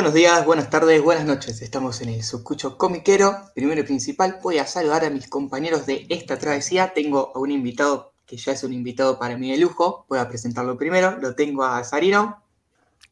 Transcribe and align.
Buenos 0.00 0.14
días, 0.14 0.46
buenas 0.46 0.70
tardes, 0.70 1.02
buenas 1.02 1.26
noches. 1.26 1.60
Estamos 1.60 2.00
en 2.00 2.08
el 2.08 2.22
Sucucho 2.22 2.78
Comiquero. 2.78 3.36
Primero 3.54 3.82
y 3.82 3.84
principal, 3.84 4.38
voy 4.42 4.56
a 4.56 4.66
saludar 4.66 5.04
a 5.04 5.10
mis 5.10 5.28
compañeros 5.28 5.84
de 5.84 6.06
esta 6.08 6.38
travesía. 6.38 6.94
Tengo 6.94 7.32
a 7.34 7.38
un 7.38 7.50
invitado 7.50 8.14
que 8.24 8.38
ya 8.38 8.52
es 8.52 8.64
un 8.64 8.72
invitado 8.72 9.18
para 9.18 9.36
mí 9.36 9.50
de 9.50 9.58
lujo. 9.58 10.06
Voy 10.08 10.18
a 10.18 10.26
presentarlo 10.26 10.78
primero. 10.78 11.18
Lo 11.20 11.34
tengo 11.34 11.64
a 11.64 11.84
Sarino. 11.84 12.42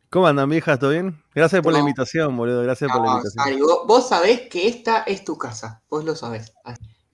¿Cómo 0.08 0.28
andan, 0.28 0.48
viejas? 0.48 0.78
¿Todo 0.78 0.92
bien? 0.92 1.22
Gracias 1.34 1.60
por 1.60 1.74
la 1.74 1.80
invitación, 1.80 2.34
boludo. 2.34 2.62
Gracias 2.62 2.90
por 2.90 3.02
la 3.02 3.08
invitación. 3.08 3.44
Sari, 3.44 3.60
vos, 3.60 3.80
vos, 3.86 4.08
sabés 4.08 4.48
que 4.48 4.66
esta 4.66 5.02
es 5.02 5.24
tu 5.24 5.36
casa. 5.36 5.82
Vos 5.90 6.06
lo 6.06 6.16
sabés. 6.16 6.54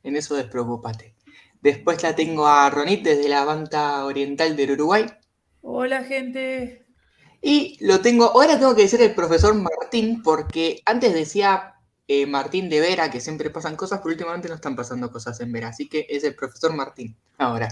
En 0.05 0.15
eso 0.15 0.37
despreocupate. 0.37 1.17
Después 1.61 2.01
la 2.05 2.15
tengo 2.15 2.47
a 2.47 2.71
Ronit 2.71 3.03
desde 3.03 3.29
la 3.29 3.45
banda 3.45 4.05
oriental 4.05 4.55
del 4.55 4.71
Uruguay. 4.71 5.07
Hola, 5.63 6.05
gente. 6.05 6.84
Y 7.47 7.77
lo 7.85 8.01
tengo, 8.01 8.25
ahora 8.25 8.59
tengo 8.59 8.75
que 8.75 8.83
decir 8.83 9.03
el 9.03 9.15
profesor 9.15 9.55
Martín, 9.55 10.23
porque 10.23 10.81
antes 10.87 11.13
decía 11.13 11.75
eh, 12.09 12.25
Martín 12.25 12.71
de 12.71 12.81
Vera 12.81 13.11
que 13.11 13.21
siempre 13.21 13.51
pasan 13.51 13.77
cosas, 13.77 14.01
pero 14.03 14.13
últimamente 14.13 14.49
no 14.49 14.55
están 14.55 14.75
pasando 14.75 15.13
cosas 15.13 15.39
en 15.43 15.53
Vera, 15.53 15.69
así 15.69 15.87
que 15.87 16.07
es 16.09 16.25
el 16.25 16.35
profesor 16.35 16.75
Martín. 16.75 17.15
Ahora. 17.37 17.69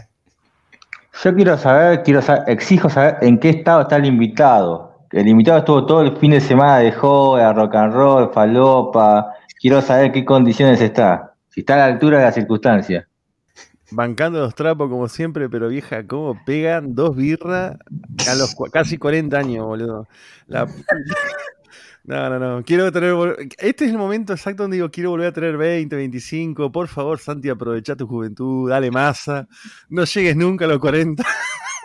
Yo 1.24 1.34
quiero 1.34 1.56
saber, 1.56 2.02
quiero 2.02 2.20
saber, 2.20 2.50
exijo 2.50 2.90
saber 2.90 3.16
en 3.22 3.40
qué 3.40 3.48
estado 3.48 3.80
está 3.80 3.96
el 3.96 4.04
invitado. 4.04 4.92
El 5.10 5.26
invitado 5.26 5.60
estuvo 5.60 5.86
todo 5.86 6.02
el 6.02 6.18
fin 6.18 6.32
de 6.32 6.42
semana 6.42 6.80
de 6.80 6.92
joda, 6.92 7.54
rock 7.54 7.74
and 7.74 7.94
roll, 7.94 8.30
falopa. 8.30 9.32
Quiero 9.58 9.80
saber 9.80 10.12
qué 10.12 10.22
condiciones 10.22 10.82
está. 10.82 11.32
Si 11.48 11.60
está 11.60 11.76
a 11.76 11.78
la 11.78 11.84
altura 11.86 12.18
de 12.18 12.24
las 12.24 12.34
circunstancias. 12.34 13.06
Bancando 13.92 14.40
los 14.40 14.54
trapos 14.54 14.88
como 14.88 15.08
siempre, 15.08 15.48
pero 15.48 15.68
vieja, 15.68 16.06
¿cómo 16.06 16.42
pegan 16.44 16.94
dos 16.94 17.14
birras 17.14 17.76
a 18.28 18.34
los 18.34 18.54
casi 18.72 18.98
40 18.98 19.38
años, 19.38 19.66
boludo? 19.66 20.08
No, 22.04 22.28
no, 22.28 22.38
no. 22.38 22.64
Quiero 22.64 22.90
tener. 22.90 23.14
Este 23.58 23.84
es 23.84 23.92
el 23.92 23.98
momento 23.98 24.32
exacto 24.32 24.64
donde 24.64 24.76
digo, 24.76 24.90
quiero 24.90 25.10
volver 25.10 25.28
a 25.28 25.32
tener 25.32 25.56
20, 25.56 25.94
25. 25.94 26.72
Por 26.72 26.88
favor, 26.88 27.18
Santi, 27.20 27.48
aprovecha 27.48 27.94
tu 27.94 28.08
juventud, 28.08 28.68
dale 28.68 28.90
masa. 28.90 29.46
No 29.88 30.04
llegues 30.04 30.34
nunca 30.36 30.64
a 30.64 30.68
los 30.68 30.80
40. 30.80 31.22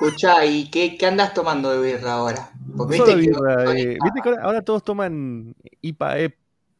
Escucha, 0.01 0.45
¿y 0.45 0.69
qué, 0.69 0.97
qué, 0.97 1.05
andas 1.05 1.33
tomando 1.33 1.71
de 1.71 1.93
birra 1.93 2.13
ahora? 2.13 2.49
Porque 2.75 2.95
viste, 2.95 3.15
birra, 3.15 3.73
que, 3.73 3.81
eh, 3.81 3.97
¿viste 4.03 4.21
que 4.23 4.29
ahora, 4.41 4.61
todos 4.61 4.83
toman 4.83 5.55
IPA, 5.81 6.19
EP, 6.19 6.35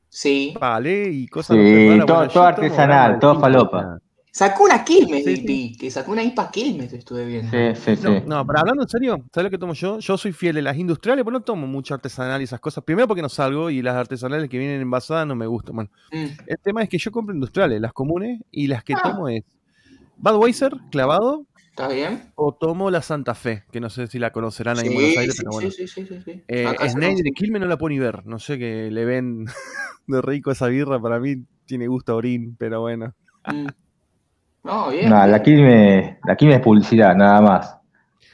sí. 0.09 0.53
Vale, 0.59 1.09
y 1.09 1.27
cosas. 1.27 1.57
Sí, 1.57 1.99
todo, 2.05 2.27
todo 2.27 2.43
artesanal, 2.43 3.19
todo 3.19 3.39
falopa. 3.39 3.99
Sacó 4.37 4.65
una 4.65 4.85
Quilmes, 4.85 5.25
sí, 5.25 5.75
que 5.79 5.89
sacó 5.89 6.11
una 6.11 6.21
IPA 6.21 6.51
Quilmes, 6.51 6.93
estuve 6.93 7.25
viendo. 7.25 7.49
Sí, 7.49 7.81
sí, 7.83 7.95
sí. 7.95 8.07
No, 8.27 8.45
pero 8.45 8.59
hablando 8.59 8.83
en 8.83 8.87
serio, 8.87 9.25
¿sabes 9.33 9.45
lo 9.45 9.49
que 9.49 9.57
tomo 9.57 9.73
yo? 9.73 9.97
Yo 9.97 10.15
soy 10.15 10.31
fiel 10.31 10.53
de 10.53 10.61
las 10.61 10.77
industriales, 10.77 11.25
pero 11.25 11.39
no 11.39 11.43
tomo 11.43 11.65
mucho 11.65 11.95
artesanal 11.95 12.39
y 12.39 12.43
esas 12.43 12.59
cosas. 12.59 12.83
Primero 12.83 13.07
porque 13.07 13.23
no 13.23 13.29
salgo 13.29 13.71
y 13.71 13.81
las 13.81 13.95
artesanales 13.95 14.47
que 14.47 14.59
vienen 14.59 14.79
envasadas 14.79 15.25
no 15.25 15.33
me 15.33 15.47
gustan. 15.47 15.73
Bueno, 15.77 15.89
mm. 16.11 16.25
el 16.45 16.59
tema 16.61 16.83
es 16.83 16.89
que 16.89 16.99
yo 16.99 17.11
compro 17.11 17.33
industriales, 17.33 17.81
las 17.81 17.93
comunes, 17.93 18.39
y 18.51 18.67
las 18.67 18.83
que 18.83 18.93
ah. 18.93 19.01
tomo 19.01 19.27
es 19.27 19.41
Budweiser, 20.17 20.71
clavado. 20.91 21.47
¿Está 21.71 21.87
bien? 21.87 22.31
O 22.35 22.53
tomo 22.53 22.91
la 22.91 23.01
Santa 23.01 23.33
Fe, 23.33 23.63
que 23.71 23.79
no 23.79 23.89
sé 23.89 24.05
si 24.05 24.19
la 24.19 24.31
conocerán 24.31 24.77
ahí 24.77 24.85
en 24.85 24.93
Buenos 24.93 25.17
Aires, 25.17 25.35
pero 25.39 25.49
bueno. 25.51 25.71
Sí, 25.71 25.87
sí, 25.87 26.05
sí. 26.05 26.21
sí, 26.23 26.43
eh, 26.47 26.67
de 26.67 27.31
Quilmes 27.31 27.59
no 27.59 27.67
la 27.67 27.79
puedo 27.79 27.89
ni 27.89 27.97
ver. 27.97 28.23
No 28.27 28.37
sé 28.37 28.59
qué 28.59 28.91
le 28.91 29.03
ven 29.03 29.45
de 30.05 30.21
rico 30.21 30.51
esa 30.51 30.67
birra. 30.67 31.01
Para 31.01 31.19
mí 31.19 31.37
tiene 31.65 31.87
gusto 31.87 32.11
a 32.11 32.17
orín, 32.17 32.55
pero 32.59 32.81
bueno. 32.81 33.15
Mm. 33.51 33.65
No, 34.67 34.89
bien. 34.89 35.09
No, 35.09 35.25
la 35.25 35.41
Quilmes, 35.41 36.17
la 36.25 36.33
es 36.33 36.61
publicidad, 36.61 37.15
nada 37.15 37.39
más. 37.39 37.77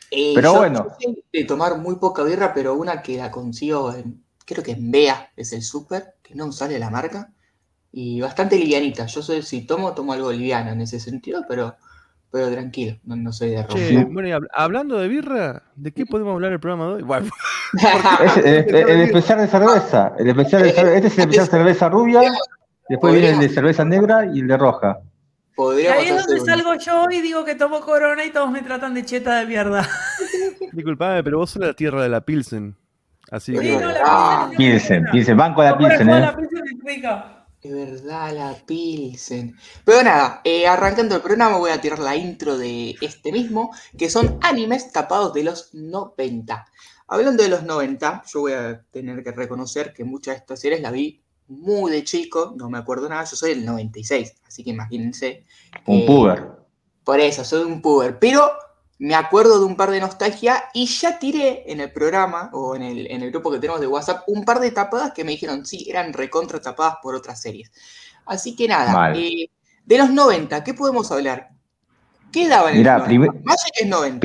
Eh, 0.09 0.31
pero 0.33 0.55
bueno. 0.55 0.87
Yo 0.99 1.13
de 1.31 1.43
tomar 1.45 1.77
muy 1.77 1.97
poca 1.97 2.23
birra, 2.23 2.53
pero 2.55 2.73
una 2.73 3.03
que 3.03 3.17
la 3.17 3.29
consigo, 3.29 3.93
en, 3.93 4.23
creo 4.43 4.63
que 4.63 4.71
en 4.71 4.89
Bea, 4.89 5.29
es 5.37 5.53
el 5.53 5.61
súper, 5.61 6.15
que 6.23 6.33
no 6.33 6.51
sale 6.51 6.79
la 6.79 6.89
marca, 6.89 7.31
y 7.91 8.19
bastante 8.19 8.57
livianita. 8.57 9.05
Yo 9.05 9.21
soy, 9.21 9.43
si 9.43 9.67
tomo, 9.67 9.93
tomo 9.93 10.13
algo 10.13 10.31
liviano 10.31 10.71
en 10.71 10.81
ese 10.81 10.99
sentido, 10.99 11.45
pero, 11.47 11.75
pero 12.31 12.49
tranquilo, 12.51 12.97
no, 13.03 13.31
soy 13.31 13.51
de 13.51 13.61
rojo. 13.61 13.77
bueno, 14.09 14.39
hablando 14.55 14.97
de 14.97 15.07
birra, 15.07 15.61
¿de 15.75 15.91
qué 15.91 16.07
podemos 16.07 16.33
hablar 16.33 16.51
el 16.51 16.59
programa 16.59 16.87
de 16.87 16.93
hoy? 16.95 17.03
Bueno, 17.03 17.29
el, 18.43 19.01
especial 19.01 19.37
de 19.37 19.47
cerveza. 19.47 20.13
El 20.17 20.29
especial 20.29 20.63
de 20.63 20.71
cerveza. 20.71 20.95
Este 20.95 21.07
es 21.09 21.17
el 21.17 21.21
especial 21.21 21.45
de 21.45 21.51
cerveza 21.51 21.89
rubia, 21.89 22.21
después 22.89 23.13
viene 23.13 23.29
el 23.29 23.39
de 23.39 23.49
cerveza 23.49 23.85
negra 23.85 24.25
y 24.33 24.39
el 24.39 24.47
de 24.47 24.57
roja. 24.57 24.99
Y 25.57 25.85
ahí 25.85 26.07
es 26.09 26.25
donde 26.25 26.41
salgo 26.41 26.75
yo 26.75 27.05
y 27.11 27.21
digo 27.21 27.45
que 27.45 27.55
tomo 27.55 27.81
corona 27.81 28.25
y 28.25 28.31
todos 28.31 28.49
me 28.49 28.61
tratan 28.61 28.93
de 28.93 29.05
cheta 29.05 29.39
de 29.39 29.45
mierda. 29.45 29.87
Disculpame, 30.71 31.23
pero 31.23 31.37
vos 31.37 31.51
sos 31.51 31.61
la 31.61 31.73
tierra 31.73 32.01
de 32.01 32.09
la 32.09 32.21
Pilsen. 32.21 32.75
Así 33.31 33.53
que. 33.53 33.79
ah, 34.03 34.49
Pilsen, 34.57 35.05
Pilsen, 35.11 35.37
banco 35.37 35.61
de 35.61 35.69
la 35.69 35.77
Pilsen, 35.77 36.09
¿eh? 36.09 36.19
La 36.19 36.35
Pilsen 36.35 36.63
es 37.63 37.71
verdad, 37.71 38.33
la 38.33 38.57
Pilsen. 38.65 39.55
Pero 39.85 40.03
nada, 40.03 40.41
eh, 40.43 40.67
arrancando 40.67 41.15
el 41.15 41.21
programa 41.21 41.57
voy 41.57 41.71
a 41.71 41.79
tirar 41.79 41.99
la 41.99 42.15
intro 42.15 42.57
de 42.57 42.95
este 42.99 43.31
mismo, 43.31 43.73
que 43.97 44.09
son 44.09 44.37
animes 44.41 44.91
tapados 44.91 45.33
de 45.33 45.43
los 45.43 45.73
90. 45.73 46.65
Hablando 47.07 47.43
de 47.43 47.49
los 47.49 47.63
90, 47.63 48.23
yo 48.27 48.41
voy 48.41 48.53
a 48.53 48.83
tener 48.91 49.23
que 49.23 49.31
reconocer 49.31 49.93
que 49.93 50.03
muchas 50.03 50.35
de 50.35 50.39
estas 50.39 50.59
series 50.59 50.81
las 50.81 50.91
vi 50.91 51.22
muy 51.47 51.91
de 51.91 52.03
chico, 52.03 52.53
no 52.57 52.69
me 52.69 52.77
acuerdo 52.77 53.09
nada, 53.09 53.23
yo 53.23 53.35
soy 53.35 53.55
del 53.55 53.65
96, 53.65 54.33
así 54.47 54.63
que 54.63 54.71
imagínense. 54.71 55.45
Un 55.85 56.05
puber. 56.05 56.51
Por 57.03 57.19
eso, 57.19 57.43
soy 57.43 57.63
un 57.63 57.81
puber. 57.81 58.19
Pero 58.19 58.51
me 58.99 59.15
acuerdo 59.15 59.59
de 59.59 59.65
un 59.65 59.75
par 59.75 59.91
de 59.91 59.99
nostalgia 59.99 60.63
y 60.73 60.85
ya 60.85 61.19
tiré 61.19 61.69
en 61.71 61.81
el 61.81 61.91
programa 61.91 62.49
o 62.53 62.75
en 62.75 62.83
el, 62.83 63.11
en 63.11 63.21
el 63.21 63.31
grupo 63.31 63.51
que 63.51 63.59
tenemos 63.59 63.81
de 63.81 63.87
WhatsApp 63.87 64.23
un 64.27 64.45
par 64.45 64.59
de 64.59 64.71
tapadas 64.71 65.11
que 65.11 65.23
me 65.23 65.31
dijeron, 65.31 65.65
sí, 65.65 65.85
eran 65.89 66.13
recontra 66.13 66.61
tapadas 66.61 66.95
por 67.01 67.15
otras 67.15 67.41
series. 67.41 67.71
Así 68.25 68.55
que 68.55 68.67
nada, 68.67 69.13
eh, 69.13 69.49
de 69.85 69.97
los 69.97 70.09
90, 70.09 70.63
¿qué 70.63 70.73
podemos 70.73 71.11
hablar? 71.11 71.49
¿Qué 72.31 72.47
daban 72.47 72.75
en 72.75 72.83
los 72.83 73.07
90? 73.07 73.53
es 73.75 73.87
90. 73.87 74.19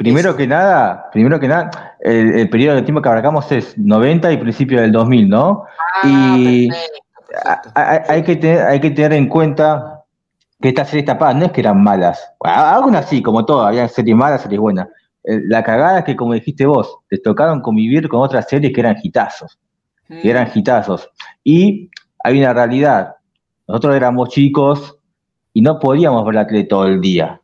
Primero 0.00 0.34
que 0.34 0.46
nada, 0.46 1.10
primero 1.12 1.38
que 1.38 1.46
nada, 1.46 1.94
el, 2.00 2.48
periodo 2.48 2.76
de 2.76 2.82
tiempo 2.82 3.02
que 3.02 3.08
abarcamos 3.10 3.52
es 3.52 3.76
90 3.76 4.32
y 4.32 4.38
principio 4.38 4.80
del 4.80 4.92
2000, 4.92 5.28
¿no? 5.28 5.64
Ah, 6.02 6.36
y 6.38 6.70
Hay, 7.74 8.22
que 8.22 8.36
tener, 8.36 8.62
hay 8.62 8.80
que 8.80 8.92
tener 8.92 9.12
en 9.12 9.28
cuenta 9.28 10.02
que 10.58 10.70
estas 10.70 10.88
series 10.88 11.04
tapadas 11.04 11.36
no 11.36 11.44
es 11.44 11.52
que 11.52 11.60
eran 11.60 11.82
malas. 11.82 12.32
Algunas 12.40 13.10
sí, 13.10 13.20
como 13.20 13.44
todo, 13.44 13.60
había 13.60 13.86
series 13.88 14.16
malas, 14.16 14.40
series 14.40 14.58
buenas. 14.58 14.88
Eh, 15.24 15.38
la 15.48 15.62
cagada 15.62 15.98
es 15.98 16.04
que, 16.06 16.16
como 16.16 16.32
dijiste 16.32 16.64
vos, 16.64 16.96
te 17.10 17.18
tocaron 17.18 17.60
convivir 17.60 18.08
con 18.08 18.22
otras 18.22 18.48
series 18.48 18.72
que 18.72 18.80
eran 18.80 18.96
hitazos. 19.02 19.58
Que 20.08 20.30
eran 20.30 20.50
hitazos. 20.54 21.04
Mm. 21.04 21.40
Y 21.44 21.90
hay 22.24 22.40
una 22.40 22.54
realidad. 22.54 23.16
Nosotros 23.68 23.94
éramos 23.94 24.30
chicos 24.30 24.96
y 25.52 25.60
no 25.60 25.78
podíamos 25.78 26.24
ver 26.24 26.36
la 26.36 26.46
tele 26.46 26.64
todo 26.64 26.86
el 26.86 27.02
día. 27.02 27.39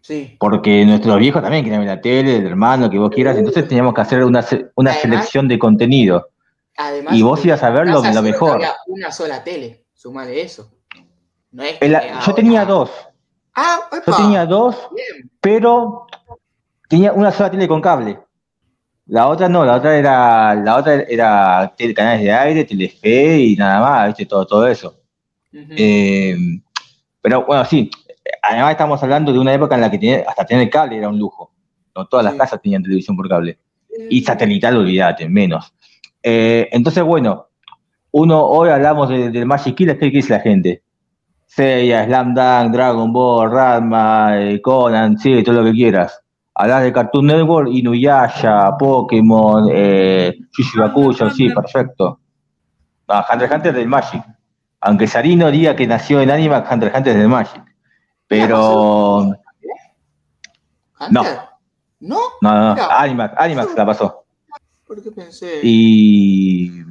Sí. 0.00 0.36
Porque 0.40 0.84
nuestros 0.84 1.18
viejos 1.18 1.42
también 1.42 1.62
querían 1.62 1.82
ver 1.82 1.96
la 1.96 2.00
tele, 2.00 2.36
el 2.36 2.46
hermano, 2.46 2.88
que 2.88 2.98
vos 2.98 3.10
quieras. 3.10 3.36
Entonces 3.36 3.68
teníamos 3.68 3.94
que 3.94 4.00
hacer 4.00 4.24
una, 4.24 4.44
una 4.74 4.92
selección 4.92 5.46
de 5.46 5.58
contenido 5.58 6.30
y 7.10 7.22
vos 7.22 7.44
ibas 7.44 7.62
a 7.62 7.70
ver 7.70 7.88
lo, 7.88 8.02
mejor. 8.22 8.56
Había 8.56 8.74
una 8.86 9.12
sola 9.12 9.42
tele, 9.42 9.84
sumale 9.94 10.40
eso. 10.40 10.70
yo 11.52 12.34
tenía 12.34 12.64
dos. 12.64 12.90
Ah, 13.54 13.80
yo 14.06 14.16
tenía 14.16 14.46
dos, 14.46 14.76
pero 15.40 16.06
tenía 16.88 17.12
una 17.12 17.32
sola 17.32 17.50
tele 17.50 17.68
con 17.68 17.80
cable. 17.80 18.18
La 19.06 19.26
otra 19.26 19.48
no, 19.48 19.64
la 19.64 19.76
otra 19.76 19.96
era, 19.96 20.54
la 20.54 20.76
otra 20.76 21.02
era 21.02 21.72
canales 21.94 22.22
de 22.22 22.32
aire, 22.32 22.64
Telefe 22.64 23.38
y 23.38 23.56
nada 23.56 23.80
más, 23.80 24.06
¿viste? 24.08 24.26
Todo, 24.26 24.46
todo 24.46 24.66
eso. 24.68 24.96
Eh, 25.52 26.36
pero 27.20 27.44
bueno, 27.44 27.64
sí, 27.64 27.90
además 28.42 28.72
estamos 28.72 29.02
hablando 29.02 29.32
de 29.32 29.38
una 29.38 29.54
época 29.54 29.74
en 29.74 29.80
la 29.80 29.90
que 29.90 30.24
hasta 30.26 30.44
tener 30.44 30.68
cable 30.70 30.96
era 30.96 31.08
un 31.08 31.18
lujo. 31.18 31.52
No 31.94 32.06
todas 32.06 32.24
las 32.24 32.34
casas 32.34 32.60
tenían 32.62 32.82
televisión 32.82 33.16
por 33.16 33.28
cable. 33.28 33.58
Y 34.08 34.22
satelital, 34.22 34.76
olvídate, 34.76 35.28
menos. 35.28 35.74
Eh, 36.22 36.68
entonces, 36.72 37.02
bueno, 37.02 37.48
uno 38.12 38.44
hoy 38.44 38.70
hablamos 38.70 39.08
del 39.08 39.32
de 39.32 39.44
Magic 39.44 39.74
Killer, 39.74 39.98
¿qué 39.98 40.10
dice 40.10 40.32
la 40.32 40.40
gente? 40.40 40.82
Seiya, 41.46 42.04
Slam 42.04 42.34
Dunk, 42.34 42.72
Dragon 42.72 43.12
Ball, 43.12 43.50
Radma, 43.50 44.40
eh, 44.40 44.60
Conan, 44.60 45.18
sí, 45.18 45.42
todo 45.42 45.56
lo 45.56 45.64
que 45.64 45.72
quieras. 45.72 46.22
Hablas 46.54 46.82
de 46.82 46.92
Cartoon 46.92 47.26
Network, 47.26 47.68
Inuyasha, 47.72 48.76
Pokémon, 48.78 49.68
eh, 49.72 50.38
Bakuyo, 50.76 51.30
sí, 51.30 51.48
perfecto. 51.50 52.20
No, 53.08 53.24
Hunter 53.32 53.50
Hunter 53.52 53.74
del 53.74 53.88
Magic. 53.88 54.22
Aunque 54.80 55.06
Sarino 55.06 55.50
diga 55.50 55.74
que 55.74 55.86
nació 55.86 56.20
en 56.20 56.30
Anima, 56.30 56.64
Hunter 56.70 56.92
Hunter 56.94 57.12
es 57.12 57.18
del 57.18 57.28
Magic. 57.28 57.62
Pero. 58.30 59.26
No. 61.10 61.24
¿No? 61.98 62.20
No, 62.40 62.74
no, 62.76 62.90
Animax, 62.90 63.34
Animax 63.36 63.74
la 63.74 63.86
pasó. 63.86 64.24
Porque 64.86 65.10
pensé. 65.10 65.60
Y. 65.64 66.84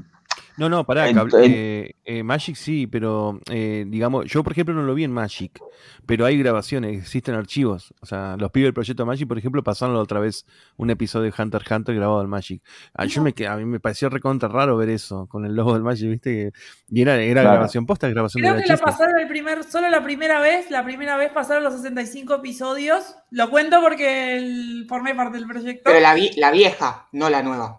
No, 0.60 0.68
no, 0.68 0.86
pará, 0.86 1.10
eh, 1.42 1.96
eh, 2.04 2.22
Magic 2.22 2.58
sí, 2.58 2.86
pero 2.86 3.40
eh, 3.50 3.86
digamos, 3.88 4.26
yo 4.26 4.44
por 4.44 4.52
ejemplo 4.52 4.76
no 4.76 4.84
lo 4.84 4.94
vi 4.94 5.06
en 5.06 5.12
Magic, 5.12 5.58
pero 6.06 6.26
hay 6.26 6.38
grabaciones, 6.38 6.98
existen 6.98 7.34
archivos. 7.34 7.94
O 8.02 8.06
sea, 8.06 8.36
los 8.38 8.52
pibes 8.52 8.68
del 8.68 8.74
proyecto 8.74 9.06
Magic, 9.06 9.26
por 9.26 9.38
ejemplo, 9.38 9.64
pasaron 9.64 9.96
otra 9.96 10.20
vez 10.20 10.46
un 10.76 10.90
episodio 10.90 11.32
de 11.32 11.42
Hunter 11.42 11.62
x 11.62 11.72
Hunter 11.72 11.96
grabado 11.96 12.22
en 12.22 12.30
Magic. 12.30 12.62
A, 12.94 13.04
ah, 13.04 13.06
yo 13.06 13.22
me, 13.22 13.34
a 13.48 13.56
mí 13.56 13.64
me 13.64 13.80
pareció 13.80 14.10
recontra 14.10 14.50
raro 14.50 14.76
ver 14.76 14.90
eso, 14.90 15.28
con 15.28 15.46
el 15.46 15.56
logo 15.56 15.76
del 15.76 15.84
Magic, 15.84 16.10
¿viste? 16.10 16.52
Y 16.90 17.02
era, 17.02 17.16
era 17.16 17.42
grabación 17.42 17.86
posta, 17.86 18.10
grabación 18.10 18.44
Creo 18.44 18.58
que 18.58 18.68
la 18.68 18.78
pasaron 18.78 19.18
el 19.18 19.30
primer, 19.30 19.64
solo 19.64 19.88
la 19.88 20.04
primera 20.04 20.42
vez, 20.42 20.70
la 20.70 20.84
primera 20.84 21.16
vez 21.16 21.32
pasaron 21.32 21.64
los 21.64 21.74
65 21.76 22.36
episodios. 22.36 23.16
Lo 23.32 23.50
cuento 23.50 23.80
porque 23.80 24.36
el, 24.36 24.86
formé 24.90 25.16
parte 25.16 25.38
del 25.38 25.48
proyecto. 25.48 25.84
Pero 25.86 26.02
la, 26.02 26.18
la 26.36 26.52
vieja, 26.52 27.08
no 27.14 27.30
la 27.30 27.44
nueva. 27.44 27.79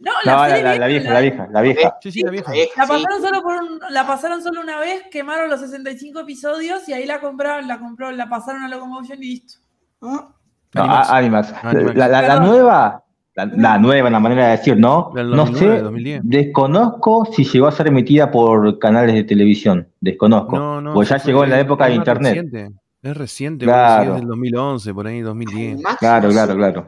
No, 0.00 0.12
la, 0.24 0.48
la, 0.48 0.56
vieja, 0.86 1.12
la 1.12 1.20
vieja, 1.20 1.48
la 1.52 1.60
vieja. 1.60 1.98
Sí, 2.00 2.10
sí, 2.10 2.22
la 2.22 2.30
vieja. 2.30 2.52
La 2.54 2.86
pasaron, 2.86 3.20
solo 3.20 3.42
por 3.42 3.92
la 3.92 4.06
pasaron 4.06 4.42
solo 4.42 4.62
una 4.62 4.80
vez, 4.80 5.02
quemaron 5.10 5.50
los 5.50 5.60
65 5.60 6.20
episodios 6.20 6.88
y 6.88 6.94
ahí 6.94 7.04
la 7.04 7.20
compraron, 7.20 7.68
la 7.68 7.78
compró, 7.78 8.10
la 8.10 8.26
pasaron 8.26 8.62
a 8.62 8.68
Locomotion 8.68 9.22
y 9.22 9.26
listo. 9.26 9.58
¿Ah? 10.00 10.30
No, 10.72 10.84
Animax. 10.84 11.52
La, 11.94 12.40
nueva, 12.40 13.04
la, 13.34 13.78
nueva, 13.78 14.08
la 14.08 14.20
manera 14.20 14.46
de 14.46 14.50
decir, 14.52 14.78
¿no? 14.78 15.12
no 15.14 15.46
sé, 15.54 15.82
desconozco 16.22 17.26
si 17.26 17.44
llegó 17.44 17.66
a 17.66 17.72
ser 17.72 17.88
emitida 17.88 18.30
por 18.30 18.78
canales 18.78 19.14
de 19.14 19.24
televisión, 19.24 19.86
desconozco. 20.00 20.56
No, 20.56 20.80
no, 20.80 20.94
pues 20.94 21.10
ya 21.10 21.18
llegó 21.18 21.44
en 21.44 21.50
la 21.50 21.60
época 21.60 21.86
de 21.86 21.94
internet. 21.94 22.34
Reciente. 22.34 22.70
Es 23.02 23.16
reciente, 23.16 23.64
claro. 23.64 24.14
es 24.14 24.20
del 24.20 24.28
2011, 24.28 24.94
por 24.94 25.06
ahí, 25.06 25.20
2010. 25.20 25.82
Claro, 25.98 26.28
claro, 26.30 26.54
claro. 26.54 26.86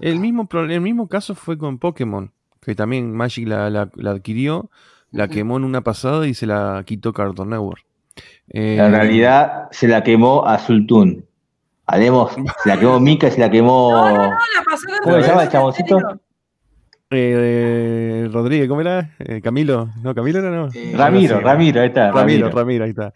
El 0.00 0.18
mismo, 0.18 0.48
el 0.52 0.80
mismo 0.80 1.08
caso 1.08 1.34
fue 1.34 1.56
con 1.58 1.78
Pokémon, 1.78 2.32
que 2.60 2.74
también 2.74 3.14
Magic 3.14 3.46
la, 3.46 3.90
adquirió, 4.06 4.70
la 5.10 5.28
quemó 5.28 5.56
en 5.56 5.64
una 5.64 5.82
pasada 5.82 6.26
y 6.26 6.34
se 6.34 6.46
la 6.46 6.82
quitó 6.84 7.12
Cartoon 7.12 7.50
Network. 7.50 7.84
en 8.48 8.80
eh, 8.80 8.90
realidad 8.90 9.68
se 9.70 9.88
la 9.88 10.02
quemó 10.02 10.46
a 10.46 10.58
Sultun. 10.58 11.24
Haremos, 11.86 12.32
se 12.32 12.68
la 12.68 12.78
quemó 12.78 12.98
Mika, 13.00 13.30
se 13.30 13.40
la 13.40 13.50
quemó. 13.50 13.92
No, 13.92 14.08
no, 14.08 14.16
no, 14.16 14.30
la 14.30 14.64
pasó 14.64 14.86
¿Cómo 15.02 15.22
se 15.22 15.28
llama 15.28 15.44
el 15.44 15.48
chaboncito? 15.48 15.98
Eh, 17.10 18.28
Rodríguez, 18.32 18.68
¿cómo 18.68 18.80
era? 18.80 19.14
Eh, 19.20 19.40
Camilo, 19.40 19.90
no, 20.02 20.12
Camilo 20.12 20.40
era 20.40 20.50
no. 20.50 20.68
Ramiro, 20.94 21.38
Ramiro, 21.40 21.80
ahí 21.80 21.88
está. 21.88 22.10
Ramiro, 22.10 22.50
Ramiro, 22.50 22.84
ahí 22.84 22.90
está. 22.90 23.12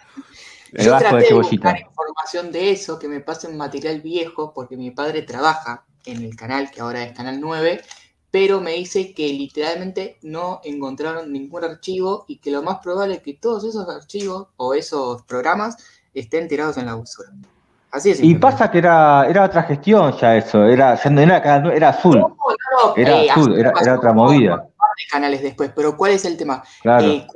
El 0.73 0.87
Yo 0.87 0.97
traté 0.97 1.27
de, 1.27 1.35
buscar 1.35 1.81
información 1.81 2.53
de 2.53 2.71
eso, 2.71 3.01
que 3.01 3.09
me 3.09 3.19
pasen 3.19 3.57
material 3.57 4.01
viejo, 4.01 4.53
porque 4.55 4.77
mi 4.77 4.93
padre 4.93 5.23
trabaja 5.23 5.85
en 6.05 6.23
el 6.23 6.37
canal, 6.37 6.71
que 6.71 6.81
ahora 6.81 7.03
es 7.03 7.13
Canal 7.13 7.41
9, 7.41 7.81
pero 8.31 8.61
me 8.61 8.73
dice 8.73 9.13
que 9.13 9.29
literalmente 9.29 10.19
no 10.23 10.61
encontraron 10.65 11.33
ningún 11.33 11.65
archivo 11.65 12.25
y 12.29 12.39
que 12.39 12.51
lo 12.51 12.63
más 12.63 12.79
probable 12.79 13.15
es 13.15 13.23
que 13.23 13.35
todos 13.35 13.65
esos 13.65 13.89
archivos 13.89 14.49
o 14.57 14.75
esos 14.75 15.23
programas 15.23 15.77
estén 16.15 16.49
tirados 16.49 16.77
en 16.77 16.87
la 16.87 16.95
basura. 16.95 17.31
Así 17.91 18.11
es. 18.11 18.23
Y 18.23 18.37
pasa 18.37 18.71
que 18.71 18.79
era, 18.79 19.27
era 19.29 19.45
otra 19.45 19.65
gestión 19.65 20.17
ya 20.17 20.37
eso, 20.37 20.65
era, 20.65 20.95
era, 20.95 21.73
era 21.75 21.89
azul. 21.89 22.25
era 22.97 23.23
eh, 23.23 23.31
azul, 23.31 23.59
era, 23.59 23.73
otra 23.97 24.13
movida. 24.13 24.65
canales 25.11 25.43
después, 25.43 25.73
pero 25.75 25.97
¿cuál 25.97 26.13
es 26.13 26.25
el 26.25 26.37
tema? 26.37 26.63
Claro. 26.83 27.05
Eh, 27.05 27.27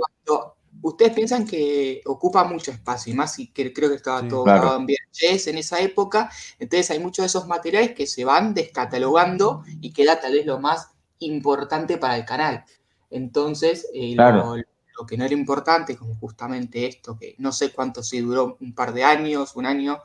ustedes 0.85 1.15
piensan 1.15 1.47
que 1.47 2.03
ocupa 2.05 2.45
mucho 2.45 2.71
espacio, 2.71 3.13
y 3.13 3.17
más 3.17 3.39
y 3.39 3.49
que 3.49 3.73
creo 3.73 3.89
que 3.89 3.97
estaba 3.97 4.27
todo 4.29 4.45
grabado 4.45 4.79
en 4.79 4.87
VHS 4.87 5.47
en 5.49 5.59
esa 5.59 5.81
época, 5.81 6.31
entonces 6.59 6.91
hay 6.91 6.99
muchos 6.99 7.23
de 7.23 7.27
esos 7.29 7.47
materiales 7.47 7.95
que 7.95 8.07
se 8.07 8.25
van 8.25 8.53
descatalogando 8.53 9.65
y 9.81 9.93
queda 9.93 10.21
tal 10.21 10.35
vez 10.35 10.45
lo 10.45 10.61
más 10.61 10.91
importante 11.21 11.97
para 11.97 12.17
el 12.17 12.27
canal. 12.27 12.65
Entonces, 13.11 13.89
eh, 13.95 14.15
lo, 14.15 15.07
que 15.07 15.17
no 15.17 15.25
era 15.25 15.33
importante, 15.33 15.97
como 15.97 16.15
justamente 16.17 16.87
esto, 16.87 17.17
que 17.19 17.35
no 17.39 17.51
sé 17.51 17.73
cuánto 17.73 18.03
si 18.03 18.21
duró, 18.21 18.59
un 18.61 18.75
par 18.75 18.93
de 18.93 19.05
años, 19.05 19.57
un 19.57 19.65
año, 19.65 20.03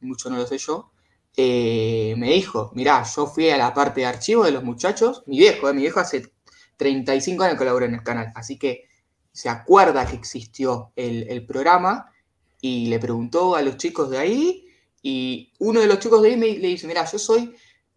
mucho 0.00 0.30
no 0.30 0.36
lo 0.36 0.46
sé 0.46 0.56
yo, 0.56 0.92
eh, 1.36 2.14
me 2.16 2.30
dijo, 2.32 2.70
mirá, 2.74 3.02
yo 3.04 3.26
fui 3.26 3.50
a 3.50 3.58
la 3.58 3.74
parte 3.74 4.00
de 4.00 4.06
archivo 4.06 4.44
de 4.44 4.52
los 4.52 4.64
muchachos, 4.64 5.24
mi 5.26 5.38
viejo, 5.38 5.68
eh, 5.68 5.74
mi 5.74 5.82
viejo 5.82 6.00
hace 6.00 6.32
35 6.78 7.44
años 7.44 7.58
colaboró 7.58 7.84
en 7.84 7.94
el 7.94 8.02
canal, 8.02 8.32
así 8.34 8.58
que 8.58 8.88
se 9.32 9.48
acuerda 9.48 10.06
que 10.06 10.16
existió 10.16 10.92
el, 10.94 11.44
programa 11.46 12.12
y 12.60 12.86
le 12.86 12.98
preguntó 12.98 13.56
a 13.56 13.62
los 13.62 13.76
chicos 13.76 14.10
de 14.10 14.18
ahí 14.18 14.66
y 15.02 15.52
uno 15.58 15.80
de 15.80 15.86
los 15.86 15.98
chicos 15.98 16.22
de 16.22 16.30
ahí 16.30 16.36
me, 16.36 16.58
le 16.58 16.68
dice, 16.68 16.86
mira, 16.86 17.04
yo 17.04 17.18
soy 17.18 17.54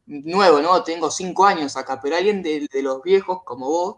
nuevo, 0.07 0.61
¿no? 0.61 0.81
Tengo 0.83 1.11
cinco 1.11 1.45
años 1.45 1.75
acá, 1.77 1.99
pero 2.01 2.15
alguien 2.15 2.41
de, 2.41 2.67
los 2.81 3.03
viejos 3.03 3.39
como 3.43 3.67
vos 3.67 3.95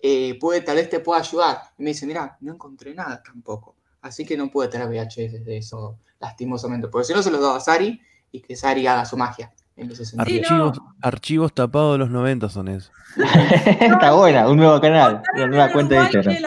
eh, 0.00 0.36
puede, 0.38 0.60
tal 0.62 0.76
vez 0.76 0.90
te 0.90 1.00
pueda 1.00 1.20
ayudar. 1.20 1.62
Y 1.78 1.84
me 1.84 1.90
dice, 1.90 2.06
mira, 2.06 2.36
no 2.40 2.54
encontré 2.54 2.94
nada 2.94 3.22
tampoco. 3.22 3.76
Así 4.02 4.24
que 4.24 4.36
no 4.36 4.50
puede 4.50 4.68
tener 4.68 4.88
VHS 4.88 5.44
de 5.44 5.58
eso, 5.58 5.98
lastimosamente. 6.18 6.88
Porque 6.88 7.06
si 7.06 7.14
no, 7.14 7.22
se 7.22 7.30
los 7.30 7.40
daba 7.40 7.56
a 7.56 7.60
Sari 7.60 8.00
y 8.32 8.40
que 8.40 8.56
Sari 8.56 8.86
haga 8.86 9.04
su 9.04 9.16
magia. 9.16 9.52
En 9.76 9.90
ese 9.90 10.14
archivos, 10.18 10.78
archivos 11.00 11.54
tapados 11.54 11.94
de 11.94 11.98
los 11.98 12.10
90 12.10 12.48
son 12.50 12.68
esos. 12.68 12.92
Está 13.80 14.12
buena, 14.12 14.48
un 14.48 14.58
nuevo 14.58 14.78
canal, 14.80 15.22
una 15.34 15.46
nueva 15.46 15.72
cuenta 15.72 15.94
de 15.94 16.00
Instagram. 16.02 16.44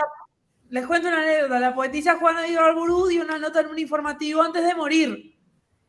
Les 0.73 0.87
cuento 0.87 1.07
una 1.07 1.21
anécdota. 1.21 1.59
La 1.59 1.75
poetisa 1.75 2.15
Juana 2.15 2.41
de 2.41 2.57
Alburú 2.57 3.05
dio 3.05 3.21
una 3.21 3.37
nota 3.37 3.59
en 3.59 3.67
un 3.67 3.77
informativo 3.77 4.41
antes 4.41 4.65
de 4.65 4.73
morir. 4.73 5.35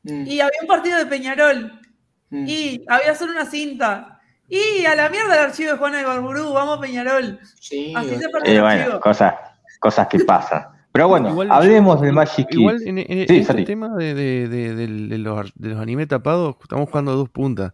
Mm. 0.03 0.27
Y 0.27 0.41
había 0.41 0.61
un 0.61 0.69
partido 0.69 0.99
de 0.99 1.07
Peñarol. 1.07 1.81
Mm. 2.29 2.45
Y 2.47 2.85
había 2.87 3.15
solo 3.15 3.33
una 3.33 3.47
cinta. 3.47 4.21
Y 4.47 4.85
a 4.85 4.95
la 4.95 5.09
mierda 5.09 5.37
el 5.37 5.47
archivo 5.47 5.71
de 5.71 5.79
Juana 5.79 5.99
de 5.99 6.05
Barburú, 6.05 6.53
vamos 6.53 6.77
a 6.77 6.81
Peñarol. 6.83 7.41
Sí, 7.59 7.95
Así 7.97 8.11
se 8.11 8.27
eh, 8.45 8.61
bueno, 8.61 9.01
cosas, 9.01 9.35
cosas 9.81 10.07
que 10.07 10.19
pasan. 10.19 10.67
Pero 10.93 11.09
bueno, 11.09 11.35
hablemos 11.51 12.03
del 12.03 12.13
Magic 12.13 12.47
Kids. 12.51 12.61
Igual 12.61 12.83
en, 12.87 12.99
este 12.99 13.65
tema 13.65 13.97
de, 13.97 15.17
los, 15.19 15.53
de 15.55 15.81
anime 15.81 16.07
tapados, 16.07 16.57
estamos 16.61 16.91
jugando 16.91 17.13
a 17.13 17.15
dos 17.15 17.31
puntas. 17.31 17.73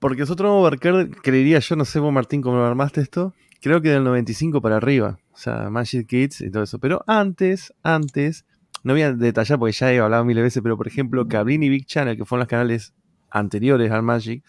Porque 0.00 0.22
nosotros 0.22 0.50
vamos 0.50 0.64
a 0.64 0.66
abarcar, 0.66 1.08
creería 1.22 1.60
yo, 1.60 1.76
no 1.76 1.84
sé 1.84 2.00
vos 2.00 2.12
Martín, 2.12 2.42
cómo 2.42 2.56
lo 2.56 2.66
armaste 2.66 3.00
esto, 3.00 3.32
creo 3.62 3.80
que 3.80 3.90
del 3.90 4.02
95 4.02 4.60
para 4.60 4.78
arriba. 4.78 5.18
O 5.36 5.38
sea, 5.38 5.68
Magic 5.68 6.06
Kids 6.06 6.40
y 6.40 6.50
todo 6.50 6.62
eso. 6.62 6.78
Pero 6.78 7.04
antes, 7.06 7.74
antes, 7.82 8.46
no 8.82 8.94
voy 8.94 9.02
a 9.02 9.12
detallar 9.12 9.58
porque 9.58 9.72
ya 9.72 9.92
he 9.92 10.00
hablado 10.00 10.24
mil 10.24 10.40
veces, 10.40 10.62
pero 10.62 10.78
por 10.78 10.88
ejemplo, 10.88 11.28
Cablin 11.28 11.62
y 11.62 11.68
Big 11.68 11.84
Channel, 11.84 12.16
que 12.16 12.24
fueron 12.24 12.40
los 12.40 12.48
canales 12.48 12.94
anteriores 13.30 13.92
al 13.92 14.02
Magic, 14.02 14.42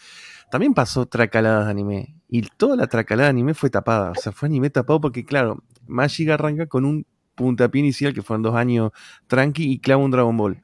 también 0.49 0.73
pasó 0.73 1.05
tracaladas 1.05 1.65
de 1.65 1.71
anime. 1.71 2.15
Y 2.29 2.43
toda 2.55 2.77
la 2.77 2.87
tracalada 2.87 3.27
de 3.27 3.31
anime 3.31 3.53
fue 3.53 3.69
tapada. 3.69 4.11
O 4.11 4.15
sea, 4.15 4.31
fue 4.31 4.47
anime 4.47 4.69
tapado 4.69 5.01
porque, 5.01 5.25
claro, 5.25 5.61
Magic 5.87 6.29
arranca 6.29 6.67
con 6.67 6.85
un 6.85 7.05
puntapié 7.35 7.81
inicial 7.81 8.13
que 8.13 8.21
fueron 8.21 8.43
dos 8.43 8.55
años 8.55 8.91
tranqui 9.27 9.69
y 9.69 9.79
clava 9.79 10.01
un 10.01 10.11
Dragon 10.11 10.37
Ball. 10.37 10.61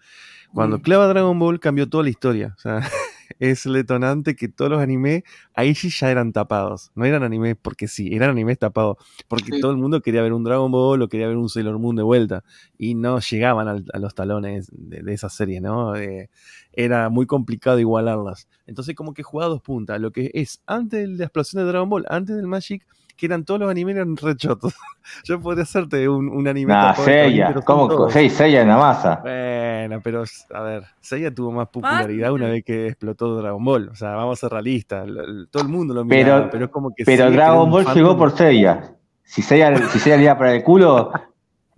Cuando 0.53 0.82
clava 0.82 1.08
Dragon 1.08 1.38
Ball 1.38 1.60
cambió 1.60 1.89
toda 1.89 2.06
la 2.06 2.12
historia. 2.12 2.53
O 2.58 2.62
sea, 2.62 2.80
es 3.39 3.65
el 3.65 3.74
detonante 3.74 4.36
que 4.36 4.48
todos 4.48 4.72
los 4.72 4.82
animes 4.82 5.24
ahí 5.53 5.75
sí 5.75 5.89
ya 5.89 6.12
eran 6.12 6.34
tapados. 6.34 6.92
No 6.96 7.06
eran 7.06 7.24
animes 7.24 7.56
porque 7.62 7.88
sí, 7.88 8.13
eran 8.13 8.30
animes 8.30 8.60
tapados. 8.60 8.98
Porque 9.27 9.60
todo 9.60 9.72
el 9.72 9.77
mundo 9.77 10.01
quería 10.01 10.22
ver 10.22 10.34
un 10.34 10.44
Dragon 10.44 10.72
Ball 10.72 11.01
o 11.01 11.08
quería 11.08 11.27
ver 11.27 11.38
un 11.38 11.50
Sailor 11.50 11.80
Moon 11.80 11.96
de 11.96 12.03
vuelta. 12.03 12.44
Y 12.77 12.96
no 12.96 13.20
llegaban 13.20 13.68
a 13.68 14.00
los 14.00 14.15
talones 14.15 14.70
de, 14.72 15.13
esa 15.13 15.30
serie, 15.30 15.62
¿no? 15.62 15.96
Eh, 15.96 16.30
era 16.74 17.10
muy 17.10 17.25
complicado 17.25 17.80
igualarlas. 17.80 18.48
Entonces, 18.65 18.96
como 18.96 19.13
que 19.13 19.24
jugaba 19.24 19.50
dos 19.50 19.62
puntas. 19.62 20.00
Lo 20.00 20.12
que 20.12 20.32
es 20.34 20.62
antes 20.65 21.10
de 21.10 21.18
la 21.18 21.25
explosión 21.25 21.63
de 21.63 21.68
Dragon 21.70 21.89
Ball, 21.89 22.06
antes 22.10 22.36
del 22.36 22.48
Magic, 22.48 22.86
que 23.15 23.25
eran 23.25 23.46
todos 23.46 23.60
los 23.60 23.70
animes 23.70 23.96
eran 23.96 24.17
rechotos. 24.17 24.74
Yo 25.24 25.39
podría 25.39 25.63
hacerte 25.63 26.08
un, 26.08 26.29
un 26.29 26.48
anime. 26.48 26.74
Nah, 26.74 26.93
Seiya, 26.93 27.53
¿cómo? 27.65 28.10
Sí, 28.10 28.29
Seiya 28.29 28.62
en 28.62 28.70
la 28.70 28.77
masa. 28.77 29.20
Bueno, 29.22 30.01
pero 30.03 30.24
a 30.53 30.62
ver, 30.62 30.84
Seiya 31.00 31.34
tuvo 31.34 31.51
más 31.51 31.67
popularidad 31.67 32.32
una 32.32 32.50
vez 32.50 32.63
que 32.63 32.88
explotó 32.88 33.36
Dragon 33.38 33.63
Ball. 33.63 33.89
O 33.89 33.96
sea, 33.96 34.12
vamos 34.12 34.39
a 34.39 34.41
ser 34.41 34.51
realistas. 34.51 35.08
Todo 35.51 35.63
el 35.63 35.70
mundo 35.70 35.93
lo 35.93 36.05
miraba, 36.05 36.50
pero, 36.50 36.65
es 36.65 36.72
como 36.72 36.93
que. 36.93 37.03
Pero 37.05 37.29
Dragon 37.32 37.70
Ball 37.70 37.86
llegó 37.93 38.17
por 38.17 38.32
Seiya. 38.36 38.96
Si 39.24 39.41
Seiya, 39.41 39.75
si 39.89 40.00
Seiya 40.00 40.17
le 40.17 40.24
iba 40.24 40.38
para 40.38 40.53
el 40.53 40.63
culo, 40.63 41.12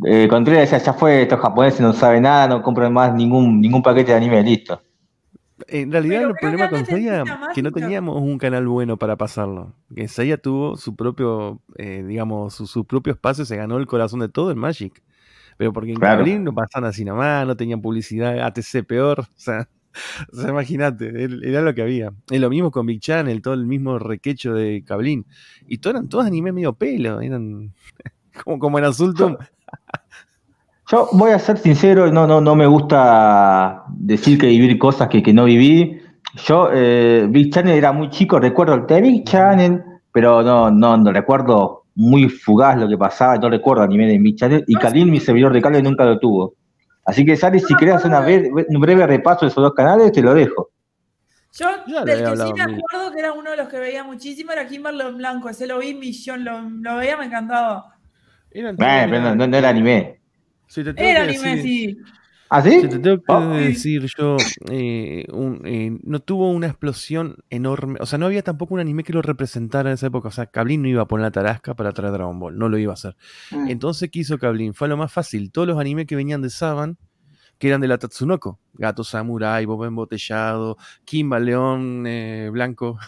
eh, 0.03 0.27
Contreras 0.29 0.69
decía, 0.69 0.85
ya 0.85 0.93
fue, 0.93 1.21
estos 1.21 1.39
japoneses 1.39 1.79
no 1.79 1.93
saben 1.93 2.23
nada, 2.23 2.47
no 2.47 2.61
compran 2.61 2.91
más 2.91 3.13
ningún, 3.13 3.61
ningún 3.61 3.81
paquete 3.81 4.11
de 4.11 4.17
anime, 4.17 4.43
listo. 4.43 4.81
En 5.67 5.91
realidad 5.91 6.23
el 6.23 6.35
problema 6.35 6.69
con 6.69 6.85
Seiya 6.85 7.23
que 7.53 7.61
no 7.61 7.71
teníamos 7.71 8.21
un 8.21 8.37
canal 8.37 8.67
bueno 8.67 8.97
para 8.97 9.15
pasarlo. 9.15 9.73
Que 9.95 10.07
Seiya 10.07 10.37
tuvo 10.37 10.75
su 10.75 10.95
propio, 10.95 11.61
eh, 11.77 12.03
digamos, 12.05 12.55
su, 12.55 12.85
propio 12.85 13.13
espacio, 13.13 13.45
se 13.45 13.55
ganó 13.55 13.77
el 13.77 13.87
corazón 13.87 14.19
de 14.19 14.29
todo 14.29 14.51
el 14.51 14.57
Magic. 14.57 15.01
Pero 15.57 15.71
porque 15.71 15.91
en 15.91 15.97
claro. 15.97 16.25
no 16.39 16.53
pasaban 16.53 16.89
así 16.89 17.05
nomás, 17.05 17.47
no 17.47 17.55
tenían 17.55 17.81
publicidad, 17.81 18.39
ATC 18.39 18.85
peor, 18.85 19.19
o 19.21 19.25
sea, 19.35 19.69
o 20.33 20.47
imagínate, 20.47 21.09
era 21.43 21.61
lo 21.61 21.73
que 21.73 21.81
había. 21.81 22.11
Es 22.29 22.39
lo 22.39 22.49
mismo 22.49 22.71
con 22.71 22.85
Big 22.85 22.99
Channel, 22.99 23.41
todo 23.41 23.53
el 23.53 23.65
mismo 23.65 23.97
requecho 23.99 24.53
de 24.53 24.83
Cablín. 24.85 25.25
Y 25.67 25.77
todos 25.77 25.95
eran 25.95 26.09
todos 26.09 26.25
anime 26.25 26.51
medio 26.51 26.73
pelo, 26.73 27.21
eran 27.21 27.73
como, 28.43 28.59
como 28.59 28.79
en 28.79 28.85
Azultum. 28.85 29.37
Yo 30.87 31.09
voy 31.13 31.31
a 31.31 31.39
ser 31.39 31.57
sincero, 31.57 32.11
no, 32.11 32.27
no, 32.27 32.41
no 32.41 32.55
me 32.55 32.67
gusta 32.67 33.83
decir 33.89 34.37
que 34.37 34.47
vivir 34.47 34.77
cosas 34.77 35.07
que, 35.09 35.33
no 35.33 35.45
viví. 35.45 35.99
Yo, 36.45 36.69
eh, 36.71 37.25
Big 37.29 37.51
Channel 37.51 37.75
era 37.75 37.91
muy 37.91 38.09
chico, 38.09 38.39
recuerdo 38.39 38.75
el 38.75 38.85
de 38.85 39.01
Big 39.01 39.23
Channel, 39.23 39.83
pero 40.11 40.43
no, 40.43 40.69
no, 40.69 40.97
no 40.97 41.11
recuerdo 41.11 41.85
muy 41.95 42.29
fugaz 42.29 42.77
lo 42.77 42.87
que 42.87 42.97
pasaba, 42.97 43.37
no 43.37 43.49
recuerdo 43.49 43.83
anime 43.83 44.07
de 44.07 44.19
mi 44.19 44.35
channel, 44.35 44.63
y 44.67 44.75
Kalin, 44.75 45.09
mi 45.09 45.19
servidor 45.19 45.53
de 45.53 45.61
cable, 45.61 45.81
nunca 45.81 46.05
lo 46.05 46.19
tuvo. 46.19 46.55
Así 47.05 47.25
que, 47.25 47.37
Sari, 47.37 47.59
si 47.59 47.75
querés 47.75 47.95
hacer 47.95 48.11
un 48.67 48.81
breve 48.81 49.07
repaso 49.07 49.45
de 49.45 49.47
esos 49.47 49.63
dos 49.63 49.73
canales, 49.73 50.11
te 50.11 50.21
lo 50.21 50.33
dejo. 50.33 50.71
Yo, 51.53 51.67
del 52.03 52.23
que 52.23 52.35
sí 52.35 52.53
me 52.53 52.63
acuerdo 52.63 53.11
que 53.13 53.19
era 53.19 53.31
uno 53.31 53.51
de 53.51 53.57
los 53.57 53.69
que 53.69 53.79
veía 53.79 54.03
muchísimo, 54.03 54.51
era 54.51 54.67
Kimberly 54.67 55.13
Blanco. 55.13 55.47
Ese 55.47 55.67
lo 55.67 55.79
vi 55.79 55.93
millón, 55.93 56.43
lo, 56.43 56.61
lo 56.61 56.97
veía, 56.97 57.15
me 57.15 57.25
encantaba. 57.25 57.95
Era 58.51 58.73
pero 58.75 59.35
no, 59.35 59.57
era 59.57 59.69
anime. 59.69 60.19
Era 60.97 61.23
anime, 61.23 61.61
sí. 61.61 61.97
¿Ah, 62.49 62.61
sí? 62.61 62.87
te 62.87 62.99
tengo 62.99 63.17
que 63.17 63.33
oh. 63.33 63.49
decir 63.49 64.05
yo, 64.17 64.37
eh, 64.69 65.25
eh, 65.65 65.97
no 66.03 66.19
tuvo 66.19 66.51
una 66.51 66.67
explosión 66.67 67.37
enorme. 67.49 67.97
O 68.01 68.05
sea, 68.05 68.19
no 68.19 68.27
había 68.27 68.43
tampoco 68.43 68.75
un 68.75 68.79
anime 68.79 69.03
que 69.03 69.13
lo 69.13 69.21
representara 69.21 69.89
en 69.89 69.95
esa 69.95 70.07
época. 70.07 70.27
O 70.27 70.31
sea, 70.31 70.45
Kablin 70.45 70.83
no 70.83 70.87
iba 70.87 71.01
a 71.01 71.07
poner 71.07 71.23
la 71.23 71.31
tarasca 71.31 71.73
para 71.73 71.91
traer 71.91 72.13
Dragon 72.13 72.39
Ball. 72.39 72.57
No 72.57 72.69
lo 72.69 72.77
iba 72.77 72.93
a 72.93 72.95
hacer. 72.95 73.15
Mm. 73.51 73.69
Entonces, 73.69 74.09
¿qué 74.11 74.19
hizo 74.19 74.37
Kablin? 74.37 74.73
Fue 74.73 74.87
lo 74.87 74.95
más 74.95 75.11
fácil. 75.11 75.51
Todos 75.51 75.67
los 75.67 75.79
animes 75.79 76.05
que 76.05 76.15
venían 76.15 76.41
de 76.41 76.51
Saban, 76.51 76.97
que 77.57 77.67
eran 77.67 77.81
de 77.81 77.87
la 77.87 77.97
Tatsunoko. 77.97 78.59
Gato 78.73 79.03
Samurai, 79.03 79.65
Bob 79.65 79.83
Embotellado, 79.85 80.77
Kimba 81.03 81.39
León 81.39 82.05
eh, 82.05 82.49
Blanco. 82.51 82.99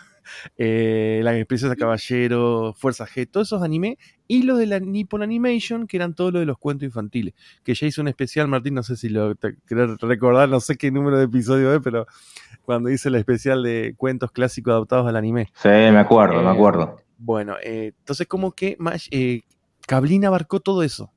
Eh, 0.57 1.21
La 1.23 1.31
Princesa 1.45 1.75
Caballero, 1.75 2.73
Fuerza 2.77 3.05
G, 3.05 3.29
todos 3.29 3.47
esos 3.47 3.63
animes, 3.63 3.97
y 4.27 4.43
los 4.43 4.57
de 4.57 4.65
la 4.65 4.79
Nippon 4.79 5.23
Animation, 5.23 5.87
que 5.87 5.97
eran 5.97 6.13
todos 6.13 6.33
los 6.33 6.41
de 6.41 6.45
los 6.45 6.57
cuentos 6.57 6.85
infantiles. 6.85 7.33
Que 7.63 7.73
ya 7.73 7.87
hizo 7.87 8.01
un 8.01 8.07
especial, 8.07 8.47
Martín, 8.47 8.73
no 8.73 8.83
sé 8.83 8.95
si 8.95 9.09
lo 9.09 9.35
querés 9.35 9.97
recordar, 10.01 10.49
no 10.49 10.59
sé 10.59 10.75
qué 10.77 10.91
número 10.91 11.17
de 11.17 11.25
episodio 11.25 11.73
es, 11.73 11.81
pero 11.83 12.07
cuando 12.63 12.89
hice 12.89 13.09
el 13.09 13.15
especial 13.15 13.63
de 13.63 13.93
cuentos 13.95 14.31
clásicos 14.31 14.73
adaptados 14.73 15.07
al 15.07 15.15
anime. 15.15 15.49
Sí, 15.55 15.69
me 15.69 15.99
acuerdo, 15.99 16.41
me 16.41 16.49
eh, 16.49 16.53
acuerdo. 16.53 16.97
Bueno, 17.17 17.55
eh, 17.63 17.93
entonces 17.97 18.27
como 18.27 18.51
que 18.51 18.77
eh, 19.11 19.41
Cablin 19.87 20.25
abarcó 20.25 20.59
todo 20.59 20.83
eso 20.83 21.11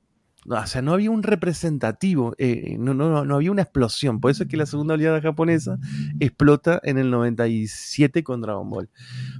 o 0.49 0.67
sea, 0.67 0.81
no 0.81 0.95
había 0.95 1.11
un 1.11 1.23
representativo, 1.23 2.35
eh, 2.39 2.77
no, 2.79 2.95
no, 2.95 3.25
no, 3.25 3.35
había 3.35 3.51
una 3.51 3.63
explosión. 3.63 4.21
Por 4.21 4.31
eso 4.31 4.45
es 4.45 4.49
que 4.49 4.57
la 4.57 4.65
segunda 4.65 4.95
oleada 4.95 5.21
japonesa 5.21 5.79
explota 6.19 6.81
en 6.83 6.97
el 6.97 7.11
97 7.11 8.25
con 8.25 8.41
Dragon 8.41 8.69
Ball. 8.71 8.89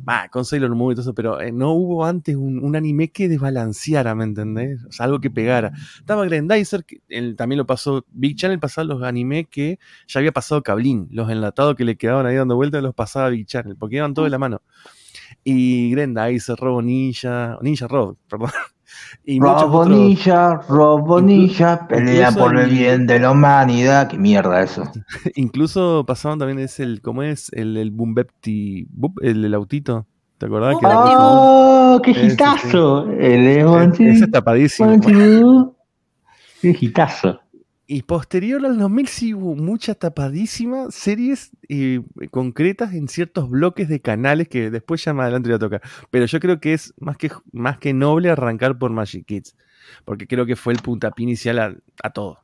Va, 0.07 0.29
con 0.29 0.45
Sailor 0.45 0.75
Moon 0.75 0.93
y 0.93 0.95
todo 0.97 1.03
eso, 1.03 1.15
pero 1.15 1.41
eh, 1.41 1.53
no 1.53 1.73
hubo 1.73 2.05
antes 2.05 2.37
un, 2.37 2.77
anime 2.77 3.11
que 3.11 3.29
desbalanceara, 3.29 4.15
¿me 4.15 4.25
entendés? 4.25 4.85
O 4.85 4.93
sea, 4.93 5.07
algo 5.07 5.21
que 5.21 5.31
pegara. 5.31 5.73
Estaba 5.99 6.25
Grandizer, 6.27 6.85
que 6.85 7.01
él 7.09 7.35
también 7.35 7.59
lo 7.59 7.67
pasó, 7.67 8.05
Big 8.13 8.37
Channel 8.37 8.61
pasaba 8.61 8.85
los 8.85 9.03
animes 9.03 9.47
que 9.49 9.79
ya 10.07 10.21
había 10.21 10.33
pasado 10.33 10.63
Cablin, 10.63 11.09
los 11.11 11.31
enlatados 11.31 11.77
que 11.77 11.85
le 11.85 11.97
quedaban 11.97 12.27
ahí 12.27 12.37
dando 12.37 12.57
vueltas 12.57 12.83
los 12.83 12.95
pasaba 12.95 13.31
Big 13.31 13.47
Channel, 13.47 13.77
porque 13.77 13.97
iban 13.97 14.13
todos 14.13 14.27
de 14.27 14.31
la 14.31 14.39
mano. 14.39 14.63
Y 15.45 15.91
Grandizer, 15.93 16.57
Robo 16.57 16.83
Ninja, 16.83 17.59
Ninja 17.63 17.89
Rob, 17.89 18.17
perdón. 18.29 18.51
Y 19.25 19.41
Robonilla, 19.41 20.61
Robonilla, 20.69 21.87
pelea 21.87 22.33
por 22.33 22.59
el 22.59 22.71
bien 22.71 23.07
de 23.07 23.21
la 23.21 23.31
humanidad. 23.33 24.09
Qué 24.09 24.19
mierda 24.19 24.63
eso. 24.63 24.85
Incluso 25.35 26.05
pasaban 26.07 26.39
también 26.39 26.59
es 26.59 26.81
el, 26.81 27.01
¿cómo 27.01 27.23
es? 27.23 27.51
El, 27.53 27.77
el 27.77 27.91
Bumbepti, 27.91 28.89
el, 29.23 29.45
el 29.45 29.55
autito. 29.55 30.07
¿Te 30.39 30.47
acordás? 30.47 30.77
Que 30.81 30.87
¡Oh, 30.89 32.01
qué 32.03 32.15
gitazo! 32.15 33.11
El 33.11 33.47
Ese 34.01 34.27
tapadísimo. 34.27 35.75
Qué 36.63 36.73
gitazo. 36.73 37.41
Y 37.93 38.03
posterior 38.03 38.65
al 38.65 38.79
2000 38.79 39.09
sí 39.09 39.35
hubo 39.35 39.57
muchas 39.57 39.99
tapadísimas 39.99 40.95
series 40.95 41.51
eh, 41.69 42.01
concretas 42.31 42.95
en 42.95 43.09
ciertos 43.09 43.51
bloques 43.51 43.89
de 43.89 44.01
canales 44.01 44.47
que 44.47 44.71
después 44.71 45.05
ya 45.05 45.13
más 45.13 45.25
adelante 45.25 45.49
voy 45.49 45.57
a 45.57 45.59
tocar. 45.59 45.83
Pero 46.09 46.27
yo 46.27 46.39
creo 46.39 46.61
que 46.61 46.73
es 46.73 46.95
más 47.01 47.17
que, 47.17 47.33
más 47.51 47.79
que 47.79 47.93
noble 47.93 48.31
arrancar 48.31 48.79
por 48.79 48.93
Magic 48.93 49.27
Kids, 49.27 49.57
porque 50.05 50.29
creo 50.29 50.47
que 50.47 50.55
fue 50.55 50.73
el 50.73 50.79
puntapié 50.79 51.25
inicial 51.25 51.83
a, 52.01 52.11
todo. 52.11 52.39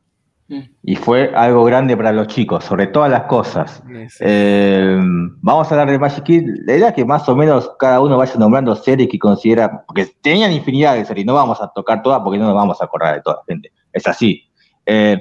Y 0.83 0.97
fue 0.97 1.31
algo 1.33 1.65
grande 1.65 1.97
para 1.97 2.11
los 2.11 2.27
chicos, 2.27 2.65
sobre 2.65 2.89
todas 2.89 3.09
las 3.09 3.27
cosas. 3.27 3.85
Eh, 4.19 4.99
vamos 5.43 5.71
a 5.71 5.71
hablar 5.71 5.93
de 5.93 5.99
Magic 6.01 6.25
Kids. 6.25 6.61
La 6.65 6.77
idea 6.77 6.89
es 6.89 6.95
que 6.95 7.05
más 7.05 7.29
o 7.29 7.37
menos 7.37 7.71
cada 7.79 8.01
uno 8.01 8.17
vaya 8.17 8.35
nombrando 8.35 8.75
series 8.75 9.09
que 9.09 9.21
considera, 9.21 9.85
porque 9.87 10.09
tenían 10.21 10.51
infinidad 10.51 10.97
de 10.97 11.05
series, 11.05 11.25
no 11.25 11.35
vamos 11.35 11.63
a 11.63 11.69
tocar 11.69 12.03
todas 12.03 12.21
porque 12.25 12.37
no 12.37 12.47
nos 12.47 12.55
vamos 12.57 12.83
a 12.83 12.87
acordar 12.87 13.15
de 13.15 13.23
toda 13.23 13.37
la 13.37 13.43
gente. 13.47 13.71
Es 13.93 14.09
así. 14.09 14.46
Eh, 14.87 15.21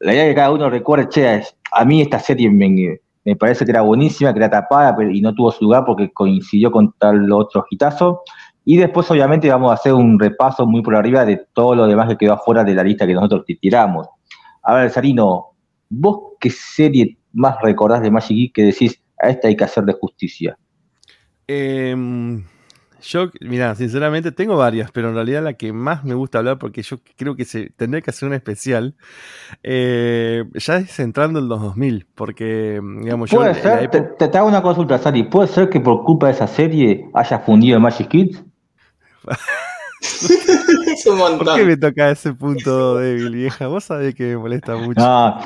la 0.00 0.12
idea 0.12 0.24
es 0.24 0.30
que 0.30 0.34
cada 0.34 0.52
uno 0.52 0.70
recuerde, 0.70 1.08
che, 1.08 1.42
a 1.72 1.84
mí 1.84 2.02
esta 2.02 2.18
serie 2.18 2.50
me, 2.50 3.00
parece 3.36 3.64
que 3.64 3.70
era 3.70 3.80
buenísima, 3.80 4.32
que 4.32 4.38
era 4.38 4.50
tapada 4.50 4.96
y 5.10 5.20
no 5.20 5.34
tuvo 5.34 5.50
su 5.50 5.64
lugar 5.64 5.84
porque 5.84 6.12
coincidió 6.12 6.70
con 6.70 6.92
tal 6.98 7.30
otro 7.32 7.64
hitazo. 7.70 8.22
Y 8.64 8.76
después, 8.76 9.10
obviamente, 9.10 9.48
vamos 9.48 9.70
a 9.70 9.74
hacer 9.74 9.94
un 9.94 10.18
repaso 10.18 10.66
muy 10.66 10.82
por 10.82 10.94
arriba 10.94 11.24
de 11.24 11.46
todo 11.54 11.74
lo 11.74 11.86
demás 11.86 12.08
que 12.08 12.18
quedó 12.18 12.34
afuera 12.34 12.64
de 12.64 12.74
la 12.74 12.84
lista 12.84 13.06
que 13.06 13.14
nosotros 13.14 13.44
tiramos. 13.60 14.06
A 14.62 14.74
ver, 14.74 14.90
Sarino, 14.90 15.52
¿vos 15.88 16.34
qué 16.38 16.50
serie 16.50 17.16
más 17.32 17.56
recordás 17.62 18.02
de 18.02 18.10
Magic 18.10 18.36
Geek 18.36 18.54
que 18.54 18.62
decís, 18.64 19.02
a 19.18 19.30
esta 19.30 19.48
hay 19.48 19.56
que 19.56 19.64
hacerle 19.64 19.94
justicia? 19.98 20.58
Eh, 21.46 21.96
yo, 23.02 23.30
mira, 23.40 23.74
sinceramente 23.74 24.32
tengo 24.32 24.56
varias, 24.56 24.90
pero 24.90 25.08
en 25.08 25.14
realidad 25.14 25.42
la 25.42 25.54
que 25.54 25.72
más 25.72 26.04
me 26.04 26.14
gusta 26.14 26.38
hablar, 26.38 26.58
porque 26.58 26.82
yo 26.82 26.98
creo 27.16 27.36
que 27.36 27.44
se 27.44 27.70
tendría 27.70 28.00
que 28.02 28.10
hacer 28.10 28.28
un 28.28 28.34
especial, 28.34 28.94
eh, 29.62 30.44
ya 30.54 30.76
es 30.76 30.98
entrando 30.98 31.38
en 31.38 31.48
los 31.48 31.60
2000, 31.60 32.06
porque, 32.14 32.80
digamos, 33.00 33.30
¿Puede 33.30 33.54
ser? 33.54 33.88
te, 33.90 34.38
hago 34.38 34.48
una 34.48 34.62
consulta, 34.62 34.98
Sari. 34.98 35.24
¿Puede 35.24 35.48
ser 35.48 35.68
que 35.68 35.80
por 35.80 36.04
culpa 36.04 36.26
de 36.26 36.32
esa 36.32 36.46
serie 36.46 37.08
haya 37.14 37.38
fundido 37.40 37.80
Magic 37.80 38.08
Kids? 38.08 38.44
¿Por 41.04 41.54
qué 41.54 41.64
me 41.64 41.76
toca 41.76 42.10
ese 42.10 42.32
punto 42.32 42.96
débil, 42.98 43.34
vieja? 43.34 43.66
Vos 43.66 43.84
sabés 43.84 44.14
que 44.14 44.24
me 44.24 44.36
molesta 44.36 44.76
mucho. 44.76 45.00
No, 45.00 45.38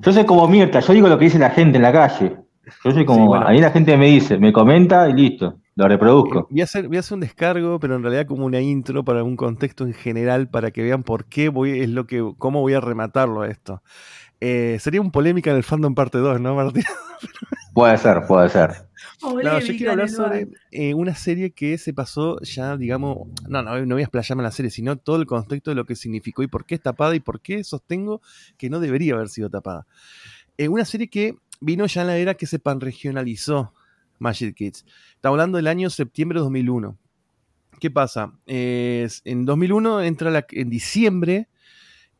yo 0.00 0.12
soy 0.12 0.24
como 0.24 0.46
Mirta, 0.48 0.80
yo 0.80 0.92
digo 0.92 1.08
lo 1.08 1.18
que 1.18 1.26
dice 1.26 1.38
la 1.38 1.50
gente 1.50 1.76
en 1.76 1.82
la 1.82 1.92
calle. 1.92 2.36
Yo 2.84 2.92
soy 2.92 3.04
como, 3.04 3.34
a 3.34 3.50
mí 3.50 3.60
la 3.60 3.70
gente 3.70 3.96
me 3.96 4.06
dice, 4.06 4.38
me 4.38 4.52
comenta 4.52 5.08
y 5.08 5.12
listo. 5.12 5.58
Lo 5.80 5.88
reproduzco. 5.88 6.46
Voy 6.50 6.60
a, 6.60 6.64
hacer, 6.64 6.88
voy 6.88 6.98
a 6.98 7.00
hacer 7.00 7.14
un 7.14 7.20
descargo, 7.20 7.80
pero 7.80 7.96
en 7.96 8.02
realidad 8.02 8.26
como 8.26 8.44
una 8.44 8.60
intro 8.60 9.02
para 9.02 9.24
un 9.24 9.34
contexto 9.34 9.86
en 9.86 9.94
general 9.94 10.50
para 10.50 10.72
que 10.72 10.82
vean 10.82 11.02
por 11.04 11.24
qué 11.24 11.48
voy, 11.48 11.80
es 11.80 11.88
lo 11.88 12.06
que, 12.06 12.34
cómo 12.36 12.60
voy 12.60 12.74
a 12.74 12.82
rematarlo 12.82 13.40
a 13.40 13.48
esto. 13.48 13.82
Eh, 14.42 14.76
sería 14.78 15.00
un 15.00 15.10
polémica 15.10 15.50
en 15.50 15.56
el 15.56 15.62
fandom 15.62 15.94
parte 15.94 16.18
2, 16.18 16.38
¿no, 16.38 16.54
Martín? 16.54 16.84
puede 17.72 17.96
ser, 17.96 18.26
puede 18.28 18.50
ser. 18.50 18.90
No, 19.22 19.58
yo 19.58 19.74
quiero 19.74 19.92
hablar 19.92 20.10
sobre 20.10 20.48
eh, 20.70 20.92
una 20.92 21.14
serie 21.14 21.52
que 21.52 21.78
se 21.78 21.94
pasó 21.94 22.38
ya, 22.42 22.76
digamos, 22.76 23.28
no, 23.48 23.62
no, 23.62 23.80
no 23.86 23.94
voy 23.94 24.02
a 24.02 24.04
explayarme 24.04 24.42
en 24.42 24.48
la 24.48 24.52
serie, 24.52 24.70
sino 24.70 24.98
todo 24.98 25.16
el 25.16 25.24
contexto 25.24 25.70
de 25.70 25.76
lo 25.76 25.86
que 25.86 25.96
significó 25.96 26.42
y 26.42 26.46
por 26.46 26.66
qué 26.66 26.74
es 26.74 26.82
tapada 26.82 27.14
y 27.14 27.20
por 27.20 27.40
qué 27.40 27.64
sostengo 27.64 28.20
que 28.58 28.68
no 28.68 28.80
debería 28.80 29.14
haber 29.14 29.30
sido 29.30 29.48
tapada. 29.48 29.86
Eh, 30.58 30.68
una 30.68 30.84
serie 30.84 31.08
que 31.08 31.36
vino 31.58 31.86
ya 31.86 32.02
en 32.02 32.06
la 32.06 32.18
era 32.18 32.34
que 32.34 32.44
se 32.44 32.58
panregionalizó 32.58 33.72
Magic 34.20 34.54
Kids. 34.54 34.84
Estamos 35.14 35.34
hablando 35.34 35.56
del 35.56 35.66
año 35.66 35.90
septiembre 35.90 36.38
de 36.38 36.44
2001. 36.44 36.96
¿Qué 37.80 37.90
pasa? 37.90 38.32
en 38.46 39.44
2001 39.46 40.02
entra 40.02 40.30
la, 40.30 40.46
en 40.50 40.68
diciembre, 40.68 41.48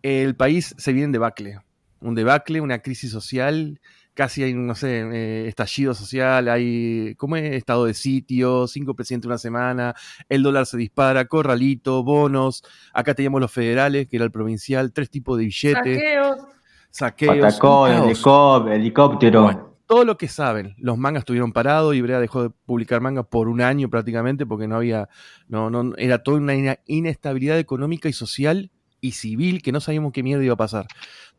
el 0.02 0.34
país 0.34 0.74
se 0.78 0.92
viene 0.92 1.06
en 1.06 1.12
debacle. 1.12 1.60
Un 2.00 2.14
debacle, 2.14 2.62
una 2.62 2.78
crisis 2.78 3.10
social, 3.10 3.78
casi 4.14 4.42
hay, 4.42 4.54
no 4.54 4.74
sé, 4.74 5.00
eh, 5.00 5.48
estallido 5.48 5.92
social, 5.92 6.48
hay, 6.48 7.14
¿cómo 7.16 7.36
es? 7.36 7.52
Estado 7.52 7.84
de 7.84 7.92
sitio, 7.92 8.66
cinco 8.66 8.94
presidentes 8.94 9.26
una 9.26 9.36
semana, 9.36 9.94
el 10.30 10.42
dólar 10.42 10.64
se 10.64 10.78
dispara, 10.78 11.26
corralito, 11.26 12.02
bonos, 12.02 12.64
acá 12.94 13.12
teníamos 13.14 13.42
los 13.42 13.52
federales, 13.52 14.08
que 14.08 14.16
era 14.16 14.24
el 14.24 14.30
provincial, 14.30 14.92
tres 14.94 15.10
tipos 15.10 15.36
de 15.36 15.44
billetes. 15.44 15.98
Saqueos. 15.98 16.38
Saqueos. 16.90 17.36
Patacón, 17.36 18.72
helicóptero 18.72 19.69
todo 19.90 20.04
lo 20.04 20.16
que 20.16 20.28
saben. 20.28 20.76
Los 20.78 20.98
mangas 20.98 21.22
estuvieron 21.22 21.52
parados, 21.52 21.96
y 21.96 22.00
Brea 22.00 22.20
dejó 22.20 22.44
de 22.44 22.50
publicar 22.50 23.00
mangas 23.00 23.26
por 23.26 23.48
un 23.48 23.60
año 23.60 23.90
prácticamente 23.90 24.46
porque 24.46 24.68
no 24.68 24.76
había, 24.76 25.08
no, 25.48 25.68
no, 25.68 25.96
era 25.96 26.22
toda 26.22 26.36
una 26.36 26.78
inestabilidad 26.86 27.58
económica 27.58 28.08
y 28.08 28.12
social 28.12 28.70
y 29.00 29.10
civil 29.12 29.62
que 29.62 29.72
no 29.72 29.80
sabíamos 29.80 30.12
qué 30.12 30.22
mierda 30.22 30.44
iba 30.44 30.54
a 30.54 30.56
pasar. 30.56 30.86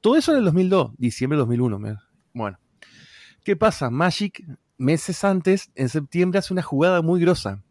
Todo 0.02 0.18
eso 0.18 0.34
en 0.34 0.40
el 0.40 0.44
2002, 0.44 0.92
diciembre 0.98 1.38
de 1.38 1.44
2001. 1.44 1.98
Bueno, 2.34 2.60
¿qué 3.46 3.56
pasa? 3.56 3.90
Magic, 3.90 4.44
meses 4.78 5.24
antes, 5.24 5.72
en 5.76 5.88
septiembre, 5.88 6.40
hace 6.40 6.52
una 6.52 6.62
jugada 6.62 7.02
muy 7.02 7.22
grosa. 7.22 7.64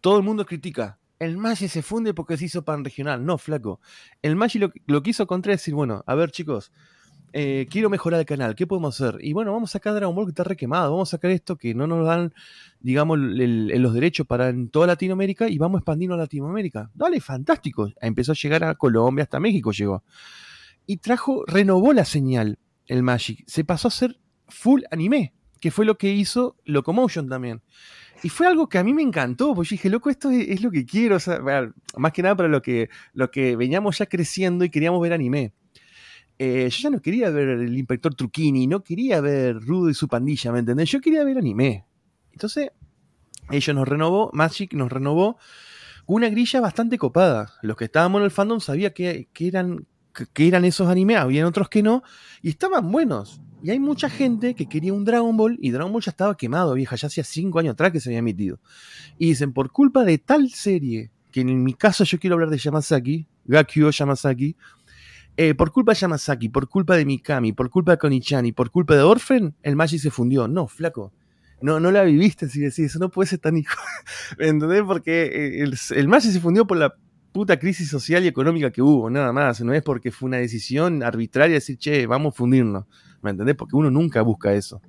Todo 0.00 0.16
el 0.16 0.24
mundo 0.24 0.44
critica. 0.44 0.98
El 1.20 1.36
Magic 1.36 1.70
se 1.70 1.82
funde 1.82 2.14
porque 2.14 2.36
se 2.36 2.46
hizo 2.46 2.64
pan 2.64 2.82
regional. 2.82 3.24
No, 3.24 3.38
flaco. 3.38 3.80
El 4.22 4.34
Magic 4.34 4.60
lo, 4.60 4.72
lo 4.86 5.04
que 5.04 5.10
hizo 5.10 5.28
contra 5.28 5.52
es 5.52 5.60
decir, 5.60 5.74
bueno, 5.74 6.02
a 6.04 6.16
ver 6.16 6.32
chicos, 6.32 6.72
eh, 7.38 7.66
quiero 7.68 7.90
mejorar 7.90 8.18
el 8.18 8.24
canal, 8.24 8.54
¿qué 8.54 8.66
podemos 8.66 8.98
hacer? 8.98 9.18
Y 9.20 9.34
bueno, 9.34 9.52
vamos 9.52 9.68
a 9.68 9.72
sacar 9.72 9.92
Dragon 9.92 10.16
Ball 10.16 10.24
que 10.24 10.30
está 10.30 10.42
requemado, 10.42 10.90
vamos 10.90 11.10
a 11.10 11.18
sacar 11.18 11.30
esto 11.30 11.56
que 11.56 11.74
no 11.74 11.86
nos 11.86 12.06
dan, 12.06 12.32
digamos, 12.80 13.18
los 13.18 13.92
derechos 13.92 14.26
para 14.26 14.48
en 14.48 14.70
toda 14.70 14.86
Latinoamérica 14.86 15.46
y 15.46 15.58
vamos 15.58 15.76
a 15.76 15.80
expandirnos 15.80 16.16
a 16.16 16.22
Latinoamérica. 16.22 16.90
Dale, 16.94 17.20
fantástico. 17.20 17.90
Empezó 18.00 18.32
a 18.32 18.34
llegar 18.34 18.64
a 18.64 18.74
Colombia, 18.74 19.24
hasta 19.24 19.38
México 19.38 19.70
llegó. 19.70 20.02
Y 20.86 20.96
trajo, 20.96 21.44
renovó 21.46 21.92
la 21.92 22.06
señal 22.06 22.58
el 22.86 23.02
Magic. 23.02 23.44
Se 23.46 23.64
pasó 23.64 23.88
a 23.88 23.90
ser 23.90 24.18
full 24.48 24.84
anime, 24.90 25.34
que 25.60 25.70
fue 25.70 25.84
lo 25.84 25.98
que 25.98 26.14
hizo 26.14 26.56
Locomotion 26.64 27.28
también. 27.28 27.60
Y 28.22 28.30
fue 28.30 28.46
algo 28.46 28.66
que 28.70 28.78
a 28.78 28.82
mí 28.82 28.94
me 28.94 29.02
encantó, 29.02 29.54
porque 29.54 29.68
yo 29.68 29.74
dije, 29.74 29.90
loco, 29.90 30.08
esto 30.08 30.30
es, 30.30 30.62
lo 30.62 30.70
que 30.70 30.86
quiero, 30.86 31.18
más 31.98 32.12
que 32.12 32.22
nada 32.22 32.34
para 32.34 32.48
lo 32.48 32.62
que, 32.62 32.88
lo 33.12 33.30
que 33.30 33.56
veníamos 33.56 33.98
ya 33.98 34.06
creciendo 34.06 34.64
y 34.64 34.70
queríamos 34.70 35.02
ver 35.02 35.12
anime. 35.12 35.52
Eh, 36.38 36.68
yo 36.70 36.82
ya 36.82 36.90
no 36.90 37.00
quería 37.00 37.30
ver 37.30 37.48
el 37.48 37.76
inspector 37.76 38.14
Truquini, 38.14 38.66
no 38.66 38.84
quería 38.84 39.20
ver 39.20 39.58
Rudo 39.58 39.88
y 39.88 39.94
su 39.94 40.06
pandilla, 40.06 40.52
¿me 40.52 40.58
entendés? 40.58 40.90
Yo 40.90 41.00
quería 41.00 41.24
ver 41.24 41.38
anime. 41.38 41.86
Entonces, 42.32 42.70
ellos 43.50 43.74
nos 43.74 43.88
renovó, 43.88 44.30
Magic 44.34 44.74
nos 44.74 44.92
renovó 44.92 45.38
una 46.06 46.28
grilla 46.28 46.60
bastante 46.60 46.98
copada. 46.98 47.52
Los 47.62 47.76
que 47.76 47.86
estábamos 47.86 48.20
en 48.20 48.24
el 48.26 48.30
fandom 48.30 48.60
sabía 48.60 48.92
que, 48.92 49.28
eran, 49.38 49.86
que, 50.32 50.46
eran 50.46 50.64
esos 50.64 50.88
animes, 50.88 51.16
había 51.16 51.46
otros 51.46 51.68
que 51.68 51.82
no, 51.82 52.02
y 52.42 52.50
estaban 52.50 52.90
buenos. 52.90 53.40
Y 53.62 53.70
hay 53.70 53.80
mucha 53.80 54.10
gente 54.10 54.54
que 54.54 54.68
quería 54.68 54.92
un 54.92 55.04
Dragon 55.04 55.36
Ball 55.36 55.58
y 55.60 55.70
Dragon 55.70 55.92
Ball 55.92 56.02
ya 56.02 56.10
estaba 56.10 56.36
quemado, 56.36 56.74
vieja, 56.74 56.94
ya 56.96 57.08
hacía 57.08 57.24
cinco 57.24 57.58
años 57.58 57.72
atrás 57.72 57.90
que 57.90 58.00
se 58.00 58.10
había 58.10 58.18
emitido. 58.18 58.60
Y 59.18 59.28
dicen, 59.28 59.52
por 59.52 59.72
culpa 59.72 60.04
de 60.04 60.18
tal 60.18 60.50
serie, 60.50 61.10
que 61.32 61.40
en 61.40 61.64
mi 61.64 61.74
caso 61.74 62.04
yo 62.04 62.18
quiero 62.18 62.34
hablar 62.34 62.50
de 62.50 62.58
Yamazaki, 62.58 63.26
Gakyo 63.44 63.90
Yamazaki, 63.90 64.56
eh, 65.36 65.54
por 65.54 65.70
culpa 65.70 65.92
de 65.92 65.98
Yamazaki, 65.98 66.48
por 66.48 66.68
culpa 66.68 66.96
de 66.96 67.04
Mikami, 67.04 67.52
por 67.52 67.70
culpa 67.70 67.92
de 67.92 67.98
Konichan 67.98 68.46
y 68.46 68.52
por 68.52 68.70
culpa 68.70 68.94
de 68.94 69.02
Orphan, 69.02 69.54
el 69.62 69.76
Magic 69.76 70.00
se 70.00 70.10
fundió. 70.10 70.48
No, 70.48 70.66
flaco. 70.66 71.12
No, 71.60 71.80
no 71.80 71.90
la 71.90 72.02
viviste, 72.02 72.48
si 72.48 72.60
decís, 72.60 72.78
eso 72.80 72.98
no 72.98 73.10
puede 73.10 73.28
ser 73.28 73.38
tan 73.38 73.56
hijo. 73.56 73.78
¿Me 74.38 74.48
entendés? 74.48 74.82
Porque 74.82 75.24
eh, 75.24 75.62
el, 75.62 75.76
el 75.94 76.08
Magic 76.08 76.32
se 76.32 76.40
fundió 76.40 76.66
por 76.66 76.76
la 76.78 76.94
puta 77.32 77.58
crisis 77.58 77.90
social 77.90 78.24
y 78.24 78.28
económica 78.28 78.70
que 78.70 78.80
hubo, 78.80 79.10
nada 79.10 79.30
más. 79.30 79.60
No 79.60 79.74
es 79.74 79.82
porque 79.82 80.10
fue 80.10 80.28
una 80.28 80.38
decisión 80.38 81.02
arbitraria 81.02 81.56
decir, 81.56 81.76
che, 81.76 82.06
vamos 82.06 82.32
a 82.32 82.36
fundirnos. 82.36 82.86
¿Me 83.20 83.30
entendés? 83.30 83.56
Porque 83.56 83.76
uno 83.76 83.90
nunca 83.90 84.22
busca 84.22 84.54
eso. 84.54 84.80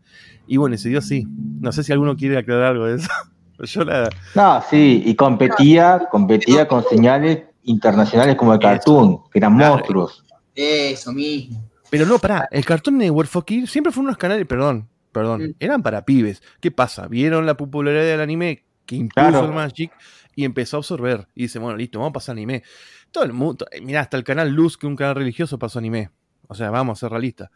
Y 0.47 0.55
bueno, 0.55 0.77
se 0.77 0.87
dio 0.87 0.99
así. 0.99 1.27
No 1.59 1.73
sé 1.73 1.83
si 1.83 1.91
alguno 1.91 2.15
quiere 2.15 2.37
aclarar 2.37 2.67
algo 2.67 2.85
de 2.85 2.95
eso. 2.95 3.09
Yo 3.63 3.83
la... 3.83 4.09
No, 4.35 4.63
sí, 4.69 5.03
y 5.05 5.15
competía, 5.15 6.07
competía 6.09 6.67
con 6.67 6.83
señales 6.85 7.43
internacionales 7.63 8.35
como 8.37 8.53
el 8.53 8.59
Cartoon, 8.59 9.23
que 9.31 9.39
eran 9.39 9.53
monstruos. 9.53 10.23
Eso 10.57 11.13
mismo. 11.13 11.69
Pero 11.91 12.07
no, 12.07 12.17
pará, 12.17 12.49
el 12.51 12.65
Cartoon 12.65 12.97
Network 12.97 13.29
siempre 13.67 13.93
fue 13.93 14.03
unos 14.03 14.17
canales, 14.17 14.45
perdón, 14.47 14.89
perdón, 15.11 15.43
mm. 15.43 15.55
eran 15.59 15.83
para 15.83 16.03
pibes. 16.03 16.41
¿Qué 16.59 16.71
pasa? 16.71 17.07
Vieron 17.07 17.45
la 17.45 17.55
popularidad 17.55 18.03
del 18.03 18.21
anime 18.21 18.65
que 18.87 18.95
impuso 18.95 19.45
el 19.45 19.51
Magic 19.51 19.91
y 20.35 20.45
empezó 20.45 20.77
a 20.77 20.79
absorber. 20.79 21.27
Y 21.35 21.43
dice, 21.43 21.59
bueno, 21.59 21.77
listo, 21.77 21.99
vamos 21.99 22.09
a 22.09 22.13
pasar 22.13 22.33
anime. 22.33 22.63
Todo 23.11 23.23
el 23.23 23.33
mundo, 23.33 23.67
eh, 23.71 23.81
mira, 23.81 24.01
hasta 24.01 24.17
el 24.17 24.23
canal 24.23 24.49
Luz, 24.51 24.77
que 24.77 24.87
un 24.87 24.95
canal 24.95 25.15
religioso, 25.15 25.59
pasó 25.59 25.77
anime. 25.77 26.09
O 26.47 26.55
sea, 26.55 26.71
vamos 26.71 26.97
a 26.97 26.99
ser 27.01 27.11
realistas. 27.11 27.51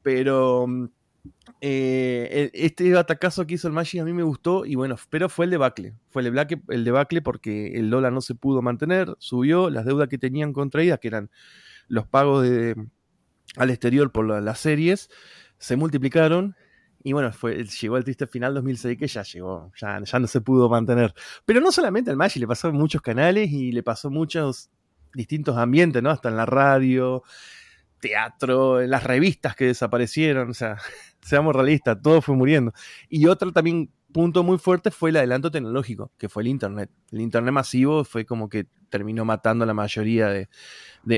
Pero 0.00 0.66
mm, 0.68 0.84
eh, 1.60 2.50
este 2.54 2.92
batacazo 2.92 3.46
que 3.46 3.54
hizo 3.54 3.66
el 3.66 3.74
Magic 3.74 4.00
a 4.00 4.04
mí 4.04 4.12
me 4.12 4.22
gustó 4.22 4.64
y 4.64 4.76
bueno, 4.76 4.96
pero 5.10 5.28
fue 5.28 5.46
el 5.46 5.50
debacle. 5.50 5.94
Fue 6.10 6.22
el 6.22 6.26
debacle, 6.26 6.62
el 6.68 6.84
debacle 6.84 7.20
porque 7.20 7.74
el 7.74 7.90
dólar 7.90 8.12
no 8.12 8.20
se 8.20 8.36
pudo 8.36 8.62
mantener, 8.62 9.12
subió, 9.18 9.70
las 9.70 9.84
deudas 9.84 10.08
que 10.08 10.18
tenían 10.18 10.52
contraídas, 10.52 11.00
que 11.00 11.08
eran 11.08 11.30
los 11.88 12.06
pagos 12.06 12.42
de, 12.42 12.74
al 13.56 13.70
exterior 13.70 14.12
por 14.12 14.42
las 14.42 14.58
series, 14.58 15.10
se 15.58 15.76
multiplicaron 15.76 16.56
y 17.06 17.12
bueno, 17.12 17.30
fue, 17.32 17.64
llegó 17.64 17.98
el 17.98 18.04
triste 18.04 18.26
final 18.26 18.54
2006 18.54 18.98
que 18.98 19.06
ya 19.06 19.22
llegó, 19.22 19.70
ya, 19.78 20.00
ya 20.02 20.18
no 20.18 20.26
se 20.26 20.40
pudo 20.40 20.70
mantener. 20.70 21.14
Pero 21.44 21.60
no 21.60 21.70
solamente 21.70 22.10
al 22.10 22.16
Magic, 22.16 22.40
le 22.40 22.46
pasó 22.46 22.68
en 22.68 22.76
muchos 22.76 23.02
canales 23.02 23.50
y 23.50 23.72
le 23.72 23.82
pasó 23.82 24.10
muchos 24.10 24.70
distintos 25.12 25.58
ambientes, 25.58 26.02
¿no? 26.02 26.08
Hasta 26.08 26.30
en 26.30 26.36
la 26.38 26.46
radio, 26.46 27.22
teatro, 28.00 28.80
en 28.80 28.88
las 28.88 29.04
revistas 29.04 29.54
que 29.54 29.66
desaparecieron, 29.66 30.48
o 30.50 30.54
sea, 30.54 30.78
seamos 31.20 31.54
realistas, 31.54 32.00
todo 32.02 32.22
fue 32.22 32.34
muriendo. 32.34 32.72
Y 33.10 33.26
otro 33.26 33.52
también 33.52 33.90
punto 34.14 34.42
muy 34.42 34.56
fuerte 34.56 34.90
fue 34.90 35.10
el 35.10 35.16
adelanto 35.16 35.50
tecnológico, 35.50 36.12
que 36.16 36.30
fue 36.30 36.42
el 36.44 36.48
Internet. 36.48 36.88
El 37.12 37.20
Internet 37.20 37.52
masivo 37.52 38.04
fue 38.04 38.24
como 38.24 38.48
que 38.48 38.66
terminó 38.88 39.26
matando 39.26 39.64
a 39.64 39.66
la 39.66 39.74
mayoría 39.74 40.28
de... 40.28 40.48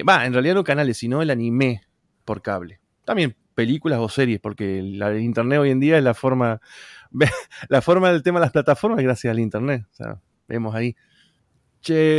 Va, 0.03 0.27
en 0.27 0.33
realidad 0.33 0.55
no 0.55 0.65
canales, 0.65 0.97
sino 0.97 1.23
el 1.23 1.31
anime 1.31 1.83
por 2.25 2.43
cable. 2.43 2.81
También 3.05 3.37
películas 3.55 4.01
o 4.01 4.09
series, 4.09 4.41
porque 4.41 4.79
el, 4.79 5.21
Internet 5.21 5.61
hoy 5.61 5.71
en 5.71 5.79
día 5.79 5.99
es 5.99 6.03
la 6.03 6.15
forma... 6.15 6.61
La 7.69 7.81
forma 7.81 8.11
del 8.11 8.23
tema 8.23 8.41
de 8.41 8.47
las 8.47 8.53
plataformas 8.53 9.03
gracias 9.03 9.31
al 9.31 9.39
Internet. 9.39 9.87
O 9.91 9.95
sea, 9.95 10.21
vemos 10.49 10.75
ahí 10.75 10.95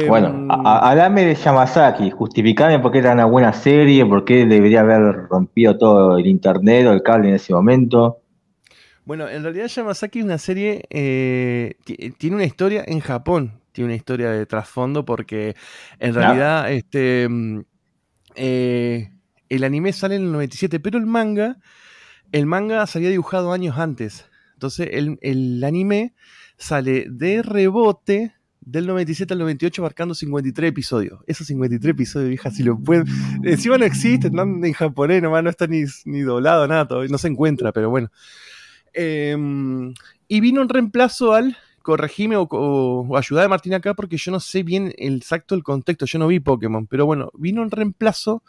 bueno, 0.08 0.30
mm. 0.32 0.66
háblame 0.66 1.26
de 1.26 1.36
Yamazaki, 1.36 2.10
justificame 2.12 2.80
por 2.80 2.92
qué 2.92 3.00
era 3.00 3.12
una 3.12 3.26
buena 3.26 3.52
serie, 3.52 4.06
por 4.06 4.24
qué 4.24 4.46
debería 4.46 4.82
haber 4.82 5.28
rompido 5.30 5.78
todo 5.78 6.18
el 6.18 6.26
internet 6.26 6.88
o 6.88 6.94
el 6.94 7.04
cable 7.04 7.30
en 7.30 7.36
ese 7.36 7.54
momento. 7.54 8.20
Bueno, 9.08 9.30
en 9.30 9.42
realidad 9.42 9.68
Yamazaki 9.68 10.20
es 10.20 10.26
una 10.26 10.38
serie, 10.38 10.84
eh, 10.90 11.76
tiene 12.18 12.36
una 12.36 12.44
historia 12.44 12.84
en 12.86 13.00
Japón, 13.00 13.62
tiene 13.72 13.86
una 13.86 13.96
historia 13.96 14.32
de 14.32 14.46
trasfondo 14.46 15.06
porque 15.06 15.56
en 15.98 16.14
realidad 16.14 16.70
este, 16.74 17.26
mm, 17.30 17.62
eh, 18.36 19.14
el 19.48 19.64
anime 19.64 19.94
sale 19.94 20.18
en 20.18 20.24
el 20.24 20.32
97, 20.34 20.82
pero 20.82 20.98
el 20.98 21.06
manga, 21.06 21.58
el 22.34 22.48
manga 22.48 22.86
se 22.86 22.98
había 22.98 23.10
dibujado 23.10 23.54
años 23.54 23.78
antes. 23.78 24.26
Entonces 24.56 24.90
el, 24.92 25.18
el 25.22 25.64
anime 25.64 26.14
sale 26.58 27.06
de 27.10 27.44
rebote 27.44 28.34
del 28.60 28.88
97 28.88 29.36
al 29.36 29.40
98 29.40 29.84
abarcando 29.84 30.16
53 30.16 30.70
episodios. 30.70 31.22
Esos 31.28 31.48
53 31.48 31.92
episodios, 31.92 32.28
vieja, 32.28 32.52
si 32.52 32.64
lo 32.64 32.78
pueden. 32.78 33.06
Encima 33.42 33.78
no 33.78 33.86
existen, 33.86 34.34
no 34.34 34.44
en 34.44 34.74
japonés, 34.74 35.22
nomás 35.22 35.46
no 35.46 35.50
está 35.50 35.66
ni, 35.66 35.86
ni 36.04 36.20
doblado, 36.24 36.68
nada, 36.68 36.86
todavía 36.86 37.10
no 37.10 37.18
se 37.18 37.30
encuentra, 37.30 37.72
pero 37.72 37.90
bueno. 37.90 38.12
Em, 39.00 39.94
y 40.28 40.40
vino 40.40 40.64
en 40.64 40.70
reemplazo 40.70 41.34
al 41.34 41.56
corregime 41.84 42.36
o, 42.36 42.48
o, 42.50 43.16
ayuda 43.16 43.44
de 43.44 43.48
Martín 43.48 43.76
acá 43.76 43.94
porque 43.94 44.18
yo 44.18 44.32
no 44.32 44.40
sé 44.40 44.64
bien 44.64 44.92
el 44.98 45.18
exacto 45.18 45.54
el 45.54 45.62
contexto, 45.62 46.08
yo 46.08 46.18
no 46.18 46.26
vi 46.26 46.40
Pokémon, 46.40 46.88
pero 46.88 47.06
bueno, 47.06 47.30
vino 47.36 47.62
en 47.62 47.70
reemplazo 47.70 48.42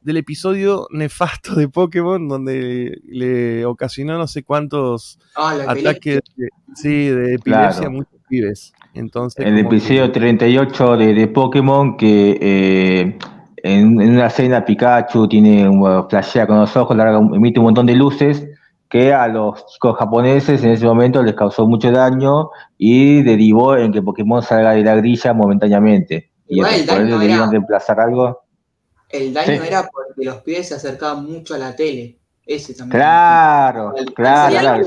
del 0.00 0.18
episodio 0.18 0.86
nefasto 0.90 1.56
de 1.56 1.68
Pokémon 1.68 2.28
donde 2.28 3.00
le 3.08 3.64
ocasionó 3.66 4.16
no 4.16 4.28
sé 4.28 4.44
cuántos 4.44 5.18
ah, 5.34 5.58
ataques 5.66 6.20
de, 6.36 6.48
sí, 6.76 7.08
de 7.08 7.34
epilepsia 7.34 7.88
a 7.88 7.90
muchos 7.90 8.20
pibes. 8.28 8.72
Entonces, 8.94 9.44
el 9.44 9.58
episodio 9.58 10.12
38 10.12 10.96
de, 10.96 11.12
de, 11.12 11.26
Pokémon 11.26 11.96
que 11.96 12.38
eh, 12.40 13.18
en, 13.64 13.98
una 13.98 14.28
escena 14.28 14.64
Pikachu 14.64 15.26
tiene 15.26 15.68
un 15.68 16.08
flashea 16.08 16.46
con 16.46 16.60
los 16.60 16.76
ojos, 16.76 16.96
larga, 16.96 17.18
emite 17.18 17.58
un 17.58 17.66
montón 17.66 17.86
de 17.86 17.96
luces 17.96 18.47
que 18.88 19.12
a 19.12 19.28
los 19.28 19.66
chicos 19.66 19.96
japoneses 19.98 20.62
en 20.64 20.70
ese 20.70 20.86
momento 20.86 21.22
les 21.22 21.34
causó 21.34 21.66
mucho 21.66 21.90
daño 21.90 22.50
y 22.78 23.22
derivó 23.22 23.76
en 23.76 23.92
que 23.92 24.02
Pokémon 24.02 24.42
salga 24.42 24.72
de 24.72 24.82
la 24.82 24.94
grilla 24.96 25.32
momentáneamente. 25.34 26.30
y 26.48 26.60
por 26.60 26.70
eso 26.70 27.18
debían 27.18 27.50
reemplazar 27.50 28.00
algo. 28.00 28.42
El 29.10 29.32
daño 29.32 29.62
era 29.62 29.82
porque 29.82 30.24
los 30.24 30.42
pies 30.42 30.68
se 30.68 30.74
acercaban 30.74 31.24
mucho 31.24 31.54
a 31.54 31.58
la 31.58 31.76
tele. 31.76 32.18
Ese 32.46 32.72
también. 32.72 32.98
Claro, 32.98 33.92
claro, 34.14 34.56
claro. 34.58 34.86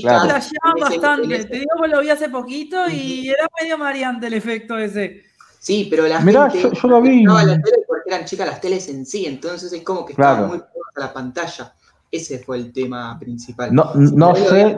claro. 0.00 0.34
bastante. 0.80 1.44
Te 1.44 1.58
digo 1.58 1.70
que 1.82 1.88
lo 1.88 2.00
vi 2.00 2.08
hace 2.08 2.30
poquito 2.30 2.88
y 2.88 3.28
era 3.28 3.46
medio 3.60 3.76
variante 3.76 4.26
el 4.26 4.32
efecto 4.32 4.78
ese. 4.78 5.22
Sí, 5.58 5.86
pero 5.90 6.06
la 6.06 6.20
Mirá, 6.20 6.48
gente 6.48 6.70
yo, 6.74 6.88
lo 6.88 7.02
vi. 7.02 7.24
la 7.24 7.44
tele 7.44 7.84
porque 7.86 8.08
eran 8.08 8.24
chicas 8.24 8.46
las 8.46 8.60
teles 8.60 8.88
en 8.88 9.04
sí, 9.04 9.26
entonces 9.26 9.70
es 9.72 9.82
como 9.82 10.06
que 10.06 10.12
estaba 10.12 10.46
muy 10.46 10.58
a 10.58 11.00
la 11.00 11.12
pantalla. 11.12 11.74
Ese 12.14 12.38
fue 12.38 12.58
el 12.58 12.72
tema 12.72 13.18
principal. 13.18 13.74
No, 13.74 13.90
no 13.94 14.36
sé, 14.36 14.76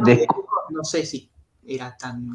no 0.70 0.84
sé 0.84 1.04
si 1.04 1.28
era 1.66 1.94
tan 1.96 2.26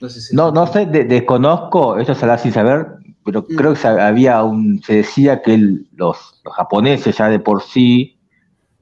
no 0.00 0.08
sé, 0.08 0.20
si 0.20 0.34
no, 0.34 0.50
no 0.50 0.66
sé 0.66 0.86
desconozco, 0.86 1.98
esto 1.98 2.16
se 2.16 2.38
sin 2.38 2.52
saber, 2.52 2.88
pero 3.24 3.42
mm. 3.42 3.54
creo 3.54 3.74
que 3.74 3.86
había 3.86 4.42
un, 4.42 4.82
se 4.82 4.96
decía 4.96 5.40
que 5.40 5.56
los, 5.94 6.40
los 6.44 6.54
japoneses 6.54 7.16
ya 7.16 7.28
de 7.28 7.38
por 7.38 7.62
sí 7.62 8.18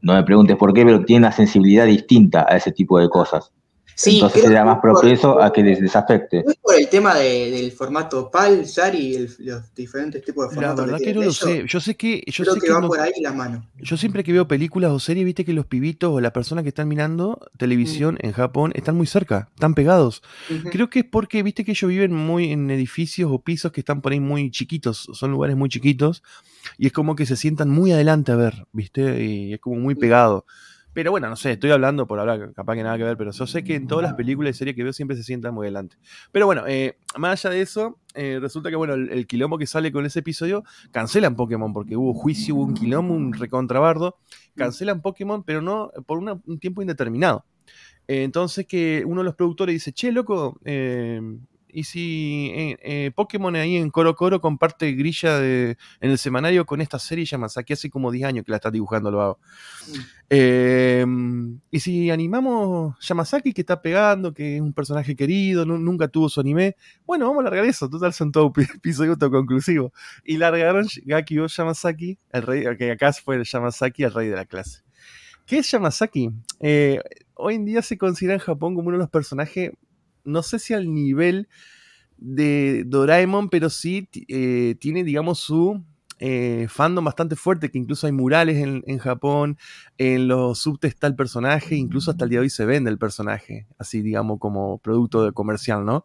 no 0.00 0.14
me 0.14 0.22
preguntes 0.22 0.56
por 0.56 0.72
qué, 0.72 0.86
pero 0.86 1.04
tiene 1.04 1.26
una 1.26 1.32
sensibilidad 1.32 1.84
distinta 1.84 2.46
a 2.48 2.56
ese 2.56 2.72
tipo 2.72 2.98
de 2.98 3.10
cosas. 3.10 3.52
Entonces 4.04 4.42
será 4.42 4.64
más 4.64 4.78
propenso 4.80 5.40
a 5.40 5.52
que 5.52 5.62
les, 5.62 5.80
desafecte. 5.80 6.42
¿No 6.44 6.50
es 6.50 6.58
por 6.58 6.74
el 6.74 6.88
tema 6.88 7.14
del 7.16 7.70
formato 7.72 8.30
PAL, 8.30 8.66
SAR 8.66 8.94
y 8.94 9.28
los 9.38 9.74
diferentes 9.74 10.24
tipos 10.24 10.48
de 10.48 10.54
formatos? 10.54 10.86
La 10.86 10.92
verdad 10.92 11.04
que, 11.04 11.14
no 11.14 11.22
lo 11.22 11.32
sé. 11.32 11.64
Yo 11.66 11.80
sé 11.80 11.96
que. 11.96 12.22
Yo 12.26 12.44
Creo 12.44 12.54
sé 12.54 12.60
que, 12.60 12.72
va 12.72 12.80
por 12.80 13.00
ahí 13.00 13.12
la 13.20 13.32
mano. 13.32 13.66
Yo 13.78 13.96
siempre 13.96 14.24
que 14.24 14.32
veo 14.32 14.48
películas 14.48 14.90
o 14.92 14.98
series, 14.98 15.24
viste 15.24 15.44
que 15.44 15.52
los 15.52 15.66
pibitos 15.66 16.10
o 16.12 16.20
las 16.20 16.32
personas 16.32 16.62
que 16.62 16.68
están 16.68 16.88
mirando 16.88 17.38
televisión 17.58 18.14
mm. 18.14 18.26
en 18.26 18.32
Japón 18.32 18.72
están 18.74 18.96
muy 18.96 19.06
cerca, 19.06 19.48
están 19.54 19.74
pegados. 19.74 20.22
Creo 20.70 20.90
que 20.90 21.00
es 21.00 21.04
porque, 21.04 21.42
viste 21.42 21.64
que 21.64 21.72
ellos 21.72 21.88
viven 21.88 22.12
muy 22.12 22.52
en 22.52 22.70
edificios 22.70 23.30
o 23.32 23.40
pisos 23.40 23.72
que 23.72 23.80
están 23.80 24.00
por 24.00 24.12
ahí 24.12 24.20
muy 24.20 24.50
chiquitos, 24.50 25.08
son 25.12 25.30
lugares 25.30 25.56
muy 25.56 25.68
chiquitos, 25.68 26.22
y 26.78 26.86
es 26.86 26.92
como 26.92 27.16
que 27.16 27.26
se 27.26 27.36
sientan 27.36 27.70
muy 27.70 27.92
adelante 27.92 28.32
a 28.32 28.36
ver, 28.36 28.66
viste, 28.72 29.24
y 29.24 29.54
es 29.54 29.60
como 29.60 29.76
muy 29.76 29.94
pegado. 29.94 30.46
Pero 30.94 31.10
bueno, 31.10 31.28
no 31.28 31.36
sé, 31.36 31.52
estoy 31.52 31.70
hablando 31.70 32.06
por 32.06 32.20
hablar, 32.20 32.52
capaz 32.54 32.74
que 32.74 32.82
nada 32.82 32.98
que 32.98 33.04
ver, 33.04 33.16
pero 33.16 33.30
yo 33.30 33.46
sé 33.46 33.64
que 33.64 33.76
en 33.76 33.86
todas 33.86 34.02
las 34.02 34.14
películas 34.14 34.54
y 34.54 34.58
series 34.58 34.76
que 34.76 34.82
veo 34.82 34.92
siempre 34.92 35.16
se 35.16 35.22
sientan 35.22 35.54
muy 35.54 35.66
adelante. 35.66 35.96
Pero 36.32 36.46
bueno, 36.46 36.64
eh, 36.66 36.98
más 37.16 37.44
allá 37.44 37.54
de 37.54 37.62
eso, 37.62 37.98
eh, 38.14 38.38
resulta 38.40 38.68
que 38.68 38.76
bueno, 38.76 38.94
el, 38.94 39.26
quilombo 39.26 39.56
que 39.56 39.66
sale 39.66 39.90
con 39.90 40.04
ese 40.04 40.18
episodio, 40.18 40.64
cancelan 40.90 41.34
Pokémon 41.34 41.72
porque 41.72 41.96
hubo 41.96 42.12
juicio, 42.12 42.56
hubo 42.56 42.64
un 42.64 42.74
quilombo, 42.74 43.14
un 43.14 43.32
recontrabardo, 43.32 44.18
cancelan 44.54 45.00
Pokémon, 45.00 45.42
pero 45.44 45.62
no 45.62 45.90
por 46.06 46.18
un 46.18 46.58
tiempo 46.58 46.82
indeterminado. 46.82 47.44
entonces 48.06 48.66
que 48.66 49.04
uno 49.06 49.22
de 49.22 49.24
los 49.24 49.34
productores 49.34 49.74
dice, 49.74 49.92
che, 49.92 50.12
loco, 50.12 50.60
y 51.72 51.84
si 51.84 52.52
eh, 52.54 52.78
eh, 52.82 53.10
Pokémon 53.14 53.56
ahí 53.56 53.76
en 53.76 53.90
Coro 53.90 54.14
Coro 54.14 54.40
comparte 54.40 54.92
grilla 54.92 55.38
de, 55.38 55.78
en 56.00 56.10
el 56.10 56.18
semanario 56.18 56.66
con 56.66 56.80
esta 56.80 56.98
serie 56.98 57.24
Yamasaki 57.24 57.72
hace 57.72 57.90
como 57.90 58.10
10 58.10 58.26
años 58.26 58.44
que 58.44 58.50
la 58.50 58.56
está 58.56 58.70
dibujando, 58.70 59.10
lo 59.10 59.22
hago. 59.22 59.38
Mm. 59.88 60.00
Em, 60.28 61.60
y 61.70 61.80
si 61.80 62.10
animamos 62.10 62.96
Yamasaki 63.00 63.52
que 63.52 63.62
está 63.62 63.80
pegando, 63.80 64.34
que 64.34 64.56
es 64.56 64.62
un 64.62 64.72
personaje 64.72 65.16
querido, 65.16 65.64
nunca 65.64 66.08
tuvo 66.08 66.28
su 66.28 66.40
anime, 66.40 66.76
bueno, 67.06 67.26
vamos 67.26 67.40
a 67.40 67.44
largar 67.44 67.64
eso, 67.64 67.88
total 67.88 68.12
son 68.12 68.30
todo 68.32 68.52
episodio 68.56 69.12
autoconclusivo. 69.12 69.92
Y 70.24 70.36
largaron 70.36 70.86
Gakio 71.04 71.46
Yamasaki, 71.46 72.18
el 72.32 72.42
rey, 72.42 72.64
que 72.76 72.90
acá 72.90 73.12
fue 73.12 73.42
Yamasaki, 73.42 74.04
el 74.04 74.12
rey 74.12 74.28
de 74.28 74.36
la 74.36 74.44
clase. 74.44 74.82
¿Qué 75.46 75.58
es 75.58 75.70
Yamasaki? 75.70 76.30
Eh, 76.60 77.00
hoy 77.34 77.56
en 77.56 77.64
día 77.64 77.82
se 77.82 77.98
considera 77.98 78.34
en 78.34 78.40
Japón 78.40 78.74
como 78.74 78.88
uno 78.88 78.98
de 78.98 79.02
los 79.02 79.10
personajes 79.10 79.72
no 80.24 80.42
sé 80.42 80.58
si 80.58 80.74
al 80.74 80.92
nivel 80.92 81.48
de 82.16 82.84
Doraemon, 82.86 83.48
pero 83.48 83.68
sí 83.70 84.08
eh, 84.28 84.76
tiene, 84.78 85.04
digamos, 85.04 85.40
su 85.40 85.82
eh, 86.24 86.68
fandom 86.68 87.04
bastante 87.04 87.34
fuerte, 87.34 87.68
que 87.68 87.78
incluso 87.78 88.06
hay 88.06 88.12
murales 88.12 88.62
en, 88.62 88.98
Japón, 88.98 89.58
en 89.98 90.28
los 90.28 90.60
subtes 90.60 90.94
está 90.94 91.08
el 91.08 91.16
personaje, 91.16 91.74
incluso 91.74 92.12
hasta 92.12 92.22
el 92.24 92.30
día 92.30 92.38
de 92.38 92.44
hoy 92.44 92.50
se 92.50 92.64
vende 92.64 92.90
el 92.90 92.98
personaje, 92.98 93.66
así 93.76 94.02
digamos 94.02 94.38
como 94.38 94.78
producto 94.78 95.24
de 95.24 95.32
comercial, 95.32 95.84
¿no? 95.84 96.04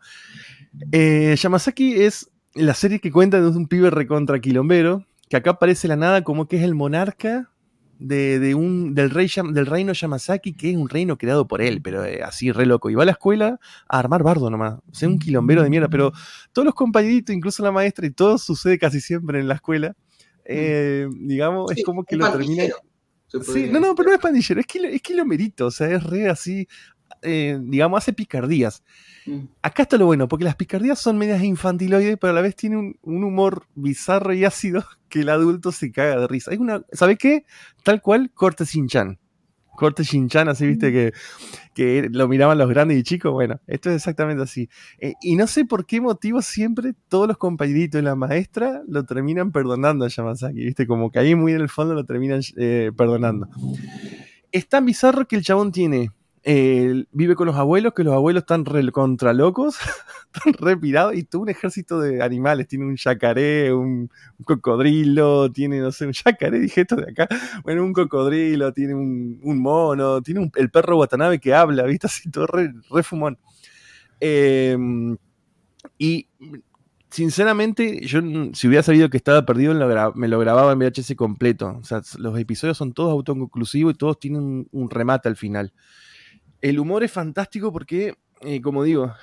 Eh, 0.92 1.36
Yamasaki 1.38 2.02
es 2.02 2.32
la 2.56 2.74
serie 2.74 3.00
que 3.00 3.12
cuenta 3.12 3.40
de 3.40 3.48
un 3.48 3.68
pibe 3.68 3.92
recontra 3.92 4.40
quilombero, 4.40 5.06
que 5.30 5.38
acá 5.38 5.52
aparece 5.52 5.88
la 5.88 5.98
nada 5.98 6.24
como 6.24 6.48
que 6.48 6.58
es 6.58 6.64
el 6.64 6.74
monarca 6.74 7.52
de, 8.00 8.56
un, 8.56 8.94
del, 8.94 9.10
rey, 9.10 9.30
del 9.52 9.66
reino 9.66 9.94
Yamasaki, 9.94 10.54
que 10.54 10.72
es 10.72 10.78
un 10.78 10.90
reino 10.90 11.18
creado 11.18 11.48
por 11.48 11.62
él, 11.62 11.82
pero 11.82 12.06
eh, 12.06 12.22
así 12.24 12.52
re 12.52 12.66
loco. 12.66 12.90
Y 12.90 12.96
va 12.96 13.04
a 13.04 13.06
la 13.06 13.12
escuela 13.14 13.60
a 13.88 14.00
armar 14.00 14.24
bardo 14.24 14.50
nomás. 14.50 14.76
O 14.90 14.94
sea, 14.94 15.10
un 15.10 15.20
quilombero 15.20 15.64
de 15.64 15.70
mierda, 15.70 15.90
pero 15.90 16.12
todos 16.52 16.66
los 16.66 16.76
compañeritos, 16.76 17.36
incluso 17.36 17.64
la 17.64 17.72
maestra, 17.72 18.06
y 18.06 18.12
todo 18.12 18.38
sucede 18.38 18.78
casi 18.78 19.02
siempre 19.02 19.40
en 19.40 19.48
la 19.48 19.56
escuela. 19.56 19.90
Mm. 19.90 20.44
Eh, 20.46 21.08
digamos, 21.22 21.72
es 21.72 21.84
como 21.84 22.04
que 22.04 22.16
lo 22.16 22.32
termina. 22.32 22.64
Sí, 23.28 23.70
no, 23.70 23.82
no, 23.82 23.94
pero 23.94 24.10
no 24.10 24.16
es 24.16 24.22
pandillero, 24.22 24.62
es, 24.62 24.68
es 24.74 25.02
quilomerito, 25.02 25.66
o 25.66 25.72
sea, 25.72 25.92
es 25.92 26.02
re 26.02 26.30
así, 26.30 26.66
eh, 27.22 27.58
digamos, 27.62 27.98
hace 27.98 28.14
picardías. 28.14 28.84
Mm. 29.26 29.46
Acá 29.62 29.84
está 29.84 29.98
lo 29.98 30.06
bueno, 30.06 30.28
porque 30.28 30.46
las 30.46 30.56
picardías 30.56 31.00
son 31.00 31.18
medias 31.18 31.44
infantiloides, 31.44 32.18
pero 32.20 32.32
a 32.32 32.36
la 32.36 32.42
vez 32.42 32.56
tiene 32.56 32.78
un, 32.78 33.24
humor 33.24 33.66
bizarro 33.76 34.34
y 34.34 34.46
ácido 34.46 34.84
que 35.10 35.22
el 35.22 35.30
adulto 35.30 35.72
se 35.72 35.92
caga 35.92 36.20
de 36.20 36.28
risa. 36.28 36.52
Hay 36.52 36.58
una, 36.58 36.84
¿sabes 36.92 37.18
qué? 37.18 37.46
Tal 37.84 38.02
cual, 38.02 38.32
corte 38.34 38.66
Shinchan. 38.66 39.20
Corte 39.76 40.04
Shinchan, 40.04 40.50
así 40.50 40.66
viste 40.66 40.90
mm. 40.90 40.94
que, 40.94 41.14
que 41.76 42.10
lo 42.12 42.28
miraban 42.28 42.58
los 42.58 42.70
grandes 42.70 42.98
y 42.98 43.04
chicos. 43.04 43.32
Bueno, 43.32 43.60
esto 43.68 43.90
es 43.90 43.98
exactamente 43.98 44.42
así. 44.42 44.70
Eh, 45.00 45.14
y 45.22 45.36
no 45.36 45.46
sé 45.46 45.66
por 45.66 45.86
qué 45.86 46.02
motivo 46.02 46.42
siempre 46.42 46.94
todos 47.10 47.28
los 47.28 47.38
compañeritos 47.38 48.00
de 48.00 48.04
la 48.04 48.16
maestra 48.16 48.82
lo 48.88 49.06
terminan 49.06 49.52
perdonando 49.52 50.06
a 50.06 50.08
Yamasaki, 50.08 50.66
viste, 50.66 50.88
como 50.88 51.12
que 51.12 51.20
ahí 51.20 51.36
muy 51.36 51.54
en 51.54 51.62
el 51.62 51.70
fondo 51.70 51.94
lo 51.94 52.06
terminan 52.06 52.42
eh, 52.56 52.92
perdonando. 52.98 53.48
Es 54.52 54.68
tan 54.68 54.86
bizarro 54.86 55.28
que 55.28 55.36
el 55.36 55.44
chabón 55.44 55.72
tiene 55.72 56.12
vive 56.44 57.36
con 57.36 57.48
los 57.48 57.56
abuelos, 57.56 57.94
que 57.94 58.04
los 58.04 58.14
abuelos 58.14 58.44
están 58.44 58.66
re 58.66 58.90
contra 58.92 59.34
locos, 59.34 59.78
están 60.34 61.16
y 61.16 61.24
todo 61.24 61.42
un 61.42 61.50
ejército 61.50 62.00
de 62.00 62.22
animales. 62.22 62.68
Tiene 62.68 62.86
un 62.86 62.96
yacaré, 62.96 63.74
un, 63.74 64.10
cocodrilo, 64.44 65.52
tiene, 65.52 65.80
no 65.80 65.92
sé, 65.92 66.06
un 66.06 66.14
yacaré, 66.14 66.60
dije 66.62 66.86
de 66.86 67.12
acá. 67.12 67.28
Bueno, 67.64 67.84
un 67.84 67.94
cocodrilo, 67.94 68.72
tiene 68.74 68.96
un, 68.96 69.40
mono, 69.62 70.22
tiene 70.22 70.50
el 70.56 70.70
perro 70.70 70.98
Watanabe 70.98 71.40
que 71.40 71.54
habla, 71.54 71.84
¿viste? 71.84 72.08
Así 72.08 72.30
todo 72.30 72.48
re, 72.48 72.72
fumón. 73.04 73.38
Em, 74.20 75.18
y 75.98 76.28
sinceramente, 77.10 78.06
yo 78.06 78.22
si 78.54 78.68
hubiera 78.68 78.84
sabido 78.84 79.10
que 79.10 79.18
estaba 79.18 79.46
perdido, 79.46 79.74
me 80.16 80.28
lo 80.28 80.40
grababa 80.40 80.72
en 80.72 80.80
VHS 80.80 81.16
completo. 81.16 81.78
O 81.82 81.84
sea, 81.84 82.02
los 82.18 82.40
episodios 82.40 82.78
son 82.78 82.94
todos 82.94 83.12
autoconclusivos 83.12 83.94
y 83.94 83.98
todos 83.98 84.20
tienen 84.20 84.68
un 84.72 84.90
remate 84.90 85.28
al 85.28 85.36
final. 85.36 85.74
El 86.62 86.80
humor 86.80 87.04
es 87.04 87.12
fantástico 87.12 87.72
porque, 87.72 88.16
eh, 88.42 88.62
como 88.62 88.84
digo, 88.84 89.14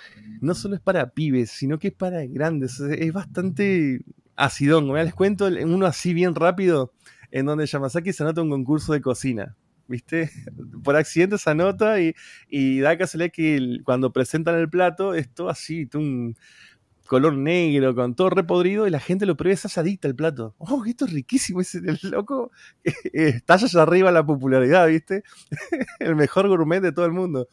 no 0.41 0.55
solo 0.55 0.77
es 0.77 0.81
para 0.81 1.11
pibes, 1.11 1.51
sino 1.51 1.79
que 1.79 1.89
es 1.89 1.95
para 1.95 2.25
grandes. 2.27 2.81
Es 2.81 3.13
bastante 3.13 4.01
acidón. 4.37 4.91
Me 4.91 5.05
les 5.05 5.15
cuento 5.15 5.47
uno 5.47 5.87
así 5.87 6.15
bien 6.15 6.35
rápido, 6.35 6.93
en 7.31 7.47
donde 7.47 7.67
Yamasaki 7.67 8.13
se 8.13 8.23
anota 8.23 8.43
un 8.43 8.51
concurso 8.51 8.93
de 8.93 9.01
cocina. 9.01 9.57
¿Viste? 9.87 10.31
Por 10.83 10.97
accidente 10.97 11.37
se 11.39 11.51
anota 11.51 12.01
y, 12.01 12.15
y 12.49 12.81
da 12.81 12.97
casualidad 12.97 13.33
que 13.33 13.79
cuando 13.85 14.13
presentan 14.13 14.59
el 14.59 14.71
plato 14.71 15.15
es 15.15 15.29
todo 15.29 15.51
así, 15.51 15.89
un, 15.95 16.37
color 17.07 17.37
negro, 17.37 17.95
con 17.95 18.15
todo 18.15 18.31
repodrido, 18.31 18.87
y 18.87 18.91
la 18.91 19.01
gente 19.01 19.27
lo 19.27 19.37
prueba, 19.37 19.55
es 19.55 19.79
adicta 19.79 20.09
al 20.09 20.15
plato. 20.15 20.55
Oh, 20.59 20.85
esto 20.87 21.05
es 21.05 21.13
riquísimo, 21.13 21.61
es 21.61 21.75
el 21.75 21.99
loco 22.03 22.51
está 23.13 23.55
allá 23.55 23.83
arriba 23.83 24.11
la 24.11 24.25
popularidad, 24.25 24.87
¿viste? 24.89 25.23
el 26.01 26.17
mejor 26.17 26.49
gourmet 26.49 26.81
de 26.81 26.93
todo 26.93 27.07
el 27.07 27.13
mundo. 27.13 27.49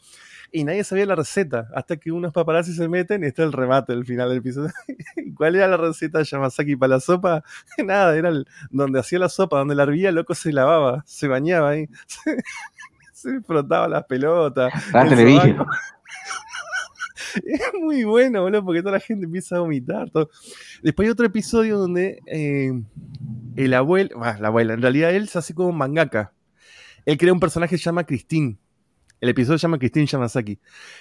Y 0.53 0.65
nadie 0.65 0.83
sabía 0.83 1.05
la 1.05 1.15
receta, 1.15 1.69
hasta 1.73 1.95
que 1.95 2.11
unos 2.11 2.33
paparazzi 2.33 2.73
se 2.73 2.89
meten 2.89 3.23
y 3.23 3.27
está 3.27 3.43
el 3.43 3.53
remate 3.53 3.93
del 3.93 4.05
final 4.05 4.27
del 4.27 4.39
episodio. 4.39 4.71
¿Cuál 5.35 5.55
era 5.55 5.67
la 5.67 5.77
receta 5.77 6.19
de 6.19 6.25
Yamasaki 6.25 6.75
para 6.75 6.95
la 6.95 6.99
sopa? 6.99 7.43
Nada, 7.77 8.17
era 8.17 8.29
el, 8.29 8.45
donde 8.69 8.99
hacía 8.99 9.19
la 9.19 9.29
sopa, 9.29 9.59
donde 9.59 9.75
la 9.75 9.83
hervía, 9.83 10.09
el 10.09 10.15
loco 10.15 10.35
se 10.35 10.51
lavaba, 10.51 11.03
se 11.05 11.29
bañaba 11.29 11.69
ahí, 11.69 11.87
se 13.13 13.41
frotaba 13.41 13.87
las 13.87 14.03
pelotas. 14.05 14.73
Es 17.45 17.61
muy 17.79 18.03
bueno, 18.03 18.41
boludo, 18.41 18.63
porque 18.65 18.81
toda 18.81 18.93
la 18.93 18.99
gente 18.99 19.25
empieza 19.25 19.57
a 19.57 19.59
vomitar. 19.59 20.11
Después 20.81 21.05
hay 21.05 21.11
otro 21.11 21.25
episodio 21.25 21.77
donde 21.77 22.19
eh, 22.27 22.71
el 23.55 23.73
abuelo, 23.73 24.19
la 24.19 24.47
abuela, 24.47 24.73
en 24.73 24.81
realidad 24.81 25.13
él 25.13 25.27
se 25.27 25.39
hace 25.39 25.53
como 25.53 25.71
mangaka. 25.71 26.33
Él 27.05 27.17
crea 27.17 27.33
un 27.33 27.39
personaje 27.39 27.75
que 27.75 27.77
se 27.77 27.85
llama 27.85 28.05
Christine. 28.05 28.57
El 29.19 29.29
episodio 29.29 29.57
se 29.57 29.63
llama 29.63 29.77
Christine 29.77 30.05
Yamasaki. 30.05 30.59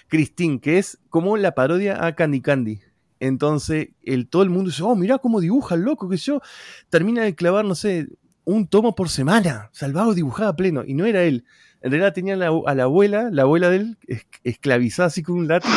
Christine, 0.09 0.61
que 0.61 0.79
es 0.79 0.99
como 1.09 1.37
la 1.37 1.55
parodia 1.55 2.05
a 2.05 2.15
Candy 2.15 2.41
Candy. 2.41 2.81
Entonces, 3.19 3.89
el, 4.03 4.29
todo 4.29 4.43
el 4.43 4.51
mundo 4.51 4.71
dice, 4.71 4.83
oh, 4.83 4.95
mira 4.95 5.19
cómo 5.19 5.41
dibuja 5.41 5.75
el 5.75 5.83
loco, 5.83 6.09
que 6.09 6.17
yo. 6.17 6.41
Termina 6.89 7.23
de 7.23 7.35
clavar, 7.35 7.65
no 7.65 7.75
sé, 7.75 8.09
un 8.45 8.67
tomo 8.67 8.95
por 8.95 9.09
semana. 9.09 9.71
Salvado 9.73 10.15
dibujaba 10.15 10.55
pleno. 10.57 10.85
Y 10.87 10.95
no 10.95 11.05
era 11.07 11.23
él. 11.23 11.45
En 11.83 11.93
realidad 11.93 12.13
tenía 12.13 12.35
a 12.35 12.75
la 12.75 12.83
abuela, 12.83 13.31
la 13.31 13.43
abuela 13.43 13.71
de 13.71 13.77
él, 13.77 13.99
esclavizada 14.45 15.07
así 15.07 15.23
con 15.23 15.37
un 15.37 15.49
látigo. 15.49 15.75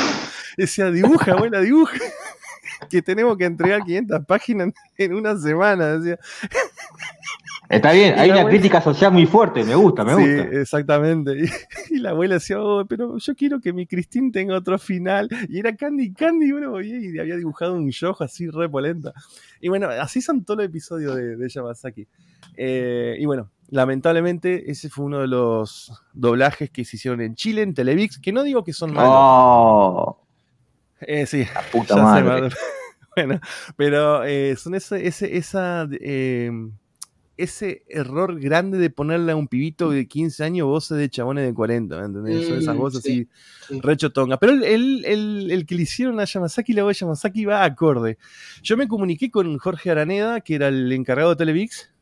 Decía, 0.58 0.92
dibuja, 0.92 1.34
abuela, 1.34 1.62
dibuja. 1.62 1.98
que 2.90 3.02
tenemos 3.02 3.38
que 3.38 3.46
entregar 3.46 3.84
500 3.84 4.26
páginas 4.26 4.74
en 4.98 5.14
una 5.14 5.38
semana. 5.38 5.98
Decía. 5.98 6.20
Está 7.70 7.92
bien, 7.92 8.20
hay 8.20 8.30
una 8.30 8.48
crítica 8.48 8.82
social 8.82 9.12
muy 9.12 9.26
fuerte, 9.26 9.64
me 9.64 9.74
gusta, 9.74 10.04
me 10.04 10.14
gusta. 10.14 10.50
Sí, 10.52 10.58
exactamente. 10.58 11.50
Y, 11.90 12.00
la 12.00 12.12
abuela 12.12 12.36
decía, 12.36 12.62
oh, 12.62 12.86
pero 12.86 13.18
yo 13.18 13.36
quiero 13.36 13.60
que 13.60 13.72
mi 13.72 13.86
Cristín 13.86 14.32
tenga 14.32 14.58
otro 14.58 14.78
final. 14.80 15.30
Y 15.48 15.60
era 15.60 15.76
Candy 15.76 16.12
Candy, 16.14 16.52
bueno, 16.52 16.82
y 16.82 17.20
había 17.20 17.36
dibujado 17.36 17.74
un 17.76 17.90
show 17.92 18.16
así 18.20 18.50
re 18.50 18.68
polenta. 18.68 19.14
Y 19.62 19.70
bueno, 19.70 19.90
así 19.90 20.22
son 20.22 20.44
todos 20.44 20.60
los 20.60 20.68
episodios 20.68 21.16
de, 21.16 21.36
de 21.36 21.50
Yamazaki. 21.50 22.08
Eh, 22.58 23.16
y 23.20 23.26
bueno, 23.26 23.52
lamentablemente 23.70 24.70
ese 24.70 24.90
fue 24.90 25.06
uno 25.06 25.20
de 25.20 25.28
los 25.28 25.92
doblajes 26.14 26.70
que 26.70 26.86
se 26.86 26.98
hicieron 26.98 27.22
en 27.22 27.36
Chile, 27.36 27.62
en 27.62 27.74
Televix, 27.74 28.20
que 28.20 28.32
no 28.32 28.44
digo 28.44 28.64
que 28.64 28.74
son 28.74 28.94
malos. 28.94 29.14
Oh. 29.16 30.23
Eh, 31.08 31.26
sí, 31.26 31.46
puta 31.72 31.96
madre. 32.02 32.50
bueno, 33.16 33.40
pero 33.76 34.24
eh, 34.24 34.56
son 34.56 34.76
ese, 34.76 35.06
ese, 35.08 35.38
esa, 35.38 35.88
em, 36.02 36.72
ese 37.38 37.84
error 37.90 38.40
grande 38.40 38.78
de 38.78 38.90
ponerle 38.90 39.32
a 39.32 39.36
un 39.36 39.48
pibito 39.48 39.90
de 39.90 40.08
15 40.08 40.44
años 40.44 40.68
voces 40.68 40.98
de 40.98 41.10
chabones 41.10 41.46
de 41.46 41.54
40, 41.54 41.98
¿me 41.98 42.06
entendés? 42.06 42.48
son 42.48 42.58
esas 42.58 42.76
mm, 42.76 42.78
voces 42.78 43.00
así, 43.00 43.28
rechotonga. 43.82 44.38
Pero 44.38 44.54
el, 44.54 45.06
el, 45.06 45.52
el, 45.52 45.66
que 45.66 45.76
le 45.76 45.84
hicieron 45.84 46.20
a 46.20 46.26
Yamasaki, 46.26 46.74
la 46.74 46.84
voz 46.84 46.96
de 46.96 47.00
Yamasaki 47.02 47.46
va 47.46 47.64
acorde. 47.64 48.18
Yo 48.62 48.78
me 48.78 48.88
comuniqué 48.88 49.32
con 49.32 49.58
Jorge 49.58 49.92
Araneda, 49.92 50.42
que 50.42 50.56
era 50.56 50.68
el 50.68 50.92
encargado 50.92 51.32
de 51.32 51.36
Televix, 51.38 51.93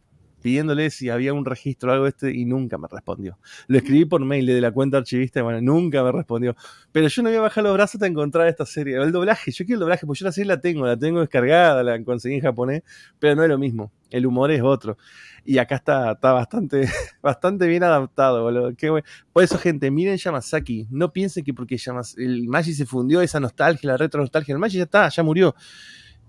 pidiéndole 0.42 0.90
si 0.90 1.10
había 1.10 1.34
un 1.34 1.46
registro 1.46 1.92
o 1.92 1.94
algo 1.94 2.08
este 2.08 2.34
y 2.34 2.46
nunca 2.46 2.78
me 2.78 2.88
respondió. 2.90 3.38
Lo 3.68 3.78
escribí 3.78 4.06
por 4.06 4.24
mail 4.26 4.46
de 4.46 4.60
la 4.62 4.72
cuenta 4.72 4.98
archivista 4.98 5.40
y 5.40 5.44
bueno, 5.44 5.62
nunca 5.62 6.04
me 6.04 6.12
respondió. 6.12 6.56
Pero 6.92 7.08
yo 7.08 7.24
no 7.24 7.30
voy 7.30 7.38
a 7.38 7.42
bajar 7.42 7.64
los 7.64 7.74
brazos 7.74 7.96
hasta 7.96 8.08
encontrar 8.08 8.48
esta 8.48 8.66
serie. 8.66 8.98
El 8.98 9.12
doblaje, 9.12 9.52
yo 9.52 9.66
quiero 9.66 9.78
el 9.78 9.80
doblaje, 9.82 10.06
porque 10.06 10.20
yo 10.20 10.26
la 10.26 10.32
serie 10.32 10.48
la 10.48 10.60
tengo, 10.60 10.86
la 10.86 10.98
tengo 10.98 11.20
descargada, 11.20 11.84
la 11.84 12.04
conseguí 12.04 12.36
en 12.36 12.42
japonés, 12.42 12.84
pero 13.20 13.36
no 13.36 13.44
es 13.44 13.50
lo 13.50 13.58
mismo. 13.58 13.92
El 14.10 14.26
humor 14.26 14.52
es 14.52 14.62
otro. 14.62 14.98
Y 15.46 15.58
acá 15.58 15.76
está, 15.76 16.12
está 16.12 16.34
bastante, 16.34 16.88
bastante 17.22 17.68
bien 17.68 17.84
adaptado, 17.84 18.44
boludo. 18.44 18.74
Por 19.34 19.44
eso, 19.44 19.58
gente, 19.58 19.90
miren 19.90 20.18
Yamasaki. 20.18 20.88
No 20.90 21.12
piensen 21.12 21.44
que 21.44 21.54
porque 21.54 21.78
el 22.18 22.48
Magi 22.48 22.74
se 22.74 22.86
fundió, 22.86 23.22
esa 23.22 23.40
nostalgia, 23.40 23.92
la 23.92 23.98
retro 23.98 24.22
nostalgia, 24.22 24.54
el 24.54 24.60
Magi 24.60 24.78
ya 24.78 24.84
está, 24.84 25.10
ya 25.10 25.24
murió. 25.24 25.56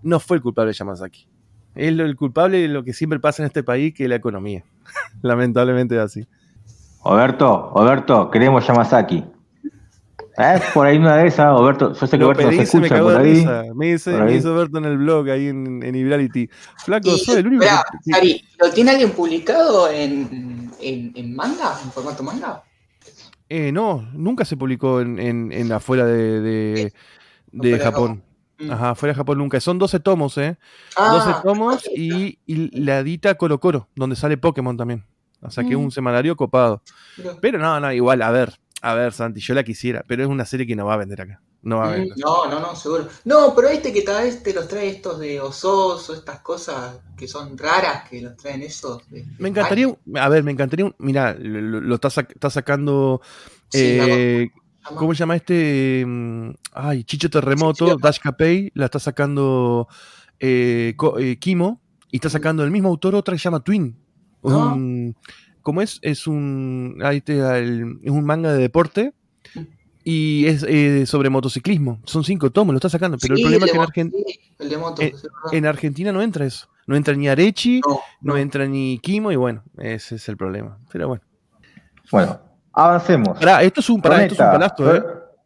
No 0.02 0.18
fue 0.20 0.36
el 0.36 0.42
culpable 0.42 0.70
de 0.70 0.74
Yamasaki. 0.74 1.31
Es 1.74 1.88
el 1.88 2.16
culpable 2.16 2.58
de 2.58 2.68
lo 2.68 2.84
que 2.84 2.92
siempre 2.92 3.18
pasa 3.18 3.42
en 3.42 3.46
este 3.46 3.62
país, 3.62 3.94
que 3.94 4.04
es 4.04 4.08
la 4.08 4.16
economía. 4.16 4.64
Lamentablemente 5.22 5.94
es 5.96 6.00
así. 6.00 6.26
Oberto, 7.02 7.70
Oberto, 7.74 8.30
queremos 8.30 8.66
Yamasaki. 8.66 9.24
Eh, 10.38 10.60
por 10.72 10.86
ahí 10.86 10.96
una 10.96 11.16
de 11.16 11.26
esas, 11.28 11.46
Roberto, 11.48 11.92
yo 11.92 12.06
sé 12.06 12.16
que 12.16 12.24
Roberto 12.24 12.44
no 12.44 12.52
se 12.52 12.62
escucha 12.62 12.94
me 12.94 13.02
por 13.02 13.16
ahí. 13.16 13.46
Me, 13.74 13.92
dice, 13.92 14.12
me 14.12 14.34
hizo 14.34 14.54
Roberto 14.54 14.78
en 14.78 14.86
el 14.86 14.96
blog, 14.96 15.28
ahí 15.28 15.48
en, 15.48 15.82
en 15.82 15.94
Ibrality. 15.94 16.48
Flaco, 16.84 17.10
soy 17.18 17.40
el 17.40 17.46
único 17.48 17.64
Ari, 18.14 18.42
¿lo 18.58 18.70
tiene 18.70 18.92
alguien 18.92 19.10
publicado 19.10 19.90
en, 19.90 20.70
en, 20.80 21.12
en, 21.14 21.36
manga, 21.36 21.78
en 21.84 21.92
formato 21.92 22.22
manga? 22.22 22.62
Eh, 23.48 23.72
no, 23.72 24.08
nunca 24.14 24.46
se 24.46 24.56
publicó 24.56 25.02
en, 25.02 25.18
en, 25.18 25.52
en 25.52 25.70
afuera 25.70 26.06
de, 26.06 26.40
de, 26.40 26.92
de 27.52 27.78
Japón. 27.78 28.22
Ajá, 28.70 28.94
fuera 28.94 29.12
de 29.12 29.16
Japón 29.16 29.38
nunca. 29.38 29.60
Son 29.60 29.78
12 29.78 30.00
tomos, 30.00 30.38
¿eh? 30.38 30.58
12 30.96 31.30
ah, 31.30 31.40
tomos 31.42 31.82
y, 31.94 32.38
y, 32.46 32.80
la 32.80 33.00
edita 33.00 33.34
Colo 33.36 33.60
Coro, 33.60 33.88
donde 33.94 34.16
sale 34.16 34.36
Pokémon 34.36 34.76
también. 34.76 35.04
O 35.40 35.50
sea 35.50 35.64
que 35.64 35.70
es 35.70 35.76
un 35.76 35.86
mm. 35.86 35.90
semanario 35.90 36.36
copado. 36.36 36.82
Pero 37.40 37.58
no, 37.58 37.80
no, 37.80 37.92
igual, 37.92 38.22
a 38.22 38.30
ver, 38.30 38.58
a 38.80 38.94
ver, 38.94 39.12
Santi, 39.12 39.40
yo 39.40 39.54
la 39.54 39.64
quisiera, 39.64 40.04
pero 40.06 40.22
es 40.22 40.28
una 40.28 40.44
serie 40.44 40.66
que 40.66 40.76
no 40.76 40.86
va 40.86 40.94
a 40.94 40.98
vender 40.98 41.20
acá. 41.20 41.40
No 41.62 41.78
va 41.78 41.86
a 41.86 41.88
mm, 41.90 41.92
vender. 41.92 42.18
No, 42.18 42.48
no, 42.48 42.60
no, 42.60 42.76
seguro. 42.76 43.08
No, 43.24 43.54
pero 43.54 43.68
este 43.68 43.92
que 43.92 44.02
tal 44.02 44.24
vez 44.24 44.42
te 44.42 44.54
los 44.54 44.68
trae 44.68 44.88
estos 44.88 45.18
de 45.18 45.40
osos 45.40 46.08
o 46.08 46.14
estas 46.14 46.40
cosas 46.40 46.98
que 47.16 47.28
son 47.28 47.56
raras 47.58 48.08
que 48.08 48.20
los 48.20 48.36
traen 48.36 48.62
esos. 48.62 49.02
me 49.38 49.48
encantaría, 49.48 49.86
a 50.14 50.28
ver, 50.28 50.42
me 50.42 50.52
encantaría, 50.52 50.92
mira, 50.98 51.34
lo, 51.38 51.94
está, 51.94 52.50
sacando. 52.50 53.20
Eh, 53.72 54.50
¿Cómo 54.84 55.14
se 55.14 55.20
llama 55.20 55.36
este? 55.36 56.04
Mm, 56.06 56.50
ay, 56.72 57.04
Chicho 57.04 57.30
Terremoto, 57.30 57.96
Dash 57.96 58.18
Capey, 58.18 58.70
la 58.74 58.86
está 58.86 58.98
sacando 58.98 59.88
eh, 60.40 60.94
eh, 61.18 61.36
Kimo, 61.38 61.80
y 62.10 62.16
está 62.16 62.28
sacando 62.28 62.64
el 62.64 62.70
mismo 62.70 62.88
autor 62.88 63.14
otra 63.14 63.34
que 63.34 63.38
se 63.38 63.44
llama 63.44 63.60
Twin. 63.60 63.96
¿Cómo 65.62 65.80
es? 65.80 65.98
Es 66.02 66.26
un, 66.26 66.98
ahí 67.02 67.22
es 67.26 68.10
un 68.10 68.24
manga 68.24 68.52
de 68.52 68.58
deporte 68.58 69.14
y 70.04 70.46
es 70.46 70.64
eh, 70.68 71.06
sobre 71.06 71.30
motociclismo. 71.30 72.00
Son 72.04 72.24
cinco 72.24 72.50
tomos, 72.50 72.72
lo 72.72 72.78
está 72.78 72.88
sacando. 72.88 73.16
Pero 73.18 73.34
el 73.34 73.40
problema 73.40 73.66
es 73.66 73.72
que 73.72 73.76
en, 73.76 73.82
Argentina 73.82 74.24
eh, 74.98 75.12
en, 75.52 75.66
Argentina 75.66 76.12
no 76.12 76.22
entra 76.22 76.44
eso. 76.44 76.68
No 76.86 76.96
entra 76.96 77.14
ni 77.14 77.28
Arechi, 77.28 77.80
no, 78.20 78.36
entra 78.36 78.66
ni 78.66 78.98
Kimo 78.98 79.30
y 79.30 79.36
bueno, 79.36 79.62
ese 79.78 80.16
es 80.16 80.28
el 80.28 80.36
problema. 80.36 80.78
Pero 80.90 81.08
bueno. 81.08 81.22
Bueno, 82.10 82.40
avancemos. 82.72 83.38
esto 83.40 83.80
es 83.80 83.90
un, 83.90 84.02
esto 84.04 84.34
es 84.34 84.40
un 84.40 84.50
palazo, 84.50 84.96
¿eh? 84.96 85.02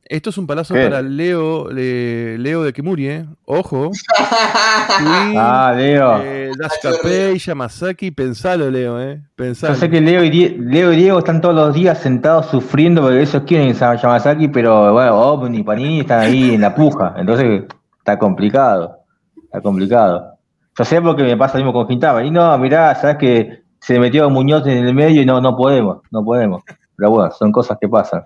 Esto 0.09 0.31
es 0.31 0.39
un 0.39 0.47
palazo 0.47 0.73
para 0.73 1.03
Leo, 1.03 1.69
Leo 1.69 2.63
de 2.63 2.73
Kimuri, 2.73 3.09
¿eh? 3.09 3.27
Ojo. 3.45 3.91
ah, 4.21 5.75
Leo. 5.77 6.21
Eh, 6.23 6.53
Dash 6.57 7.45
Yamazaki, 7.45 8.13
pensalo, 8.13 8.71
Leo, 8.71 9.01
¿eh? 9.01 9.21
Pensalo. 9.35 9.75
Yo 9.75 9.81
sé 9.81 9.91
que 9.91 10.01
Leo 10.01 10.23
y, 10.23 10.31
Leo 10.31 10.93
y 10.93 10.97
Diego 10.97 11.19
están 11.19 11.41
todos 11.41 11.57
los 11.57 11.75
días 11.75 11.99
sentados 11.99 12.47
sufriendo 12.47 13.03
porque 13.03 13.21
ellos 13.21 13.43
quieren 13.45 13.73
Yamazaki, 13.73 14.47
pero 14.47 14.93
bueno, 14.93 15.17
OVNI 15.17 15.59
y 15.59 15.63
Panini 15.65 16.01
están 16.01 16.21
ahí 16.21 16.55
en 16.55 16.61
la 16.61 16.73
puja. 16.73 17.15
Entonces 17.17 17.65
está 17.99 18.17
complicado. 18.17 19.01
Está 19.43 19.61
complicado. 19.61 20.39
Yo 20.79 20.85
sé 20.85 21.03
porque 21.03 21.25
me 21.25 21.37
pasa 21.37 21.59
lo 21.59 21.65
mismo 21.65 21.73
con 21.73 21.89
Quintaba. 21.89 22.23
Y 22.23 22.31
no, 22.31 22.57
mirá, 22.59 22.95
sabes 22.95 23.17
que 23.17 23.63
se 23.81 23.99
metió 23.99 24.31
Muñoz 24.31 24.65
en 24.69 24.87
el 24.87 24.95
medio 24.95 25.23
y 25.23 25.27
no, 25.27 25.41
no 25.41 25.57
podemos, 25.57 26.03
no 26.13 26.25
podemos. 26.25 26.63
Pero 26.97 27.11
bueno, 27.11 27.31
son 27.31 27.53
cosas 27.53 27.79
que 27.81 27.89
pasan. 27.89 28.25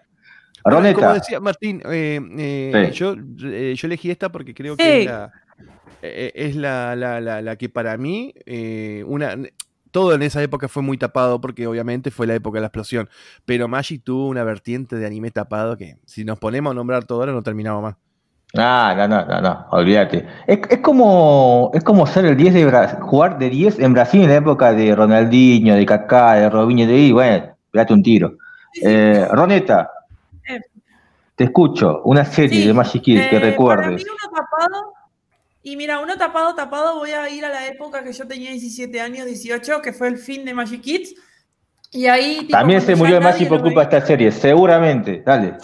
Como 0.62 1.14
decía 1.14 1.40
Martín, 1.40 1.83
eh, 1.87 2.20
eh, 2.38 2.90
yo, 2.92 3.14
eh, 3.44 3.74
yo 3.76 3.87
elegí 3.87 4.11
esta 4.11 4.30
porque 4.30 4.54
creo 4.54 4.76
que 4.76 5.09
es, 6.02 6.56
la, 6.56 6.94
la, 6.96 7.56
que 7.56 7.68
para 7.68 7.96
mí, 7.96 8.35
una, 9.06 9.37
todo 9.90 10.14
en 10.14 10.22
esa 10.22 10.42
época 10.42 10.68
fue 10.68 10.83
muy 10.83 10.98
tapado 10.98 11.40
porque 11.40 11.66
obviamente 11.66 12.11
fue 12.11 12.26
la 12.26 12.35
época 12.35 12.56
de 12.56 12.62
la 12.62 12.66
explosión, 12.66 13.09
pero 13.44 13.68
Magic 13.68 14.02
tuvo 14.04 14.28
una 14.28 14.44
vertiente 14.44 14.96
de 14.96 15.06
anime 15.06 15.30
tapado 15.30 15.76
que 15.76 15.96
si 16.04 16.24
nos 16.24 16.38
ponemos 16.38 16.72
a 16.72 16.74
nombrar 16.74 17.04
todo 17.04 17.20
ahora 17.20 17.33
no 17.33 17.42
terminamos 17.42 17.83
más. 17.83 17.96
Ah, 18.56 18.94
no, 18.96 19.06
no, 19.06 19.24
no, 19.26 19.40
no, 19.40 19.66
olvídate. 19.70 20.26
Es, 20.46 20.78
como, 20.78 21.70
es 21.72 21.85
como 21.85 22.04
ser 22.06 22.24
el 22.24 22.37
10 22.37 22.54
de 22.54 22.88
jugar 23.00 23.38
de 23.38 23.48
10 23.48 23.78
en 23.78 23.92
Brasil 23.92 24.22
en 24.22 24.28
la 24.28 24.37
época 24.37 24.72
de 24.72 24.94
Ronaldinho, 24.94 25.76
de 25.76 25.87
Kaká, 25.87 26.35
de 26.35 26.50
Robinho, 26.50 26.85
de 26.85 26.94
ahí, 26.94 27.12
bueno, 27.12 27.56
pegate 27.70 27.94
un 27.94 28.02
tiro. 28.02 28.38
Roneta, 29.30 29.90
te 31.40 31.44
escucho, 31.44 32.02
una 32.04 32.22
serie 32.26 32.66
de 32.66 32.74
Magic 32.74 33.02
Kids 33.02 33.28
que 33.28 33.37
eh, 33.37 33.40
recuerdes. 33.40 34.04
uno 34.04 34.30
tapado, 34.30 34.92
y 35.62 35.74
mira, 35.74 35.98
uno 36.00 36.18
tapado, 36.18 36.54
tapado, 36.54 36.96
voy 36.96 37.12
a 37.12 37.30
ir 37.30 37.46
a 37.46 37.48
la 37.48 37.66
época 37.66 38.04
que 38.04 38.12
yo 38.12 38.28
tenía 38.28 38.50
17 38.50 39.00
años, 39.00 39.24
18, 39.24 39.80
que 39.80 39.94
fue 39.94 40.09
el 40.09 40.18
fin 40.18 40.44
de 40.44 40.52
Magic 40.52 40.83
Kids. 40.83 41.14
Y 41.92 42.09
ahí. 42.09 42.46
También 42.50 42.83
se 42.83 42.94
murió 42.94 43.14
de 43.14 43.20
Magic 43.22 43.48
por 43.48 43.62
culpa 43.62 43.87
de 43.87 43.96
esta 43.96 44.06
serie, 44.06 44.30
seguramente. 44.30 45.22
Dale. 45.24 45.56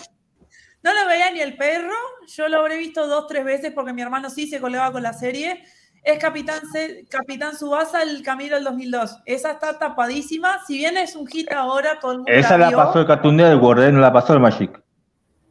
No 0.82 0.94
lo 0.94 1.06
veía 1.06 1.30
ni 1.30 1.40
el 1.40 1.58
perro. 1.58 1.92
Yo 2.26 2.48
lo 2.48 2.60
habré 2.60 2.78
visto 2.78 3.06
dos, 3.06 3.26
tres 3.26 3.44
veces 3.44 3.72
porque 3.74 3.92
mi 3.92 4.00
hermano 4.00 4.30
sí 4.30 4.46
se 4.46 4.62
colgaba 4.62 4.92
con 4.92 5.02
la 5.02 5.12
serie. 5.12 5.62
Es 6.06 6.20
Capitán, 6.20 6.60
Capitán 7.08 7.56
Subasa, 7.56 8.00
el 8.00 8.22
Camino 8.22 8.54
del 8.54 8.62
2002. 8.62 9.22
Esa 9.26 9.50
está 9.50 9.76
tapadísima. 9.76 10.60
Si 10.64 10.76
bien 10.76 10.96
es 10.96 11.16
un 11.16 11.26
hit 11.26 11.50
ahora, 11.50 11.98
todo 11.98 12.12
el 12.12 12.18
mundo. 12.18 12.30
Esa 12.32 12.56
la, 12.56 12.70
pasó 12.70 13.00
el 13.00 13.08
Cartoon 13.08 13.36
Network, 13.36 13.80
¿eh? 13.80 13.90
no 13.90 13.98
la 13.98 14.12
pasó 14.12 14.32
el 14.32 14.38
Magic. 14.38 14.80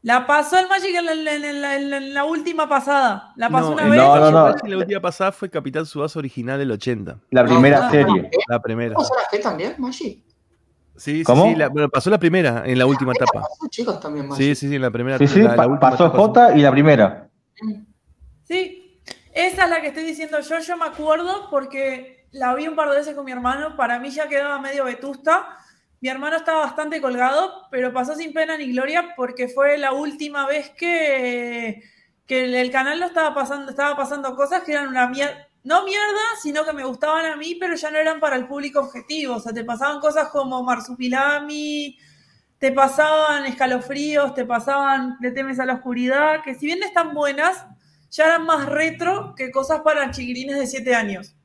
La 0.01 0.25
pasó 0.25 0.57
el 0.57 0.69
Magic 0.69 0.95
en 0.95 2.13
la, 2.13 2.23
última 2.23 2.69
pasada. 2.69 3.33
La 3.35 3.49
pasó 3.49 3.71
una 3.71 3.83
vez. 3.83 3.97
No, 3.97 4.15
no, 4.17 4.31
no. 4.31 4.55
La 4.63 4.77
última 4.77 5.01
pasada 5.01 5.33
fue 5.33 5.49
Capitán 5.49 5.85
Subasa 5.85 6.19
original 6.19 6.57
del 6.57 6.71
80. 6.71 7.19
La 7.31 7.43
primera 7.43 7.89
serie. 7.91 8.29
La 8.47 8.61
primera. 8.61 8.95
¿Pasó 8.95 9.13
la 9.13 9.39
también, 9.41 9.75
Magic? 9.77 10.23
Sí, 10.95 11.23
¿Cómo? 11.25 11.47
sí, 11.47 11.55
sí 11.55 11.87
pasó 11.91 12.09
la 12.09 12.17
primera 12.17 12.63
en 12.65 12.79
la 12.79 12.85
última 12.85 13.11
etapa. 13.11 13.41
Pasó 13.41 13.67
chicos 13.69 13.99
también, 13.99 14.29
Magic. 14.29 14.41
Sí, 14.41 14.55
sí, 14.55 14.69
sí, 14.69 14.75
en 14.75 14.81
la 14.83 14.91
primera. 14.91 15.17
Sí, 15.17 15.27
sí, 15.27 15.43
pasó 15.81 16.09
J 16.11 16.55
y 16.55 16.61
la 16.61 16.71
primera. 16.71 17.29
Sí, 18.45 18.84
esa 19.35 19.65
es 19.65 19.69
la 19.69 19.81
que 19.81 19.89
estoy 19.89 20.03
diciendo 20.03 20.39
yo. 20.39 20.59
Yo 20.59 20.77
me 20.77 20.85
acuerdo 20.85 21.49
porque 21.51 22.27
la 22.31 22.55
vi 22.55 22.67
un 22.67 22.75
par 22.75 22.89
de 22.89 22.97
veces 22.97 23.13
con 23.13 23.25
mi 23.25 23.31
hermano. 23.31 23.75
Para 23.75 23.99
mí 23.99 24.09
ya 24.09 24.27
quedaba 24.27 24.59
medio 24.59 24.85
vetusta 24.85 25.59
mi 26.05 26.09
hermano 26.09 26.37
estaba 26.37 26.59
bastante 26.59 27.01
colgado, 27.01 27.63
pero 27.71 27.91
pasó 27.91 28.13
sin 28.13 28.31
pena 28.31 28.55
ni 28.57 28.71
gloria 28.71 29.15
porque 29.15 29.47
fue 29.47 29.75
la 29.79 29.91
última 29.91 30.45
vez 30.45 30.69
que, 30.77 31.81
que 32.27 32.61
el 32.61 32.69
canal 32.69 32.99
lo 32.99 33.07
estaba 33.07 33.33
pasando, 33.33 33.71
estaba 33.71 33.97
pasando 33.97 34.35
cosas 34.35 34.61
que 34.61 34.73
eran 34.73 34.87
una 34.89 35.07
mierda, 35.07 35.47
no 35.63 35.83
mierda, 35.83 36.21
sino 36.43 36.63
que 36.63 36.73
me 36.73 36.83
gustaban 36.83 37.25
a 37.25 37.35
mí, 37.37 37.55
pero 37.55 37.73
ya 37.73 37.89
no 37.89 37.97
eran 37.97 38.19
para 38.19 38.35
el 38.35 38.47
público 38.47 38.81
objetivo. 38.81 39.37
O 39.37 39.39
sea, 39.39 39.51
te 39.51 39.63
pasaban 39.63 39.99
cosas 39.99 40.27
como 40.27 40.61
Marsupilami, 40.61 41.97
te 42.59 42.71
pasaban 42.71 43.47
escalofríos, 43.47 44.35
te 44.35 44.45
pasaban 44.45 45.17
Le 45.21 45.31
temes 45.31 45.59
a 45.59 45.65
la 45.65 45.73
oscuridad, 45.73 46.43
que 46.43 46.53
si 46.53 46.67
bien 46.67 46.83
están 46.83 47.15
buenas, 47.15 47.65
ya 48.15 48.25
eran 48.25 48.45
más 48.45 48.65
retro 48.67 49.33
que 49.35 49.51
cosas 49.51 49.81
para 49.81 50.09
chiquilines 50.11 50.57
de 50.57 50.67
7 50.67 50.95
años. 50.95 51.35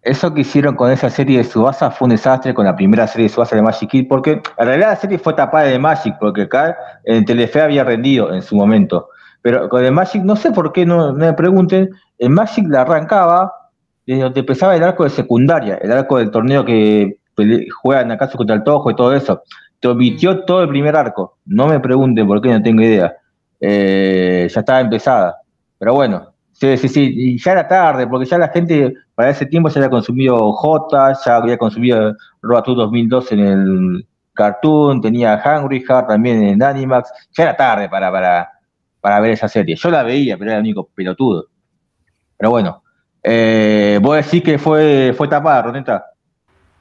Eso 0.00 0.32
que 0.32 0.40
hicieron 0.40 0.74
con 0.74 0.90
esa 0.90 1.10
serie 1.10 1.38
de 1.38 1.44
Subasa 1.44 1.90
fue 1.90 2.06
un 2.06 2.10
desastre 2.10 2.54
con 2.54 2.64
la 2.64 2.74
primera 2.74 3.06
serie 3.06 3.24
de 3.24 3.34
Subasa 3.34 3.56
de 3.56 3.62
Magic 3.62 3.90
Kid, 3.90 4.08
porque 4.08 4.40
en 4.56 4.66
realidad 4.66 4.90
la 4.90 4.96
serie 4.96 5.18
fue 5.18 5.34
tapada 5.34 5.64
de 5.64 5.78
Magic, 5.78 6.16
porque 6.18 6.42
acá 6.42 6.76
en 7.04 7.24
Telefe 7.24 7.60
había 7.60 7.84
rendido 7.84 8.32
en 8.32 8.40
su 8.40 8.56
momento. 8.56 9.08
Pero 9.42 9.68
con 9.68 9.84
el 9.84 9.92
Magic, 9.92 10.22
no 10.22 10.36
sé 10.36 10.52
por 10.52 10.72
qué, 10.72 10.86
no, 10.86 11.12
me 11.12 11.32
pregunten, 11.34 11.90
el 12.18 12.30
Magic 12.30 12.66
la 12.68 12.82
arrancaba 12.82 13.52
desde 14.06 14.22
donde 14.22 14.40
empezaba 14.40 14.74
el 14.76 14.82
arco 14.82 15.04
de 15.04 15.10
secundaria, 15.10 15.78
el 15.82 15.92
arco 15.92 16.16
del 16.16 16.30
torneo 16.30 16.64
que 16.64 17.18
juegan 17.82 18.10
acaso 18.10 18.38
contra 18.38 18.56
el 18.56 18.62
Tojo 18.62 18.90
y 18.90 18.96
todo 18.96 19.14
eso. 19.14 19.42
Te 19.80 19.88
omitió 19.88 20.44
todo 20.44 20.62
el 20.62 20.68
primer 20.68 20.96
arco. 20.96 21.38
No 21.44 21.66
me 21.66 21.78
pregunten 21.80 22.26
por 22.26 22.40
qué, 22.40 22.48
no 22.48 22.62
tengo 22.62 22.82
idea. 22.82 23.14
Eh, 23.60 24.48
ya 24.50 24.60
estaba 24.60 24.80
empezada. 24.80 25.36
Pero 25.78 25.94
bueno, 25.94 26.34
Sí, 26.58 26.76
sí, 26.76 26.88
sí, 26.88 27.12
y 27.14 27.38
ya 27.38 27.52
era 27.52 27.68
tarde, 27.68 28.04
porque 28.08 28.26
ya 28.26 28.36
la 28.36 28.48
gente 28.48 28.92
para 29.14 29.30
ese 29.30 29.46
tiempo 29.46 29.68
ya 29.68 29.78
había 29.78 29.90
consumido 29.90 30.52
J, 30.52 31.16
ya 31.24 31.36
había 31.36 31.56
consumido 31.56 32.16
Roatu 32.42 32.74
2002 32.74 33.30
en 33.30 33.38
el 33.38 34.06
Cartoon, 34.34 35.00
tenía 35.00 35.40
Hungry 35.40 35.84
Heart 35.84 36.08
también 36.08 36.42
en 36.42 36.60
Animax, 36.60 37.12
ya 37.30 37.44
era 37.44 37.56
tarde 37.56 37.88
para, 37.88 38.10
para, 38.10 38.50
para 39.00 39.20
ver 39.20 39.32
esa 39.32 39.46
serie. 39.46 39.76
Yo 39.76 39.88
la 39.88 40.02
veía, 40.02 40.36
pero 40.36 40.50
era 40.50 40.58
el 40.58 40.64
único 40.64 40.88
pelotudo. 40.88 41.46
Pero 42.36 42.50
bueno, 42.50 42.82
eh, 43.22 44.00
vos 44.02 44.16
decís 44.16 44.42
que 44.42 44.58
fue, 44.58 45.14
fue 45.16 45.28
tapada, 45.28 45.62
Roneta. 45.62 46.06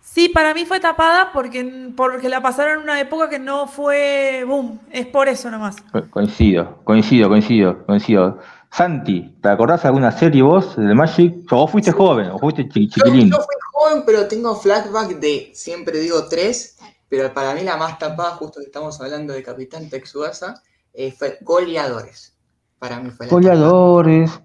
Sí, 0.01 0.29
para 0.29 0.55
mí 0.55 0.65
fue 0.65 0.79
tapada 0.79 1.31
porque, 1.33 1.91
porque 1.95 2.29
la 2.29 2.41
pasaron 2.41 2.77
en 2.77 2.83
una 2.83 2.99
época 2.99 3.29
que 3.29 3.38
no 3.38 3.67
fue 3.67 4.43
boom. 4.47 4.79
Es 4.89 5.05
por 5.05 5.27
eso 5.27 5.51
nomás. 5.51 5.75
Coincido, 6.10 6.79
coincido, 6.83 7.29
coincido, 7.29 7.86
coincido. 7.86 8.39
Santi, 8.77 9.35
¿te 9.41 9.49
acordás 9.49 9.81
de 9.81 9.87
alguna 9.87 10.11
serie 10.11 10.43
vos 10.43 10.75
de 10.75 10.93
Magic? 10.93 11.51
¿O 11.51 11.55
vos 11.55 11.71
fuiste 11.71 11.91
joven 11.91 12.29
o 12.29 12.37
fuiste 12.37 12.69
chiquilín? 12.69 13.31
Yo, 13.31 13.37
fui 13.37 13.55
joven, 13.73 14.03
pero 14.05 14.27
tengo 14.27 14.55
flashback 14.55 15.19
de, 15.19 15.49
siempre 15.55 15.97
digo 15.97 16.27
tres, 16.29 16.77
pero 17.09 17.33
para 17.33 17.55
mí 17.55 17.63
la 17.63 17.75
más 17.75 17.97
tapada, 17.97 18.35
justo 18.35 18.59
que 18.59 18.67
estamos 18.67 19.01
hablando 19.01 19.33
de 19.33 19.41
Capitán 19.41 19.89
Texuasa, 19.89 20.61
eh, 20.93 21.11
fue 21.11 21.39
Goleadores. 21.41 22.37
Para 22.77 22.99
mí 22.99 23.09
fue 23.09 23.25
la 23.25 23.31
Goleadores. 23.31 24.39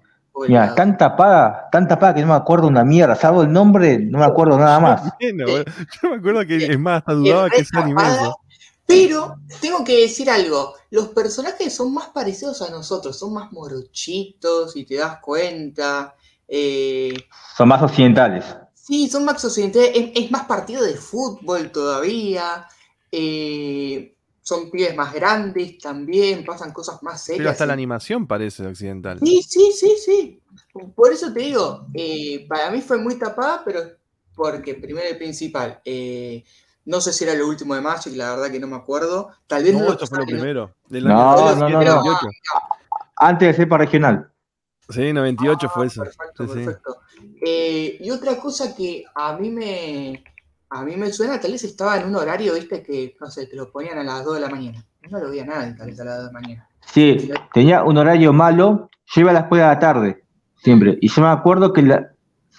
Mira, 0.47 0.73
tan 0.73 0.97
tapada, 0.97 1.69
tan 1.71 1.87
tapada 1.87 2.15
que 2.15 2.21
no 2.21 2.29
me 2.29 2.33
acuerdo 2.33 2.65
una 2.65 2.83
mierda. 2.83 3.13
Salvo 3.13 3.43
el 3.43 3.53
nombre, 3.53 3.99
no 3.99 4.17
me 4.17 4.25
acuerdo 4.25 4.57
nada 4.57 4.79
más. 4.79 5.03
yo 5.21 6.09
me 6.09 6.15
acuerdo 6.15 6.43
que 6.47 6.55
es 6.57 6.79
más, 6.79 6.97
hasta 7.01 7.13
dudaba 7.13 7.51
que 7.51 7.63
sea 7.63 7.81
anime. 7.81 8.01
Pero 8.85 9.37
tengo 9.61 9.83
que 9.83 10.01
decir 10.01 10.29
algo, 10.29 10.75
los 10.89 11.09
personajes 11.09 11.73
son 11.73 11.93
más 11.93 12.09
parecidos 12.09 12.61
a 12.61 12.69
nosotros, 12.69 13.17
son 13.17 13.33
más 13.33 13.51
morochitos, 13.51 14.75
y 14.75 14.85
te 14.85 14.95
das 14.95 15.19
cuenta. 15.19 16.15
Eh, 16.47 17.13
son 17.57 17.69
más 17.69 17.81
occidentales. 17.81 18.45
Sí, 18.73 19.07
son 19.07 19.23
más 19.23 19.43
occidentales, 19.43 20.11
es, 20.13 20.31
más 20.31 20.45
partido 20.45 20.83
de 20.83 20.95
fútbol 20.95 21.71
todavía. 21.71 22.67
Eh, 23.11 24.13
son 24.43 24.69
pibes 24.69 24.95
más 24.95 25.13
grandes 25.13 25.77
también, 25.77 26.43
pasan 26.43 26.73
cosas 26.73 27.01
más 27.01 27.23
serias. 27.23 27.39
Pero 27.39 27.49
hasta 27.51 27.65
la 27.65 27.73
animación 27.73 28.27
parece 28.27 28.67
occidental. 28.67 29.19
Sí, 29.23 29.41
sí, 29.41 29.71
sí, 29.73 29.95
sí. 30.03 30.41
Por 30.93 31.13
eso 31.13 31.31
te 31.31 31.39
digo, 31.39 31.87
eh, 31.93 32.45
para 32.47 32.69
mí 32.69 32.81
fue 32.81 32.97
muy 32.97 33.17
tapada, 33.17 33.63
pero 33.63 33.79
porque 34.35 34.75
primero 34.75 35.07
y 35.09 35.17
principal, 35.17 35.79
eh, 35.85 36.43
no 36.85 37.01
sé 37.01 37.13
si 37.13 37.23
era 37.23 37.33
lo 37.33 37.47
último 37.47 37.75
de 37.75 37.81
Magic, 37.81 38.15
la 38.15 38.31
verdad 38.31 38.51
que 38.51 38.59
no 38.59 38.67
me 38.67 38.75
acuerdo. 38.75 39.31
Tal 39.47 39.63
vez 39.63 39.73
no, 39.73 39.91
esto 39.91 40.07
fue 40.07 40.19
lo 40.19 40.25
primero. 40.25 40.75
no, 40.89 41.55
no, 41.55 41.69
no, 41.69 42.19
Antes 43.15 43.47
de 43.49 43.53
ser 43.53 43.69
para 43.69 43.85
regional. 43.85 44.29
Sí, 44.89 45.13
98 45.13 45.69
fue 45.69 45.87
eso. 45.87 46.03
Perfecto, 46.03 46.47
perfecto. 46.47 46.97
Eh, 47.45 47.97
y 47.99 48.11
otra 48.11 48.37
cosa 48.37 48.75
que 48.75 49.05
a 49.15 49.37
mí 49.37 49.49
me 49.49 50.23
a 50.73 50.83
mí 50.83 50.97
me 50.97 51.11
suena, 51.11 51.39
tal 51.39 51.51
vez 51.51 51.63
estaba 51.63 51.97
en 51.97 52.07
un 52.07 52.15
horario, 52.15 52.55
viste, 52.55 52.81
que, 52.81 53.15
no 53.21 53.29
sé, 53.29 53.45
te 53.45 53.55
lo 53.55 53.71
ponían 53.71 53.99
a 53.99 54.03
las 54.03 54.25
2 54.25 54.35
de 54.35 54.41
la 54.41 54.49
mañana. 54.49 54.83
No 55.09 55.19
lo 55.19 55.29
veía 55.29 55.45
nada 55.45 55.75
tal 55.77 55.87
vez 55.87 55.99
a 55.99 56.03
las 56.03 56.17
2 56.17 56.27
de 56.27 56.33
la 56.33 56.39
mañana. 56.39 56.69
Sí, 56.81 57.31
tenía 57.53 57.83
un 57.83 57.97
horario 57.97 58.33
malo, 58.33 58.89
yo 59.05 59.21
iba 59.21 59.29
a 59.29 59.33
la 59.33 59.39
escuela 59.41 59.69
de 59.69 59.75
la 59.75 59.79
tarde, 59.79 60.23
siempre. 60.57 60.97
Y 60.99 61.09
yo 61.09 61.21
me 61.21 61.27
acuerdo 61.27 61.73
que 61.73 61.83
la, 61.83 62.12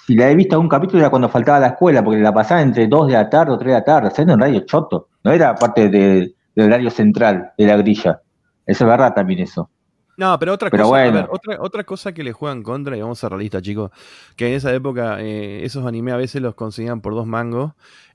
si 0.07 0.15
la 0.15 0.31
he 0.31 0.35
visto 0.35 0.59
un 0.59 0.69
capítulo 0.69 1.01
era 1.01 1.11
cuando 1.11 1.29
faltaba 1.29 1.61
la 1.61 1.69
escuela, 1.69 2.03
porque 2.05 2.21
la 2.21 2.33
pasaba 2.33 2.61
entre 2.63 2.87
2 2.87 3.09
de 3.09 3.13
la 3.15 3.31
tarde 3.31 3.53
o 3.53 3.59
3 3.59 3.67
de 3.67 3.73
la 3.73 3.85
tarde, 3.85 4.09
o 4.09 4.11
sea, 4.11 4.25
era 4.25 4.35
un 4.35 4.43
horario 4.43 4.61
choto. 4.61 5.09
No 5.23 5.33
era 5.33 5.55
parte 5.55 5.89
del 5.89 6.35
horario 6.57 6.91
central 6.91 7.53
de 7.57 7.67
la 7.67 7.77
grilla. 7.77 8.21
Eso 8.67 8.85
es 8.85 8.91
verdad 8.91 9.15
también 9.15 9.41
eso. 9.41 9.71
No, 10.17 10.39
pero 10.39 10.53
otra 10.53 10.71
cosa, 10.71 11.29
otra, 11.31 11.57
otra 11.61 11.85
cosa 11.85 12.13
que 12.13 12.23
le 12.23 12.33
juegan 12.33 12.63
contra, 12.63 12.97
y 12.97 13.01
vamos 13.01 13.19
a 13.19 13.21
ser 13.23 13.31
realistas, 13.31 13.63
chicos, 13.63 13.91
que 14.37 14.47
en 14.47 14.55
esa 14.55 14.73
época 14.73 15.21
eh, 15.21 15.65
esos 15.65 15.85
animes 15.87 16.15
a 16.15 16.19
veces 16.19 16.41
los 16.41 16.55
conseguían 16.55 17.01
por 17.01 17.15
dos 17.15 17.27
mangos 17.27 17.73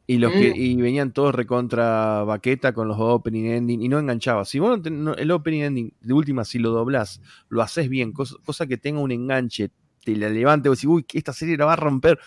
y 0.08 0.18
los 0.18 0.32
que 0.32 0.52
mm. 0.52 0.56
y 0.56 0.76
venían 0.82 1.12
todos 1.12 1.36
recontra 1.36 2.24
baqueta 2.24 2.74
con 2.74 2.88
los 2.88 2.98
opening 3.00 3.46
ending 3.46 3.82
y 3.82 3.90
no 3.90 4.00
enganchaba. 4.00 4.44
Si 4.44 4.58
vos 4.58 4.80
el 4.84 5.32
opening 5.32 5.62
ending 5.62 5.94
de 6.02 6.14
última, 6.14 6.46
si 6.46 6.58
lo 6.58 6.72
doblás, 6.72 7.22
lo 7.50 7.62
haces 7.62 7.90
bien, 7.90 8.12
cosa, 8.12 8.66
que 8.66 8.78
tenga 8.78 9.02
un 9.02 9.12
enganche, 9.12 9.70
te 10.04 10.16
la 10.16 10.30
levante, 10.30 10.70
vos 10.70 10.78
decís, 10.78 10.90
uy, 10.90 11.06
esta 11.14 11.34
serie 11.34 11.58
la 11.58 11.66
va 11.66 11.74
a 11.74 11.78
romper, 11.78 12.20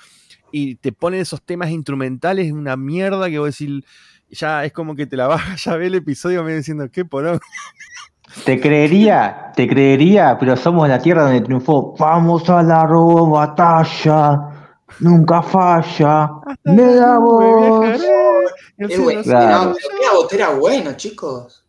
y 0.51 0.77
te 0.77 0.93
ponen 0.93 1.21
esos 1.21 1.43
temas 1.43 1.71
instrumentales, 1.71 2.53
una 2.53 2.77
mierda 2.77 3.29
que 3.31 3.39
vos 3.39 3.57
decís, 3.57 3.85
ya 4.31 4.65
es 4.65 4.73
como 4.73 4.95
que 4.95 5.07
te 5.07 5.17
la 5.17 5.27
bajas, 5.27 5.65
ya 5.65 5.77
ve 5.77 5.87
el 5.87 5.97
episodio 5.97 6.45
me 6.45 6.55
diciendo, 6.55 6.89
qué 6.91 7.05
porón. 7.05 7.41
Te 8.45 8.59
creería, 8.61 9.53
te 9.55 9.69
creería, 9.69 10.39
pero 10.39 10.57
somos 10.57 10.89
la 10.89 10.99
tierra 10.99 11.25
donde 11.25 11.43
triunfó. 11.43 11.95
Vamos 11.99 12.49
a 12.49 12.63
la 12.63 12.85
batalla, 12.85 14.41
nunca 15.01 15.43
falla. 15.43 16.31
Me 16.65 16.95
da 16.95 17.19
voz. 17.19 18.01
Era 20.31 20.51
bueno, 20.51 20.95
chicos. 20.95 21.63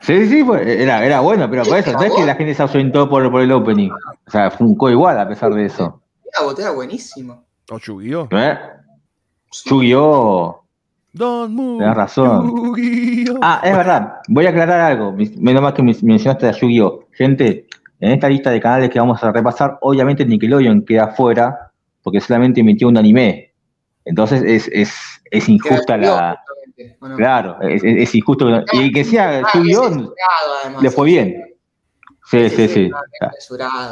Sí, 0.00 0.26
sí, 0.26 0.44
era, 0.64 1.04
era 1.04 1.20
bueno, 1.20 1.48
pero 1.50 1.64
por 1.64 1.78
eso, 1.78 1.92
no 1.92 2.02
es 2.02 2.12
que 2.12 2.26
la 2.26 2.34
gente 2.34 2.54
se 2.54 2.62
ausentó 2.62 3.08
por, 3.08 3.30
por 3.30 3.40
el 3.40 3.52
opening. 3.52 3.90
O 3.90 4.30
sea, 4.30 4.50
funcó 4.50 4.90
igual 4.90 5.18
a 5.18 5.28
pesar 5.28 5.52
de 5.54 5.66
eso. 5.66 6.00
Era, 6.24 6.52
era 6.58 6.70
buenísimo. 6.72 7.44
O 7.70 7.78
Yu-Gi-Oh! 7.78 8.28
¿Eh? 8.32 8.58
Yu-Gi-Oh! 9.66 10.64
Tienes 11.16 11.94
razón. 11.94 12.74
Ah, 13.40 13.60
es 13.62 13.76
verdad. 13.76 14.14
Voy 14.28 14.46
a 14.46 14.50
aclarar 14.50 14.80
algo. 14.80 15.14
Menos 15.38 15.62
mal 15.62 15.72
que 15.72 15.82
mencionaste 15.82 16.48
a 16.48 16.52
Yu-Gi-Oh! 16.52 17.04
Gente, 17.12 17.66
en 18.00 18.12
esta 18.12 18.28
lista 18.28 18.50
de 18.50 18.60
canales 18.60 18.90
que 18.90 18.98
vamos 18.98 19.22
a 19.22 19.32
repasar, 19.32 19.78
obviamente 19.80 20.26
Nickelodeon 20.26 20.84
queda 20.84 21.08
fuera 21.08 21.70
porque 22.02 22.20
solamente 22.20 22.60
emitió 22.60 22.88
un 22.88 22.98
anime. 22.98 23.52
Entonces 24.04 24.42
es, 24.42 24.68
es, 24.72 24.94
es 25.30 25.48
injusta 25.48 25.96
la. 25.96 26.38
Claro, 27.16 27.60
es, 27.62 27.82
es, 27.84 28.14
injusto. 28.14 28.48
Y 28.72 28.92
que 28.92 29.04
sea 29.04 29.42
Yu-Gi-Oh! 29.54 30.14
le 30.80 30.90
fue 30.90 31.06
bien. 31.06 31.56
Sí, 32.30 32.48
sí, 32.50 32.68
sí. 32.68 32.90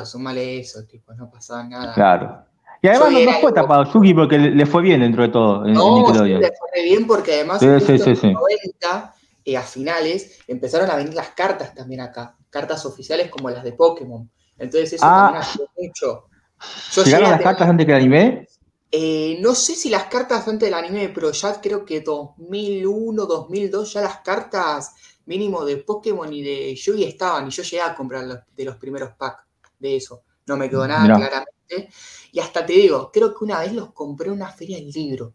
Son 0.05 0.23
mal 0.23 0.39
eso, 0.39 0.85
tipo, 0.87 1.13
no 1.15 1.31
pasaba 1.31 1.65
nada. 1.65 1.95
Claro. 1.95 2.45
Y 2.85 2.89
además 2.89 3.13
no, 3.13 3.33
fue 3.41 3.53
tapado 3.53 3.85
Yugi 3.93 4.13
porque 4.13 4.39
le, 4.39 4.67
fue 4.67 4.83
bien 4.83 5.01
dentro 5.01 5.23
de 5.23 5.29
todo. 5.29 5.65
En, 5.65 5.75
no, 5.75 6.13
le 6.13 6.53
fue 6.53 6.83
bien 6.83 7.07
porque 7.07 7.35
además 7.35 7.63
en 7.63 7.75
los 7.75 7.89
90, 7.89 9.15
eh, 9.45 9.57
a 9.57 9.63
finales, 9.63 10.41
empezaron 10.49 10.91
a 10.91 10.97
venir 10.97 11.15
las 11.15 11.29
cartas 11.29 11.73
también 11.75 12.01
acá. 12.01 12.37
Cartas 12.51 12.85
oficiales 12.85 13.31
como 13.31 13.51
las 13.51 13.63
de 13.63 13.73
Pokémon. 13.73 14.29
Entonces 14.59 14.95
eso 14.95 15.05
ah, 15.07 15.31
también 15.33 15.45
ayudó 15.45 15.69
mucho. 15.77 17.05
¿Llegaron 17.05 17.31
las 17.31 17.41
cartas 17.41 17.69
antes 17.69 17.87
que 17.87 17.93
el 17.93 17.99
anime? 17.99 18.49
Eh, 18.95 19.39
no 19.41 19.55
sé 19.55 19.75
si 19.75 19.89
las 19.89 20.05
cartas 20.05 20.47
antes 20.47 20.67
del 20.67 20.75
anime, 20.75 21.09
pero 21.09 21.33
ya 21.33 21.59
creo 21.63 21.83
que 21.83 22.03
2001, 22.03 23.25
2002, 23.25 23.95
ya 23.95 24.03
las 24.03 24.19
cartas 24.19 24.95
mínimo 25.25 25.65
de 25.65 25.79
Pokémon 25.79 26.31
y 26.31 26.43
de 26.43 26.75
Yugi 26.75 27.05
estaban. 27.05 27.49
Y 27.49 27.51
yo 27.51 27.63
llegué 27.63 27.81
a 27.81 27.95
comprar 27.95 28.47
de 28.55 28.65
los 28.65 28.77
primeros 28.77 29.15
packs 29.17 29.45
de 29.79 29.97
eso. 29.97 30.25
No 30.47 30.59
me 30.59 30.69
quedó 30.69 30.87
nada 30.87 31.07
claramente. 31.07 31.89
Y 32.33 32.41
hasta 32.41 32.67
te 32.67 32.75
digo, 32.75 33.11
creo 33.11 33.35
que 33.35 33.45
una 33.45 33.61
vez 33.61 33.73
los 33.73 33.93
compré 33.93 34.29
en 34.29 34.35
una 34.35 34.53
feria 34.53 34.77
del 34.77 34.91
libro. 34.91 35.33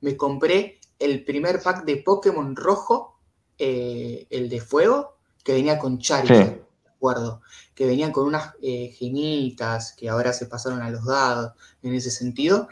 Me 0.00 0.16
compré 0.16 0.80
el 0.98 1.24
primer 1.24 1.62
pack 1.62 1.84
de 1.84 1.98
Pokémon 1.98 2.56
rojo, 2.56 3.18
eh, 3.58 4.26
el 4.30 4.48
de 4.48 4.60
fuego, 4.62 5.18
que 5.44 5.52
venía 5.52 5.78
con 5.78 5.98
Charizard, 5.98 6.62
acuerdo. 6.98 7.40
Que 7.74 7.86
venían 7.86 8.12
con 8.12 8.26
unas 8.26 8.54
eh, 8.62 8.94
genitas 8.98 9.94
que 9.96 10.08
ahora 10.08 10.32
se 10.32 10.46
pasaron 10.46 10.82
a 10.82 10.90
los 10.90 11.04
dados 11.04 11.52
en 11.82 11.94
ese 11.94 12.10
sentido. 12.10 12.68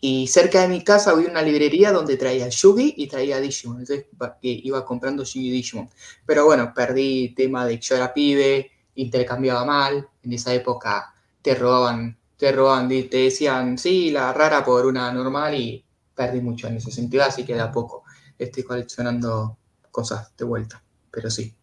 Y 0.00 0.26
cerca 0.26 0.62
de 0.62 0.68
mi 0.68 0.82
casa 0.82 1.10
había 1.12 1.30
una 1.30 1.42
librería 1.42 1.92
donde 1.92 2.16
traía 2.16 2.48
Yugi 2.48 2.94
y 2.96 3.06
traía 3.06 3.40
Digimon. 3.40 3.80
Entonces 3.80 4.06
iba 4.42 4.84
comprando 4.84 5.22
Yugi 5.24 5.48
y 5.48 5.50
Digimon. 5.50 5.88
Pero 6.26 6.44
bueno, 6.44 6.72
perdí 6.74 7.34
tema 7.34 7.64
de 7.66 7.78
que 7.78 7.86
yo 7.86 7.96
era 7.96 8.12
pibe, 8.12 8.70
intercambiaba 8.96 9.64
mal. 9.64 10.08
En 10.22 10.32
esa 10.32 10.52
época 10.52 11.14
te 11.42 11.54
robaban 11.54 12.18
te 12.36 12.52
roban, 12.52 12.88
te 12.88 13.16
decían, 13.16 13.78
sí, 13.78 14.10
la 14.10 14.32
rara 14.32 14.64
por 14.64 14.86
una 14.86 15.10
normal 15.12 15.54
y 15.54 15.84
perdí 16.14 16.40
mucho 16.40 16.66
en 16.68 16.76
ese 16.76 16.90
sentido, 16.90 17.24
así 17.24 17.44
que 17.44 17.54
de 17.54 17.60
a 17.60 17.72
poco 17.72 18.04
estoy 18.38 18.62
coleccionando 18.62 19.56
cosas 19.90 20.36
de 20.36 20.44
vuelta. 20.44 20.82
Pero 21.10 21.30
sí, 21.30 21.54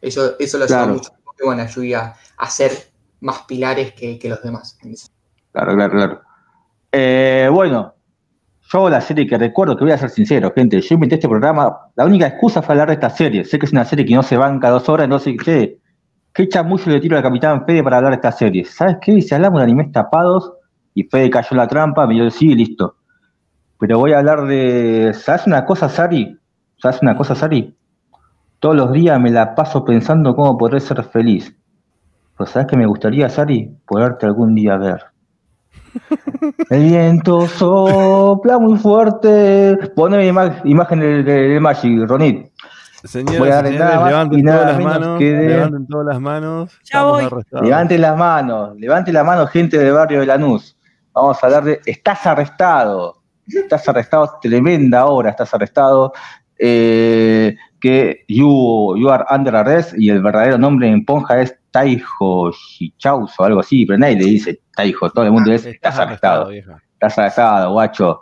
eso, 0.00 0.36
eso 0.38 0.58
lo 0.58 0.66
claro. 0.66 0.94
mucho 0.94 1.10
porque 1.40 1.46
bueno, 1.46 1.62
ayuda 1.62 2.16
a 2.36 2.50
ser 2.50 2.72
más 3.20 3.42
pilares 3.42 3.92
que, 3.92 4.18
los 4.24 4.42
demás. 4.42 4.78
Claro, 5.52 5.74
claro, 5.74 5.92
claro. 5.92 6.20
Eh, 6.92 7.48
bueno, 7.50 7.94
yo 8.72 8.90
la 8.90 9.00
serie 9.00 9.26
que 9.26 9.38
recuerdo, 9.38 9.76
que 9.76 9.84
voy 9.84 9.92
a 9.92 9.98
ser 9.98 10.10
sincero, 10.10 10.52
gente, 10.54 10.80
yo 10.80 10.94
inventé 10.94 11.16
este 11.16 11.28
programa, 11.28 11.90
la 11.96 12.04
única 12.04 12.26
excusa 12.26 12.62
fue 12.62 12.74
hablar 12.74 12.88
de 12.88 12.94
esta 12.94 13.10
serie. 13.10 13.44
Sé 13.44 13.58
que 13.58 13.66
es 13.66 13.72
una 13.72 13.84
serie 13.84 14.04
que 14.04 14.14
no 14.14 14.22
se 14.22 14.36
banca 14.36 14.70
dos 14.70 14.88
horas, 14.88 15.08
no 15.08 15.18
sé 15.18 15.36
qué, 15.36 15.78
¿Qué 16.32 16.48
mucho 16.62 16.90
le 16.90 17.00
tiro 17.00 17.16
al 17.16 17.24
Capitán 17.24 17.66
Fede 17.66 17.82
para 17.82 17.96
hablar 17.96 18.12
de 18.12 18.16
esta 18.16 18.30
serie? 18.30 18.64
¿Sabes 18.64 18.98
qué? 19.02 19.20
Si 19.20 19.34
hablamos 19.34 19.58
de 19.58 19.64
animes 19.64 19.90
tapados 19.90 20.52
y 20.94 21.02
Fede 21.02 21.28
cayó 21.28 21.56
la 21.56 21.66
trampa, 21.66 22.06
me 22.06 22.14
dio 22.14 22.30
sí 22.30 22.52
y 22.52 22.54
listo. 22.54 22.96
Pero 23.80 23.98
voy 23.98 24.12
a 24.12 24.18
hablar 24.18 24.46
de. 24.46 25.12
¿Sabes 25.12 25.46
una 25.46 25.64
cosa, 25.64 25.88
Sari? 25.88 26.38
¿Sabes 26.76 27.02
una 27.02 27.16
cosa, 27.16 27.34
Sari? 27.34 27.76
Todos 28.60 28.76
los 28.76 28.92
días 28.92 29.18
me 29.18 29.30
la 29.30 29.54
paso 29.54 29.84
pensando 29.84 30.36
cómo 30.36 30.58
poder 30.58 30.80
ser 30.82 31.02
feliz. 31.04 31.56
Pues 32.36 32.50
¿sabes 32.50 32.68
qué 32.68 32.76
me 32.76 32.86
gustaría, 32.86 33.28
Sari? 33.30 33.74
Poderte 33.86 34.26
algún 34.26 34.54
día 34.54 34.76
ver. 34.76 35.02
El 36.70 36.84
viento 36.84 37.46
sopla 37.48 38.58
muy 38.58 38.78
fuerte. 38.78 39.78
Poneme 39.96 40.26
imagen 40.64 41.00
del 41.00 41.24
de, 41.24 41.58
Magic, 41.58 42.06
Ronit. 42.06 42.52
Señores, 43.02 43.40
levanten, 43.40 44.44
todas 44.44 44.66
las 44.66 44.84
manos, 44.84 45.20
levanten 45.20 45.86
todas 45.86 46.06
las 46.06 46.20
manos. 46.20 46.80
Ya 46.84 47.02
voy. 47.04 47.28
Levanten 47.62 48.00
las 48.02 48.16
manos, 48.16 48.76
levanten 48.76 49.14
las 49.14 49.24
manos, 49.24 49.50
gente 49.50 49.78
del 49.78 49.94
barrio 49.94 50.20
de 50.20 50.26
Lanús. 50.26 50.76
Vamos 51.14 51.42
a 51.42 51.46
hablar 51.46 51.64
de. 51.64 51.80
Estás 51.86 52.26
arrestado. 52.26 53.22
Estás 53.46 53.88
arrestado, 53.88 54.38
tremenda 54.42 55.06
hora, 55.06 55.30
estás 55.30 55.52
arrestado. 55.54 56.12
Eh, 56.58 57.56
que 57.80 58.24
you, 58.28 58.96
you 58.96 59.10
are 59.10 59.24
under 59.30 59.56
arrest 59.56 59.94
y 59.96 60.10
el 60.10 60.22
verdadero 60.22 60.58
nombre 60.58 60.88
en 60.88 61.04
Ponja 61.04 61.40
es 61.40 61.56
Taijo 61.70 62.52
Shichaus 62.52 63.38
o 63.38 63.44
algo 63.44 63.60
así, 63.60 63.86
pero 63.86 63.98
nadie 63.98 64.16
le 64.16 64.24
dice 64.24 64.60
Taijo, 64.74 65.10
todo 65.10 65.24
el 65.24 65.32
mundo 65.32 65.52
es 65.52 65.66
estás, 65.66 65.98
arrestado. 65.98 66.50
estás 66.50 67.18
arrestado, 67.18 67.72
guacho. 67.72 68.20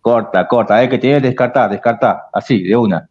Corta, 0.00 0.46
corta, 0.46 0.76
hay 0.76 0.88
que 0.88 0.98
tener 0.98 1.22
descartar, 1.22 1.70
descartar, 1.70 2.24
así, 2.34 2.62
de 2.62 2.76
una. 2.76 3.08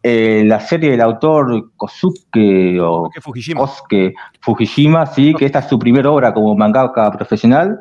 Eh, 0.00 0.44
la 0.46 0.60
serie 0.60 0.92
del 0.92 1.00
autor 1.00 1.72
Kosuke 1.76 2.78
o 2.80 3.10
Fujishima. 3.20 3.60
Kosuke 3.60 4.14
Fujishima, 4.40 5.06
sí, 5.06 5.34
que 5.34 5.46
esta 5.46 5.58
es 5.58 5.66
su 5.66 5.78
primera 5.78 6.08
obra 6.08 6.32
como 6.32 6.54
mangaka 6.54 7.10
profesional, 7.10 7.80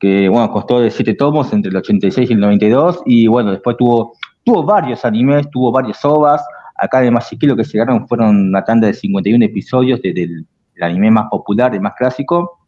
que 0.00 0.28
bueno, 0.28 0.50
costó 0.50 0.80
de 0.80 0.90
siete 0.90 1.14
tomos 1.14 1.52
entre 1.52 1.70
el 1.70 1.76
86 1.76 2.28
y 2.28 2.32
el 2.32 2.40
92, 2.40 3.02
y 3.06 3.28
bueno, 3.28 3.52
después 3.52 3.76
tuvo, 3.76 4.14
tuvo 4.42 4.64
varios 4.64 5.04
animes, 5.04 5.48
tuvo 5.50 5.70
varias 5.70 6.04
ovas, 6.04 6.44
acá 6.82 7.00
de 7.00 7.12
Magic 7.12 7.42
lo 7.44 7.56
que 7.56 7.62
llegaron 7.62 8.08
fueron 8.08 8.48
una 8.48 8.64
tanda 8.64 8.88
de 8.88 8.94
51 8.94 9.44
episodios 9.44 10.02
del, 10.02 10.44
anime 10.80 11.12
más 11.12 11.28
popular, 11.30 11.72
el 11.74 11.80
más 11.80 11.94
clásico. 11.94 12.58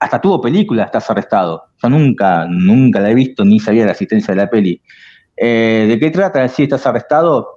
Hasta 0.00 0.20
tuvo 0.20 0.40
película, 0.40 0.84
Estás 0.84 1.08
Arrestado. 1.10 1.66
Yo 1.80 1.88
nunca, 1.88 2.46
nunca 2.46 2.98
la 2.98 3.10
he 3.10 3.14
visto 3.14 3.44
ni 3.44 3.60
sabía 3.60 3.84
la 3.84 3.92
existencia 3.92 4.34
de 4.34 4.40
la 4.40 4.50
peli. 4.50 4.82
Eh, 5.36 5.86
¿De 5.88 5.98
qué 6.00 6.10
trata? 6.10 6.46
Si 6.48 6.64
estás 6.64 6.84
arrestado, 6.86 7.54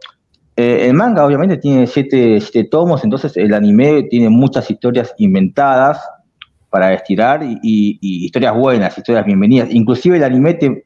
eh, 0.56 0.86
el 0.88 0.94
manga 0.94 1.26
obviamente 1.26 1.58
tiene 1.58 1.88
siete, 1.88 2.40
tomos, 2.70 3.04
entonces 3.04 3.36
el 3.36 3.54
anime 3.54 4.04
tiene 4.04 4.30
muchas 4.30 4.70
historias 4.70 5.16
inventadas 5.18 6.00
para 6.70 6.94
estirar 6.94 7.42
y, 7.44 7.98
historias 8.02 8.56
buenas, 8.56 8.96
historias 8.96 9.26
bienvenidas. 9.26 9.70
Inclusive 9.72 10.18
el 10.18 10.24
anime 10.24 10.54
te, 10.54 10.86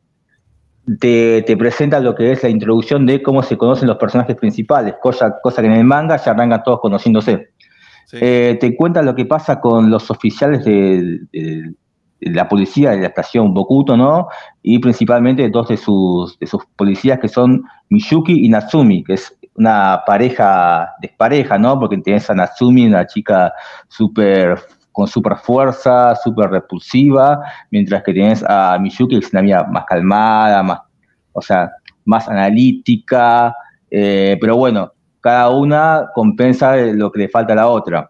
te, 0.99 1.57
presenta 1.57 1.99
lo 1.99 2.15
que 2.15 2.31
es 2.31 2.43
la 2.43 2.49
introducción 2.49 3.05
de 3.05 3.21
cómo 3.21 3.43
se 3.43 3.57
conocen 3.57 3.87
los 3.87 3.97
personajes 3.97 4.35
principales, 4.35 4.95
cosa, 5.01 5.37
cosa 5.41 5.61
que 5.61 5.67
en 5.67 5.73
el 5.73 5.83
manga 5.83 6.17
ya 6.17 6.31
arrancan 6.31 6.63
todos 6.63 6.79
conociéndose. 6.79 7.49
Eh, 8.13 8.57
te 8.59 8.75
cuenta 8.75 9.01
lo 9.01 9.13
que 9.13 9.25
pasa 9.25 9.59
con 9.59 9.89
los 9.89 10.09
oficiales 10.09 10.63
de, 10.63 11.19
la 12.21 12.47
policía 12.47 12.91
de 12.91 13.01
la 13.01 13.07
estación 13.07 13.53
Bokuto, 13.53 13.97
¿no? 13.97 14.29
Y 14.63 14.79
principalmente 14.79 15.49
dos 15.49 15.67
de 15.67 15.77
sus, 15.77 16.39
de 16.39 16.47
sus 16.47 16.65
policías 16.77 17.19
que 17.19 17.27
son 17.27 17.63
Miyuki 17.89 18.45
y 18.45 18.49
Natsumi, 18.49 19.03
que 19.03 19.15
es 19.15 19.37
una 19.55 20.03
pareja 20.05 20.93
despareja, 21.01 21.57
¿no? 21.57 21.77
Porque 21.77 21.97
tienes 21.97 22.29
a 22.29 22.33
Natsumi, 22.33 22.87
una 22.87 23.05
chica 23.05 23.51
súper 23.89 24.57
con 24.97 25.07
super 25.07 25.37
fuerza, 25.37 26.15
súper 26.15 26.49
repulsiva, 26.49 27.39
mientras 27.69 28.01
que 28.01 28.13
tienes 28.13 28.43
a 28.49 28.79
Miyuki, 28.81 29.19
que 29.19 29.25
es 29.27 29.31
una 29.31 29.41
amiga 29.41 29.63
más 29.65 29.85
calmada, 29.85 30.63
más, 30.63 30.79
o 31.33 31.41
sea, 31.43 31.69
más 32.03 32.27
analítica, 32.27 33.55
eh, 33.91 34.39
pero 34.41 34.57
bueno, 34.57 34.91
cada 35.21 35.51
una 35.51 36.07
compensa 36.15 36.75
lo 36.77 37.11
que 37.11 37.19
le 37.19 37.29
falta 37.29 37.53
a 37.53 37.57
la 37.57 37.67
otra. 37.67 38.09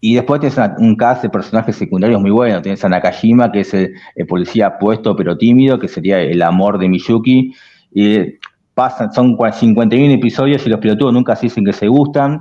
Y 0.00 0.14
después 0.14 0.40
tienes 0.40 0.56
un 0.78 0.94
cast 0.94 1.22
de 1.22 1.30
personajes 1.30 1.74
secundarios 1.74 2.20
muy 2.20 2.30
buenos. 2.30 2.62
Tienes 2.62 2.84
a 2.84 2.88
Nakajima, 2.88 3.50
que 3.50 3.60
es 3.62 3.74
el, 3.74 3.92
policía 4.28 4.78
puesto 4.78 5.16
pero 5.16 5.36
tímido, 5.36 5.80
que 5.80 5.88
sería 5.88 6.20
el 6.20 6.42
amor 6.42 6.78
de 6.78 6.88
Miyuki. 6.88 7.52
Y 7.90 8.38
pasan, 8.74 9.12
son 9.12 9.36
51 9.36 10.14
episodios 10.14 10.64
y 10.64 10.70
los 10.70 10.78
pilotos 10.78 11.12
nunca 11.12 11.34
se 11.34 11.46
dicen 11.46 11.64
que 11.64 11.72
se 11.72 11.88
gustan. 11.88 12.40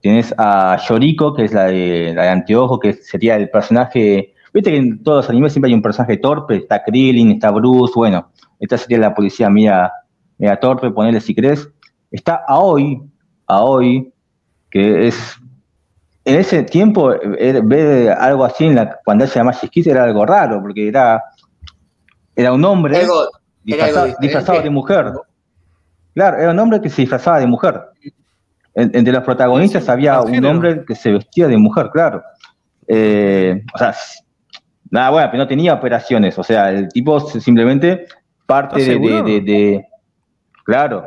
Tienes 0.00 0.34
a 0.38 0.76
Yoriko, 0.88 1.34
que 1.34 1.44
es 1.44 1.52
la 1.52 1.64
de, 1.64 2.12
la 2.14 2.24
de 2.24 2.28
anteojo, 2.28 2.78
que 2.78 2.92
sería 2.92 3.36
el 3.36 3.50
personaje. 3.50 4.34
Viste 4.52 4.70
que 4.70 4.76
en 4.76 5.02
todos 5.02 5.24
los 5.24 5.30
animes 5.30 5.52
siempre 5.52 5.70
hay 5.70 5.74
un 5.74 5.82
personaje 5.82 6.16
torpe. 6.18 6.56
Está 6.56 6.82
Krillin, 6.82 7.32
está 7.32 7.50
Bruce. 7.50 7.92
Bueno, 7.96 8.30
esta 8.60 8.78
sería 8.78 8.98
la 8.98 9.14
policía 9.14 9.50
mía, 9.50 9.90
mía 10.38 10.58
torpe, 10.60 10.90
ponele 10.90 11.20
si 11.20 11.34
crees. 11.34 11.68
Está 12.10 12.42
Aoi, 12.46 13.02
Aoi, 13.46 14.12
que 14.70 15.08
es 15.08 15.38
en 16.26 16.40
ese 16.40 16.64
tiempo 16.64 17.12
eh, 17.12 17.60
ver 17.64 18.10
algo 18.10 18.44
así 18.44 18.64
en 18.64 18.74
la 18.74 18.98
pantalla 19.04 19.32
de 19.32 19.44
Magic 19.44 19.70
Kids 19.70 19.86
era 19.86 20.02
algo 20.02 20.26
raro, 20.26 20.60
porque 20.60 20.88
era, 20.88 21.22
era 22.34 22.52
un 22.52 22.64
hombre 22.64 23.06
disfrazado, 23.62 24.60
de 24.60 24.70
mujer. 24.70 25.12
Claro, 26.14 26.38
era 26.38 26.50
un 26.50 26.58
hombre 26.58 26.80
que 26.80 26.90
se 26.90 27.02
disfrazaba 27.02 27.38
de 27.38 27.46
mujer. 27.46 27.80
Entre 28.76 29.12
los 29.12 29.24
protagonistas 29.24 29.88
había 29.88 30.20
un 30.20 30.44
hombre 30.44 30.84
que 30.84 30.94
se 30.94 31.10
vestía 31.10 31.48
de 31.48 31.56
mujer, 31.56 31.88
claro. 31.90 32.22
Eh, 32.86 33.64
o 33.74 33.78
sea, 33.78 33.94
nada 34.90 35.10
bueno, 35.10 35.28
pero 35.30 35.42
no 35.42 35.48
tenía 35.48 35.72
operaciones. 35.72 36.38
O 36.38 36.42
sea, 36.42 36.70
el 36.70 36.88
tipo 36.88 37.18
simplemente 37.20 38.06
parte 38.44 38.84
de, 38.84 39.40
de, 39.40 39.86
Claro, 40.64 41.06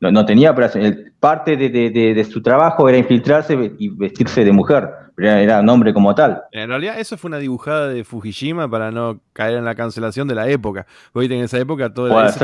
no, 0.00 0.24
tenía 0.24 0.52
operaciones. 0.52 0.96
Parte 1.18 1.56
de, 1.56 2.24
su 2.30 2.40
trabajo 2.42 2.88
era 2.88 2.96
infiltrarse 2.96 3.74
y 3.78 3.88
vestirse 3.88 4.44
de 4.44 4.52
mujer. 4.52 4.88
Pero 5.16 5.32
era 5.32 5.60
un 5.60 5.68
hombre 5.68 5.92
como 5.92 6.14
tal. 6.14 6.42
En 6.52 6.68
realidad, 6.68 6.98
eso 6.98 7.18
fue 7.18 7.28
una 7.28 7.38
dibujada 7.38 7.88
de 7.88 8.04
Fujishima 8.04 8.70
para 8.70 8.90
no 8.90 9.20
caer 9.32 9.56
en 9.56 9.64
la 9.64 9.74
cancelación 9.74 10.28
de 10.28 10.36
la 10.36 10.48
época. 10.48 10.86
Porque 11.12 11.26
en 11.26 11.42
esa 11.42 11.58
época 11.58 11.92
todas 11.92 12.40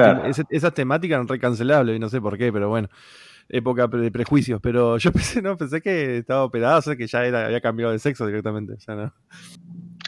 esas 0.50 0.74
temáticas 0.74 1.14
eran 1.14 1.28
recancelables 1.28 1.96
y 1.96 1.98
no 2.00 2.08
sé 2.08 2.20
por 2.20 2.36
qué, 2.36 2.52
pero 2.52 2.68
bueno 2.68 2.88
época 3.48 3.86
de 3.86 4.10
prejuicios, 4.10 4.60
pero 4.60 4.98
yo 4.98 5.12
pensé, 5.12 5.42
no, 5.42 5.56
pensé 5.56 5.80
que 5.80 6.18
estaba 6.18 6.44
operado, 6.44 6.78
o 6.78 6.82
sea 6.82 6.96
que 6.96 7.06
ya 7.06 7.24
era, 7.24 7.46
había 7.46 7.60
cambiado 7.60 7.92
de 7.92 7.98
sexo 7.98 8.26
directamente. 8.26 8.74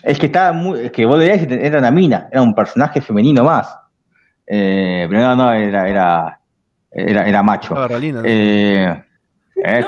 Es 0.02 0.18
que 0.18 0.26
estaba 0.26 0.52
muy, 0.52 0.80
es 0.80 0.92
que 0.92 1.06
vos 1.06 1.18
dirías 1.18 1.46
que 1.46 1.66
era 1.66 1.78
una 1.78 1.90
mina, 1.90 2.28
era 2.30 2.42
un 2.42 2.54
personaje 2.54 3.00
femenino 3.00 3.44
más. 3.44 3.76
Eh, 4.46 5.06
pero 5.10 5.20
no, 5.20 5.36
no, 5.36 5.52
era, 5.52 5.88
era, 5.88 6.40
era, 6.90 7.28
era 7.28 7.42
macho. 7.42 7.74
Eh, 8.24 9.04
eh, 9.56 9.84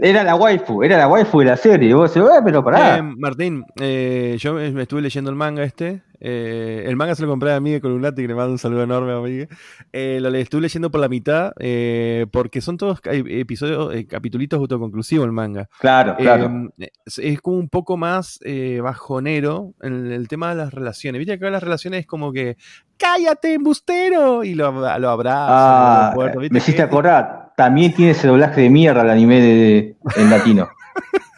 era, 0.00 0.22
la 0.22 0.36
waifu, 0.36 0.82
era 0.82 0.98
la 0.98 1.08
waifu 1.08 1.40
de 1.40 1.44
la 1.46 1.56
serie. 1.56 1.94
vos 1.94 2.14
decís, 2.14 2.28
pero 2.44 2.62
pará. 2.62 3.02
Martín, 3.02 3.64
yo 3.76 4.54
me 4.54 4.82
estuve 4.82 5.02
leyendo 5.02 5.30
el 5.30 5.36
manga 5.36 5.64
este, 5.64 6.02
eh, 6.26 6.84
el 6.86 6.96
manga 6.96 7.14
se 7.14 7.20
lo 7.20 7.28
compré 7.28 7.52
a 7.52 7.60
Miguel 7.60 7.82
Columnati, 7.82 8.22
que 8.22 8.28
le 8.28 8.34
mando 8.34 8.52
un 8.52 8.58
saludo 8.58 8.82
enorme 8.82 9.12
a 9.12 9.20
Miguel. 9.20 9.48
Eh, 9.92 10.20
lo 10.22 10.34
estuve 10.34 10.62
leyendo 10.62 10.90
por 10.90 11.02
la 11.02 11.08
mitad, 11.08 11.52
eh, 11.58 12.24
porque 12.32 12.62
son 12.62 12.78
todos 12.78 13.00
episodios, 13.04 13.92
capitulitos 14.08 14.58
autoconclusivos 14.58 15.26
el 15.26 15.32
manga. 15.32 15.68
Claro, 15.80 16.16
claro. 16.16 16.72
Es, 17.04 17.42
como 17.42 17.58
un 17.58 17.68
poco 17.68 17.98
más 17.98 18.40
bajonero 18.82 19.74
en 19.82 20.12
el 20.12 20.26
tema 20.26 20.48
de 20.48 20.56
las 20.56 20.72
relaciones. 20.72 21.18
Viste 21.18 21.38
que 21.38 21.50
las 21.50 21.62
relaciones 21.62 22.00
es 22.00 22.06
como 22.06 22.32
que, 22.32 22.56
¡cállate, 22.96 23.52
embustero! 23.52 24.44
Y 24.44 24.54
lo, 24.54 24.72
lo 24.72 25.10
abraza. 25.10 26.08
Ah, 26.08 26.14
me 26.50 26.58
hiciste 26.58 26.80
acordar, 26.80 27.52
también 27.54 27.92
tiene 27.92 28.12
ese 28.12 28.28
doblaje 28.28 28.62
de 28.62 28.70
mierda 28.70 29.02
el 29.02 29.10
anime 29.10 29.40
de, 29.42 29.96
en 30.16 30.30
latino. 30.30 30.70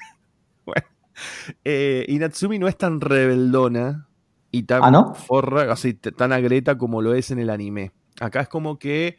bueno. 0.65 0.87
y 1.65 2.19
Natsumi 2.21 2.61
no 2.61 2.69
es 2.69 2.77
tan 2.77 3.01
rebeldona 3.01 4.07
y 4.59 4.63
tan 4.63 4.95
¿Ah, 4.95 5.15
forra, 5.15 5.73
así 5.73 5.95
tan 5.95 6.33
agreta 6.33 6.79
como 6.79 7.03
lo 7.03 7.15
es 7.15 7.31
en 7.31 7.39
el 7.39 7.51
anime. 7.51 7.93
Acá 8.21 8.41
es 8.41 8.49
como 8.49 8.79
que 8.79 9.19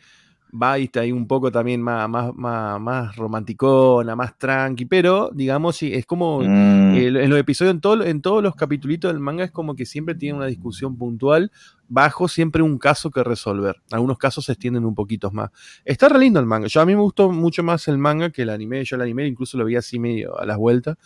va 0.52 0.80
y 0.80 0.86
está 0.86 1.02
ahí 1.02 1.12
un 1.12 1.28
poco 1.28 1.52
también 1.52 1.82
más, 1.82 2.10
más, 2.10 2.34
más, 2.34 2.80
más 2.80 3.16
romanticona, 3.16 4.16
más 4.16 4.38
tranqui, 4.38 4.86
pero 4.86 5.30
digamos, 5.34 5.76
sí, 5.76 5.94
es 5.94 6.06
como 6.06 6.40
mm. 6.40 6.96
en 6.96 7.30
los 7.30 7.40
episodios, 7.40 7.74
en, 7.74 7.82
todo, 7.82 8.04
en 8.04 8.22
todos 8.22 8.42
los 8.42 8.56
capítulos 8.56 9.14
del 9.14 9.20
manga 9.20 9.44
es 9.44 9.52
como 9.52 9.76
que 9.76 9.86
siempre 9.86 10.16
tiene 10.16 10.38
una 10.38 10.48
discusión 10.48 10.98
puntual 10.98 11.52
bajo 11.90 12.28
siempre 12.28 12.62
un 12.62 12.78
caso 12.78 13.12
que 13.12 13.24
resolver. 13.24 13.76
Algunos 13.92 14.18
casos 14.18 14.46
se 14.46 14.54
extienden 14.54 14.86
un 14.86 14.96
poquito 14.96 15.32
más. 15.32 15.52
Está 15.86 16.10
re 16.10 16.20
lindo 16.20 16.40
el 16.40 16.46
manga. 16.46 16.68
Yo 16.68 16.82
a 16.82 16.86
mí 16.86 16.96
me 16.96 17.02
gustó 17.02 17.32
mucho 17.32 17.64
más 17.64 17.88
el 17.88 17.98
manga 17.98 18.30
que 18.30 18.44
el 18.44 18.50
anime. 18.50 18.84
Yo 18.84 18.96
el 18.96 19.02
anime 19.04 19.28
incluso 19.28 19.58
lo 19.58 19.66
vi 19.66 19.76
así 19.76 20.00
medio 20.00 20.40
a 20.40 20.46
las 20.46 20.58
vueltas. 20.58 20.98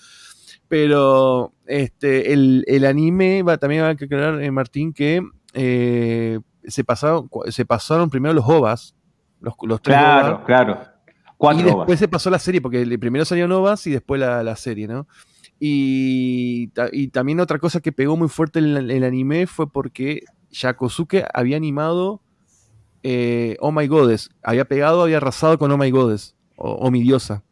Pero 0.71 1.51
este, 1.67 2.31
el, 2.31 2.85
anime 2.85 3.43
va, 3.43 3.57
también 3.57 3.83
hay 3.83 3.97
que 3.97 4.05
aclarar, 4.05 4.41
eh, 4.41 4.51
Martín, 4.51 4.93
que 4.93 5.21
eh, 5.53 6.39
se, 6.63 6.85
pasaron, 6.85 7.29
se 7.49 7.65
pasaron 7.65 8.09
primero 8.09 8.33
los 8.33 8.45
OVAs, 8.47 8.95
los, 9.41 9.53
los 9.63 9.81
tres 9.81 9.97
Claro, 9.97 10.45
claro. 10.45 10.79
y 11.59 11.63
después 11.63 11.99
se 11.99 12.07
pasó 12.07 12.29
la 12.29 12.39
serie, 12.39 12.61
porque 12.61 12.85
primero 12.97 13.25
salieron 13.25 13.51
OVAs 13.51 13.85
y 13.87 13.91
después 13.91 14.21
la, 14.21 14.55
serie, 14.55 14.87
¿no? 14.87 15.09
Y, 15.59 16.69
también 17.09 17.41
otra 17.41 17.59
cosa 17.59 17.81
que 17.81 17.91
pegó 17.91 18.15
muy 18.15 18.29
fuerte 18.29 18.59
en 18.59 18.89
el, 18.89 19.03
anime 19.03 19.47
fue 19.47 19.69
porque 19.69 20.23
Yakosuke 20.51 21.25
había 21.33 21.57
animado 21.57 22.21
eh, 23.03 23.57
Oh 23.59 23.73
My 23.73 23.87
Goddess. 23.87 24.29
Había 24.41 24.63
pegado, 24.63 25.03
había 25.03 25.17
arrasado 25.17 25.57
con 25.57 25.69
Oh 25.69 25.77
My 25.77 25.91
Goddess, 25.91 26.37
o, 26.55 26.71
o 26.75 26.91
Mi 26.91 27.01
Diosa. 27.01 27.43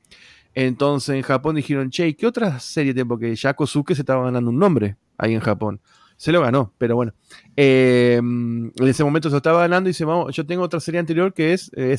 Entonces 0.53 1.15
en 1.15 1.21
Japón 1.21 1.55
dijeron, 1.55 1.89
che, 1.89 2.15
¿qué 2.15 2.25
otra 2.27 2.59
serie 2.59 2.93
tiempo 2.93 3.17
que 3.17 3.35
ya 3.35 3.53
Kosuke 3.53 3.95
se 3.95 4.01
estaba 4.01 4.25
ganando 4.25 4.49
un 4.49 4.59
nombre 4.59 4.97
ahí 5.17 5.33
en 5.33 5.39
Japón? 5.39 5.79
Se 6.17 6.33
lo 6.33 6.41
ganó, 6.41 6.73
pero 6.77 6.95
bueno. 6.95 7.13
Em, 7.55 8.71
en 8.75 8.87
ese 8.87 9.03
momento 9.05 9.29
se 9.29 9.37
estaba 9.37 9.61
ganando 9.61 9.89
y 9.89 9.91
dice, 9.91 10.03
vamos, 10.03 10.35
yo 10.35 10.45
tengo 10.45 10.63
otra 10.63 10.81
serie 10.81 10.99
anterior 10.99 11.33
que 11.33 11.53
es 11.53 11.71
eh, 11.75 11.97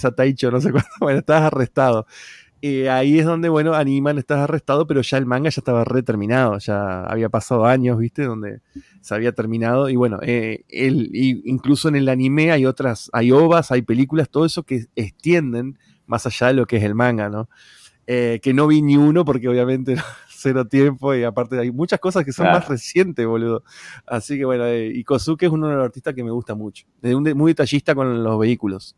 no 0.52 0.60
sé 0.60 0.72
cuándo, 0.72 0.90
bueno, 1.00 1.20
estás 1.20 1.42
arrestado. 1.42 2.06
Y 2.62 2.82
ahí 2.88 3.18
es 3.18 3.24
donde, 3.24 3.48
bueno, 3.48 3.72
animan, 3.72 4.18
estás 4.18 4.40
arrestado, 4.40 4.86
pero 4.86 5.00
ya 5.00 5.16
el 5.16 5.24
manga 5.24 5.48
ya 5.48 5.60
estaba 5.60 5.82
reterminado, 5.84 6.58
ya 6.58 7.04
había 7.04 7.30
pasado 7.30 7.64
años, 7.64 7.98
¿viste? 7.98 8.24
Donde 8.24 8.60
se 9.00 9.14
había 9.14 9.32
terminado. 9.32 9.88
Y 9.88 9.96
bueno, 9.96 10.18
eh, 10.20 10.64
incluso 10.68 11.88
en 11.88 11.96
el 11.96 12.08
anime 12.10 12.52
hay 12.52 12.66
otras, 12.66 13.08
hay 13.14 13.32
ovas, 13.32 13.70
hay 13.70 13.80
películas, 13.80 14.28
todo 14.28 14.44
eso 14.44 14.64
que 14.64 14.84
extienden 14.94 15.78
más 16.06 16.26
allá 16.26 16.48
de 16.48 16.54
lo 16.54 16.66
que 16.66 16.76
es 16.76 16.82
el 16.82 16.94
manga, 16.94 17.30
¿no? 17.30 17.48
Eh, 18.12 18.40
que 18.42 18.52
no 18.52 18.66
vi 18.66 18.82
ni 18.82 18.96
uno 18.96 19.24
porque 19.24 19.48
obviamente 19.48 19.94
cero 20.28 20.66
tiempo 20.66 21.14
y 21.14 21.22
aparte 21.22 21.56
hay 21.60 21.70
muchas 21.70 22.00
cosas 22.00 22.24
que 22.24 22.32
son 22.32 22.46
más 22.46 22.66
recientes, 22.66 23.24
boludo. 23.24 23.62
Así 24.04 24.36
que 24.36 24.44
bueno, 24.44 24.66
eh, 24.66 24.90
y 24.92 25.04
Kosuke 25.04 25.44
es 25.44 25.52
uno 25.52 25.68
de 25.68 25.76
los 25.76 25.84
artistas 25.84 26.12
que 26.12 26.24
me 26.24 26.32
gusta 26.32 26.56
mucho. 26.56 26.86
Es 27.02 27.14
muy 27.14 27.52
detallista 27.52 27.94
con 27.94 28.24
los 28.24 28.36
vehículos. 28.36 28.96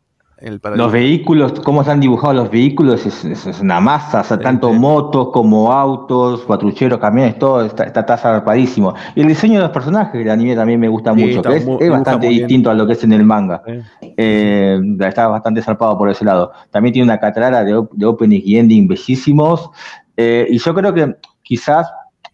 Los 0.75 0.91
vehículos, 0.91 1.53
cómo 1.61 1.81
están 1.81 1.99
dibujados 1.99 2.35
los 2.35 2.51
vehículos, 2.51 3.05
es, 3.05 3.61
una 3.61 3.79
masa, 3.79 4.21
o 4.21 4.23
sea, 4.23 4.39
tanto 4.39 4.73
motos 4.73 5.29
como 5.31 5.71
autos, 5.71 6.41
cuatrucheros, 6.41 6.99
camiones, 6.99 7.39
todo 7.39 7.63
está, 7.65 7.85
está, 7.85 8.17
zarpadísimo. 8.17 8.93
Y 9.15 9.21
el 9.21 9.27
diseño 9.27 9.55
de 9.55 9.61
los 9.61 9.71
personajes 9.71 10.13
del 10.13 10.29
anime 10.29 10.55
también 10.55 10.79
me 10.79 10.89
gusta 10.89 11.13
mucho, 11.13 11.41
que 11.41 11.57
es, 11.57 11.89
bastante 11.89 12.27
distinto 12.27 12.69
a 12.69 12.73
lo 12.73 12.85
que 12.85 12.93
es 12.93 13.03
en 13.03 13.13
el 13.13 13.23
manga. 13.23 13.61
Eh, 14.01 14.79
está 14.99 15.27
bastante 15.27 15.61
zarpado 15.61 15.97
por 15.97 16.09
ese 16.09 16.25
lado. 16.25 16.51
También 16.71 16.93
tiene 16.93 17.05
una 17.05 17.19
catarata 17.19 17.63
de, 17.63 17.81
de 17.91 18.05
opening 18.05 18.41
y 18.43 18.57
ending 18.57 18.87
bellísimos. 18.87 19.69
Eh, 20.17 20.47
y 20.49 20.57
yo 20.57 20.73
creo 20.73 20.93
que 20.93 21.15
quizás 21.41 21.89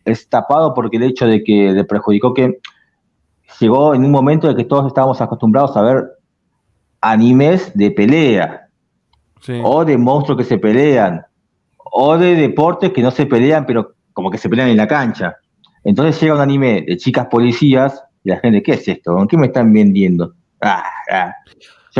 es 0.05 0.27
tapado 0.27 0.73
porque 0.73 0.97
el 0.97 1.03
hecho 1.03 1.27
de 1.27 1.43
que 1.43 1.71
le 1.71 1.83
perjudicó 1.83 2.33
que 2.33 2.59
llegó 3.59 3.93
en 3.93 4.03
un 4.03 4.11
momento 4.11 4.49
en 4.49 4.55
que 4.55 4.65
todos 4.65 4.87
estábamos 4.87 5.21
acostumbrados 5.21 5.75
a 5.77 5.81
ver 5.81 6.18
animes 7.01 7.71
de 7.75 7.91
pelea, 7.91 8.67
o 9.63 9.85
de 9.85 9.97
monstruos 9.97 10.37
que 10.37 10.43
se 10.43 10.57
pelean, 10.57 11.25
o 11.77 12.17
de 12.17 12.35
deportes 12.35 12.91
que 12.91 13.01
no 13.01 13.11
se 13.11 13.25
pelean, 13.25 13.65
pero 13.65 13.95
como 14.13 14.29
que 14.29 14.37
se 14.37 14.49
pelean 14.49 14.69
en 14.69 14.77
la 14.77 14.87
cancha. 14.87 15.35
Entonces 15.83 16.21
llega 16.21 16.35
un 16.35 16.41
anime 16.41 16.83
de 16.87 16.97
chicas 16.97 17.27
policías 17.27 18.03
y 18.23 18.29
la 18.29 18.37
gente, 18.37 18.61
¿qué 18.61 18.73
es 18.73 18.87
esto? 18.87 19.15
¿Con 19.15 19.27
qué 19.27 19.37
me 19.37 19.47
están 19.47 19.71
vendiendo? 19.71 20.33
Ah, 20.61 20.83
ah. 21.11 21.33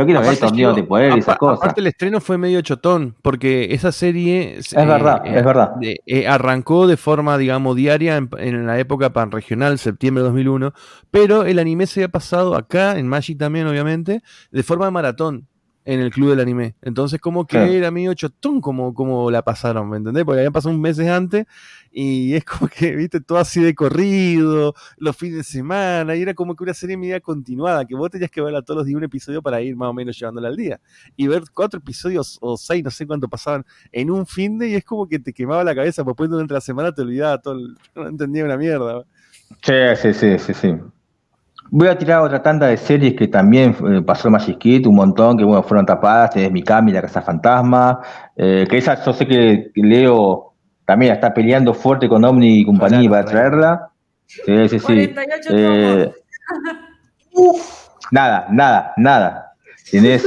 Yo 0.00 0.06
quiero 0.50 0.74
ver 0.74 0.86
poder 0.86 1.16
y 1.16 1.18
esas 1.18 1.36
cosas. 1.36 1.58
Aparte, 1.58 1.80
el 1.80 1.86
estreno 1.86 2.20
fue 2.20 2.38
medio 2.38 2.60
chotón, 2.62 3.14
porque 3.22 3.74
esa 3.74 3.92
serie. 3.92 4.58
Es 4.58 4.74
verdad, 4.74 5.22
eh, 5.24 5.38
es 5.38 5.44
verdad. 5.44 5.72
Eh, 5.82 6.26
arrancó 6.26 6.86
de 6.86 6.96
forma, 6.96 7.36
digamos, 7.38 7.76
diaria 7.76 8.16
en, 8.16 8.66
la 8.66 8.78
época 8.78 9.12
panregional, 9.12 9.78
septiembre 9.78 10.22
de 10.22 10.28
2001, 10.28 10.72
pero 11.10 11.44
el 11.44 11.58
anime 11.58 11.86
se 11.86 12.00
había 12.00 12.08
pasado 12.08 12.56
acá, 12.56 12.98
en 12.98 13.08
Magic 13.08 13.38
también, 13.38 13.66
obviamente, 13.66 14.22
de 14.50 14.62
forma 14.62 14.86
de 14.86 14.90
maratón 14.90 15.49
en 15.90 15.98
el 15.98 16.12
club 16.12 16.30
del 16.30 16.38
anime. 16.38 16.76
Entonces, 16.82 17.20
como 17.20 17.48
que 17.48 17.76
era 17.76 17.90
medio 17.90 18.14
chotón 18.14 18.60
como, 18.60 18.94
como 18.94 19.28
la 19.28 19.42
pasaron, 19.42 19.90
¿me 19.90 19.96
entendés? 19.96 20.24
Porque 20.24 20.38
habían 20.38 20.52
pasado 20.52 20.72
un 20.72 20.80
meses 20.80 21.08
antes 21.08 21.46
y 21.90 22.34
es 22.34 22.44
como 22.44 22.68
que, 22.68 22.94
viste, 22.94 23.20
todo 23.20 23.38
así 23.38 23.60
de 23.60 23.74
corrido, 23.74 24.72
los 24.98 25.16
fines 25.16 25.38
de 25.38 25.42
semana, 25.42 26.14
y 26.14 26.22
era 26.22 26.32
como 26.32 26.54
que 26.54 26.62
una 26.62 26.74
serie 26.74 26.96
media 26.96 27.18
continuada, 27.20 27.84
que 27.84 27.96
vos 27.96 28.08
tenías 28.08 28.30
que 28.30 28.40
verla 28.40 28.62
todos 28.62 28.78
los 28.78 28.86
días 28.86 28.98
un 28.98 29.02
episodio 29.02 29.42
para 29.42 29.60
ir 29.62 29.74
más 29.74 29.88
o 29.88 29.92
menos 29.92 30.16
llevándola 30.16 30.46
al 30.46 30.56
día. 30.56 30.80
Y 31.16 31.26
ver 31.26 31.42
cuatro 31.52 31.80
episodios 31.80 32.38
o 32.40 32.56
seis, 32.56 32.84
no 32.84 32.90
sé 32.92 33.04
cuánto 33.04 33.26
pasaban 33.26 33.66
en 33.90 34.12
un 34.12 34.26
fin 34.26 34.58
de, 34.58 34.68
y 34.68 34.74
es 34.76 34.84
como 34.84 35.08
que 35.08 35.18
te 35.18 35.32
quemaba 35.32 35.64
la 35.64 35.74
cabeza, 35.74 36.04
porque 36.04 36.12
después 36.12 36.30
durante 36.30 36.54
la 36.54 36.60
semana 36.60 36.92
te 36.92 37.02
olvidaba 37.02 37.38
todo, 37.38 37.56
no 37.96 38.06
entendía 38.06 38.44
una 38.44 38.56
mierda. 38.56 39.04
Sí, 39.60 39.72
sí, 39.96 40.14
sí, 40.14 40.38
sí, 40.38 40.54
sí. 40.54 40.76
Voy 41.72 41.86
a 41.86 41.96
tirar 41.96 42.22
otra 42.22 42.42
tanda 42.42 42.66
de 42.66 42.76
series 42.76 43.14
que 43.14 43.28
también 43.28 43.76
eh, 43.88 44.02
pasó 44.02 44.28
Magic 44.28 44.58
Kid, 44.58 44.86
un 44.86 44.96
montón, 44.96 45.38
que 45.38 45.44
bueno, 45.44 45.62
fueron 45.62 45.86
tapadas, 45.86 46.30
tenés 46.30 46.50
Mikami, 46.50 46.90
La 46.90 47.02
Casa 47.02 47.22
Fantasma, 47.22 48.00
eh, 48.36 48.66
que 48.68 48.78
esa 48.78 49.02
yo 49.04 49.12
sé 49.12 49.26
que 49.26 49.70
Leo 49.76 50.54
también 50.84 51.12
está 51.12 51.32
peleando 51.32 51.72
fuerte 51.72 52.08
con 52.08 52.24
Omni 52.24 52.60
y 52.60 52.64
compañía 52.64 53.08
para 53.08 53.24
traerla. 53.24 53.90
Sí, 54.26 54.68
sí, 54.68 54.78
sí. 54.80 55.14
Eh, 55.50 56.12
nada, 58.10 58.48
nada, 58.50 58.92
nada. 58.96 59.54
Tenés 59.88 60.24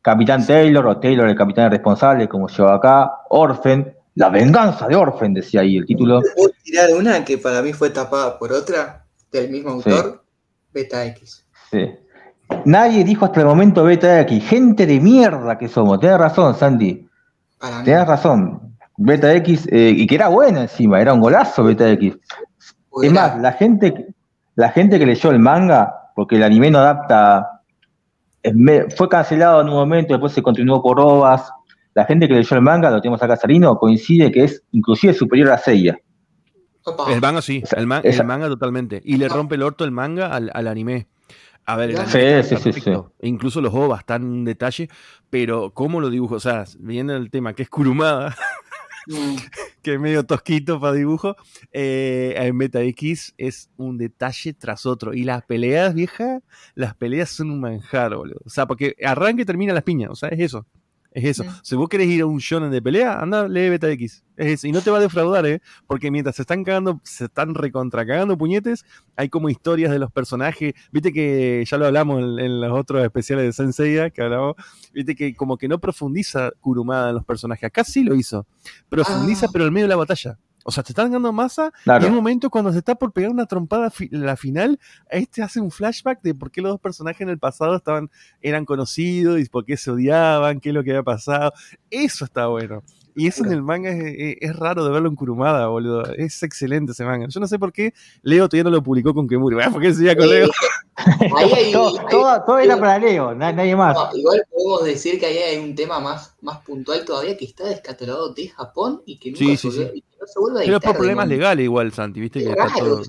Capitán 0.00 0.44
Taylor 0.44 0.84
o 0.86 0.98
Taylor, 0.98 1.28
el 1.28 1.36
capitán 1.36 1.70
responsable, 1.70 2.28
como 2.28 2.48
yo 2.48 2.68
acá, 2.68 3.12
Orphan, 3.28 3.92
La 4.16 4.28
venganza 4.28 4.88
de 4.88 4.96
Orphan, 4.96 5.34
decía 5.34 5.60
ahí 5.60 5.76
el 5.76 5.86
título. 5.86 6.20
¿Puedo 6.34 6.52
tirar 6.64 6.90
una 6.98 7.24
que 7.24 7.38
para 7.38 7.62
mí 7.62 7.72
fue 7.72 7.90
tapada 7.90 8.36
por 8.36 8.52
otra? 8.52 9.02
del 9.32 9.50
mismo 9.50 9.70
autor, 9.70 10.21
Beta 10.72 11.04
X. 11.06 11.44
Sí. 11.70 11.90
Nadie 12.64 13.04
dijo 13.04 13.24
hasta 13.24 13.40
el 13.40 13.46
momento 13.46 13.84
Beta 13.84 14.20
X. 14.20 14.44
Gente 14.48 14.86
de 14.86 15.00
mierda 15.00 15.58
que 15.58 15.68
somos. 15.68 16.00
Tienes 16.00 16.18
razón, 16.18 16.54
Sandy. 16.54 17.08
Tienes 17.84 18.06
razón. 18.06 18.72
Beta 18.96 19.32
X, 19.34 19.68
eh, 19.70 19.94
y 19.96 20.06
que 20.06 20.14
era 20.14 20.28
buena 20.28 20.62
encima, 20.62 21.00
era 21.00 21.12
un 21.14 21.20
golazo 21.20 21.64
Beta 21.64 21.88
X. 21.90 22.16
Es 23.02 23.12
más, 23.12 23.40
la 23.40 23.52
gente, 23.52 24.14
la 24.54 24.68
gente 24.70 24.98
que 24.98 25.06
leyó 25.06 25.30
el 25.30 25.38
manga, 25.38 26.10
porque 26.14 26.36
el 26.36 26.42
anime 26.42 26.70
no 26.70 26.78
adapta, 26.78 27.62
fue 28.96 29.08
cancelado 29.08 29.62
en 29.62 29.68
un 29.68 29.74
momento, 29.74 30.12
después 30.12 30.32
se 30.32 30.42
continuó 30.42 30.82
por 30.82 31.00
ovas. 31.00 31.50
La 31.94 32.04
gente 32.04 32.28
que 32.28 32.34
leyó 32.34 32.56
el 32.56 32.62
manga, 32.62 32.90
lo 32.90 33.00
tenemos 33.00 33.22
acá 33.22 33.36
Sarino, 33.36 33.76
coincide 33.76 34.30
que 34.30 34.44
es 34.44 34.62
inclusive 34.72 35.14
superior 35.14 35.50
a 35.50 35.58
Seiya. 35.58 35.98
El 37.08 37.20
manga 37.20 37.42
sí, 37.42 37.62
el, 37.76 37.86
manga 37.86 38.48
totalmente. 38.48 39.00
Y 39.04 39.16
le 39.16 39.28
rompe 39.28 39.54
el 39.54 39.62
orto 39.62 39.84
el 39.84 39.90
manga 39.90 40.34
al, 40.34 40.66
anime. 40.66 41.06
A 41.64 41.76
ver, 41.76 41.90
el 41.90 41.98
anime 41.98 42.42
sí, 42.42 42.56
sí, 42.56 42.72
sí, 42.72 42.92
Incluso 43.22 43.60
los 43.60 43.72
ovas 43.72 44.00
están 44.00 44.22
en 44.22 44.44
detalle, 44.44 44.88
pero 45.30 45.70
¿cómo 45.70 46.00
lo 46.00 46.10
dibujo? 46.10 46.36
O 46.36 46.40
sea, 46.40 46.64
viendo 46.78 47.14
el 47.14 47.30
tema 47.30 47.54
que 47.54 47.62
es 47.62 47.68
Kurumada, 47.68 48.36
mm. 49.06 49.36
que 49.82 49.94
es 49.94 50.00
medio 50.00 50.24
tosquito 50.24 50.80
para 50.80 50.94
dibujo, 50.94 51.36
eh, 51.72 52.34
en 52.36 52.56
Meta 52.56 52.82
X 52.82 53.34
es 53.38 53.70
un 53.76 53.96
detalle 53.96 54.52
tras 54.54 54.84
otro. 54.84 55.14
Y 55.14 55.22
las 55.22 55.44
peleas, 55.44 55.94
vieja, 55.94 56.40
las 56.74 56.96
peleas 56.96 57.30
son 57.30 57.50
un 57.50 57.60
manjar, 57.60 58.16
boludo. 58.16 58.40
O 58.44 58.50
sea, 58.50 58.66
porque 58.66 58.96
arranca 59.04 59.42
y 59.42 59.44
termina 59.44 59.72
las 59.72 59.84
piñas, 59.84 60.10
o 60.10 60.16
sea, 60.16 60.30
es 60.30 60.40
eso. 60.40 60.66
Es 61.14 61.24
eso. 61.24 61.44
Si 61.62 61.76
vos 61.76 61.88
querés 61.88 62.08
ir 62.08 62.22
a 62.22 62.26
un 62.26 62.38
shonen 62.38 62.70
de 62.70 62.80
pelea, 62.80 63.20
anda, 63.20 63.46
lee 63.46 63.68
Beta 63.68 63.90
X. 63.90 64.24
Es 64.36 64.46
eso. 64.46 64.66
Y 64.66 64.72
no 64.72 64.80
te 64.80 64.90
va 64.90 64.98
a 64.98 65.00
defraudar, 65.00 65.44
¿eh? 65.46 65.60
Porque 65.86 66.10
mientras 66.10 66.36
se 66.36 66.42
están 66.42 66.64
cagando, 66.64 67.00
se 67.04 67.26
están 67.26 67.54
recontra 67.54 68.06
cagando 68.06 68.38
puñetes, 68.38 68.84
hay 69.16 69.28
como 69.28 69.50
historias 69.50 69.90
de 69.90 69.98
los 69.98 70.10
personajes. 70.10 70.72
Viste 70.90 71.12
que 71.12 71.64
ya 71.66 71.76
lo 71.76 71.86
hablamos 71.86 72.22
en, 72.40 72.60
los 72.60 72.72
otros 72.72 73.04
especiales 73.04 73.44
de 73.44 73.52
Sensei, 73.52 74.10
que 74.10 74.22
hablamos. 74.22 74.56
Viste 74.94 75.14
que 75.14 75.34
como 75.34 75.58
que 75.58 75.68
no 75.68 75.78
profundiza 75.78 76.50
Kurumada 76.60 77.10
en 77.10 77.16
los 77.16 77.24
personajes. 77.24 77.64
Acá 77.64 77.84
sí 77.84 78.04
lo 78.04 78.14
hizo. 78.14 78.46
Profundiza, 78.88 79.46
ah. 79.46 79.50
pero 79.52 79.66
en 79.66 79.72
medio 79.72 79.84
de 79.84 79.90
la 79.90 79.96
batalla. 79.96 80.38
O 80.64 80.70
sea, 80.70 80.82
te 80.82 80.92
están 80.92 81.10
dando 81.10 81.32
masa 81.32 81.72
y 81.86 81.90
en 81.90 82.06
un 82.06 82.14
momento 82.14 82.50
cuando 82.50 82.72
se 82.72 82.78
está 82.78 82.94
por 82.94 83.12
pegar 83.12 83.30
una 83.30 83.46
trompada 83.46 83.92
en 83.98 84.26
la 84.26 84.36
final, 84.36 84.78
este 85.10 85.42
hace 85.42 85.60
un 85.60 85.70
flashback 85.70 86.22
de 86.22 86.34
por 86.34 86.50
qué 86.50 86.60
los 86.60 86.72
dos 86.72 86.80
personajes 86.80 87.20
en 87.20 87.28
el 87.28 87.38
pasado 87.38 87.76
estaban, 87.76 88.10
eran 88.40 88.64
conocidos 88.64 89.40
y 89.40 89.44
por 89.46 89.64
qué 89.64 89.76
se 89.76 89.90
odiaban, 89.90 90.60
qué 90.60 90.70
es 90.70 90.74
lo 90.74 90.84
que 90.84 90.90
había 90.90 91.02
pasado. 91.02 91.52
Eso 91.90 92.24
está 92.24 92.46
bueno. 92.46 92.82
Y 93.14 93.26
eso 93.26 93.44
en 93.44 93.52
el 93.52 93.62
manga 93.62 93.90
es, 93.90 94.56
raro 94.56 94.84
de 94.84 94.90
verlo 94.90 95.08
en 95.08 95.16
Kurumada, 95.16 95.66
boludo. 95.66 96.04
Es 96.14 96.42
excelente 96.42 96.92
ese 96.92 97.04
manga. 97.04 97.26
Yo 97.28 97.40
no 97.40 97.46
sé 97.46 97.58
por 97.58 97.72
qué 97.72 97.92
Leo 98.22 98.48
todavía 98.48 98.64
no 98.64 98.70
lo 98.70 98.82
publicó 98.82 99.12
con 99.12 99.28
Kemuri. 99.28 99.56
¿Por 99.72 99.82
qué 99.82 99.92
seguía 99.92 100.16
con 100.16 100.28
Leo? 100.28 100.48
todo, 102.10 102.58
era 102.58 102.78
para 102.78 102.98
Leo, 102.98 103.34
nadie 103.34 103.76
más. 103.76 103.96
igual 104.14 104.42
podemos 104.50 104.84
decir 104.84 105.20
que 105.20 105.26
ahí 105.26 105.38
hay 105.38 105.58
un 105.58 105.74
tema 105.74 106.00
más, 106.00 106.34
más 106.40 106.60
puntual 106.60 107.04
todavía 107.04 107.36
que 107.36 107.44
está 107.44 107.64
descatalogado 107.64 108.32
de 108.32 108.48
Japón 108.48 109.02
y 109.04 109.18
que 109.18 109.30
nunca 109.30 109.44
sí, 109.44 109.56
sí, 109.56 109.70
sí. 109.70 110.04
No 110.22 110.26
se 110.28 110.38
vuelve 110.38 110.62
a 110.62 110.64
Pero 110.66 110.80
por 110.80 110.96
problemas 110.96 111.28
legales 111.28 111.64
igual, 111.64 111.92
Santi, 111.92 112.20
¿viste? 112.20 112.44
Que 112.44 112.54
raro, 112.54 113.02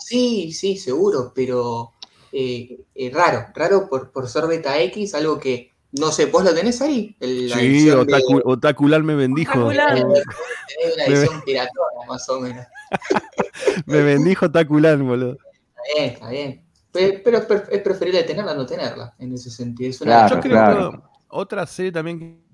Sí, 0.00 0.52
sí, 0.52 0.76
seguro, 0.76 1.32
pero 1.34 1.92
eh, 2.32 2.80
eh, 2.94 3.10
raro, 3.12 3.46
raro 3.54 3.88
por, 3.88 4.10
por 4.10 4.28
ser 4.28 4.46
beta 4.46 4.78
X, 4.80 5.14
algo 5.14 5.38
que 5.38 5.72
no 5.92 6.10
sé, 6.10 6.26
¿vos 6.26 6.44
lo 6.44 6.52
tenés 6.52 6.82
ahí? 6.82 7.16
sí, 7.20 7.88
Otacular 7.90 9.02
me 9.02 9.14
bendijo. 9.14 9.66
Otacular. 9.66 10.04
una 10.04 11.04
edición 11.06 11.40
piratona, 11.42 12.06
más 12.08 12.28
o 12.28 12.40
menos. 12.40 12.66
me 13.86 14.02
bendijo 14.02 14.46
Otacular, 14.46 14.98
boludo. 14.98 15.38
Está 15.94 15.94
bien, 15.94 16.12
está 16.12 16.28
bien. 16.28 17.22
Pero, 17.22 17.38
es 17.70 17.80
preferible 17.82 18.24
tenerla 18.24 18.52
a 18.52 18.54
no 18.54 18.66
tenerla, 18.66 19.14
en 19.18 19.32
ese 19.34 19.50
sentido. 19.50 19.92
Yo 20.28 20.40
creo 20.40 20.90
que 20.90 20.98
otra 21.28 21.66
serie 21.66 21.92
también 21.92 22.45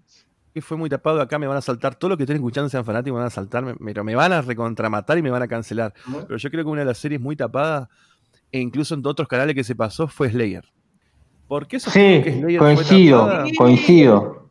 que 0.53 0.61
fue 0.61 0.77
muy 0.77 0.91
tapado, 0.91 1.21
acá 1.21 1.39
me 1.39 1.47
van 1.47 1.57
a 1.57 1.61
saltar, 1.61 1.95
todo 1.95 2.11
lo 2.11 2.17
que 2.17 2.25
estén 2.25 2.37
escuchando 2.37 2.69
sean 2.69 2.85
fanáticos, 2.85 3.15
me 3.15 3.21
van 3.21 3.27
a 3.29 3.31
saltar, 3.31 3.77
pero 3.85 4.05
me 4.05 4.15
van 4.15 4.33
a 4.33 4.43
recontramatar 4.43 5.19
y 5.19 5.23
me 5.23 5.31
van 5.31 5.43
a 5.43 5.49
cancelar. 5.49 5.95
Pero 6.27 6.37
yo 6.37 6.51
creo 6.51 6.65
que 6.65 6.71
una 6.71 6.81
de 6.81 6.87
las 6.87 6.99
series 6.99 7.21
muy 7.21 7.37
tapadas, 7.37 7.89
e 8.51 8.61
incluso 8.61 8.95
en 8.95 9.07
otros 9.07 9.29
canales 9.29 9.55
que 9.55 9.65
se 9.65 9.75
pasó, 9.75 10.09
fue 10.09 10.31
Slayer. 10.31 10.65
¿Por 11.49 11.67
qué 11.67 11.77
eso 11.77 11.91
sí, 11.91 12.23
coincido, 12.59 13.45
coincido. 13.57 14.49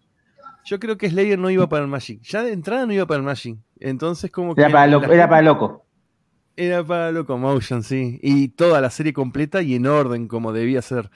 Yo 0.66 0.80
creo 0.80 0.98
que 0.98 1.10
Slayer 1.10 1.40
no 1.40 1.50
iba 1.50 1.68
para 1.68 1.84
el 1.84 1.90
Magic. 1.90 2.22
Ya 2.22 2.44
de 2.44 2.54
entrada 2.54 2.86
no 2.86 2.94
iba 2.94 3.06
para 3.06 3.18
el 3.18 3.24
Magic. 3.24 3.58
Entonces, 3.80 4.30
como 4.30 4.54
que. 4.54 4.62
Era 4.62 4.72
para, 4.72 4.88
loco, 4.88 5.12
era 5.12 5.28
para 5.28 5.42
loco. 5.42 5.86
Era 6.56 6.84
para 6.84 7.12
Locomotion, 7.12 7.82
sí. 7.82 8.20
Y 8.22 8.50
toda 8.50 8.82
la 8.82 8.90
serie 8.90 9.14
completa 9.14 9.62
y 9.62 9.76
en 9.76 9.88
orden, 9.88 10.28
como 10.28 10.54
debía 10.54 10.82
ser. 10.82 11.10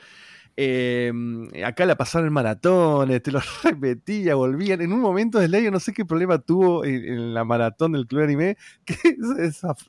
Em, 0.57 1.49
acá 1.65 1.85
la 1.85 1.97
pasaron 1.97 2.27
en 2.27 2.33
maratones, 2.33 3.21
te 3.21 3.31
lo 3.31 3.39
repetía, 3.63 4.35
volvían. 4.35 4.81
En 4.81 4.93
un 4.93 5.01
momento 5.01 5.39
de 5.39 5.47
Slayer, 5.47 5.71
no 5.71 5.79
sé 5.79 5.93
qué 5.93 6.05
problema 6.05 6.37
tuvo 6.39 6.85
en, 6.85 7.33
la 7.33 7.43
maratón 7.43 7.91
del 7.91 8.07
Club 8.07 8.23
Anime, 8.23 8.57
que 8.85 8.95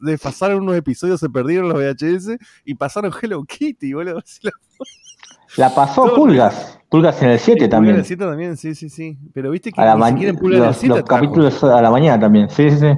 desfasaron 0.01 0.63
unos 0.63 0.77
episodios, 0.77 1.21
se 1.21 1.31
perdieron 1.31 1.69
los 1.69 1.79
VHS 1.79 2.39
y 2.65 2.75
pasaron 2.75 3.13
Hello 3.21 3.45
Kitty, 3.45 3.93
boludo. 3.93 4.23
La 5.57 5.75
pasó 5.75 6.13
Pulgas. 6.15 6.81
Pulgas 6.91 7.23
en 7.23 7.31
el 7.31 7.39
7 7.39 7.69
también. 7.69 7.95
En 7.95 8.01
el 8.01 8.07
7 8.07 8.25
también, 8.25 8.57
sí, 8.57 8.75
sí, 8.75 8.91
sí. 8.91 9.17
Pero 9.33 9.51
viste 9.51 9.73
que 9.73 9.81
a 9.81 9.97
la 9.97 10.11
ni 10.11 10.27
en 10.27 10.37
Pulgas 10.37 10.59
los, 10.59 10.67
en 10.67 10.69
el 10.69 10.75
7 10.75 10.95
los 10.97 11.05
capítulos 11.05 11.65
a 11.65 11.81
la 11.81 11.91
mañana 11.91 12.19
también, 12.21 12.51
sí, 12.51 12.71
sí. 12.71 12.89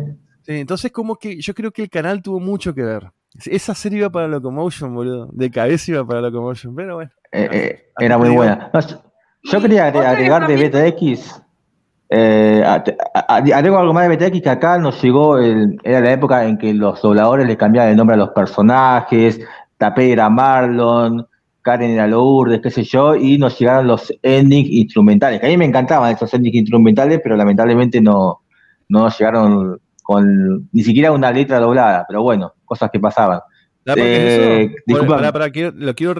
Sí, 0.42 0.54
entonces 0.54 0.90
como 0.90 1.16
que 1.16 1.40
yo 1.40 1.54
creo 1.54 1.70
que 1.70 1.82
el 1.82 1.90
canal 1.90 2.22
tuvo 2.22 2.40
mucho 2.40 2.74
que 2.74 2.82
ver. 2.82 3.12
Esa 3.44 3.74
serie 3.74 3.98
iba 3.98 4.10
para 4.10 4.26
Locomotion, 4.26 4.94
boludo. 4.94 5.28
De 5.32 5.50
cabeza 5.50 5.92
iba 5.92 6.06
para 6.06 6.22
Locomotion, 6.22 6.74
pero 6.74 6.96
bueno. 6.96 7.10
Eh, 7.32 7.48
eh, 7.52 7.82
era 7.98 8.18
muy 8.18 8.30
buena. 8.30 8.70
Yo 9.44 9.60
quería 9.60 9.86
agregar 9.86 10.46
de 10.46 10.56
Beta 10.56 10.86
X, 10.86 11.40
eh, 12.10 12.62
agrego 13.28 13.78
algo 13.78 13.92
más 13.92 14.08
de 14.08 14.16
BTX 14.16 14.42
que 14.42 14.50
acá 14.50 14.78
nos 14.78 15.02
llegó, 15.02 15.38
era 15.38 16.00
la 16.00 16.12
época 16.12 16.44
en 16.44 16.56
que 16.56 16.72
los 16.72 17.00
dobladores 17.02 17.46
le 17.46 17.56
cambiaban 17.56 17.90
el 17.90 17.96
nombre 17.96 18.14
a 18.14 18.18
los 18.18 18.30
personajes, 18.30 19.40
Tapé 19.76 20.12
era 20.12 20.28
Marlon, 20.30 21.26
Karen 21.60 21.90
era 21.90 22.06
Lourdes, 22.06 22.60
qué 22.60 22.70
sé 22.70 22.82
yo, 22.82 23.14
y 23.14 23.36
nos 23.36 23.58
llegaron 23.58 23.86
los 23.86 24.12
endings 24.22 24.70
instrumentales, 24.70 25.40
que 25.40 25.46
a 25.46 25.50
mí 25.50 25.56
me 25.56 25.66
encantaban 25.66 26.12
esos 26.12 26.32
endings 26.32 26.56
instrumentales, 26.56 27.20
pero 27.22 27.36
lamentablemente 27.36 28.00
no, 28.00 28.40
no 28.88 29.08
llegaron 29.10 29.78
con 30.02 30.68
ni 30.72 30.82
siquiera 30.82 31.12
una 31.12 31.30
letra 31.30 31.60
doblada, 31.60 32.06
pero 32.08 32.22
bueno, 32.22 32.54
cosas 32.64 32.90
que 32.90 32.98
pasaban. 32.98 33.40
Eh, 33.96 34.74
para, 34.86 35.48
lo 35.48 35.94
quiero 35.94 36.14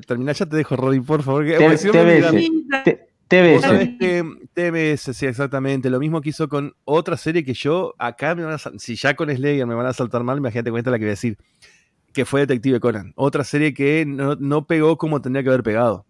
terminar, 0.00 0.34
ya 0.34 0.46
te 0.46 0.56
dejo, 0.56 0.76
Rodin, 0.76 1.04
por 1.04 1.22
favor. 1.22 1.46
TBS. 3.28 3.66
TBS, 4.54 5.16
sí, 5.16 5.26
exactamente. 5.26 5.90
Lo 5.90 5.98
mismo 5.98 6.20
que 6.20 6.30
hizo 6.30 6.48
con 6.48 6.74
otra 6.84 7.16
serie 7.16 7.44
que 7.44 7.54
yo, 7.54 7.94
acá 7.98 8.34
me 8.34 8.44
van 8.44 8.54
a 8.54 8.58
si 8.78 8.94
ya 8.94 9.14
con 9.14 9.34
Slayer 9.34 9.66
me 9.66 9.74
van 9.74 9.86
a 9.86 9.92
saltar 9.92 10.22
mal, 10.22 10.38
imagínate 10.38 10.70
cuenta 10.70 10.90
la 10.90 10.98
que 10.98 11.04
voy 11.04 11.10
a 11.10 11.12
decir, 11.12 11.36
que 12.12 12.24
fue 12.24 12.40
Detective 12.40 12.80
Conan. 12.80 13.12
Otra 13.16 13.44
serie 13.44 13.74
que 13.74 14.06
no, 14.06 14.66
pegó 14.66 14.96
como 14.96 15.20
tendría 15.20 15.42
que 15.42 15.48
haber 15.50 15.62
pegado. 15.62 16.05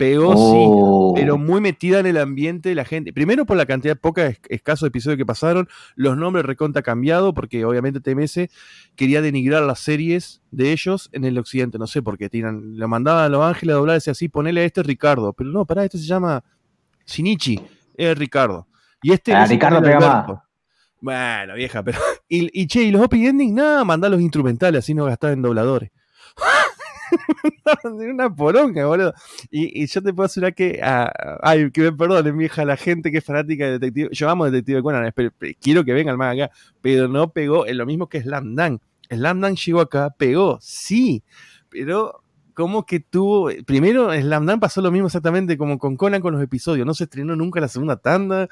Pegó, 0.00 0.32
sí, 0.32 0.64
oh. 0.66 1.12
pero 1.14 1.36
muy 1.36 1.60
metida 1.60 2.00
en 2.00 2.06
el 2.06 2.16
ambiente 2.16 2.70
de 2.70 2.74
la 2.74 2.86
gente. 2.86 3.12
Primero 3.12 3.44
por 3.44 3.58
la 3.58 3.66
cantidad 3.66 3.92
de 3.92 4.00
poca, 4.00 4.32
escasos 4.48 4.86
episodios 4.86 5.18
que 5.18 5.26
pasaron, 5.26 5.68
los 5.94 6.16
nombres 6.16 6.46
reconta 6.46 6.80
cambiado, 6.80 7.34
porque 7.34 7.66
obviamente 7.66 8.00
TMS 8.00 8.48
quería 8.96 9.20
denigrar 9.20 9.62
las 9.62 9.80
series 9.80 10.40
de 10.52 10.72
ellos 10.72 11.10
en 11.12 11.26
el 11.26 11.36
occidente. 11.36 11.76
No 11.76 11.86
sé 11.86 12.00
por 12.00 12.16
qué 12.16 12.30
tiran, 12.30 12.78
lo 12.78 12.88
mandaban 12.88 13.24
a 13.24 13.28
Los 13.28 13.44
Ángeles 13.44 13.74
a 13.74 13.76
doblar, 13.76 13.96
decía 13.96 14.12
así, 14.12 14.30
ponele 14.30 14.62
a 14.62 14.64
este 14.64 14.82
Ricardo. 14.82 15.34
Pero 15.34 15.50
no, 15.50 15.66
pará, 15.66 15.84
este 15.84 15.98
se 15.98 16.06
llama 16.06 16.42
Shinichi, 17.04 17.60
es 17.94 18.16
Ricardo. 18.16 18.68
Y 19.02 19.12
este 19.12 19.34
ah, 19.34 19.44
Ricardo 19.44 19.82
pega 19.82 20.46
Bueno, 21.02 21.54
vieja, 21.56 21.82
pero. 21.82 21.98
Y, 22.26 22.66
che, 22.68 22.84
y 22.84 22.90
los 22.90 23.02
opening 23.02 23.26
ending, 23.26 23.54
nada, 23.54 23.84
mandá 23.84 24.08
los 24.08 24.22
instrumentales, 24.22 24.78
así 24.78 24.94
no 24.94 25.04
gastás 25.04 25.34
en 25.34 25.42
dobladores. 25.42 25.90
una 27.84 28.34
poronga, 28.34 28.86
boludo. 28.86 29.14
Y, 29.50 29.86
yo 29.86 30.02
te 30.02 30.12
puedo 30.12 30.26
asegurar 30.26 30.54
que. 30.54 30.80
Ah, 30.82 31.12
ay, 31.42 31.70
que 31.70 31.82
me 31.82 31.92
perdonen, 31.92 32.36
vieja, 32.36 32.64
la 32.64 32.76
gente 32.76 33.10
que 33.10 33.18
es 33.18 33.24
fanática 33.24 33.64
de 33.64 33.72
Detective. 33.72 34.08
Yo 34.12 34.28
amo 34.28 34.44
Detective 34.46 34.82
Conan, 34.82 35.12
quiero 35.60 35.84
que 35.84 35.92
venga 35.92 36.12
el 36.12 36.18
más 36.18 36.34
acá, 36.34 36.50
pero 36.80 37.08
no 37.08 37.30
pegó. 37.30 37.66
Es 37.66 37.76
lo 37.76 37.86
mismo 37.86 38.08
que 38.08 38.20
Slam 38.20 38.54
Dunk. 38.54 38.82
Slam 39.10 39.40
Dunk 39.40 39.58
llegó 39.58 39.80
acá, 39.80 40.14
pegó, 40.16 40.58
sí, 40.60 41.22
pero 41.68 42.22
como 42.54 42.84
que 42.84 43.00
tuvo. 43.00 43.50
Primero, 43.66 44.12
Slam 44.12 44.46
Dunk 44.46 44.60
pasó 44.60 44.80
lo 44.80 44.90
mismo 44.90 45.06
exactamente 45.06 45.56
como 45.56 45.78
con 45.78 45.96
Conan 45.96 46.20
con 46.20 46.32
los 46.32 46.42
episodios. 46.42 46.86
No 46.86 46.94
se 46.94 47.04
estrenó 47.04 47.36
nunca 47.36 47.60
la 47.60 47.68
segunda 47.68 47.96
tanda. 47.96 48.48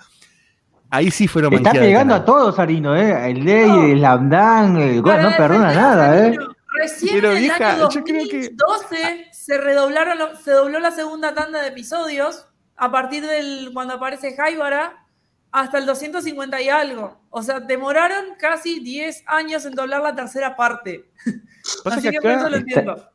Ahí 0.91 1.11
sí 1.11 1.29
fueron 1.29 1.53
Está 1.53 1.73
pegando 1.73 2.15
a 2.15 2.25
todos, 2.25 2.59
Arino, 2.59 2.97
¿eh? 2.97 3.31
El 3.31 3.45
Ley, 3.45 3.69
no. 3.69 3.85
el 3.85 3.99
Slam 3.99 4.31
Dunk, 4.31 5.07
no 5.07 5.31
perdona 5.37 5.75
nada, 5.75 6.29
¿eh? 6.29 6.39
Recién 6.77 7.25
en 7.25 7.25
el 7.25 7.51
año 7.51 7.79
2012 7.79 9.29
se 9.33 9.59
redoblaron, 9.59 10.37
se 10.37 10.51
dobló 10.51 10.79
la 10.79 10.91
segunda 10.91 11.35
tanda 11.35 11.63
de 11.63 11.69
episodios 11.69 12.47
a 12.77 12.91
partir 12.91 13.27
del 13.27 13.71
cuando 13.73 13.95
aparece 13.95 14.37
Jaibara 14.37 15.07
hasta 15.51 15.79
el 15.79 15.87
250 15.87 16.61
y 16.61 16.69
algo. 16.69 17.21
O 17.31 17.43
sea, 17.43 17.61
demoraron 17.61 18.37
casi 18.39 18.81
10 18.81 19.25
años 19.27 19.65
en 19.65 19.75
doblar 19.75 20.03
la 20.03 20.15
tercera 20.15 20.57
parte. 20.57 21.11
Así 21.85 22.11
que, 22.11 22.21
por 22.21 22.31
eso 22.31 22.49
lo 22.49 22.57
entiendo. 22.57 23.11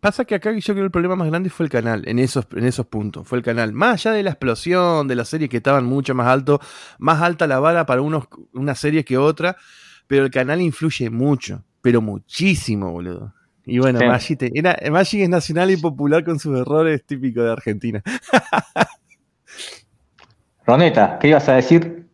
Pasa 0.00 0.24
que 0.24 0.34
acá 0.34 0.50
yo 0.52 0.60
creo 0.72 0.76
que 0.76 0.80
el 0.82 0.90
problema 0.90 1.14
más 1.14 1.28
grande 1.28 1.50
fue 1.50 1.66
el 1.66 1.70
canal, 1.70 2.08
en 2.08 2.18
esos, 2.18 2.46
en 2.52 2.64
esos 2.64 2.86
puntos. 2.86 3.28
Fue 3.28 3.36
el 3.36 3.44
canal. 3.44 3.72
Más 3.72 3.94
allá 4.06 4.16
de 4.16 4.22
la 4.22 4.30
explosión, 4.30 5.06
de 5.06 5.14
las 5.14 5.28
series 5.28 5.50
que 5.50 5.58
estaban 5.58 5.84
mucho 5.84 6.14
más 6.14 6.26
alto, 6.26 6.58
más 6.98 7.20
alta 7.20 7.46
la 7.46 7.60
vara 7.60 7.84
para 7.84 8.00
unos, 8.00 8.24
una 8.54 8.74
serie 8.74 9.04
que 9.04 9.18
otra, 9.18 9.56
pero 10.06 10.24
el 10.24 10.30
canal 10.30 10.62
influye 10.62 11.10
mucho, 11.10 11.64
pero 11.82 12.00
muchísimo, 12.00 12.90
boludo. 12.90 13.34
Y 13.64 13.78
bueno, 13.78 14.00
Magic, 14.00 14.42
es 14.42 15.28
nacional 15.28 15.70
y 15.70 15.76
popular 15.76 16.24
con 16.24 16.38
sus 16.38 16.58
errores 16.58 17.04
típicos 17.04 17.44
de 17.44 17.52
Argentina. 17.52 18.02
Roneta, 20.66 21.18
¿qué 21.20 21.28
ibas 21.28 21.48
a 21.48 21.54
decir? 21.54 22.08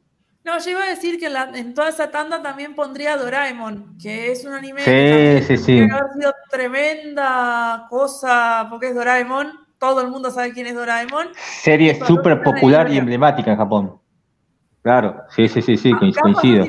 No, 0.45 0.59
yo 0.61 0.71
iba 0.71 0.85
a 0.85 0.89
decir 0.89 1.19
que 1.19 1.27
en, 1.27 1.75
toda 1.75 1.89
esa 1.89 2.11
tanda 2.11 2.41
también 2.41 2.75
pondría 2.75 3.17
Doraemon, 3.17 3.99
que 3.99 4.31
es 4.31 4.45
un 4.45 4.53
anime 4.53 4.83
que 4.85 5.43
sí, 5.47 5.57
sí. 5.57 5.81
ha 5.81 6.13
sido 6.13 6.33
tremenda 6.51 7.87
cosa, 7.91 8.67
porque 8.71 8.89
es 8.89 8.95
Doraemon, 8.95 9.49
todo 9.79 10.01
el 10.03 10.09
mundo 10.09 10.31
sabe 10.31 10.53
quién 10.53 10.69
es 10.69 10.75
Doraemon. 10.75 11.29
Serie 11.35 11.99
súper 12.05 12.43
popular 12.43 12.91
y 12.91 12.99
emblemática 12.99 13.51
en 13.51 13.57
Japón. 13.57 14.01
Claro, 14.83 15.25
sí, 15.35 15.49
sí, 15.49 15.63
sí, 15.63 15.77
sí, 15.77 15.93
coincido. 15.93 16.65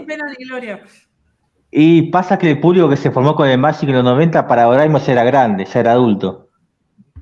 Y 1.71 2.03
pasa 2.03 2.37
que 2.37 2.49
el 2.49 2.59
público 2.59 2.89
que 2.89 2.95
se 2.95 3.11
formó 3.11 3.35
con 3.35 3.47
el 3.47 3.57
Magic 3.57 3.89
en 3.89 3.95
los 3.95 4.03
90 4.03 4.47
para 4.47 4.63
Doraemon 4.63 5.01
ya 5.01 5.11
era 5.11 5.23
grande, 5.23 5.65
ya 5.65 5.79
era 5.79 5.91
adulto. 5.91 6.47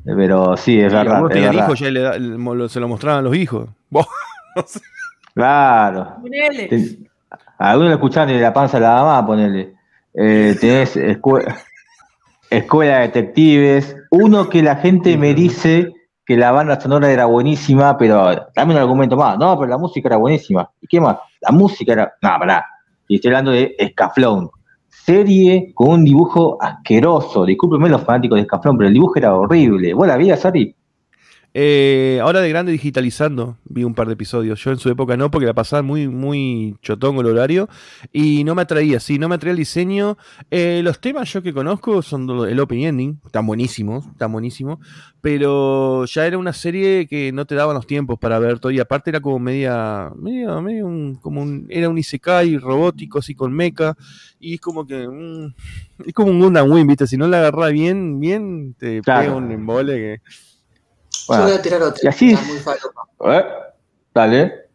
Pero 0.04 0.56
sí, 0.56 0.80
es 0.80 0.94
verdad. 0.94 1.24
Hijos, 1.52 1.80
ya 1.80 2.70
se 2.70 2.80
lo 2.80 2.88
mostraban 2.88 3.24
los 3.24 3.36
hijos. 3.36 3.70
Claro. 5.34 6.16
algunos 7.58 7.90
lo 7.90 7.96
escuchan 7.96 8.30
de 8.30 8.40
la 8.40 8.54
panza 8.54 8.80
la 8.80 9.04
mamá, 9.04 9.26
ponele. 9.26 9.74
Eh, 10.14 10.56
tenés 10.62 10.96
escuela, 10.96 11.58
escuela 12.50 13.00
de 13.00 13.02
detectives. 13.02 13.98
Uno 14.12 14.50
que 14.50 14.64
la 14.64 14.78
gente 14.78 15.18
me 15.18 15.34
dice 15.34 15.92
que 16.26 16.38
la 16.38 16.52
banda 16.52 16.80
sonora 16.80 17.12
era 17.12 17.26
buenísima, 17.26 17.98
pero 17.98 18.48
dame 18.56 18.74
un 18.74 18.80
argumento 18.80 19.18
más. 19.18 19.38
No, 19.38 19.60
pero 19.60 19.72
la 19.72 19.78
música 19.78 20.08
era 20.08 20.16
buenísima. 20.16 20.72
¿Y 20.80 20.88
qué 20.88 21.02
más? 21.02 21.18
La 21.42 21.52
música 21.52 21.92
era. 21.92 22.14
No, 22.22 22.30
pará. 22.40 22.66
Y 23.08 23.16
estoy 23.16 23.30
hablando 23.30 23.52
de 23.52 23.76
Escaflón. 23.78 24.50
Serie 24.90 25.72
con 25.74 25.90
un 25.90 26.06
dibujo 26.06 26.58
asqueroso. 26.60 27.46
Discúlpenme 27.46 27.90
los 27.90 28.04
fanáticos 28.04 28.38
de 28.38 28.42
Escaflón, 28.44 28.78
pero 28.78 28.88
el 28.88 28.94
dibujo 28.94 29.14
era 29.18 29.36
horrible. 29.36 29.94
¿Vos 29.94 30.08
la 30.08 30.18
vías, 30.18 30.40
Sari? 30.40 30.76
Eh, 31.58 32.20
ahora 32.22 32.42
de 32.42 32.50
grande 32.50 32.74
digitalizando, 32.74 33.58
vi 33.64 33.86
un 33.86 33.96
par 33.96 34.08
de 34.08 34.14
episodios. 34.14 34.62
Yo 34.62 34.72
en 34.72 34.78
su 34.78 34.90
época 34.90 35.16
no, 35.16 35.32
porque 35.32 35.46
la 35.46 35.54
pasaba 35.54 35.82
muy, 35.82 36.10
muy 36.10 36.76
chotongo 36.82 37.22
el 37.22 37.28
horario. 37.28 37.70
Y 38.12 38.44
no 38.44 38.56
me 38.56 38.64
atraía, 38.64 39.00
sí, 39.00 39.18
no 39.18 39.30
me 39.30 39.36
atraía 39.36 39.52
el 39.52 39.58
diseño. 39.58 40.18
Eh, 40.52 40.82
los 40.84 41.00
temas 41.00 41.32
yo 41.32 41.42
que 41.42 41.54
conozco 41.54 42.02
son 42.02 42.30
el 42.46 42.60
open 42.60 42.82
ending, 42.82 43.22
están 43.26 43.48
buenísimos, 43.48 44.06
están 44.06 44.34
buenísimos. 44.34 44.80
Pero 45.22 46.04
ya 46.04 46.28
era 46.28 46.38
una 46.38 46.52
serie 46.52 47.08
que 47.08 47.32
no 47.32 47.46
te 47.46 47.56
daban 47.56 47.76
los 47.76 47.88
tiempos 47.88 48.20
para 48.20 48.38
ver 48.38 48.60
todo. 48.60 48.74
Y 48.74 48.82
aparte 48.82 49.12
era 49.12 49.22
como 49.22 49.40
media, 49.40 50.12
media, 50.18 50.60
medio 50.60 50.88
un, 50.88 51.16
como 51.16 51.42
un, 51.42 51.68
era 51.70 51.88
un 51.88 51.98
Isekai 51.98 52.58
robótico, 52.58 53.20
así 53.20 53.34
con 53.34 53.54
mecha. 53.54 53.96
Y 54.42 54.56
es 54.56 54.60
como 54.60 54.86
que, 54.86 55.08
mm, 55.08 55.54
es 56.06 56.14
como 56.14 56.32
un 56.32 56.42
Gundam 56.42 56.70
Wing, 56.70 56.86
viste, 56.86 57.08
si 57.08 57.16
no 57.16 57.30
la 57.30 57.38
agarras 57.38 57.72
bien, 57.72 58.20
bien, 58.20 58.74
te 58.78 59.02
pega 59.02 59.34
un 59.34 59.50
embole 59.54 59.96
que... 59.96 60.22
Yo 61.28 61.44
voy 61.44 61.52
a 61.52 61.62
tirar 61.62 61.82
otra. 61.82 62.00
Y 62.04 62.08
así. 62.08 62.38
Muy 62.48 63.34
eh, 63.34 63.46
dale. 64.14 64.70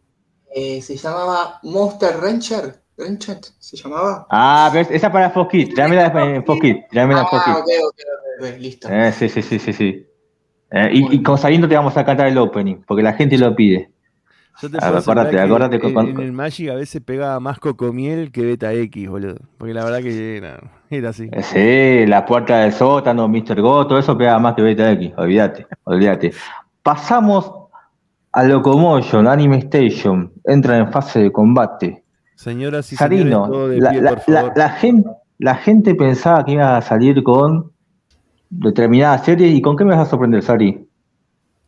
Eh, 0.53 0.81
se 0.81 0.97
llamaba 0.97 1.59
Monster 1.63 2.17
Rancher. 2.19 2.81
Rancher 2.97 3.39
se 3.59 3.77
llamaba. 3.77 4.27
Ah, 4.29 4.69
ves, 4.73 4.87
esa 4.91 5.11
para 5.11 5.29
Foskit. 5.29 5.73
Tráemela 5.73 6.07
en 6.07 6.45
Foskit. 6.45 6.87
Tráemela 6.89 7.21
ah, 7.21 7.29
ok, 7.31 7.47
ok, 7.57 7.69
ok, 8.39 8.59
listo. 8.59 8.89
Eh, 8.91 9.11
sí, 9.11 9.29
sí, 9.29 9.41
sí, 9.41 9.59
sí. 9.59 9.73
sí. 9.73 10.07
Eh, 10.71 10.89
y, 10.93 11.15
y, 11.15 11.23
con 11.23 11.37
saliendo 11.37 11.67
te 11.67 11.75
vamos 11.75 11.97
a 11.97 12.05
cantar 12.05 12.27
el 12.27 12.37
opening, 12.37 12.83
porque 12.87 13.03
la 13.03 13.13
gente 13.13 13.37
lo 13.37 13.53
pide. 13.55 13.91
Yo 14.61 14.69
te 14.69 14.77
acordate, 14.77 15.39
acordate 15.39 15.75
en, 15.87 16.19
el 16.19 16.31
Magic 16.33 16.69
a 16.69 16.75
veces 16.75 17.01
pegaba 17.01 17.39
más 17.39 17.59
cocomiel 17.59 18.31
que 18.31 18.45
Beta 18.45 18.73
X, 18.73 19.09
boludo. 19.09 19.37
Porque 19.57 19.73
la 19.73 19.83
verdad 19.83 19.99
que 19.99 20.37
era, 20.37 20.59
así. 21.09 21.29
Sí, 21.41 22.05
la 22.05 22.25
puerta 22.25 22.59
del 22.59 22.73
sótano, 22.73 23.27
Mr. 23.27 23.61
Go, 23.61 23.87
todo 23.87 23.97
eso 23.97 24.17
pegaba 24.17 24.39
más 24.39 24.55
que 24.55 24.61
Beta 24.61 24.91
X, 24.91 25.13
olvídate, 25.17 25.65
olvídate. 25.85 26.33
Pasamos 26.83 27.51
a 28.33 28.43
Locomotion, 28.43 29.27
Anime 29.27 29.57
Station, 29.59 30.31
entra 30.45 30.77
en 30.77 30.91
fase 30.91 31.19
de 31.19 31.31
combate. 31.31 32.03
Señoras 32.35 32.91
y 32.91 32.95
Sarino, 32.95 33.45
señores, 33.45 33.79
la, 33.79 33.93
la, 34.27 34.53
la, 34.55 34.69
gente, 34.69 35.09
la 35.37 35.55
gente 35.55 35.95
pensaba 35.95 36.43
que 36.45 36.53
iba 36.53 36.77
a 36.77 36.81
salir 36.81 37.23
con 37.23 37.71
determinadas 38.49 39.25
series, 39.25 39.53
¿y 39.53 39.61
con 39.61 39.75
qué 39.75 39.85
me 39.85 39.95
vas 39.95 40.07
a 40.07 40.09
sorprender, 40.09 40.43
Sari? 40.43 40.87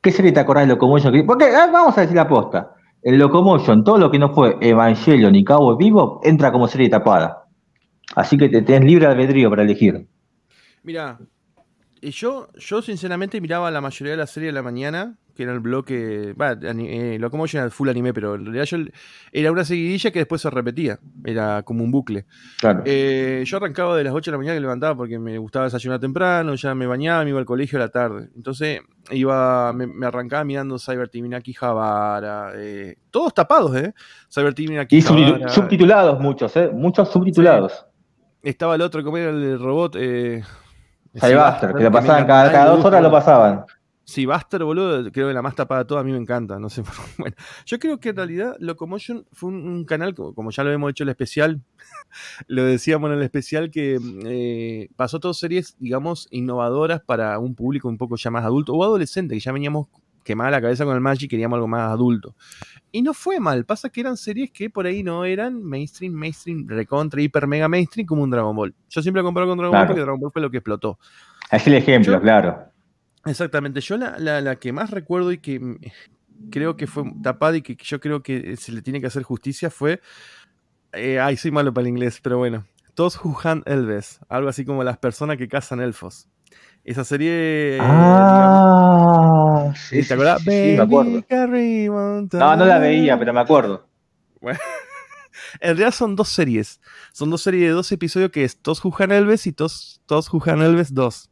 ¿Qué 0.02 0.12
serie 0.12 0.32
te 0.32 0.40
acordás 0.40 0.68
de 0.68 0.74
Locomotion? 0.74 1.26
Porque 1.26 1.50
vamos 1.52 1.98
a 1.98 2.02
decir 2.02 2.16
la 2.16 2.28
posta 2.28 2.73
en 3.04 3.18
Locomotion, 3.18 3.84
todo 3.84 3.98
lo 3.98 4.10
que 4.10 4.20
no 4.20 4.34
fue 4.34 4.58
Evangelion 4.62 5.34
ni 5.34 5.44
Cabo 5.44 5.76
Vivo 5.76 6.22
entra 6.24 6.52
como 6.52 6.68
serie 6.68 6.90
tapada. 6.90 7.46
Así 8.16 8.38
que 8.38 8.50
te 8.50 8.62
tenés 8.62 8.86
libre 8.86 9.08
albedrío 9.08 9.50
para 9.50 9.64
elegir. 9.64 10.08
Mira, 10.84 11.20
yo, 12.02 12.48
yo 12.56 12.82
sinceramente 12.82 13.42
miraba 13.42 13.72
la 13.72 13.82
mayoría 13.82 14.12
de 14.12 14.18
la 14.18 14.28
serie 14.28 14.48
de 14.48 14.54
la 14.54 14.62
mañana, 14.62 15.18
que 15.36 15.44
era 15.44 15.54
el 15.54 15.60
bloque. 15.60 16.34
Va, 16.34 16.58
eh, 16.62 17.18
Locomotion 17.20 17.62
era 17.62 17.70
full 17.72 17.90
anime, 17.90 18.14
pero 18.14 18.36
en 18.36 18.46
realidad 18.46 18.66
yo, 18.66 18.78
era 19.32 19.52
una 19.52 19.64
seguidilla 19.64 20.12
que 20.12 20.20
después 20.20 20.42
se 20.42 20.50
repetía. 20.50 21.00
Era 21.26 21.64
como 21.64 21.84
un 21.84 21.92
bucle. 21.92 22.26
Claro. 22.60 22.84
Eh, 22.86 23.44
yo 23.46 23.58
arrancaba 23.58 23.98
de 23.98 24.04
las 24.04 24.14
8 24.14 24.30
de 24.30 24.34
la 24.34 24.38
mañana 24.38 24.56
que 24.56 24.62
levantaba 24.62 24.96
porque 24.96 25.20
me 25.20 25.38
gustaba 25.38 25.66
desayunar 25.66 26.00
temprano, 26.00 26.56
ya 26.56 26.76
me 26.76 26.86
bañaba, 26.86 27.24
me 27.24 27.32
iba 27.32 27.40
al 27.40 27.46
colegio 27.46 27.78
a 27.78 27.82
la 27.82 27.90
tarde. 27.90 28.30
Entonces, 28.36 28.82
iba, 29.12 29.74
me, 29.74 30.06
arrancaba 30.06 30.44
mirando 30.44 30.78
Cyber 30.78 31.10
Team 31.10 31.26
Inaki 31.26 31.54
Javara, 31.54 32.52
eh, 32.56 32.98
todos 33.12 33.34
tapados, 33.34 33.76
¿eh? 33.76 33.94
Cyber 34.32 34.54
Team 34.54 34.74
Inaki 34.74 34.98
Y 34.98 35.02
subtitulados 35.02 36.20
muchos, 36.20 36.56
¿eh? 36.58 36.70
Muchos 36.74 37.12
subtitulados. 37.12 37.86
Estaba 38.42 38.76
el 38.76 38.82
otro, 38.82 39.04
como 39.04 39.18
era 39.18 39.30
el 39.30 39.60
robot? 39.60 39.96
Eh, 39.98 40.44
que 41.14 41.84
lo 41.84 41.92
pasaban 41.92 42.26
cada, 42.26 42.66
dos 42.66 42.84
horas 42.84 43.02
lo 43.02 43.12
pasaban. 43.12 43.66
Sí, 44.06 44.26
Buster, 44.26 44.64
boludo, 44.66 45.10
creo 45.12 45.30
que 45.30 45.34
la 45.34 45.42
más 45.42 45.56
tapada 45.56 45.84
de 45.84 45.86
toda, 45.86 46.02
a 46.02 46.04
mí 46.04 46.12
me 46.12 46.18
encanta, 46.18 46.60
no 46.60 46.70
sé. 46.70 46.84
Bueno, 47.18 47.36
yo 47.66 47.80
creo 47.80 48.00
que 48.00 48.10
en 48.10 48.18
realidad 48.18 48.56
Locomotion 48.60 49.26
fue 49.32 49.50
un, 49.50 49.86
canal, 49.86 50.14
como 50.14 50.52
ya 50.52 50.64
lo 50.64 50.72
hemos 50.72 50.92
hecho 50.92 51.04
el 51.04 51.10
especial, 51.10 51.62
lo 52.48 52.66
decíamos 52.66 53.10
en 53.12 53.18
el 53.18 53.24
especial, 53.24 53.72
que 53.72 53.98
eh, 54.26 54.90
pasó 54.98 55.20
todas 55.20 55.38
series, 55.38 55.78
digamos, 55.80 56.28
innovadoras 56.32 57.02
para 57.02 57.40
un 57.40 57.56
público 57.56 57.88
un 57.88 57.98
poco 57.98 58.18
ya 58.18 58.30
más 58.30 58.44
adulto 58.44 58.74
o 58.74 58.84
adolescente, 58.84 59.36
que 59.36 59.40
ya 59.40 59.54
veníamos 59.54 59.88
quemada 60.24 60.52
la 60.52 60.62
cabeza 60.62 60.86
con 60.86 60.96
el 60.96 61.02
Magic 61.02 61.24
y 61.24 61.28
queríamos 61.30 61.56
algo 61.56 61.68
más 61.68 61.92
adulto. 61.92 62.36
Y 62.92 63.02
no 63.04 63.14
fue 63.14 63.40
mal, 63.40 63.66
pasa 63.66 63.90
que 63.90 64.02
eran 64.02 64.18
series 64.18 64.52
que 64.52 64.70
por 64.70 64.86
ahí 64.86 65.02
no 65.02 65.24
eran 65.24 65.64
mainstream, 65.64 66.14
mainstream, 66.14 66.68
recontra, 66.68 67.22
hiper, 67.22 67.48
mega 67.48 67.70
mainstream 67.70 68.06
como 68.06 68.24
un 68.24 68.30
Dragon 68.30 68.56
Ball. 68.56 68.76
Yo 68.90 69.02
siempre 69.02 69.22
lo 69.22 69.28
comparo 69.28 69.48
con 69.48 69.58
Dragon 69.58 69.78
Ball 69.78 69.88
porque 69.88 70.02
Dragon 70.02 70.20
Ball 70.20 70.32
fue 70.32 70.42
lo 70.42 70.52
que 70.52 70.58
explotó. 70.58 71.00
Es 71.50 71.68
el 71.68 71.76
ejemplo, 71.76 72.20
claro. 72.20 72.73
Exactamente, 73.26 73.82
yo 73.82 73.98
la, 73.98 74.18
la, 74.18 74.56
que 74.58 74.74
más 74.74 74.92
recuerdo 74.92 75.32
y 75.32 75.38
que 75.38 75.60
creo 76.52 76.76
que 76.76 76.88
fue 76.88 77.04
tapada 77.22 77.58
y 77.58 77.62
que 77.62 77.78
yo 77.82 78.00
creo 78.00 78.22
que 78.22 78.58
se 78.58 78.72
le 78.72 78.82
tiene 78.82 79.00
que 79.00 79.08
hacer 79.08 79.24
justicia 79.24 79.70
fue... 79.70 80.02
Eh, 80.92 81.20
ay, 81.20 81.38
soy 81.38 81.52
malo 81.52 81.74
para 81.74 81.84
el 81.84 81.90
inglés, 81.90 82.20
pero 82.22 82.38
bueno. 82.38 82.66
Tos 82.94 83.20
Huhan 83.24 83.64
Elves, 83.66 84.20
algo 84.30 84.50
así 84.50 84.64
como 84.66 84.84
las 84.84 84.98
personas 84.98 85.38
que 85.38 85.48
cazan 85.48 85.80
elfos. 85.80 86.28
Esa 86.84 87.04
serie. 87.06 87.78
Ah, 87.82 89.74
sí, 89.76 90.04
¿Te 90.06 90.14
acuerdas? 90.14 90.42
Sí, 90.42 90.76
me 90.78 90.82
acuerdo. 90.82 91.24
No, 92.34 92.56
no 92.56 92.66
la 92.66 92.78
veía, 92.78 93.18
pero 93.18 93.34
me 93.34 93.40
acuerdo. 93.40 93.88
Bueno, 94.42 94.60
en 95.62 95.70
realidad 95.70 95.92
son 95.92 96.16
dos 96.16 96.30
series. 96.30 96.82
Son 97.14 97.30
dos 97.30 97.42
series 97.42 97.64
de 97.64 97.70
dos 97.70 97.92
episodios 97.92 98.32
que 98.32 98.44
es 98.44 98.58
Tos 98.58 98.84
Hujan 98.84 99.12
Elves 99.12 99.48
y 99.48 99.54
Tos, 99.54 100.02
Tos 100.06 100.30
Elves 100.46 100.94
2. 100.94 101.30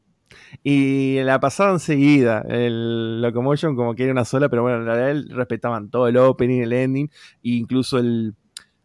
Y 0.63 1.19
la 1.21 1.39
pasaban 1.39 1.79
seguida, 1.79 2.43
el 2.47 3.21
Locomotion 3.21 3.75
como 3.75 3.95
que 3.95 4.03
era 4.03 4.11
una 4.11 4.25
sola, 4.25 4.49
pero 4.49 4.61
bueno, 4.63 4.79
en 4.79 4.85
realidad 4.85 5.35
respetaban 5.35 5.89
todo 5.89 6.07
el 6.07 6.17
opening, 6.17 6.61
el 6.61 6.73
ending, 6.73 7.09
e 7.43 7.49
incluso 7.49 7.97
el... 7.97 8.35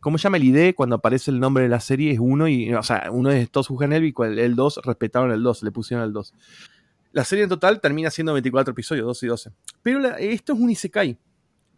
¿Cómo 0.00 0.18
llama 0.18 0.36
el 0.36 0.44
ID? 0.44 0.74
Cuando 0.74 0.96
aparece 0.96 1.30
el 1.32 1.40
nombre 1.40 1.64
de 1.64 1.68
la 1.68 1.80
serie 1.80 2.12
es 2.12 2.18
uno, 2.20 2.46
y, 2.46 2.72
o 2.72 2.82
sea, 2.82 3.08
uno 3.10 3.30
es 3.30 3.50
Toss 3.50 3.68
y 3.70 4.14
el, 4.22 4.38
el 4.38 4.54
2 4.54 4.80
respetaron 4.84 5.32
el 5.32 5.42
2, 5.42 5.62
le 5.64 5.72
pusieron 5.72 6.04
el 6.04 6.12
2. 6.12 6.32
La 7.12 7.24
serie 7.24 7.44
en 7.44 7.48
total 7.48 7.80
termina 7.80 8.10
siendo 8.10 8.32
24 8.32 8.72
episodios, 8.72 9.06
12 9.06 9.26
y 9.26 9.28
12. 9.28 9.50
Pero 9.82 10.06
esto 10.16 10.52
es 10.52 10.60
un 10.60 10.70
Isekai. 10.70 11.18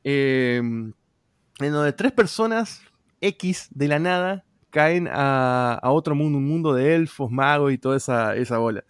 Eh, 0.04 0.58
en 0.58 1.72
donde 1.72 1.92
tres 1.92 2.12
personas 2.12 2.82
X 3.20 3.68
de 3.70 3.88
la 3.88 3.98
nada 3.98 4.44
caen 4.70 5.08
a, 5.10 5.80
otro 5.84 6.14
mundo, 6.14 6.38
un 6.38 6.46
mundo 6.46 6.74
de 6.74 6.94
elfos, 6.94 7.30
magos 7.30 7.72
y 7.72 7.78
toda 7.78 7.96
esa, 7.96 8.36
esa 8.36 8.58
bola. 8.58 8.84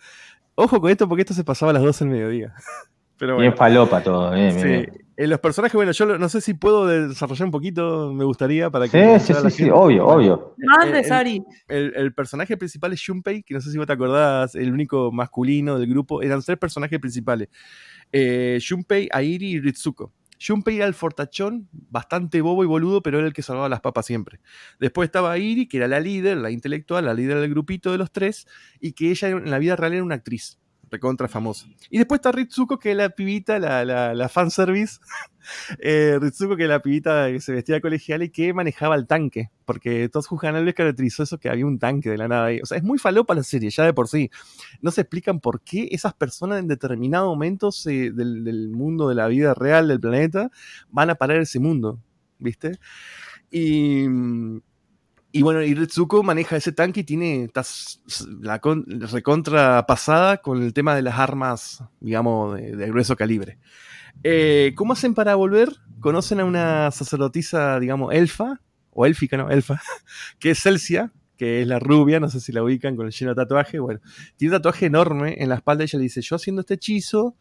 Ojo 0.60 0.80
con 0.80 0.90
esto 0.90 1.08
porque 1.08 1.22
esto 1.22 1.34
se 1.34 1.44
pasaba 1.44 1.70
a 1.70 1.74
las 1.74 1.84
12 1.84 2.04
del 2.04 2.12
mediodía. 2.12 2.52
Pero 3.16 3.34
bueno. 3.34 3.50
Bien 3.50 3.56
falopa 3.56 4.02
todo. 4.02 4.32
Bien, 4.32 4.52
sí. 4.58 4.92
En 5.16 5.30
los 5.30 5.38
personajes, 5.38 5.74
bueno, 5.74 5.92
yo 5.92 6.18
no 6.18 6.28
sé 6.28 6.40
si 6.40 6.54
puedo 6.54 6.86
desarrollar 6.86 7.46
un 7.46 7.50
poquito, 7.52 8.12
me 8.12 8.24
gustaría 8.24 8.68
para 8.68 8.88
que. 8.88 9.20
Sí, 9.20 9.34
sí, 9.34 9.50
sí, 9.50 9.70
obvio, 9.70 10.06
obvio. 10.06 10.54
Mande, 10.58 11.04
Sari. 11.04 11.44
El, 11.68 11.92
el, 11.94 12.12
personaje 12.12 12.56
principal 12.56 12.92
es 12.92 13.04
Junpei, 13.04 13.44
que 13.44 13.54
no 13.54 13.60
sé 13.60 13.70
si 13.70 13.78
vos 13.78 13.86
te 13.86 13.92
acordás, 13.92 14.56
el 14.56 14.72
único 14.72 15.12
masculino 15.12 15.78
del 15.78 15.88
grupo. 15.88 16.22
Eran 16.22 16.42
tres 16.42 16.58
personajes 16.58 16.98
principales: 16.98 17.48
eh, 18.12 18.58
Junpei, 18.66 19.08
Airi 19.12 19.50
y 19.50 19.60
Ritsuko. 19.60 20.12
Junpei 20.40 20.76
era 20.76 20.86
el 20.86 20.94
fortachón, 20.94 21.68
bastante 21.72 22.40
bobo 22.40 22.64
y 22.64 22.66
boludo, 22.66 23.02
pero 23.02 23.18
era 23.18 23.26
el 23.26 23.32
que 23.32 23.42
salvaba 23.42 23.68
las 23.68 23.80
papas 23.80 24.06
siempre. 24.06 24.40
Después 24.78 25.06
estaba 25.06 25.36
Iri, 25.38 25.66
que 25.66 25.78
era 25.78 25.88
la 25.88 26.00
líder, 26.00 26.36
la 26.36 26.50
intelectual, 26.50 27.04
la 27.04 27.14
líder 27.14 27.40
del 27.40 27.50
grupito 27.50 27.92
de 27.92 27.98
los 27.98 28.12
tres, 28.12 28.46
y 28.80 28.92
que 28.92 29.10
ella 29.10 29.28
en 29.28 29.50
la 29.50 29.58
vida 29.58 29.76
real 29.76 29.94
era 29.94 30.02
una 30.02 30.14
actriz 30.16 30.58
recontra 30.90 31.28
famosa. 31.28 31.66
Y 31.90 31.98
después 31.98 32.18
está 32.18 32.32
Ritsuko, 32.32 32.78
que 32.78 32.92
es 32.92 32.96
la 32.96 33.10
pibita, 33.10 33.58
la, 33.58 33.84
la, 33.84 34.14
la 34.14 34.28
fanservice. 34.28 34.98
eh, 35.78 36.18
Ritsuko, 36.20 36.56
que 36.56 36.64
es 36.64 36.68
la 36.68 36.80
pibita 36.80 37.28
que 37.28 37.40
se 37.40 37.52
vestía 37.52 37.80
colegial 37.80 38.22
y 38.22 38.30
que 38.30 38.52
manejaba 38.52 38.94
el 38.94 39.06
tanque. 39.06 39.50
Porque 39.64 40.08
todos 40.08 40.28
les 40.42 40.74
caracterizó 40.74 41.22
eso 41.22 41.38
que 41.38 41.48
había 41.48 41.66
un 41.66 41.78
tanque 41.78 42.10
de 42.10 42.18
la 42.18 42.28
nada 42.28 42.46
ahí. 42.46 42.60
O 42.62 42.66
sea, 42.66 42.78
es 42.78 42.84
muy 42.84 42.98
falopa 42.98 43.34
la 43.34 43.42
serie, 43.42 43.70
ya 43.70 43.84
de 43.84 43.92
por 43.92 44.08
sí. 44.08 44.30
No 44.80 44.90
se 44.90 45.02
explican 45.02 45.40
por 45.40 45.60
qué 45.60 45.88
esas 45.90 46.14
personas 46.14 46.58
en 46.58 46.68
determinados 46.68 47.28
momentos 47.28 47.84
del, 47.84 48.44
del 48.44 48.68
mundo 48.70 49.08
de 49.08 49.14
la 49.14 49.28
vida 49.28 49.54
real 49.54 49.88
del 49.88 50.00
planeta 50.00 50.50
van 50.90 51.10
a 51.10 51.14
parar 51.14 51.38
ese 51.38 51.58
mundo. 51.58 51.98
¿Viste? 52.38 52.78
Y 53.50 54.06
y 55.30 55.42
bueno, 55.42 55.62
y 55.62 55.74
Ritsuko 55.74 56.22
maneja 56.22 56.56
ese 56.56 56.72
tanque 56.72 57.00
y 57.00 57.04
tiene 57.04 57.50
la 58.40 58.60
recontra 59.12 59.84
pasada 59.86 60.38
con 60.38 60.62
el 60.62 60.72
tema 60.72 60.94
de 60.94 61.02
las 61.02 61.18
armas, 61.18 61.84
digamos, 62.00 62.56
de, 62.56 62.86
grueso 62.88 63.14
calibre. 63.14 63.58
Eh, 64.22 64.72
¿Cómo 64.74 64.94
hacen 64.94 65.14
para 65.14 65.34
volver? 65.34 65.68
Conocen 66.00 66.40
a 66.40 66.44
una 66.46 66.90
sacerdotisa, 66.90 67.78
digamos, 67.78 68.14
elfa, 68.14 68.60
o 68.90 69.04
élfica, 69.04 69.36
no, 69.36 69.50
elfa, 69.50 69.80
que 70.38 70.50
es 70.50 70.62
Celsia, 70.62 71.12
que 71.38 71.62
es 71.62 71.68
la 71.68 71.78
rubia, 71.78 72.20
no 72.20 72.28
sé 72.28 72.40
si 72.40 72.52
la 72.52 72.62
ubican 72.62 72.96
con 72.96 73.06
el 73.06 73.12
lleno 73.12 73.30
de 73.30 73.36
tatuaje. 73.36 73.78
Bueno, 73.78 74.00
tiene 74.36 74.54
un 74.54 74.60
tatuaje 74.60 74.86
enorme 74.86 75.36
en 75.38 75.48
la 75.48 75.54
espalda. 75.54 75.84
Ella 75.84 75.98
le 75.98 76.02
dice: 76.02 76.20
Yo 76.20 76.36
haciendo 76.36 76.60
este 76.60 76.74
hechizo, 76.74 77.36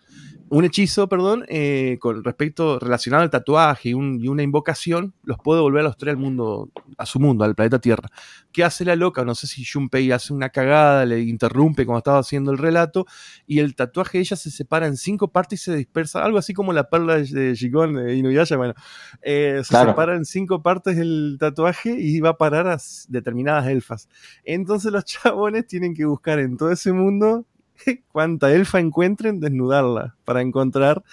un 0.50 0.64
hechizo, 0.64 1.10
perdón, 1.10 1.44
eh, 1.50 1.98
con 2.00 2.24
respecto 2.24 2.80
relacionado 2.80 3.24
al 3.24 3.30
tatuaje 3.30 3.90
y, 3.90 3.94
una 3.94 4.44
invocación, 4.44 5.14
los 5.24 5.38
puede 5.40 5.62
volver 5.62 5.82
a 5.82 5.84
los 5.86 5.98
tres 5.98 6.14
al 6.14 6.18
mundo, 6.18 6.70
a 6.98 7.06
su 7.06 7.20
mundo, 7.20 7.44
al 7.44 7.56
planeta 7.56 7.80
Tierra. 7.80 8.10
¿Qué 8.58 8.64
hace 8.64 8.84
la 8.86 8.96
loca? 8.96 9.24
No 9.24 9.36
sé 9.36 9.46
si 9.46 9.64
Junpei 9.64 10.12
hace 10.12 10.34
una 10.34 10.50
cagada, 10.50 11.06
le 11.06 11.20
interrumpe 11.20 11.86
como 11.86 12.00
estaba 12.00 12.18
haciendo 12.18 12.52
el 12.52 12.58
relato, 12.58 13.06
y 13.46 13.60
el 13.60 13.76
tatuaje 13.76 14.18
de 14.18 14.24
ella 14.24 14.36
se 14.36 14.50
separa 14.50 14.88
en 14.88 14.98
cinco 14.98 15.32
partes 15.32 15.62
y 15.62 15.64
se 15.66 15.76
dispersa, 15.76 16.24
algo 16.24 16.40
así 16.40 16.56
como 16.56 16.74
la 16.74 16.90
perla 16.90 17.18
de 17.18 17.54
Shikon 17.54 17.94
de 17.94 18.16
Inuyasha, 18.16 18.58
bueno, 18.58 18.74
eh, 19.22 19.62
se 19.64 19.78
separa 19.78 20.16
en 20.16 20.26
cinco 20.26 20.64
partes 20.64 20.98
el 20.98 21.38
tatuaje 21.40 22.00
y 22.00 22.20
va 22.20 22.30
a 22.30 22.38
parar 22.40 22.68
a 22.68 22.80
determinadas 23.10 23.68
elfas. 23.68 24.10
Entonces 24.44 24.92
los 24.92 25.06
chabones 25.06 25.68
tienen 25.68 25.94
que 25.94 26.06
buscar 26.06 26.40
en 26.40 26.58
todo 26.58 26.72
ese 26.72 26.94
mundo 26.94 27.46
cuanta 28.12 28.52
elfa 28.52 28.80
encuentren, 28.80 29.40
desnudarla 29.40 30.16
para 30.26 30.42
encontrar 30.42 31.04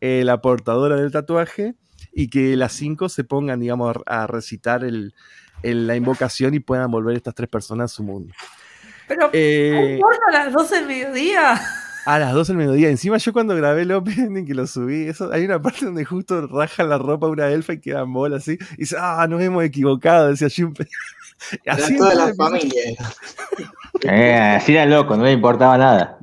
eh, 0.00 0.22
la 0.24 0.40
portadora 0.40 0.96
del 0.96 1.12
tatuaje 1.12 1.74
y 2.14 2.28
que 2.28 2.56
las 2.56 2.72
cinco 2.72 3.10
se 3.10 3.24
pongan, 3.24 3.60
digamos, 3.60 3.94
a, 4.06 4.26
recitar 4.26 4.84
el, 4.84 5.14
la 5.64 5.96
invocación 5.96 6.54
y 6.54 6.60
puedan 6.60 6.90
volver 6.90 7.16
estas 7.16 7.34
tres 7.34 7.48
personas 7.48 7.92
a 7.92 7.94
su 7.94 8.02
mundo. 8.02 8.34
Pero, 9.08 9.30
eh, 9.32 10.00
a 10.28 10.32
las 10.32 10.52
12 10.52 10.76
del 10.76 10.86
mediodía? 10.86 11.60
A 12.06 12.18
las 12.18 12.32
12 12.32 12.52
del 12.52 12.58
mediodía. 12.58 12.88
Encima 12.90 13.16
yo 13.18 13.32
cuando 13.32 13.54
grabé 13.56 13.82
el 13.82 13.92
opening 13.92 14.44
que 14.44 14.54
lo 14.54 14.66
subí, 14.66 15.08
eso, 15.08 15.32
hay 15.32 15.44
una 15.44 15.60
parte 15.60 15.86
donde 15.86 16.04
justo 16.04 16.46
raja 16.46 16.84
la 16.84 16.98
ropa 16.98 17.26
una 17.26 17.48
elfa 17.48 17.74
y 17.74 17.80
queda 17.80 18.00
en 18.00 18.12
bola 18.12 18.36
así. 18.36 18.58
Y 18.72 18.76
dice, 18.78 18.96
ah, 18.98 19.26
nos 19.28 19.40
hemos 19.42 19.64
equivocado, 19.64 20.28
decía 20.28 20.48
Junpei. 20.54 20.86
Así 21.66 21.96
toda 21.96 22.14
la 22.14 22.34
familia. 22.34 22.82
Eh, 24.02 24.34
así 24.56 24.72
era 24.72 24.86
loco, 24.86 25.16
no 25.16 25.24
le 25.24 25.32
importaba 25.32 25.76
nada. 25.76 26.18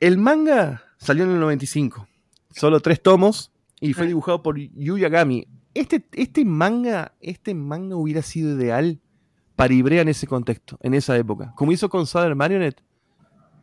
El 0.00 0.18
manga 0.18 0.84
salió 0.98 1.24
en 1.24 1.32
el 1.32 1.40
95. 1.40 2.06
Solo 2.50 2.80
tres 2.80 3.02
tomos 3.02 3.50
y 3.80 3.92
fue 3.92 4.06
dibujado 4.06 4.42
por 4.42 4.56
Yu 4.56 4.96
Yagami. 4.96 5.46
Este, 5.74 6.04
este, 6.12 6.44
manga, 6.44 7.12
este 7.20 7.54
manga 7.54 7.96
hubiera 7.96 8.22
sido 8.22 8.56
ideal 8.56 9.00
para 9.56 9.72
Ibrea 9.72 10.02
en 10.02 10.08
ese 10.08 10.26
contexto, 10.26 10.78
en 10.82 10.94
esa 10.94 11.16
época. 11.16 11.52
Como 11.56 11.72
hizo 11.72 11.88
con 11.88 12.06
Saber 12.06 12.34
Marionette. 12.34 12.82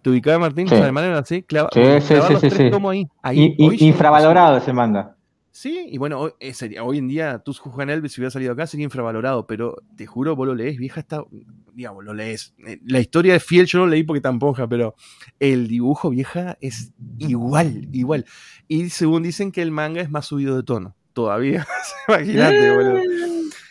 ¿Te 0.01 0.09
ubicaba 0.09 0.39
Martín? 0.39 0.67
Sí. 0.67 0.75
Marionette 0.75 1.21
así, 1.21 1.43
clava, 1.43 1.69
sí, 1.73 1.81
sí, 2.01 2.49
sí, 2.49 2.71
ahí. 2.83 3.07
ahí. 3.21 3.55
infravalorado 3.79 4.57
ese 4.57 4.71
manga. 4.71 5.15
Sí, 5.51 5.87
y 5.91 5.97
bueno, 5.97 6.19
hoy, 6.21 6.31
eh, 6.39 6.79
hoy 6.79 6.99
en 6.99 7.09
día 7.09 7.39
Tus 7.39 7.61
Elvis 7.85 8.13
si 8.13 8.21
hubiera 8.21 8.31
salido 8.31 8.53
acá 8.53 8.65
sería 8.65 8.85
infravalorado, 8.85 9.45
pero 9.45 9.75
te 9.97 10.05
juro, 10.05 10.33
vos 10.33 10.47
lo 10.47 10.55
lees, 10.55 10.77
vieja, 10.77 11.01
está, 11.01 11.25
digamos, 11.73 12.05
lo 12.05 12.13
lees. 12.13 12.53
Eh, 12.65 12.79
la 12.85 13.01
historia 13.01 13.33
de 13.33 13.41
Fiel 13.41 13.65
yo 13.65 13.79
no 13.79 13.85
lo 13.85 13.91
leí 13.91 14.03
porque 14.03 14.21
tampoco, 14.21 14.69
pero 14.69 14.95
el 15.37 15.67
dibujo, 15.67 16.11
vieja, 16.11 16.57
es 16.61 16.93
igual, 17.17 17.89
igual. 17.91 18.25
Y 18.69 18.89
según 18.89 19.23
dicen 19.23 19.51
que 19.51 19.61
el 19.61 19.71
manga 19.71 19.99
es 19.99 20.09
más 20.09 20.27
subido 20.27 20.55
de 20.55 20.63
tono, 20.63 20.95
todavía. 21.13 21.67
Imagínate, 22.07 22.75
boludo. 22.75 23.01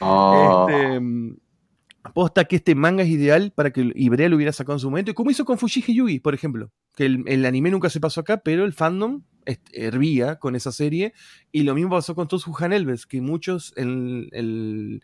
Oh. 0.00 0.66
Este, 0.68 1.00
aposta 2.02 2.44
que 2.44 2.56
este 2.56 2.74
manga 2.74 3.02
es 3.02 3.08
ideal 3.08 3.52
para 3.54 3.70
que 3.70 3.92
Ibrea 3.94 4.28
lo 4.28 4.36
hubiera 4.36 4.52
sacado 4.52 4.74
en 4.74 4.80
su 4.80 4.90
momento, 4.90 5.10
y 5.10 5.14
como 5.14 5.30
hizo 5.30 5.44
con 5.44 5.58
Fujiji 5.58 5.94
Yugi, 5.94 6.20
por 6.20 6.34
ejemplo, 6.34 6.70
que 6.96 7.06
el, 7.06 7.24
el 7.26 7.44
anime 7.44 7.70
nunca 7.70 7.90
se 7.90 8.00
pasó 8.00 8.20
acá, 8.20 8.38
pero 8.38 8.64
el 8.64 8.72
fandom 8.72 9.22
hervía 9.72 10.36
con 10.36 10.56
esa 10.56 10.72
serie. 10.72 11.14
Y 11.52 11.62
lo 11.62 11.74
mismo 11.74 11.90
pasó 11.90 12.14
con 12.14 12.28
todos 12.28 12.44
Juan 12.44 12.72
Elves, 12.72 13.06
que 13.06 13.20
muchos 13.20 13.72
en, 13.76 14.28
en, 14.32 15.00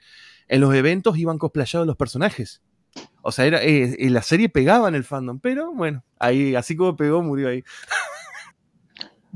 los 0.60 0.74
eventos 0.74 1.16
iban 1.18 1.38
cosplayados 1.38 1.86
los 1.86 1.96
personajes. 1.96 2.62
O 3.22 3.32
sea, 3.32 3.46
era, 3.46 3.62
eh, 3.62 3.96
la 4.10 4.22
serie 4.22 4.48
pegaba 4.48 4.88
en 4.88 4.94
el 4.94 5.04
fandom, 5.04 5.40
pero 5.40 5.72
bueno, 5.72 6.04
ahí, 6.18 6.54
así 6.54 6.76
como 6.76 6.96
pegó, 6.96 7.22
murió 7.22 7.48
ahí. 7.48 7.64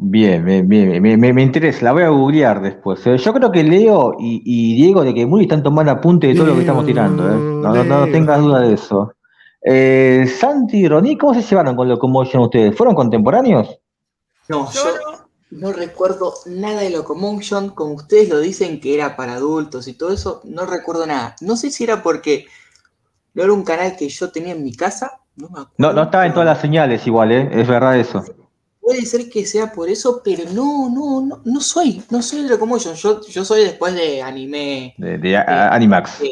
Bien, 0.01 0.45
bien, 0.45 0.69
bien, 0.69 1.03
me, 1.03 1.43
interesa, 1.43 1.87
la 1.87 1.93
voy 1.93 2.05
a 2.05 2.09
googlear 2.11 2.63
después. 2.63 3.05
Eh. 3.05 3.19
Yo 3.19 3.33
creo 3.33 3.51
que 3.51 3.65
Leo 3.65 4.15
y, 4.17 4.77
Diego 4.77 5.03
de 5.03 5.13
que 5.13 5.27
muy 5.27 5.43
están 5.43 5.61
tomando 5.61 5.91
apunte 5.91 6.29
de 6.29 6.37
todo 6.37 6.47
lo 6.47 6.55
que 6.55 6.61
estamos 6.61 6.87
tirando. 6.87 7.29
¿eh? 7.29 7.35
No, 7.35 7.83
no, 7.83 8.07
tengas 8.07 8.41
duda 8.41 8.61
de 8.61 8.75
eso. 8.75 9.13
Eh, 9.61 10.25
Santi 10.39 10.79
y 10.79 10.89
Ronnie, 10.89 11.19
¿cómo 11.19 11.35
se 11.35 11.43
llevaron 11.43 11.75
con 11.75 11.89
Locomotion 11.89 12.45
ustedes? 12.45 12.77
¿Fueron 12.77 12.95
contemporáneos? 12.95 13.77
No, 14.49 14.71
yo 14.71 14.83
no 15.51 15.73
recuerdo 15.73 16.33
nada 16.47 16.83
de 16.83 16.91
Locomotion. 16.91 17.71
Como 17.71 17.95
ustedes 17.95 18.29
lo 18.29 18.39
dicen 18.39 18.79
que 18.79 18.95
era 18.95 19.17
para 19.17 19.35
adultos 19.35 19.89
y 19.89 19.95
todo 19.95 20.13
eso, 20.13 20.43
no 20.45 20.65
recuerdo 20.65 21.09
nada. 21.09 21.35
No 21.41 21.57
sé 21.57 21.73
si 21.73 21.83
era 21.83 22.05
porque 22.05 22.47
no 23.35 23.43
era 23.43 23.53
un 23.53 23.65
canal 23.65 23.97
que 23.97 24.09
yo 24.09 24.31
tenía 24.31 24.53
en 24.53 24.63
mi 24.63 24.73
casa. 24.73 25.23
No, 25.35 25.49
me 25.49 25.65
no, 25.77 25.93
no 25.93 26.03
estaba 26.05 26.25
en 26.25 26.35
todas 26.35 26.47
las 26.47 26.61
señales 26.61 27.05
igual, 27.05 27.33
¿eh? 27.33 27.49
es 27.51 27.67
verdad 27.67 27.99
eso. 27.99 28.23
Puede 28.89 29.05
ser 29.05 29.29
que 29.29 29.45
sea 29.45 29.71
por 29.71 29.91
eso, 29.91 30.23
pero 30.25 30.45
no, 30.51 30.89
no, 30.89 31.21
no, 31.21 31.43
no 31.45 31.61
soy, 31.61 32.03
no 32.09 32.23
soy 32.23 32.45
de 32.45 32.49
Locomotion. 32.49 32.95
Yo, 32.95 33.21
yo 33.21 33.45
soy 33.45 33.65
después 33.65 33.93
de 33.93 34.23
anime. 34.23 34.95
De, 34.97 35.37
Animax. 35.37 36.23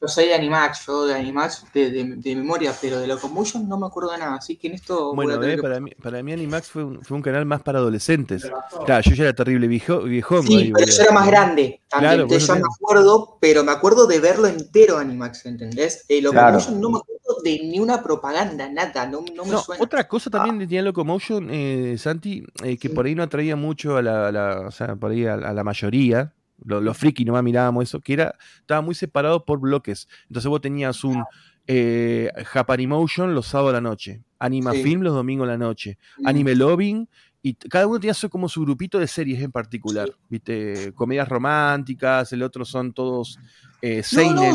Yo 0.00 0.06
soy 0.06 0.26
de 0.26 0.34
Animax, 0.34 0.86
yo 0.86 1.06
de 1.06 1.14
Animax 1.14 1.64
de, 1.72 2.36
memoria, 2.36 2.72
pero 2.80 3.00
de 3.00 3.06
Locomotion 3.08 3.68
no 3.68 3.78
me 3.78 3.86
acuerdo 3.86 4.12
de 4.12 4.18
nada, 4.18 4.36
así 4.36 4.56
que 4.56 4.68
en 4.68 4.74
esto... 4.74 5.12
Bueno, 5.14 5.42
eh, 5.42 5.58
para, 5.58 5.80
mí, 5.80 5.90
para 6.00 6.22
mí 6.22 6.32
Animax 6.32 6.68
fue 6.68 6.84
un, 6.84 7.02
fue 7.02 7.16
un 7.16 7.22
canal 7.22 7.44
más 7.46 7.62
para 7.62 7.80
adolescentes. 7.80 8.48
Claro, 8.86 9.02
yo 9.02 9.14
ya 9.16 9.24
era 9.24 9.32
terrible 9.32 9.66
viejo, 9.66 10.02
viejón. 10.02 10.46
Sí, 10.46 10.72
pero 10.72 10.86
yo 10.90 11.02
era 11.02 11.12
más 11.12 11.26
grande, 11.26 11.80
también, 11.88 12.28
claro, 12.28 12.60
me 12.60 12.68
acuerdo, 12.74 13.38
pero 13.40 13.64
me 13.64 13.72
acuerdo 13.72 14.06
de 14.06 14.20
verlo 14.20 14.46
entero 14.46 14.98
Animax, 14.98 15.46
¿entendés? 15.46 16.04
Eh, 16.08 16.22
Locomotion 16.22 16.80
no 16.80 16.90
me 16.90 16.98
acuerdo 16.98 17.42
de 17.42 17.60
ni 17.64 17.80
una 17.80 18.00
propaganda, 18.00 18.68
nada, 18.68 19.04
no, 19.06 19.24
no 19.34 19.44
me 19.44 19.56
suena. 19.58 19.82
Otra 19.82 20.06
cosa 20.06 20.30
también 20.30 20.60
tenía 20.60 20.82
Locomotion, 20.82 21.48
eh, 21.50 21.96
Santi, 21.98 22.44
eh, 22.62 22.78
que 22.78 22.88
por 22.90 23.06
ahí 23.06 23.16
no 23.16 23.24
atraía 23.24 23.56
mucho 23.56 23.96
a 23.96 24.02
la, 24.02 24.64
o 24.66 24.70
sea, 24.70 24.94
por 24.94 25.10
ahí 25.10 25.26
a 25.26 25.36
la 25.36 25.64
mayoría, 25.64 26.32
los, 26.64 26.82
los 26.82 26.96
friki 26.96 27.24
nomás 27.24 27.42
mirábamos 27.42 27.84
eso, 27.84 28.00
que 28.00 28.14
era, 28.14 28.34
estaba 28.60 28.80
muy 28.80 28.94
separado 28.94 29.44
por 29.44 29.60
bloques. 29.60 30.08
Entonces 30.28 30.48
vos 30.48 30.60
tenías 30.60 31.04
un 31.04 31.24
eh, 31.66 32.30
Japanimotion 32.46 33.34
los 33.34 33.46
sábados 33.46 33.70
a 33.70 33.74
la 33.74 33.80
noche, 33.80 34.22
Anima 34.38 34.72
Film 34.72 35.02
los 35.02 35.14
domingos 35.14 35.46
a 35.46 35.52
la 35.52 35.58
noche, 35.58 35.98
mm. 36.18 36.26
Anime 36.26 36.54
Loving, 36.54 37.08
y 37.42 37.54
cada 37.54 37.86
uno 37.86 38.00
tenía 38.00 38.14
como 38.30 38.48
su 38.48 38.62
grupito 38.62 38.98
de 38.98 39.06
series 39.06 39.42
en 39.42 39.52
particular, 39.52 40.10
¿viste? 40.28 40.92
Comedias 40.94 41.28
románticas, 41.28 42.32
el 42.32 42.42
otro 42.42 42.64
son 42.64 42.92
todos 42.92 43.38
eh, 43.80 44.02
seinen. 44.02 44.34
No, 44.34 44.42
no, 44.42 44.52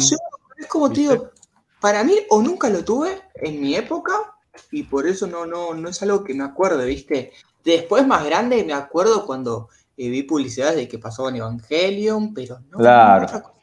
es 0.57 0.67
como 0.67 0.91
tío, 0.91 1.31
para 1.79 2.03
mí 2.03 2.13
o 2.29 2.41
nunca 2.41 2.69
lo 2.69 2.83
tuve 2.83 3.21
en 3.35 3.61
mi 3.61 3.75
época 3.75 4.13
y 4.71 4.83
por 4.83 5.07
eso 5.07 5.27
no, 5.27 5.45
no, 5.45 5.73
no 5.73 5.89
es 5.89 6.01
algo 6.01 6.23
que 6.23 6.33
me 6.33 6.43
acuerdo, 6.43 6.85
¿viste? 6.85 7.31
Después 7.63 8.05
más 8.05 8.25
grande 8.25 8.63
me 8.63 8.73
acuerdo 8.73 9.25
cuando 9.25 9.69
vi 9.97 10.23
publicidades 10.23 10.75
de 10.75 10.87
que 10.87 10.99
pasó 10.99 11.29
en 11.29 11.37
Evangelion, 11.37 12.33
pero 12.33 12.59
no. 12.69 12.77
Claro. 12.77 13.53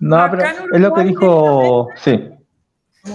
No, 0.00 0.28
pero 0.30 0.42
es 0.72 0.80
lo 0.80 0.94
que 0.94 1.04
dijo. 1.04 1.88
Sí. 1.96 2.30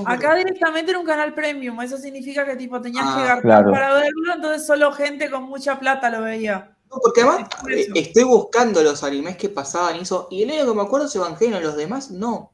Acá 0.05 0.35
directamente 0.35 0.91
era 0.91 0.99
un 0.99 1.05
canal 1.05 1.33
premium, 1.33 1.81
eso 1.81 1.97
significa 1.97 2.45
que 2.45 2.55
tipo 2.55 2.79
tenías 2.79 3.05
que 3.05 3.21
ah, 3.21 3.35
gastar 3.41 3.71
para 3.71 3.93
verlo, 3.93 4.33
entonces 4.35 4.67
solo 4.67 4.91
gente 4.91 5.31
con 5.31 5.43
mucha 5.43 5.79
plata 5.79 6.11
lo 6.11 6.21
veía. 6.21 6.75
No, 6.91 6.97
porque 7.01 7.21
además 7.21 7.49
eh, 7.71 7.87
estoy 7.95 8.23
buscando 8.23 8.83
los 8.83 9.03
animes 9.03 9.37
que 9.37 9.49
pasaban 9.49 9.95
y 9.95 10.01
eso, 10.01 10.27
y 10.29 10.43
el 10.43 10.51
único 10.51 10.67
que 10.67 10.77
me 10.77 10.83
acuerdo 10.83 11.07
es 11.07 11.15
Evangelion, 11.15 11.63
los 11.63 11.75
demás 11.75 12.11
no. 12.11 12.51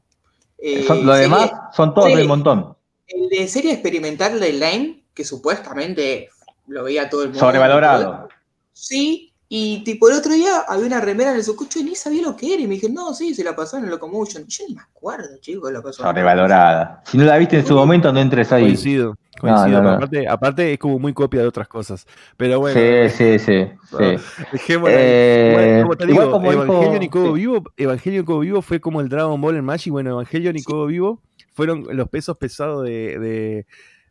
Eh, 0.56 0.86
los 0.88 1.18
demás 1.18 1.50
son 1.74 1.92
todos 1.92 2.08
del 2.08 2.26
montón. 2.26 2.74
El 3.06 3.28
de 3.28 3.46
serie 3.48 3.72
experimental 3.72 4.40
de 4.40 4.52
Lane, 4.54 5.04
que 5.12 5.24
supuestamente 5.24 6.30
lo 6.66 6.84
veía 6.84 7.10
todo 7.10 7.22
el 7.22 7.28
mundo. 7.28 7.40
Sobrevalorado. 7.40 8.28
Sí, 8.72 9.34
y 9.48 9.84
tipo 9.84 10.08
el 10.08 10.16
otro 10.16 10.32
día 10.32 10.64
había 10.66 10.86
una 10.86 11.00
remera 11.00 11.30
en 11.30 11.36
el 11.36 11.44
sucucho 11.44 11.78
y 11.78 11.84
ni 11.84 11.94
sabía 11.94 12.22
lo 12.22 12.36
que 12.36 12.54
era. 12.54 12.62
Y 12.62 12.66
me 12.66 12.74
dije, 12.74 12.88
no, 12.90 13.14
sí, 13.14 13.32
se 13.32 13.44
la 13.44 13.54
pasó 13.54 13.76
en 13.76 13.84
el 13.84 13.90
Locomotion. 13.90 14.44
Yo 14.46 14.64
ni 14.68 14.74
me 14.74 14.82
acuerdo, 14.82 15.38
chicos, 15.40 15.70
la 15.70 15.80
pasó. 15.80 16.02
Sobrevalorada. 16.02 17.02
Si 17.06 17.16
no 17.16 17.24
la 17.24 17.38
viste 17.38 17.58
en 17.58 17.66
su 17.66 17.74
momento, 17.74 18.12
no 18.12 18.18
entres 18.18 18.50
ahí. 18.50 18.64
Coincido. 18.64 19.16
Coincido. 19.38 19.88
Aparte, 19.88 20.28
aparte, 20.28 20.72
es 20.72 20.78
como 20.80 20.98
muy 20.98 21.12
copia 21.12 21.42
de 21.42 21.46
otras 21.46 21.68
cosas. 21.68 22.06
Pero 22.36 22.58
bueno. 22.58 22.80
Sí, 22.80 23.08
sí, 23.10 23.38
sí. 23.38 23.68
Dejémosla 24.52 24.96
eh, 24.98 25.80
como 25.82 25.96
te 25.96 26.06
digo, 26.06 26.22
Evangelion 26.22 27.02
y 27.02 27.08
Cobo 27.08 27.32
Vivo, 27.34 27.62
Evangelion 27.76 28.22
y 28.22 28.26
Cobo 28.26 28.40
Vivo 28.40 28.62
fue 28.62 28.80
como 28.80 29.00
el 29.00 29.08
Dragon 29.08 29.40
Ball 29.40 29.56
en 29.56 29.64
Magic. 29.64 29.92
Bueno, 29.92 30.10
Evangelion 30.10 30.56
y 30.56 30.62
Cobo 30.64 30.86
Vivo 30.86 31.22
fueron 31.52 31.86
los 31.90 32.08
pesos 32.08 32.36
pesados 32.36 32.82
de 32.84 33.18
de 33.18 33.66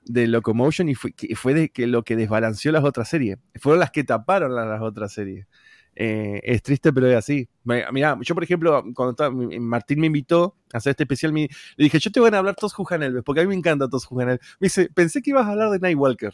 Locomotion 0.06 0.90
y 0.90 0.96
fue, 0.96 1.14
fue 1.36 1.54
de, 1.54 1.70
que 1.70 1.88
lo 1.88 2.04
que 2.04 2.16
desbalanceó 2.16 2.72
las 2.72 2.84
otras 2.84 3.10
series. 3.10 3.38
Fueron 3.56 3.80
las 3.80 3.92
que 3.92 4.04
taparon 4.04 4.56
las, 4.56 4.82
otras 4.82 5.14
series. 5.14 5.48
Eh, 5.96 6.42
es 6.44 6.62
triste, 6.62 6.92
pero 6.92 7.10
es 7.10 7.16
así. 7.16 7.48
Mira, 7.64 8.18
yo 8.22 8.36
por 8.36 8.44
ejemplo, 8.44 8.84
cuando 8.94 9.32
Martín 9.60 10.00
me 10.00 10.08
invitó 10.08 10.56
a 10.74 10.78
hacer 10.78 10.92
este 10.92 11.04
especial, 11.04 11.34
le 11.34 11.50
dije, 11.78 12.00
yo 12.00 12.12
te 12.12 12.20
voy 12.20 12.30
a 12.34 12.38
hablar 12.38 12.56
todos 12.56 12.74
Jujanel, 12.74 13.24
porque 13.24 13.42
a 13.42 13.44
mí 13.44 13.50
me 13.50 13.56
encanta 13.56 13.88
todos 13.88 14.06
Jujanel. 14.06 14.40
Me 14.60 14.66
dice, 14.66 14.90
pensé 14.94 15.22
que 15.22 15.30
ibas 15.30 15.46
a 15.48 15.52
hablar 15.52 15.70
de 15.72 15.80
Nightwalker. 15.80 16.34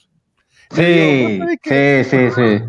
Sí, 0.69 1.39
sí, 1.63 2.03
sí, 2.05 2.31
sí. 2.35 2.63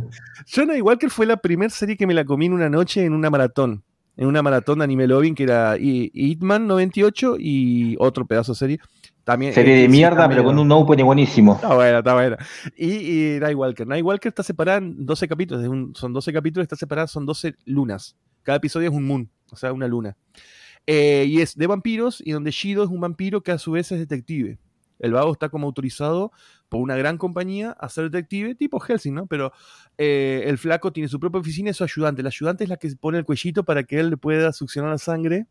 Yo 0.46 0.66
Nightwalker 0.66 1.10
fue 1.10 1.26
la 1.26 1.36
primera 1.36 1.70
serie 1.70 1.96
que 1.96 2.06
me 2.06 2.14
la 2.14 2.24
comí 2.24 2.46
en 2.46 2.52
una 2.52 2.68
noche 2.68 3.04
en 3.04 3.12
una 3.12 3.30
maratón. 3.30 3.84
En 4.16 4.26
una 4.26 4.42
maratón 4.42 4.78
de 4.78 4.84
anime 4.84 5.06
loving 5.06 5.34
que 5.34 5.44
era 5.44 5.76
Hitman 5.78 6.66
98 6.66 7.36
y 7.38 7.96
otro 7.98 8.26
pedazo 8.26 8.52
de 8.52 8.58
serie. 8.58 8.80
También, 9.24 9.52
Serie 9.52 9.76
de 9.76 9.88
mierda, 9.88 10.28
pero 10.28 10.42
con 10.42 10.58
un 10.58 10.72
opening 10.72 11.04
buenísimo. 11.04 11.54
Está 11.54 11.74
buena, 11.74 11.98
está 11.98 12.14
buena. 12.14 12.38
Y, 12.76 13.36
y 13.36 13.40
Nightwalker. 13.40 13.86
Nightwalker 13.86 14.30
está 14.30 14.42
separada 14.42 14.78
en 14.78 15.06
12 15.06 15.28
capítulos. 15.28 15.64
son 15.94 16.12
12 16.12 16.32
capítulos, 16.32 16.64
está 16.64 16.76
separada, 16.76 17.06
son 17.06 17.24
12 17.24 17.54
lunas. 17.66 18.16
Cada 18.42 18.56
episodio 18.56 18.88
es 18.88 18.94
un 18.94 19.06
moon, 19.06 19.30
o 19.50 19.56
sea, 19.56 19.72
una 19.72 19.86
luna. 19.86 20.16
Eh, 20.86 21.26
y 21.28 21.40
es 21.40 21.56
de 21.56 21.66
vampiros, 21.68 22.20
y 22.24 22.32
donde 22.32 22.50
Shido 22.50 22.82
es 22.82 22.90
un 22.90 23.00
vampiro 23.00 23.42
que 23.42 23.52
a 23.52 23.58
su 23.58 23.72
vez 23.72 23.92
es 23.92 24.00
detective. 24.00 24.58
El 24.98 25.12
vago 25.12 25.32
está 25.32 25.48
como 25.48 25.66
autorizado 25.66 26.32
por 26.68 26.80
una 26.80 26.96
gran 26.96 27.18
compañía 27.18 27.72
a 27.72 27.88
ser 27.88 28.10
detective, 28.10 28.54
tipo 28.54 28.80
Helsing, 28.80 29.14
¿no? 29.14 29.26
Pero 29.26 29.52
eh, 29.98 30.44
el 30.46 30.58
flaco 30.58 30.92
tiene 30.92 31.08
su 31.08 31.20
propia 31.20 31.40
oficina 31.40 31.70
y 31.70 31.74
su 31.74 31.84
ayudante. 31.84 32.22
El 32.22 32.26
ayudante 32.28 32.64
es 32.64 32.70
la 32.70 32.76
que 32.76 32.88
pone 32.98 33.18
el 33.18 33.24
cuellito 33.24 33.64
para 33.64 33.82
que 33.84 34.00
él 34.00 34.10
le 34.10 34.16
pueda 34.16 34.52
succionar 34.52 34.90
la 34.90 34.98
sangre 34.98 35.46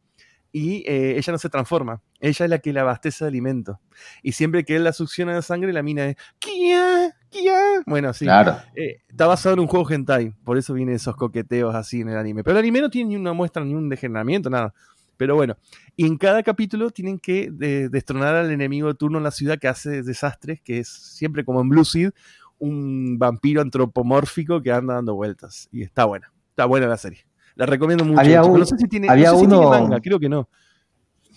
y 0.52 0.84
eh, 0.86 1.18
ella 1.18 1.34
no 1.34 1.40
se 1.40 1.50
transforma. 1.50 2.02
Ella 2.20 2.46
es 2.46 2.50
la 2.50 2.60
que 2.60 2.74
le 2.74 2.80
abastece 2.80 3.24
de 3.24 3.30
alimento. 3.30 3.80
Y 4.22 4.34
siempre 4.34 4.66
que 4.66 4.76
él 4.76 4.84
la 4.84 4.94
succiona 4.94 5.34
de 5.34 5.42
sangre, 5.42 5.72
la 5.72 5.82
mina 5.82 6.06
es 6.08 6.18
¡Kia! 6.40 7.16
¡Kia! 7.30 7.82
Bueno, 7.86 8.14
sí. 8.14 8.26
Claro. 8.26 8.58
Eh, 8.76 9.02
está 9.08 9.28
basado 9.28 9.54
en 9.54 9.62
un 9.62 9.68
juego 9.68 9.90
hentai. 9.90 10.34
Por 10.44 10.58
eso 10.58 10.74
vienen 10.74 10.96
esos 10.96 11.16
coqueteos 11.16 11.74
así 11.74 12.02
en 12.02 12.10
el 12.10 12.18
anime. 12.18 12.44
Pero 12.44 12.58
el 12.58 12.60
anime 12.60 12.82
no 12.82 12.90
tiene 12.90 13.10
ni 13.10 13.16
una 13.16 13.34
muestra, 13.34 13.64
ni 13.64 13.74
un 13.74 13.88
degeneramiento, 13.88 14.50
nada. 14.50 14.74
Pero 15.16 15.36
bueno, 15.36 15.56
y 15.96 16.08
en 16.08 16.18
cada 16.18 16.42
capítulo 16.42 16.90
tienen 16.90 17.20
que 17.20 17.52
destronar 17.92 18.34
al 18.34 18.50
enemigo 18.50 18.88
de 18.88 18.96
turno 18.96 19.20
en 19.20 19.24
la 19.24 19.30
ciudad 19.30 19.60
que 19.60 19.68
hace 19.68 20.02
desastres, 20.02 20.60
que 20.62 20.80
es 20.80 20.88
siempre 20.88 21.46
como 21.46 21.62
en 21.62 21.70
Blue 21.70 21.86
Seed, 21.86 22.10
un 22.58 23.20
vampiro 23.20 23.62
antropomórfico 23.62 24.64
que 24.64 24.72
anda 24.72 24.96
dando 24.96 25.14
vueltas. 25.14 25.70
Y 25.72 25.84
está 25.84 26.06
buena. 26.06 26.34
Está 26.50 26.66
buena 26.66 26.88
la 26.88 26.98
serie. 26.98 27.26
La 27.56 27.66
recomiendo 27.66 28.06
mucho. 28.06 28.20
Había 28.20 28.42
no 28.42 28.66
sé 28.66 28.78
si 28.78 28.88
tiene, 28.88 29.10
había 29.10 29.34
uno, 29.34 29.70
manga, 29.70 30.00
creo 30.00 30.20
que 30.20 30.30
no. 30.30 30.48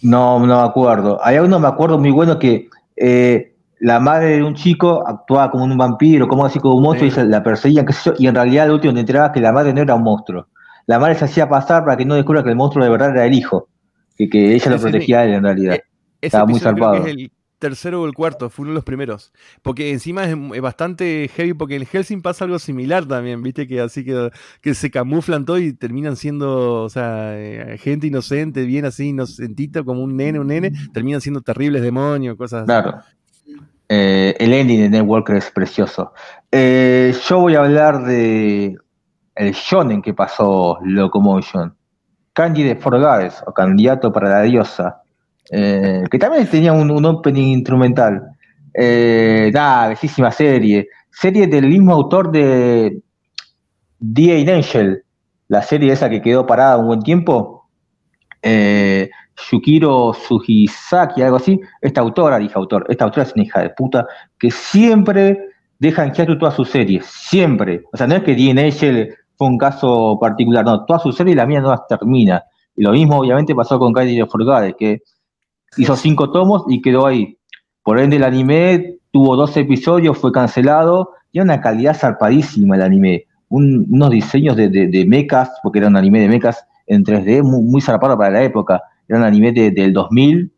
No, 0.03 0.39
no 0.39 0.63
me 0.63 0.69
acuerdo. 0.69 1.19
Había 1.23 1.43
uno, 1.43 1.59
me 1.59 1.69
acuerdo 1.69 1.99
muy 1.99 2.11
bueno 2.11 2.39
que 2.39 2.69
eh, 2.97 3.55
la 3.81 4.01
madre 4.01 4.37
de 4.37 4.43
un 4.43 4.55
chico 4.55 5.07
actuaba 5.07 5.51
como 5.51 5.65
un 5.65 5.77
vampiro, 5.77 6.29
como 6.29 6.45
así 6.45 6.59
como 6.59 6.77
un 6.77 6.83
monstruo, 6.83 7.11
y 7.11 7.29
la 7.29 7.43
perseguían, 7.43 7.87
qué 7.87 7.93
sé 7.93 8.11
yo, 8.11 8.17
y 8.19 8.27
en 8.27 8.35
realidad 8.35 8.69
lo 8.69 8.75
último 8.75 8.95
te 8.95 9.01
enterabas 9.01 9.31
que 9.33 9.41
la 9.41 9.53
madre 9.53 9.73
no 9.73 9.83
era 9.83 9.95
un 9.95 10.03
monstruo. 10.03 10.49
La 10.87 10.99
madre 10.99 11.15
se 11.15 11.25
hacía 11.25 11.49
pasar 11.49 11.85
para 11.85 11.97
que 11.97 12.05
no 12.05 12.15
descubra 12.15 12.43
que 12.43 12.51
el 12.51 12.57
monstruo 12.57 12.85
de 12.85 12.91
verdad 12.91 13.11
era 13.11 13.25
el 13.25 13.33
hijo, 13.33 13.69
que, 14.17 14.29
que 14.29 14.55
ella 14.55 14.71
lo 14.71 14.79
protegía 14.79 15.21
a 15.21 15.25
él 15.25 15.35
en 15.35 15.43
realidad. 15.43 15.75
E-, 15.75 15.85
Estaba 16.21 16.47
muy 16.47 16.61
zarpado 16.61 17.05
tercero 17.65 18.03
o 18.03 18.07
el 18.07 18.13
cuarto, 18.13 18.51
fue 18.51 18.65
uno 18.65 18.73
de 18.73 18.75
los 18.75 18.85
primeros. 18.85 19.33
Porque 19.63 19.91
encima 19.91 20.25
es, 20.25 20.61
bastante 20.61 21.31
heavy, 21.35 21.55
porque 21.55 21.77
en 21.77 21.87
Helsing 21.87 22.21
pasa 22.21 22.45
algo 22.45 22.59
similar 22.59 23.07
también, 23.07 23.43
viste, 23.43 23.67
que 23.67 23.81
así 23.81 24.05
que, 24.05 24.31
que 24.61 24.75
se 24.75 24.91
camuflan 24.91 25.47
todo 25.47 25.59
y 25.59 25.73
terminan 25.73 26.17
siendo, 26.17 26.83
o 26.83 26.91
sea, 26.91 27.33
eh, 27.39 27.79
gente 27.79 28.07
inocente, 28.07 28.67
bien 28.67 28.85
así, 28.85 29.09
inocentito, 29.09 29.83
como 29.83 30.03
un 30.03 30.15
nene, 30.15 30.39
un 30.39 30.49
nene, 30.49 30.73
terminan 30.93 31.23
siendo 31.23 31.41
terribles 31.41 31.81
demonios, 31.81 32.37
cosas 32.37 32.67
claro. 32.67 33.01
Eh, 33.89 34.35
el 34.39 34.53
ending 34.53 34.81
de 34.83 34.91
Networker 34.91 35.37
es 35.37 35.51
precioso. 35.51 36.13
Eh, 36.53 37.15
yo 37.27 37.39
voy 37.39 37.55
a 37.55 37.61
hablar 37.61 38.05
de 38.05 38.77
el 39.35 39.53
shonen 39.53 40.03
que 40.03 40.13
pasó 40.13 40.79
Locomotion. 40.83 41.75
Kanji 42.35 42.63
de 42.65 42.77
Forgares, 42.77 43.43
o 43.47 43.55
candidato 43.55 44.13
para 44.13 44.29
la 44.29 44.43
diosa. 44.43 45.04
Eh, 45.51 46.05
que 46.11 46.19
también 46.19 46.47
tenía 46.47 46.73
un, 46.73 47.05
opening 47.05 47.59
instrumental. 47.59 48.23
Eh, 48.73 49.51
bellísima 49.89 50.31
serie. 50.31 50.89
Serie 51.11 51.47
del 51.47 51.69
mismo 51.69 51.93
autor 51.93 52.31
de 52.33 53.01
D.A. 53.99 54.55
Angel, 54.55 55.05
la 55.49 55.63
serie 55.63 55.93
esa 55.93 56.11
que 56.11 56.21
quedó 56.21 56.47
parada 56.47 56.79
un 56.79 56.87
buen 56.87 57.03
tiempo. 57.03 57.69
Eh, 58.43 59.11
Yukiro 59.51 60.13
algo 61.23 61.37
así. 61.37 61.61
Esta 61.81 62.01
autora, 62.01 62.39
dije 62.39 62.55
autor, 62.57 62.87
esta 62.89 63.05
autora 63.05 63.23
es 63.25 63.33
una 63.35 63.45
hija 63.45 63.61
de 63.61 63.71
puta 63.71 64.07
que 64.39 64.51
siempre 64.51 65.39
dejan 65.79 66.13
en 66.17 66.39
todas 66.39 66.55
sus 66.55 66.71
series, 66.71 67.05
siempre. 67.07 67.83
O 67.93 67.97
sea, 67.97 68.07
no 68.07 68.17
es 68.17 68.23
que 68.23 68.35
DNA 68.35 68.71
fue 69.37 69.49
un 69.49 69.59
caso 69.59 70.19
particular, 70.21 70.65
no, 70.65 70.85
todas 70.85 71.03
sus 71.03 71.17
series 71.17 71.37
la 71.37 71.47
mía 71.47 71.61
no 71.61 71.71
las 71.71 71.87
termina. 71.87 72.45
Y 72.77 72.83
lo 72.83 72.93
mismo 72.93 73.19
obviamente 73.19 73.55
pasó 73.55 73.79
con 73.79 73.93
Kairi 73.93 74.17
de 74.17 74.75
que 74.75 75.03
hizo 75.77 75.97
cinco 75.97 76.31
tomos 76.31 76.65
y 76.69 76.81
quedó 76.81 77.07
ahí. 77.07 77.39
Por 77.83 77.99
ende 77.99 78.17
el 78.17 78.25
anime 78.25 78.97
tuvo 79.11 79.37
dos 79.37 79.57
episodios, 79.57 80.19
fue 80.19 80.33
cancelado, 80.33 81.11
tiene 81.31 81.45
una 81.45 81.61
calidad 81.61 81.97
zarpadísima 81.97 82.77
el 82.77 82.83
anime, 82.83 83.25
unos 83.49 84.11
diseños 84.11 84.57
de, 84.57 84.69
de, 84.69 85.07
mechas, 85.07 85.51
porque 85.63 85.79
era 85.79 85.89
un 85.89 85.97
anime 85.97 86.21
de 86.21 86.29
mechas 86.29 86.67
en 86.87 87.05
3D, 87.05 87.43
muy, 87.43 87.63
muy 87.63 87.81
zarpado 87.81 88.17
para 88.17 88.31
la 88.31 88.43
época, 88.43 88.83
era 89.09 89.19
un 89.19 89.25
anime 89.25 89.53
del 89.53 89.93
2000, 89.93 90.53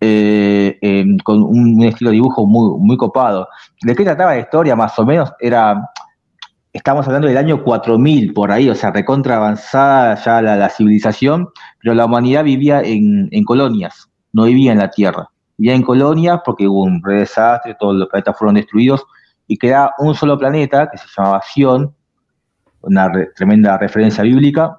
eh, 0.00 1.16
con 1.24 1.42
un, 1.42 1.82
estilo 1.82 2.10
de 2.10 2.14
dibujo 2.14 2.46
muy, 2.46 2.78
muy 2.78 2.96
copado. 2.96 3.48
¿De 3.82 3.94
qué 3.94 4.04
trataba 4.04 4.34
la 4.34 4.40
historia? 4.40 4.76
Más 4.76 4.96
o 4.98 5.04
menos 5.04 5.32
era, 5.40 5.90
estamos 6.72 7.06
hablando 7.06 7.28
del 7.28 7.36
año 7.36 7.64
4000 7.64 8.32
por 8.32 8.52
ahí, 8.52 8.68
o 8.70 8.74
sea, 8.74 8.90
recontra 8.92 9.36
avanzada 9.36 10.14
ya 10.14 10.40
la, 10.40 10.68
civilización, 10.68 11.48
pero 11.80 11.94
la 11.94 12.04
humanidad 12.04 12.44
vivía 12.44 12.80
en, 12.82 13.28
colonias, 13.44 14.08
no 14.32 14.44
vivía 14.44 14.72
en 14.72 14.78
la 14.78 14.90
Tierra. 14.90 15.30
Vivía 15.56 15.74
en 15.74 15.82
colonias 15.82 16.40
porque 16.44 16.68
hubo 16.68 16.82
un 16.82 17.00
desastre, 17.00 17.76
todos 17.78 17.96
los 17.96 18.08
planetas 18.08 18.36
fueron 18.38 18.54
destruidos 18.54 19.04
y 19.46 19.56
queda 19.56 19.92
un 19.98 20.14
solo 20.14 20.38
planeta 20.38 20.88
que 20.90 20.98
se 20.98 21.06
llamaba 21.16 21.42
Sion, 21.42 21.94
una 22.82 23.10
tremenda 23.34 23.76
referencia 23.78 24.22
bíblica, 24.22 24.78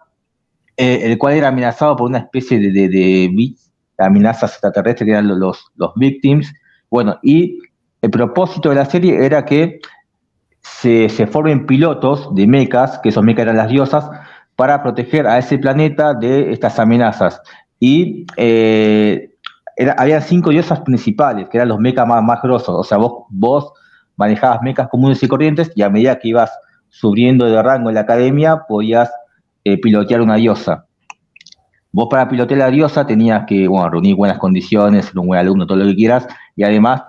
eh, 0.77 1.01
el 1.03 1.17
cual 1.17 1.33
era 1.33 1.49
amenazado 1.49 1.95
por 1.95 2.09
una 2.09 2.19
especie 2.19 2.59
de, 2.59 2.71
de, 2.71 2.87
de 2.89 3.55
amenazas 3.97 4.51
extraterrestres 4.51 5.05
que 5.05 5.11
eran 5.11 5.39
los, 5.39 5.71
los 5.75 5.91
victims. 5.95 6.53
Bueno, 6.89 7.19
y 7.21 7.59
el 8.01 8.09
propósito 8.09 8.69
de 8.69 8.75
la 8.75 8.85
serie 8.85 9.25
era 9.25 9.43
que 9.43 9.81
se, 10.61 11.09
formen 11.27 11.65
pilotos 11.65 12.33
de 12.35 12.47
mecas, 12.47 12.99
que 12.99 13.09
esos 13.09 13.23
mecas 13.23 13.43
eran 13.43 13.57
las 13.57 13.69
diosas, 13.69 14.09
para 14.55 14.81
proteger 14.81 15.27
a 15.27 15.37
ese 15.37 15.57
planeta 15.57 16.13
de 16.13 16.51
estas 16.51 16.79
amenazas. 16.79 17.41
Y 17.79 18.25
eh, 18.37 19.28
había 19.97 20.21
cinco 20.21 20.49
diosas 20.49 20.81
principales, 20.81 21.47
que 21.49 21.57
eran 21.57 21.69
los 21.69 21.79
mecas 21.79 22.05
más, 22.07 22.23
más 22.23 22.41
grosos. 22.41 22.75
O 22.75 22.83
sea, 22.83 22.97
vos, 22.97 23.23
vos 23.29 23.71
manejabas 24.17 24.61
mecas 24.61 24.89
comunes 24.89 25.23
y 25.23 25.27
corrientes 25.27 25.71
y 25.75 25.81
a 25.81 25.89
medida 25.89 26.19
que 26.19 26.27
ibas 26.27 26.51
subiendo 26.89 27.45
de 27.45 27.61
rango 27.61 27.89
en 27.89 27.95
la 27.95 28.01
academia, 28.01 28.63
podías 28.67 29.09
eh, 29.63 29.79
pilotear 29.79 30.21
una 30.21 30.35
diosa. 30.35 30.85
Vos 31.91 32.07
para 32.09 32.27
pilotear 32.27 32.59
la 32.59 32.69
diosa 32.69 33.07
tenías 33.07 33.45
que 33.45 33.67
bueno, 33.67 33.89
reunir 33.89 34.15
buenas 34.15 34.37
condiciones, 34.37 35.05
ser 35.05 35.19
un 35.19 35.27
buen 35.27 35.39
alumno, 35.39 35.65
todo 35.65 35.77
lo 35.77 35.85
que 35.85 35.95
quieras, 35.95 36.27
y 36.55 36.63
además 36.63 37.03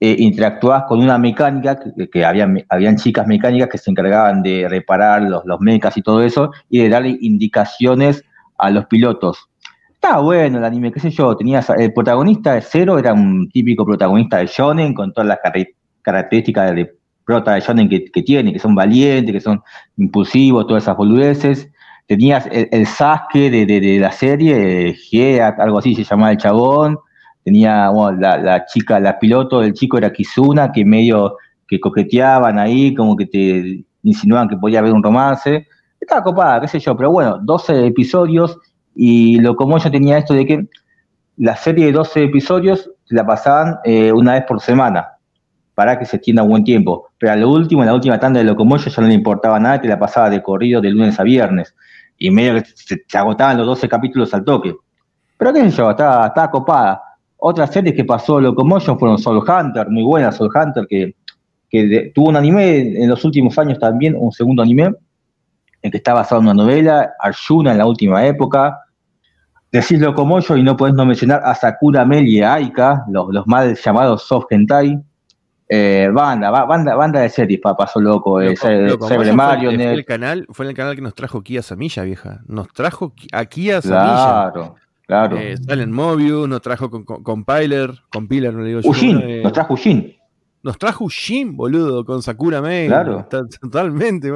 eh, 0.00 0.16
interactuabas 0.18 0.84
con 0.84 1.00
una 1.00 1.18
mecánica, 1.18 1.78
que, 2.10 2.24
habían, 2.24 2.96
chicas 2.96 3.26
mecánicas 3.26 3.68
que 3.68 3.78
se 3.78 3.90
encargaban 3.90 4.42
de 4.42 4.66
reparar 4.68 5.22
los, 5.22 5.44
los 5.44 5.60
mecas 5.60 5.96
y 5.96 6.02
todo 6.02 6.22
eso, 6.22 6.50
y 6.70 6.82
de 6.82 6.88
darle 6.88 7.18
indicaciones 7.20 8.24
a 8.58 8.70
los 8.70 8.86
pilotos. 8.86 9.48
Estaba 10.02 10.20
bueno 10.20 10.58
el 10.58 10.64
anime, 10.64 10.90
qué 10.90 10.98
sé 10.98 11.10
yo, 11.10 11.36
tenías, 11.36 11.70
el 11.70 11.92
protagonista 11.92 12.54
de 12.54 12.60
Cero 12.60 12.98
era 12.98 13.12
un 13.12 13.48
típico 13.48 13.86
protagonista 13.86 14.38
de 14.38 14.46
Shonen, 14.46 14.94
con 14.94 15.12
todas 15.12 15.28
las 15.28 15.38
características 16.02 16.74
de 16.74 16.92
prota 17.24 17.54
de 17.54 17.60
Shonen 17.60 17.88
que, 17.88 18.00
tiene, 18.00 18.52
que 18.52 18.58
son 18.58 18.74
valientes, 18.74 19.32
que 19.32 19.40
son 19.40 19.62
impulsivos, 19.96 20.66
todas 20.66 20.82
esas 20.82 20.96
boludeces 20.96 21.70
tenías 22.08 22.48
el, 22.50 22.68
el 22.72 22.84
Sasuke 22.84 23.48
de, 23.48 23.98
la 24.00 24.10
serie, 24.10 24.92
Geat, 24.92 25.60
algo 25.60 25.78
así 25.78 25.94
se 25.94 26.02
llamaba 26.02 26.32
el 26.32 26.38
chabón, 26.38 26.98
tenía 27.44 27.88
la, 28.18 28.64
chica, 28.66 28.98
la 28.98 29.20
piloto 29.20 29.60
del 29.60 29.72
chico 29.72 29.98
era 29.98 30.12
Kizuna, 30.12 30.72
que 30.72 30.84
medio 30.84 31.36
que 31.68 31.78
coqueteaban 31.78 32.58
ahí, 32.58 32.92
como 32.92 33.14
que 33.14 33.26
te 33.26 33.84
insinuaban 34.02 34.48
que 34.48 34.56
podía 34.56 34.80
haber 34.80 34.92
un 34.92 35.02
romance. 35.02 35.68
Estaba 36.00 36.24
copada, 36.24 36.60
qué 36.60 36.66
sé 36.66 36.80
yo, 36.80 36.96
pero 36.96 37.12
bueno, 37.12 37.38
12 37.40 37.86
episodios 37.86 38.58
y 38.94 39.38
lo 39.40 39.56
como 39.56 39.78
yo 39.78 39.90
tenía 39.90 40.18
esto 40.18 40.34
de 40.34 40.46
que 40.46 40.66
la 41.36 41.56
serie 41.56 41.86
de 41.86 41.92
12 41.92 42.24
episodios 42.24 42.90
la 43.08 43.26
pasaban 43.26 43.78
eh, 43.84 44.12
una 44.12 44.34
vez 44.34 44.44
por 44.46 44.60
semana 44.60 45.12
para 45.74 45.98
que 45.98 46.04
se 46.04 46.16
extienda 46.16 46.42
un 46.42 46.50
buen 46.50 46.64
tiempo. 46.64 47.08
Pero 47.18 47.32
a 47.32 47.36
lo 47.36 47.50
último, 47.50 47.82
en 47.82 47.88
la 47.88 47.94
última 47.94 48.18
tanda 48.18 48.38
de 48.38 48.44
Locomotion 48.44 48.94
ya 48.94 49.02
no 49.02 49.08
le 49.08 49.14
importaba 49.14 49.58
nada, 49.58 49.80
que 49.80 49.88
la 49.88 49.98
pasaba 49.98 50.28
de 50.30 50.42
corrido 50.42 50.80
de 50.80 50.90
lunes 50.90 51.18
a 51.18 51.22
viernes 51.22 51.74
y 52.18 52.30
medio 52.30 52.54
que 52.54 52.64
se, 52.74 53.02
agotaban 53.14 53.56
los 53.56 53.66
12 53.66 53.88
capítulos 53.88 54.32
al 54.34 54.44
toque. 54.44 54.74
Pero 55.38 55.52
qué 55.52 55.70
sé 55.70 55.76
yo, 55.76 55.90
estaba, 55.90 56.50
copada. 56.50 57.02
Otras 57.38 57.72
series 57.72 57.96
que 57.96 58.04
pasó 58.04 58.40
Locomotion 58.40 58.98
fueron 58.98 59.18
Soul 59.18 59.38
Hunter, 59.38 59.88
muy 59.88 60.04
buena 60.04 60.30
Soul 60.30 60.50
Hunter, 60.54 60.86
que, 60.88 61.14
tuvo 62.14 62.28
un 62.28 62.36
anime 62.36 63.02
en 63.02 63.08
los 63.08 63.24
últimos 63.24 63.58
años 63.58 63.78
también, 63.78 64.14
un 64.16 64.30
segundo 64.30 64.62
anime, 64.62 64.92
en 65.82 65.90
que 65.90 65.96
está 65.98 66.14
basado 66.14 66.40
en 66.40 66.48
una 66.48 66.54
novela, 66.54 67.12
Arjuna 67.18 67.72
en 67.72 67.78
la 67.78 67.86
última 67.86 68.24
época. 68.26 68.78
Decís 69.70 69.98
Locomotion 69.98 70.58
y 70.58 70.62
no 70.62 70.76
podés 70.76 70.94
no 70.94 71.04
mencionar 71.04 71.42
a 71.44 71.54
Sakura 71.54 72.04
Mel 72.04 72.26
y 72.26 72.42
a 72.42 72.54
Aika, 72.54 73.04
los, 73.08 73.32
los 73.32 73.46
mal 73.46 73.74
llamados 73.74 74.22
soft 74.22 74.46
hentai, 74.50 75.00
eh, 75.74 76.10
banda, 76.12 76.50
banda, 76.50 76.94
banda 76.94 77.20
de 77.20 77.30
series, 77.30 77.58
pasó 77.60 77.98
loco. 77.98 78.42
Eh, 78.42 78.54
Mario, 79.34 79.70
fue, 79.70 79.92
el 79.94 80.04
canal, 80.04 80.46
fue 80.50 80.66
en 80.66 80.70
el 80.70 80.76
canal 80.76 80.94
que 80.94 81.00
nos 81.00 81.14
trajo 81.14 81.40
Kia 81.42 81.62
Samilla, 81.62 82.02
vieja. 82.02 82.42
Nos 82.46 82.68
trajo 82.74 83.14
a 83.32 83.46
Kia 83.46 83.80
Samilla. 83.80 84.50
Claro, 84.52 84.74
claro. 85.06 85.38
Eh, 85.38 85.56
salen 85.56 85.90
Mobius, 85.90 86.46
nos 86.46 86.60
trajo 86.60 86.90
con, 86.90 87.04
con, 87.04 87.22
Compiler, 87.22 87.90
Compiler, 88.10 88.52
no 88.52 88.60
le 88.60 88.68
digo 88.68 88.80
Ushin, 88.84 89.20
yo. 89.20 89.26
Eh, 89.26 89.40
nos 89.42 89.54
trajo 89.54 89.72
Ushin. 89.72 90.14
Nos 90.62 90.78
trajo 90.78 91.04
Ushin, 91.04 91.56
boludo, 91.56 92.04
con 92.04 92.22
Sakura 92.22 92.62
Mei. 92.62 92.86
Claro. 92.86 93.26
Totalmente. 93.60 94.30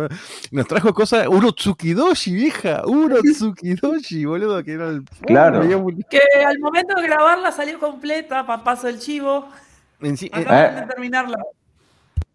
Nos 0.51 0.66
trajo 0.66 0.93
cosas. 0.93 1.29
Urotsukidoshi, 1.29 2.35
vieja. 2.35 2.83
Urotsukidoshi, 2.85 4.24
boludo, 4.24 4.62
que 4.64 4.72
era 4.72 4.89
el. 4.89 5.05
Claro. 5.22 5.61
Que 6.11 6.20
al 6.45 6.59
momento 6.59 7.01
de 7.01 7.07
grabarla 7.07 7.53
salió 7.53 7.79
completa, 7.79 8.45
papazo 8.45 8.89
el 8.89 8.99
chivo. 8.99 9.49
En 10.01 10.14
eh, 10.20 10.87
terminarla. 10.89 11.39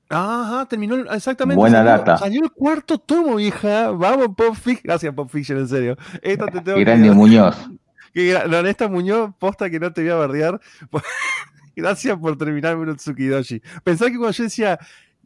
Ajá, 0.09 0.65
terminó 0.65 0.95
exactamente. 1.13 1.57
Buena 1.57 1.79
salió, 1.79 1.91
data. 1.91 2.17
Salió 2.17 2.43
el 2.43 2.51
cuarto 2.51 2.97
tomo, 2.97 3.35
vieja. 3.35 3.91
Vamos, 3.91 4.29
Pop 4.35 4.55
Fiction. 4.55 4.81
Gracias, 4.83 5.13
Pop 5.13 5.29
Fiction, 5.29 5.57
en 5.59 5.67
serio. 5.67 5.97
Esta 6.21 6.47
te 6.47 6.61
tengo 6.61 6.79
Grande 6.79 7.11
Muñoz. 7.11 7.57
Que, 8.13 8.33
la 8.33 8.59
honesta 8.59 8.89
Muñoz, 8.89 9.31
posta 9.39 9.69
que 9.69 9.79
no 9.79 9.91
te 9.93 10.01
voy 10.01 10.11
a 10.11 10.15
bardear. 10.15 10.61
Gracias 11.76 12.17
por 12.17 12.38
terminar 12.38 12.78
Tsukidoshi. 12.95 13.61
Pensaba 13.84 14.11
que 14.11 14.17
cuando 14.17 14.34
yo 14.34 14.43
decía, 14.43 14.80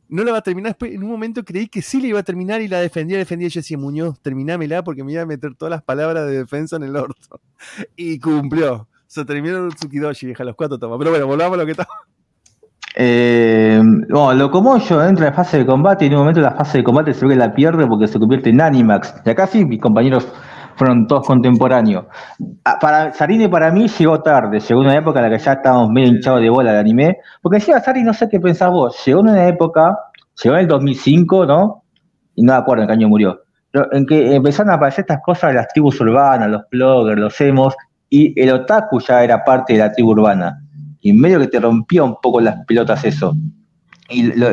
no 0.07 0.23
la 0.23 0.31
va 0.31 0.37
a 0.39 0.41
terminar, 0.41 0.71
después 0.71 0.93
en 0.93 1.03
un 1.03 1.09
momento 1.09 1.43
creí 1.43 1.67
que 1.67 1.81
sí 1.81 2.01
la 2.01 2.07
iba 2.07 2.19
a 2.19 2.23
terminar 2.23 2.61
y 2.61 2.67
la 2.67 2.79
defendía, 2.79 3.17
defendía. 3.17 3.47
Yo 3.47 3.59
decía, 3.59 3.77
Muñoz, 3.77 4.19
terminámela 4.21 4.83
porque 4.83 5.03
me 5.03 5.13
iba 5.13 5.23
a 5.23 5.25
meter 5.25 5.55
todas 5.55 5.71
las 5.71 5.83
palabras 5.83 6.27
de 6.27 6.37
defensa 6.37 6.75
en 6.75 6.83
el 6.83 6.95
orto. 6.95 7.41
Y 7.95 8.19
cumplió. 8.19 8.87
Se 9.07 9.23
terminó 9.25 9.69
Tsukidoshi, 9.69 10.27
vieja, 10.27 10.43
los 10.43 10.55
cuatro 10.55 10.77
tomos. 10.77 10.97
Pero 10.99 11.11
bueno, 11.11 11.27
volvamos 11.27 11.57
a 11.57 11.61
lo 11.61 11.65
que 11.65 11.71
estaba. 11.71 11.89
Eh, 12.97 13.81
bueno, 14.09 14.33
Locomoyo 14.33 15.03
entra 15.05 15.27
en 15.27 15.33
fase 15.33 15.57
de 15.57 15.65
combate 15.65 16.05
y 16.05 16.07
en 16.07 16.13
un 16.13 16.19
momento 16.19 16.39
la 16.39 16.51
fase 16.51 16.77
de 16.77 16.83
combate 16.83 17.13
se 17.13 17.25
ve 17.25 17.33
que 17.33 17.39
la 17.39 17.53
pierde 17.53 17.85
porque 17.87 18.07
se 18.07 18.19
convierte 18.19 18.49
en 18.49 18.61
Animax. 18.61 19.15
Y 19.25 19.29
acá 19.29 19.47
sí, 19.47 19.65
mis 19.65 19.81
compañeros 19.81 20.27
fueron 20.75 21.07
todos 21.07 21.25
contemporáneos. 21.25 22.05
Ah, 22.63 22.77
para 22.79 23.13
Sarine 23.13 23.49
para 23.49 23.71
mí 23.71 23.87
llegó 23.87 24.21
tarde, 24.21 24.59
llegó 24.59 24.81
una 24.81 24.95
época 24.95 25.19
en 25.19 25.31
la 25.31 25.37
que 25.37 25.43
ya 25.43 25.53
estábamos 25.53 25.89
medio 25.89 26.09
hinchados 26.09 26.41
de 26.41 26.49
bola 26.49 26.73
de 26.73 26.79
anime, 26.79 27.17
porque 27.41 27.57
decía 27.57 27.79
Sari, 27.79 28.03
no 28.03 28.13
sé 28.13 28.29
qué 28.29 28.39
pensás 28.39 28.69
vos, 28.69 28.97
llegó 29.05 29.21
en 29.21 29.29
una 29.29 29.47
época, 29.47 29.97
llegó 30.43 30.55
en 30.55 30.61
el 30.61 30.67
2005, 30.67 31.45
¿no? 31.45 31.83
Y 32.35 32.43
no 32.43 32.53
me 32.53 32.59
acuerdo 32.59 32.83
en 32.83 32.87
qué 32.87 32.93
año 32.93 33.09
murió, 33.09 33.41
pero 33.71 33.91
en 33.93 34.05
que 34.05 34.35
empezaron 34.35 34.71
a 34.71 34.75
aparecer 34.75 35.03
estas 35.03 35.21
cosas 35.23 35.51
de 35.51 35.55
las 35.55 35.67
tribus 35.69 35.99
urbanas, 36.01 36.49
los 36.49 36.63
bloggers, 36.69 37.19
los 37.19 37.41
emos, 37.41 37.75
y 38.09 38.39
el 38.39 38.51
otaku 38.51 38.99
ya 38.99 39.23
era 39.23 39.43
parte 39.43 39.73
de 39.73 39.79
la 39.79 39.91
tribu 39.91 40.11
urbana 40.11 40.61
y 41.01 41.13
medio 41.13 41.39
que 41.39 41.47
te 41.47 41.59
rompía 41.59 42.03
un 42.03 42.15
poco 42.21 42.41
las 42.41 42.65
pelotas 42.65 43.03
eso. 43.05 43.35
Y 44.09 44.33
lo, 44.33 44.47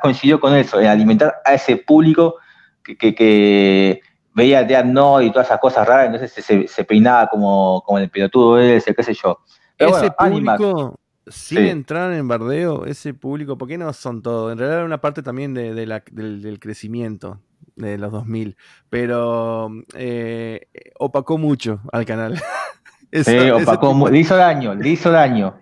coincidió 0.00 0.40
con 0.40 0.54
eso, 0.54 0.80
en 0.80 0.86
alimentar 0.86 1.34
a 1.44 1.54
ese 1.54 1.76
público 1.76 2.36
que, 2.84 3.14
que, 3.14 4.00
veía 4.36 4.62
de 4.62 4.84
No 4.84 5.22
y 5.22 5.32
todas 5.32 5.48
esas 5.48 5.58
cosas 5.58 5.88
raras, 5.88 6.14
entonces 6.14 6.70
se, 6.70 6.84
peinaba 6.84 7.26
como, 7.26 7.82
como 7.86 7.98
el 7.98 8.10
pelotudo 8.10 8.60
ese, 8.60 8.94
qué 8.94 9.02
sé 9.02 9.14
yo. 9.14 9.40
ese 9.78 10.10
público, 10.10 11.00
sin 11.26 11.60
entrar 11.60 12.12
en 12.12 12.28
bardeo, 12.28 12.84
ese 12.84 13.14
público, 13.14 13.56
¿por 13.56 13.66
qué 13.66 13.78
no 13.78 13.90
son 13.94 14.20
todos? 14.20 14.52
En 14.52 14.58
realidad 14.58 14.80
era 14.80 14.86
una 14.86 15.00
parte 15.00 15.22
también 15.22 15.54
de, 15.54 15.86
la, 15.86 16.04
del, 16.12 16.58
crecimiento 16.60 17.40
de 17.76 17.96
los 17.96 18.12
2000, 18.12 18.56
pero 18.90 19.70
eh, 19.94 20.68
opacó 20.98 21.38
mucho 21.38 21.80
al 21.90 22.04
canal. 22.04 22.38
sí, 23.12 23.50
opacó, 23.50 24.10
le 24.10 24.18
hizo 24.18 24.36
daño, 24.36 24.74
le 24.74 24.90
hizo 24.90 25.10
daño 25.10 25.54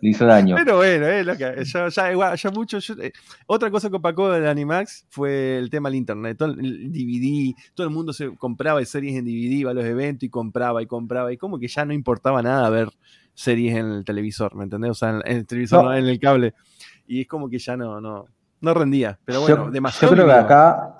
le 0.00 0.10
hizo 0.10 0.26
daño. 0.26 0.56
Pero 0.56 0.76
bueno, 0.76 1.06
eh, 1.06 1.24
lo 1.24 1.36
que, 1.36 1.64
ya, 1.64 1.88
ya, 1.88 2.34
ya 2.34 2.50
mucho. 2.50 2.78
Eh, 3.00 3.12
otra 3.46 3.70
cosa 3.70 3.90
que 3.90 3.96
opacó 3.96 4.34
el 4.34 4.46
Animax 4.46 5.06
fue 5.10 5.58
el 5.58 5.70
tema 5.70 5.88
del 5.88 5.96
internet. 5.96 6.38
Todo 6.38 6.50
el 6.52 6.92
DVD, 6.92 7.54
todo 7.74 7.86
el 7.86 7.92
mundo 7.92 8.12
se 8.12 8.36
compraba 8.36 8.84
series 8.84 9.16
en 9.16 9.24
DVD, 9.24 9.52
iba 9.52 9.70
a 9.70 9.74
los 9.74 9.84
eventos 9.84 10.24
y 10.24 10.30
compraba 10.30 10.82
y 10.82 10.86
compraba. 10.86 11.32
Y 11.32 11.36
como 11.36 11.58
que 11.58 11.68
ya 11.68 11.84
no 11.84 11.92
importaba 11.92 12.42
nada 12.42 12.68
ver 12.70 12.88
series 13.34 13.76
en 13.76 13.86
el 13.86 14.04
televisor, 14.04 14.54
¿me 14.54 14.64
entendés? 14.64 14.90
O 14.90 14.94
sea, 14.94 15.10
en, 15.10 15.36
el 15.36 15.46
televisor, 15.46 15.94
en 15.96 16.06
el 16.06 16.18
cable. 16.20 16.54
Y 17.06 17.22
es 17.22 17.28
como 17.28 17.48
que 17.48 17.58
ya 17.58 17.76
no, 17.76 18.00
no. 18.00 18.26
no 18.60 18.74
rendía. 18.74 19.18
Pero 19.24 19.40
bueno, 19.40 19.66
yo, 19.66 19.70
demasiado. 19.70 20.14
Yo 20.14 20.22
creo 20.22 20.26
que 20.26 20.40
acá, 20.40 20.94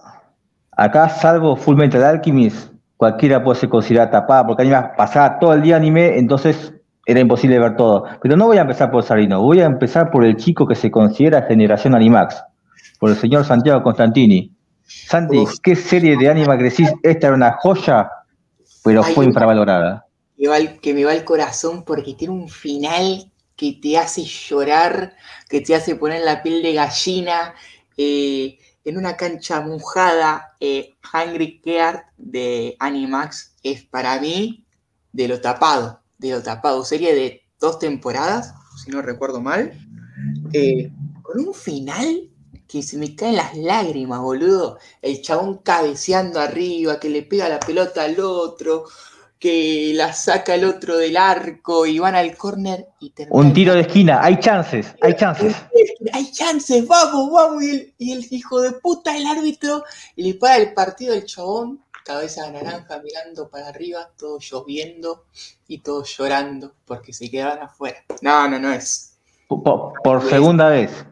acá, 0.71 1.09
salvo 1.09 1.57
Full 1.57 1.77
Metal 1.77 2.03
Alchemist, 2.03 2.73
cualquiera 2.97 3.43
puede 3.43 3.61
ser 3.61 3.69
considerada 3.69 4.11
tapada, 4.11 4.47
porque 4.47 4.63
anime 4.63 4.93
pasaba 4.97 5.39
todo 5.39 5.55
el 5.55 5.63
día 5.63 5.77
anime, 5.77 6.19
entonces 6.19 6.75
era 7.07 7.21
imposible 7.21 7.59
ver 7.59 7.77
todo. 7.77 8.05
Pero 8.23 8.37
no 8.37 8.47
voy 8.47 8.59
a 8.59 8.63
empezar 8.63 8.91
por 8.91 9.03
Sarino, 9.03 9.43
voy 9.43 9.61
a 9.61 9.67
empezar 9.67 10.11
por 10.11 10.25
el 10.25 10.37
chico 10.37 10.67
que 10.67 10.75
se 10.75 10.91
considera 10.91 11.43
generación 11.43 11.95
Animax, 11.95 12.43
por 12.99 13.11
el 13.11 13.17
señor 13.17 13.45
Santiago 13.45 13.83
Constantini. 13.83 14.53
Santi, 14.85 15.45
¿qué 15.63 15.75
serie 15.75 16.17
de 16.17 16.29
anime 16.29 16.57
decís? 16.57 16.93
Esta 17.03 17.29
era 17.29 17.37
una 17.37 17.53
joya, 17.61 18.11
pero 18.85 19.03
fue 19.03 19.25
infravalorada. 19.25 20.07
Que 20.81 20.93
me 20.95 21.05
va 21.05 21.15
el 21.15 21.25
corazón 21.25 21.85
porque 21.85 22.15
tiene 22.15 22.35
un 22.35 22.49
final 22.49 23.31
que 23.57 23.79
te 23.81 23.97
hace 23.97 24.25
llorar, 24.25 25.15
que 25.49 25.61
te 25.61 25.75
hace 25.75 25.97
poner 25.97 26.23
la 26.23 26.43
piel 26.43 26.63
de 26.63 26.75
gallina. 26.75 27.55
Eh, 27.97 28.59
en 28.85 28.97
una 28.97 29.17
cancha 29.17 29.61
mojada, 29.61 30.57
eh, 30.59 30.95
Hungry 31.13 31.61
Gear 31.63 32.07
de 32.17 32.77
Animax 32.81 33.55
es 33.63 33.85
para 33.85 34.21
mí 34.21 34.67
de 35.13 35.29
lo 35.29 35.41
tapado, 35.41 36.02
de 36.29 36.37
lo 36.37 36.43
tapado. 36.43 36.85
Serie 36.85 37.15
de 37.15 37.43
dos 37.61 37.79
temporadas, 37.79 38.55
si 38.83 38.91
no 38.91 39.03
recuerdo 39.03 39.41
mal, 39.41 39.73
eh, 40.53 40.91
con 41.23 41.49
un 41.49 41.55
final 41.55 42.29
que 42.67 42.83
se 42.83 42.97
me 42.97 43.15
caen 43.15 43.37
las 43.37 43.57
lágrimas, 43.57 44.21
boludo. 44.21 44.79
El 45.03 45.21
chabón 45.21 45.59
cabeceando 45.59 46.41
arriba, 46.41 46.99
que 46.99 47.11
le 47.11 47.23
pega 47.23 47.49
la 47.49 47.61
pelota 47.61 48.05
al 48.05 48.19
otro, 48.21 48.87
que 49.43 49.93
la 49.95 50.13
saca 50.13 50.55
el 50.55 50.65
otro 50.65 50.97
del 50.97 51.17
arco 51.17 51.85
y 51.85 51.99
van 51.99 52.15
al 52.15 52.37
córner 52.37 52.87
y 53.01 53.13
Un 53.31 53.53
tiro 53.53 53.75
de 53.75 53.81
esquina, 53.81 54.23
hay 54.23 54.39
chances, 54.39 54.95
hay 55.03 55.17
chances. 55.17 55.57
Hay 56.13 56.31
chances, 56.31 56.87
vamos, 56.87 57.29
vamos. 57.33 57.61
Y 57.63 58.13
el, 58.13 58.25
hijo 58.31 58.61
de 58.61 58.71
puta, 58.71 59.17
el 59.17 59.27
árbitro, 59.27 59.83
le 60.15 60.35
para 60.35 60.59
el 60.59 60.73
partido 60.75 61.13
al 61.13 61.25
chabón, 61.25 61.82
cabeza 62.05 62.51
naranja 62.51 63.01
mirando 63.03 63.49
para 63.49 63.69
arriba, 63.69 64.11
todo 64.17 64.39
lloviendo 64.39 65.25
y 65.69 65.79
todos 65.79 66.17
llorando 66.17 66.75
porque 66.85 67.13
se 67.13 67.31
quedaban 67.31 67.61
afuera. 67.61 68.05
No, 68.21 68.49
no, 68.49 68.59
no 68.59 68.73
es. 68.73 69.19
Por, 69.49 70.29
segunda 70.29 70.69
vez. 70.69 71.05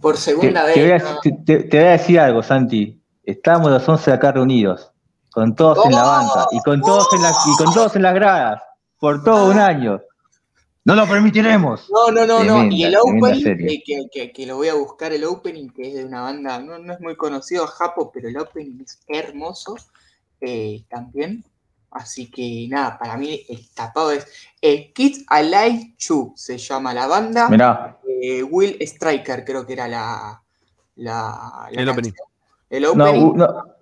Por 0.00 0.16
segunda 0.16 0.64
vez. 0.64 0.74
Te 0.74 0.82
voy, 0.82 1.80
a, 1.80 1.90
decir 1.90 2.20
algo, 2.20 2.42
Santi. 2.42 3.00
Estamos 3.22 3.70
los 3.70 3.88
11 3.88 4.12
acá 4.12 4.32
reunidos 4.32 4.90
con 5.30 5.54
todos 5.54 5.84
en 5.86 5.92
la 5.92 6.04
banca 6.04 6.46
y 6.52 6.60
con 6.60 6.80
todos 6.80 7.08
en 7.12 7.20
y 7.20 7.56
con 7.56 7.74
todos 7.74 7.96
en 7.96 8.02
las 8.02 8.14
gradas 8.14 8.62
por 9.00 9.24
todo 9.24 9.50
un 9.50 9.58
año. 9.58 10.00
No 10.84 10.94
lo 10.94 11.08
permitiremos. 11.08 11.90
No, 11.90 12.12
no, 12.12 12.26
no, 12.26 12.44
no. 12.44 12.64
Y 12.70 12.84
el 12.84 12.94
opening, 12.96 13.80
que, 14.12 14.46
lo 14.46 14.56
voy 14.56 14.68
a 14.68 14.74
buscar, 14.74 15.12
el 15.12 15.24
opening, 15.24 15.70
que 15.70 15.88
es 15.88 15.94
de 15.94 16.04
una 16.04 16.20
banda, 16.20 16.58
no, 16.58 16.78
no 16.78 16.92
es 16.92 17.00
muy 17.00 17.16
conocido, 17.16 17.66
Japo, 17.66 18.12
pero 18.12 18.28
el 18.28 18.36
opening 18.36 18.82
es 18.82 19.00
hermoso 19.08 19.76
eh, 20.44 20.84
también. 20.88 21.44
Así 21.90 22.30
que 22.30 22.66
nada, 22.68 22.98
para 22.98 23.16
mí 23.16 23.40
el 23.48 23.68
tapado 23.72 24.10
es 24.10 24.26
eh, 24.60 24.92
Kids 24.92 25.24
Alive 25.28 25.94
Chu, 25.96 26.32
se 26.36 26.58
llama 26.58 26.92
la 26.92 27.06
banda. 27.06 27.48
Mirá. 27.48 27.98
Eh, 28.22 28.42
Will 28.42 28.76
Striker, 28.80 29.44
creo 29.44 29.64
que 29.64 29.74
era 29.74 29.86
la. 29.86 30.42
la, 30.96 31.68
el 31.70 31.88
opening. 31.88 32.12
El 32.68 32.86
opening. 32.86 33.32
No, 33.36 33.74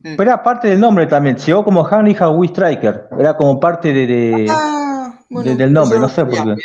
Mm. 0.00 0.14
Pero 0.16 0.30
era 0.30 0.42
parte 0.42 0.68
del 0.68 0.78
nombre 0.78 1.06
también, 1.06 1.36
llegó 1.36 1.64
como 1.64 1.88
Henry 1.88 2.16
Howie 2.18 2.48
Striker, 2.48 3.08
era 3.18 3.36
como 3.36 3.58
parte 3.58 3.92
de, 3.92 4.46
ah, 4.48 5.18
del 5.28 5.72
nombre, 5.72 5.98
no 5.98 6.08
sé 6.08 6.24
por 6.24 6.56
qué. 6.56 6.62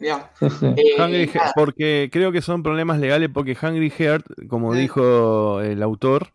Eh, 0.00 1.30
porque 1.54 2.10
creo 2.12 2.32
que 2.32 2.42
son 2.42 2.64
problemas 2.64 2.98
legales 2.98 3.30
porque 3.32 3.56
Hungry 3.60 3.88
Heart, 3.88 4.48
como 4.48 4.74
dijo 4.74 5.60
el 5.60 5.80
autor, 5.80 6.32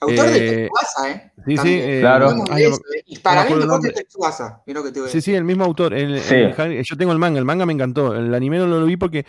Autor 0.00 0.26
de 0.26 0.68
Tsubasa, 0.68 1.10
¿eh? 1.10 1.32
Sí, 1.46 1.56
sí, 1.56 1.80
eh, 1.80 1.98
claro. 2.00 2.34
Y 3.06 3.18
para 3.18 3.44
mí 3.44 3.54
mejor 3.54 3.80
que 3.80 4.04
Tsubasa, 4.04 4.62
Sí, 5.08 5.20
sí, 5.20 5.34
el 5.34 5.44
mismo 5.44 5.64
autor. 5.64 5.94
yo 5.94 6.96
tengo 6.96 7.12
el 7.12 7.18
manga, 7.18 7.38
el 7.38 7.44
manga 7.44 7.66
me 7.66 7.72
encantó. 7.72 8.14
El 8.14 8.34
anime 8.34 8.58
no 8.58 8.66
lo 8.66 8.84
vi 8.84 8.96
porque 8.96 9.24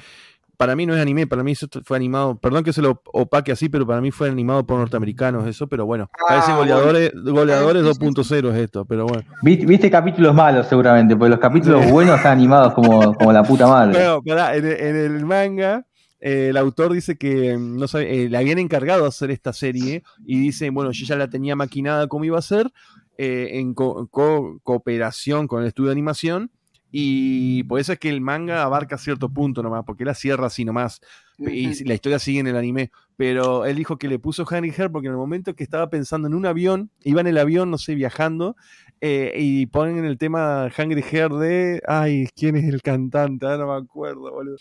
para 0.58 0.76
mí 0.76 0.86
no 0.86 0.96
es 0.96 1.02
anime, 1.02 1.28
para 1.28 1.44
mí 1.44 1.52
eso 1.52 1.68
fue 1.86 1.98
animado, 1.98 2.36
perdón 2.36 2.64
que 2.64 2.74
se 2.74 2.82
lo 2.82 3.02
opaque 3.14 3.52
así, 3.52 3.70
pero 3.70 3.86
para 3.86 4.02
mí 4.02 4.10
fue 4.12 4.28
animado 4.30 4.66
por 4.66 4.80
norteamericanos 4.80 5.48
eso, 5.48 5.68
pero 5.68 5.86
bueno, 5.86 6.10
parece 6.28 6.52
ah, 6.52 6.58
goleadores, 6.58 7.12
goleadores 7.14 7.84
2.0 7.84 8.54
es 8.54 8.60
esto, 8.60 8.84
pero 8.84 9.06
bueno. 9.06 9.24
Viste, 9.44 9.90
capítulos 9.92 10.34
malos 10.34 10.68
seguramente, 10.68 11.16
porque 11.16 11.30
los 11.30 11.40
capítulos 11.40 11.90
buenos 11.90 12.18
están 12.18 12.34
animados 12.34 12.74
como, 12.74 13.14
como 13.14 13.32
la 13.32 13.44
puta 13.44 13.68
madre. 13.68 13.94
Pero, 13.94 14.22
en, 14.26 14.96
el 14.96 15.26
manga 15.26 15.86
eh, 16.20 16.50
el 16.50 16.58
autor 16.58 16.94
dice 16.94 17.18
que 17.18 17.58
mm, 17.58 17.78
no 17.78 17.88
sabe, 17.88 18.24
eh, 18.24 18.30
le 18.30 18.38
habían 18.38 18.60
encargado 18.60 19.06
hacer 19.06 19.32
esta 19.32 19.54
serie 19.54 20.04
y 20.26 20.40
dice, 20.40 20.70
bueno, 20.70 20.92
yo 20.92 21.06
ya 21.06 21.16
la 21.16 21.30
tenía 21.30 21.56
maquinada 21.56 22.08
como 22.08 22.26
iba 22.26 22.38
a 22.38 22.42
ser, 22.42 22.72
eh, 23.18 23.52
en 23.54 23.74
cooperación 23.74 25.48
con 25.48 25.62
el 25.62 25.68
estudio 25.68 25.90
de 25.90 25.94
animación, 25.94 26.52
y 26.92 27.64
por 27.64 27.80
eso 27.80 27.94
es 27.94 28.00
que 28.00 28.10
el 28.10 28.22
manga 28.22 28.64
abarca 28.64 28.98
cierto 28.98 29.30
punto 29.30 29.62
nomás, 29.62 29.84
porque 29.86 30.06
la 30.06 30.14
cierra 30.14 30.48
así 30.48 30.64
nomás. 30.64 31.02
Y 31.38 31.84
la 31.84 31.94
historia 31.94 32.18
sigue 32.18 32.40
en 32.40 32.48
el 32.48 32.56
anime. 32.56 32.92
Pero 33.18 33.66
él 33.66 33.76
dijo 33.76 33.98
que 33.98 34.08
le 34.08 34.20
puso 34.20 34.46
Henry 34.50 34.74
Hair 34.76 34.92
porque 34.92 35.08
en 35.08 35.14
el 35.14 35.18
momento 35.18 35.54
que 35.54 35.64
estaba 35.64 35.90
pensando 35.90 36.28
en 36.28 36.34
un 36.34 36.46
avión, 36.46 36.90
iba 37.04 37.22
en 37.22 37.28
el 37.28 37.38
avión, 37.38 37.70
no 37.70 37.78
sé, 37.78 37.94
viajando, 37.94 38.56
eh, 39.02 39.34
y 39.38 39.66
ponen 39.68 40.06
el 40.06 40.18
tema 40.18 40.72
Hungry 40.76 41.04
Hair 41.12 41.32
de. 41.34 41.82
Ay, 41.88 42.30
¿quién 42.36 42.56
es 42.56 42.66
el 42.66 42.82
cantante? 42.82 43.46
Ah, 43.46 43.58
no 43.58 43.68
me 43.68 43.76
acuerdo, 43.76 44.32
boludo 44.32 44.58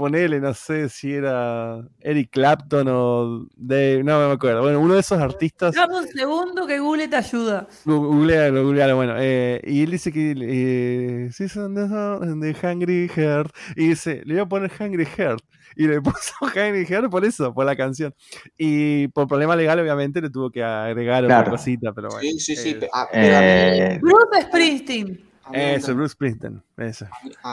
ponele, 0.00 0.40
no 0.40 0.54
sé 0.54 0.88
si 0.88 1.12
era 1.12 1.86
Eric 2.00 2.30
Clapton 2.30 2.88
o 2.88 3.46
Dave, 3.54 4.02
no 4.02 4.28
me 4.28 4.32
acuerdo. 4.32 4.62
Bueno, 4.62 4.80
uno 4.80 4.94
de 4.94 5.00
esos 5.00 5.20
artistas. 5.20 5.74
Dame 5.74 5.98
un 5.98 6.08
segundo 6.08 6.66
que 6.66 6.78
Google 6.78 7.06
te 7.06 7.16
ayuda. 7.16 7.68
Googlealo, 7.84 8.64
googlealo, 8.64 8.96
bueno. 8.96 9.16
Eh, 9.18 9.60
y 9.62 9.82
él 9.82 9.90
dice 9.90 10.10
que 10.10 10.34
eh, 10.40 11.28
sí 11.32 11.50
son 11.50 11.74
de, 11.74 12.56
Hungry 12.62 13.08
Heart. 13.08 13.54
Y 13.76 13.88
dice, 13.88 14.22
le 14.24 14.34
voy 14.36 14.42
a 14.42 14.46
poner 14.46 14.72
Hungry 14.80 15.04
Heart. 15.04 15.44
Y 15.76 15.86
le 15.86 16.00
puso 16.00 16.32
Hungry 16.40 16.86
Heart 16.86 17.10
por 17.10 17.26
eso, 17.26 17.52
por 17.52 17.66
la 17.66 17.76
canción. 17.76 18.14
Y 18.56 19.08
por 19.08 19.28
problema 19.28 19.54
legal, 19.54 19.80
obviamente, 19.80 20.22
le 20.22 20.30
tuvo 20.30 20.50
que 20.50 20.62
agregar 20.62 21.26
una 21.26 21.44
cosita, 21.44 21.92
pero 21.92 22.08
bueno. 22.08 22.22
Sí, 22.22 22.40
sí, 22.40 22.56
sí. 22.56 22.70
Eh, 22.80 22.88
ah, 22.90 23.06
pero 23.12 24.00
Bruce 24.00 24.46
Springsteen. 24.46 25.20
Eso, 25.52 25.94
Bruce 25.94 26.14
Springsteen. 26.14 26.62
Eso. 26.78 27.06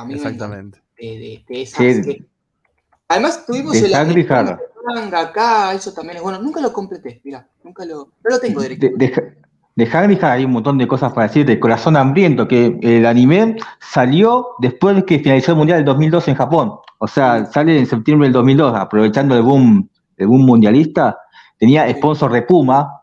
Exactamente. 0.09 0.79
De, 0.97 1.43
de, 1.45 1.61
esas 1.61 2.07
Además, 3.09 3.45
tuvimos 3.45 3.75
el 3.75 3.93
manga 4.95 5.19
acá, 5.19 5.73
eso 5.73 5.93
también 5.93 6.17
es 6.17 6.23
bueno. 6.23 6.39
Nunca 6.39 6.61
lo 6.61 6.71
completé, 6.73 7.21
mira, 7.23 7.47
nunca 7.63 7.85
lo. 7.85 8.11
No 8.23 8.29
lo 8.29 8.39
tengo 8.39 8.61
directo. 8.61 8.87
De, 8.95 9.33
de, 9.75 10.19
hay 10.21 10.45
un 10.45 10.51
montón 10.51 10.77
de 10.77 10.87
cosas 10.87 11.13
para 11.13 11.27
decir. 11.27 11.45
De 11.45 11.59
Corazón 11.59 11.95
Hambriento, 11.95 12.47
que 12.47 12.77
el 12.81 13.05
anime 13.05 13.57
salió 13.79 14.47
después 14.59 14.95
de 14.95 15.05
que 15.05 15.19
finalizó 15.19 15.51
el 15.51 15.57
Mundial 15.57 15.79
del 15.79 15.85
2002 15.85 16.27
en 16.29 16.35
Japón. 16.35 16.73
O 16.99 17.07
sea, 17.07 17.45
sale 17.45 17.77
en 17.77 17.85
septiembre 17.85 18.27
del 18.27 18.33
2002, 18.33 18.73
aprovechando 18.75 19.35
el 19.35 19.43
boom, 19.43 19.89
el 20.17 20.27
boom 20.27 20.45
mundialista. 20.45 21.17
Tenía 21.57 21.89
sponsor 21.91 22.31
de 22.31 22.41
Puma. 22.43 22.93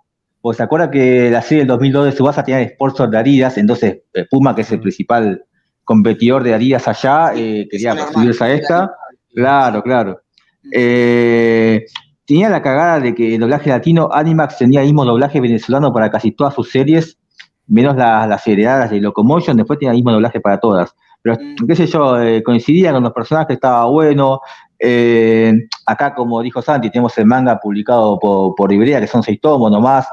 ¿O 0.47 0.53
se 0.53 0.63
acuerda 0.63 0.91
que 0.91 1.31
la 1.31 1.41
serie 1.41 1.61
del 1.61 1.69
2002 1.69 2.05
de 2.05 2.13
Subasa 2.13 2.45
tenía 2.45 2.69
sponsor 2.69 3.09
de 3.09 3.19
Adidas? 3.19 3.57
Entonces, 3.57 4.03
eh, 4.13 4.27
Puma, 4.31 4.55
que 4.55 4.61
es 4.61 4.71
el 4.73 4.81
principal 4.81 5.43
competidor 5.85 6.43
de 6.43 6.53
Adidas 6.53 6.87
allá, 6.87 7.33
eh, 7.35 7.67
quería 7.71 7.97
subirse 8.13 8.45
a 8.45 8.53
esta 8.53 8.95
Claro, 9.35 9.83
claro. 9.83 10.21
Eh, 10.73 11.85
tenía 12.25 12.49
la 12.49 12.63
cagada 12.63 13.01
de 13.01 13.15
que 13.15 13.35
el 13.35 13.41
doblaje 13.41 13.71
latino, 13.71 14.09
Animax 14.13 14.59
tenía 14.59 14.81
el 14.81 14.87
mismo 14.87 15.05
doblaje 15.05 15.41
venezolano 15.41 15.93
para 15.93 16.11
casi 16.11 16.31
todas 16.33 16.55
sus 16.55 16.71
series, 16.71 17.19
menos 17.67 17.97
las, 17.97 18.29
las 18.29 18.47
heredadas 18.47 18.91
de 18.91 19.01
Locomotion, 19.01 19.57
después 19.57 19.79
tenía 19.79 19.91
el 19.91 19.97
mismo 19.97 20.13
doblaje 20.13 20.41
para 20.41 20.59
todas. 20.59 20.95
Pero, 21.23 21.37
mm. 21.37 21.67
qué 21.67 21.77
sé 21.77 21.87
yo, 21.87 22.21
eh, 22.21 22.43
coincidía 22.43 22.93
con 22.93 23.03
los 23.03 23.13
personajes, 23.13 23.55
estaba 23.55 23.87
bueno. 23.87 24.41
Eh, 24.79 25.53
acá, 25.87 26.15
como 26.15 26.43
dijo 26.43 26.63
Santi, 26.63 26.91
tenemos 26.91 27.17
el 27.19 27.27
manga 27.27 27.59
publicado 27.59 28.19
por, 28.19 28.55
por 28.55 28.73
Ibrea, 28.73 29.01
que 29.01 29.07
son 29.07 29.23
seis 29.23 29.41
tomos 29.41 29.71
nomás. 29.71 30.07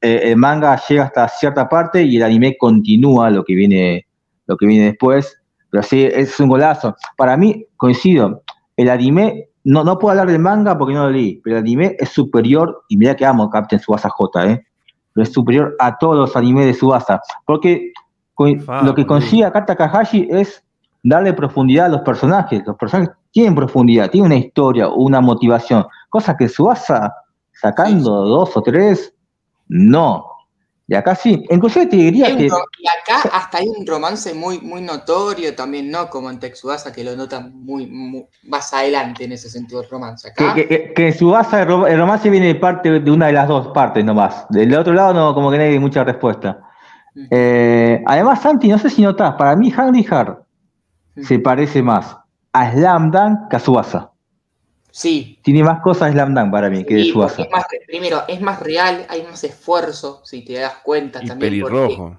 el 0.00 0.36
manga 0.36 0.80
llega 0.88 1.04
hasta 1.04 1.28
cierta 1.28 1.68
parte 1.68 2.02
y 2.02 2.16
el 2.16 2.22
anime 2.22 2.56
continúa 2.58 3.30
lo 3.30 3.44
que 3.44 3.54
viene, 3.54 4.06
lo 4.46 4.56
que 4.56 4.66
viene 4.66 4.86
después. 4.86 5.39
Pero 5.70 5.82
sí, 5.82 6.04
es 6.04 6.38
un 6.40 6.48
golazo. 6.48 6.96
Para 7.16 7.36
mí, 7.36 7.66
coincido, 7.76 8.42
el 8.76 8.90
anime, 8.90 9.48
no, 9.64 9.84
no 9.84 9.98
puedo 9.98 10.12
hablar 10.12 10.28
del 10.28 10.40
manga 10.40 10.76
porque 10.76 10.94
no 10.94 11.04
lo 11.04 11.10
leí, 11.10 11.40
pero 11.44 11.56
el 11.56 11.62
anime 11.62 11.96
es 11.98 12.08
superior, 12.08 12.82
y 12.88 12.96
mira 12.96 13.14
que 13.14 13.26
amo 13.26 13.50
Captain 13.50 13.80
Subasa 13.80 14.08
J, 14.08 14.46
¿eh? 14.46 14.66
pero 15.12 15.22
es 15.24 15.32
superior 15.32 15.76
a 15.78 15.98
todos 15.98 16.16
los 16.16 16.36
animes 16.36 16.66
de 16.66 16.74
Subasa. 16.74 17.20
Porque 17.46 17.92
lo 18.82 18.94
que 18.94 19.06
consigue 19.06 19.44
acá 19.44 19.66
Takahashi 19.66 20.28
es 20.30 20.64
darle 21.02 21.32
profundidad 21.32 21.86
a 21.86 21.90
los 21.90 22.00
personajes. 22.02 22.62
Los 22.66 22.76
personajes 22.76 23.14
tienen 23.32 23.54
profundidad, 23.54 24.10
tienen 24.10 24.32
una 24.32 24.40
historia, 24.40 24.88
una 24.88 25.20
motivación, 25.20 25.86
cosa 26.08 26.36
que 26.36 26.48
Subasa, 26.48 27.14
sacando 27.52 28.24
dos 28.26 28.56
o 28.56 28.62
tres, 28.62 29.14
no. 29.68 30.24
Y 30.90 30.94
acá 30.96 31.14
sí, 31.14 31.44
inclusive 31.48 31.86
te 31.86 31.94
diría 31.94 32.36
que... 32.36 32.46
Y 32.46 32.48
acá 32.48 33.22
hasta 33.32 33.58
hay 33.58 33.68
un 33.68 33.86
romance 33.86 34.34
muy, 34.34 34.60
muy 34.60 34.80
notorio 34.82 35.54
también, 35.54 35.88
¿no? 35.88 36.10
Como 36.10 36.28
en 36.28 36.40
Texubasa, 36.40 36.92
que 36.92 37.04
lo 37.04 37.14
notan 37.14 37.52
muy, 37.64 38.26
más 38.42 38.74
adelante 38.74 39.22
en 39.22 39.30
ese 39.30 39.48
sentido 39.48 39.82
el 39.82 39.88
romance. 39.88 40.26
Acá... 40.26 40.52
Que, 40.52 40.66
que, 40.66 40.92
que, 40.92 41.06
en 41.06 41.14
Subasa 41.16 41.62
el 41.62 41.96
romance 41.96 42.28
viene 42.28 42.48
de 42.48 42.56
parte 42.56 42.98
de 42.98 43.08
una 43.08 43.28
de 43.28 43.34
las 43.34 43.46
dos 43.46 43.68
partes 43.68 44.04
nomás. 44.04 44.46
Del 44.48 44.74
otro 44.74 44.92
lado 44.92 45.14
no, 45.14 45.32
como 45.32 45.52
que 45.52 45.58
no 45.58 45.62
hay 45.62 45.78
mucha 45.78 46.02
respuesta. 46.02 46.58
Eh, 47.30 48.02
además, 48.04 48.42
Santi, 48.42 48.66
no 48.66 48.78
sé 48.78 48.90
si 48.90 49.02
notas, 49.02 49.36
para 49.36 49.54
mí 49.54 49.72
Handy 49.72 50.04
Hard 50.10 50.38
se 51.22 51.38
parece 51.38 51.84
más 51.84 52.16
a 52.52 52.72
Slam 52.72 53.12
Dunk 53.12 53.48
que 53.48 53.54
a 53.54 53.60
Subasa. 53.60 54.09
Sí. 54.90 55.38
Tiene 55.42 55.62
más 55.62 55.82
cosas 55.82 56.12
Slam 56.12 56.34
Dunk 56.34 56.50
para 56.50 56.70
mí 56.70 56.84
que 56.84 56.94
de 56.94 57.04
Suasa. 57.04 57.46
primero, 57.86 58.24
es 58.28 58.40
más 58.40 58.60
real, 58.60 59.06
hay 59.08 59.22
más 59.22 59.42
esfuerzo, 59.44 60.22
si 60.24 60.44
te 60.44 60.54
das 60.54 60.76
cuenta 60.82 61.22
y 61.22 61.26
también. 61.26 61.52
Pelirrojo. 61.52 62.18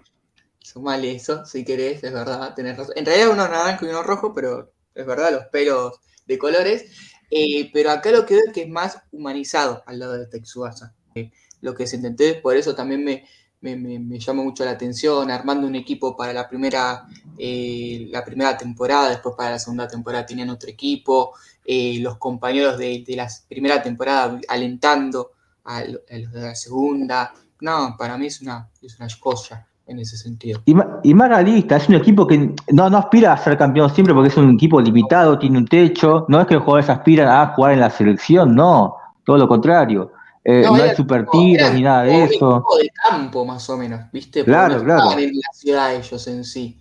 Sumale 0.59 1.11
eso, 1.11 1.45
si 1.45 1.65
querés, 1.65 2.03
es 2.03 2.13
verdad, 2.13 2.53
tenés 2.55 2.77
razón. 2.77 2.93
En 2.95 3.05
realidad 3.05 3.31
uno 3.31 3.47
naranjo 3.47 3.85
y 3.85 3.89
uno 3.89 4.03
rojo, 4.03 4.33
pero 4.33 4.71
es 4.95 5.05
verdad, 5.05 5.31
los 5.31 5.45
pelos 5.47 5.99
de 6.25 6.37
colores. 6.37 6.85
Eh, 7.29 7.69
pero 7.73 7.91
acá 7.91 8.11
lo 8.11 8.25
que 8.25 8.35
veo 8.35 8.43
es 8.47 8.53
que 8.53 8.61
es 8.63 8.69
más 8.69 8.99
humanizado 9.11 9.83
al 9.85 9.99
lado 9.99 10.17
de 10.17 10.27
Texuasa. 10.27 10.93
Eh, 11.15 11.31
lo 11.61 11.73
que 11.75 11.87
se 11.87 11.97
intentó, 11.97 12.23
por 12.41 12.55
eso 12.55 12.75
también 12.75 13.03
me, 13.03 13.25
me, 13.61 13.75
me, 13.75 14.19
llama 14.19 14.43
mucho 14.43 14.65
la 14.65 14.71
atención, 14.71 15.29
armando 15.29 15.67
un 15.67 15.75
equipo 15.75 16.15
para 16.15 16.33
la 16.33 16.49
primera, 16.49 17.05
eh, 17.37 18.07
la 18.11 18.23
primera 18.25 18.57
temporada, 18.57 19.09
después 19.09 19.35
para 19.37 19.51
la 19.51 19.59
segunda 19.59 19.87
temporada 19.87 20.25
tenían 20.25 20.49
otro 20.49 20.69
equipo, 20.69 21.33
eh, 21.63 21.99
los 22.01 22.17
compañeros 22.17 22.77
de, 22.77 23.03
la 23.09 23.27
primera 23.47 23.81
temporada 23.81 24.39
alentando 24.47 25.31
a, 25.65 25.83
los 25.83 26.01
de 26.07 26.41
la 26.41 26.55
segunda. 26.55 27.33
No, 27.61 27.95
para 27.97 28.17
mí 28.17 28.25
es 28.25 28.41
una, 28.41 28.67
es 28.81 28.99
una 28.99 29.07
cosa 29.19 29.67
en 29.85 29.99
ese 29.99 30.17
sentido. 30.17 30.61
Y, 30.65 30.73
y, 31.03 31.13
más 31.13 31.29
realista, 31.29 31.77
es 31.77 31.87
un 31.87 31.95
equipo 31.95 32.25
que 32.25 32.55
no, 32.71 32.89
no 32.89 32.97
aspira 32.97 33.33
a 33.33 33.37
ser 33.37 33.57
campeón 33.57 33.93
siempre 33.93 34.15
porque 34.15 34.29
es 34.29 34.37
un 34.37 34.55
equipo 34.55 34.81
limitado, 34.81 35.37
tiene 35.37 35.59
un 35.59 35.67
techo, 35.67 36.25
no 36.29 36.41
es 36.41 36.47
que 36.47 36.55
los 36.55 36.63
jugadores 36.63 36.89
aspiran 36.89 37.29
a 37.29 37.53
jugar 37.53 37.73
en 37.73 37.81
la 37.81 37.91
selección, 37.91 38.55
no, 38.55 38.95
todo 39.23 39.37
lo 39.37 39.47
contrario. 39.47 40.11
Eh, 40.43 40.63
no, 40.65 40.73
hay 40.75 40.95
super 40.95 41.27
tiros 41.27 41.71
ni 41.73 41.81
nada 41.81 42.03
de 42.03 42.23
eso. 42.23 42.65
de 42.79 42.89
campo, 43.09 43.45
más 43.45 43.69
o 43.69 43.77
menos, 43.77 44.11
¿viste? 44.11 44.43
claro, 44.43 44.79
no 44.79 44.83
claro. 44.83 45.19
en 45.19 45.33
la 45.35 45.53
ciudad 45.53 45.93
ellos 45.93 46.27
en 46.27 46.43
sí. 46.43 46.79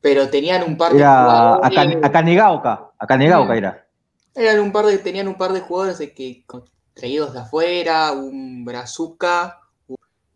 Pero 0.00 0.28
tenían 0.28 0.64
un 0.64 0.76
par 0.76 0.92
de 0.92 0.98
jugadores. 0.98 1.98
Acá 2.02 2.22
Negauca, 2.22 2.90
acá 2.98 3.16
Negauca 3.16 3.56
era. 3.56 3.86
Eran 4.34 4.60
un 4.60 4.72
par 4.72 4.86
de, 4.86 4.98
tenían 4.98 5.28
un 5.28 5.34
par 5.34 5.52
de 5.52 5.60
jugadores 5.60 5.98
que, 5.98 6.44
traídos 6.94 7.32
de 7.32 7.40
afuera, 7.40 8.12
un 8.12 8.64
Brazuca, 8.64 9.60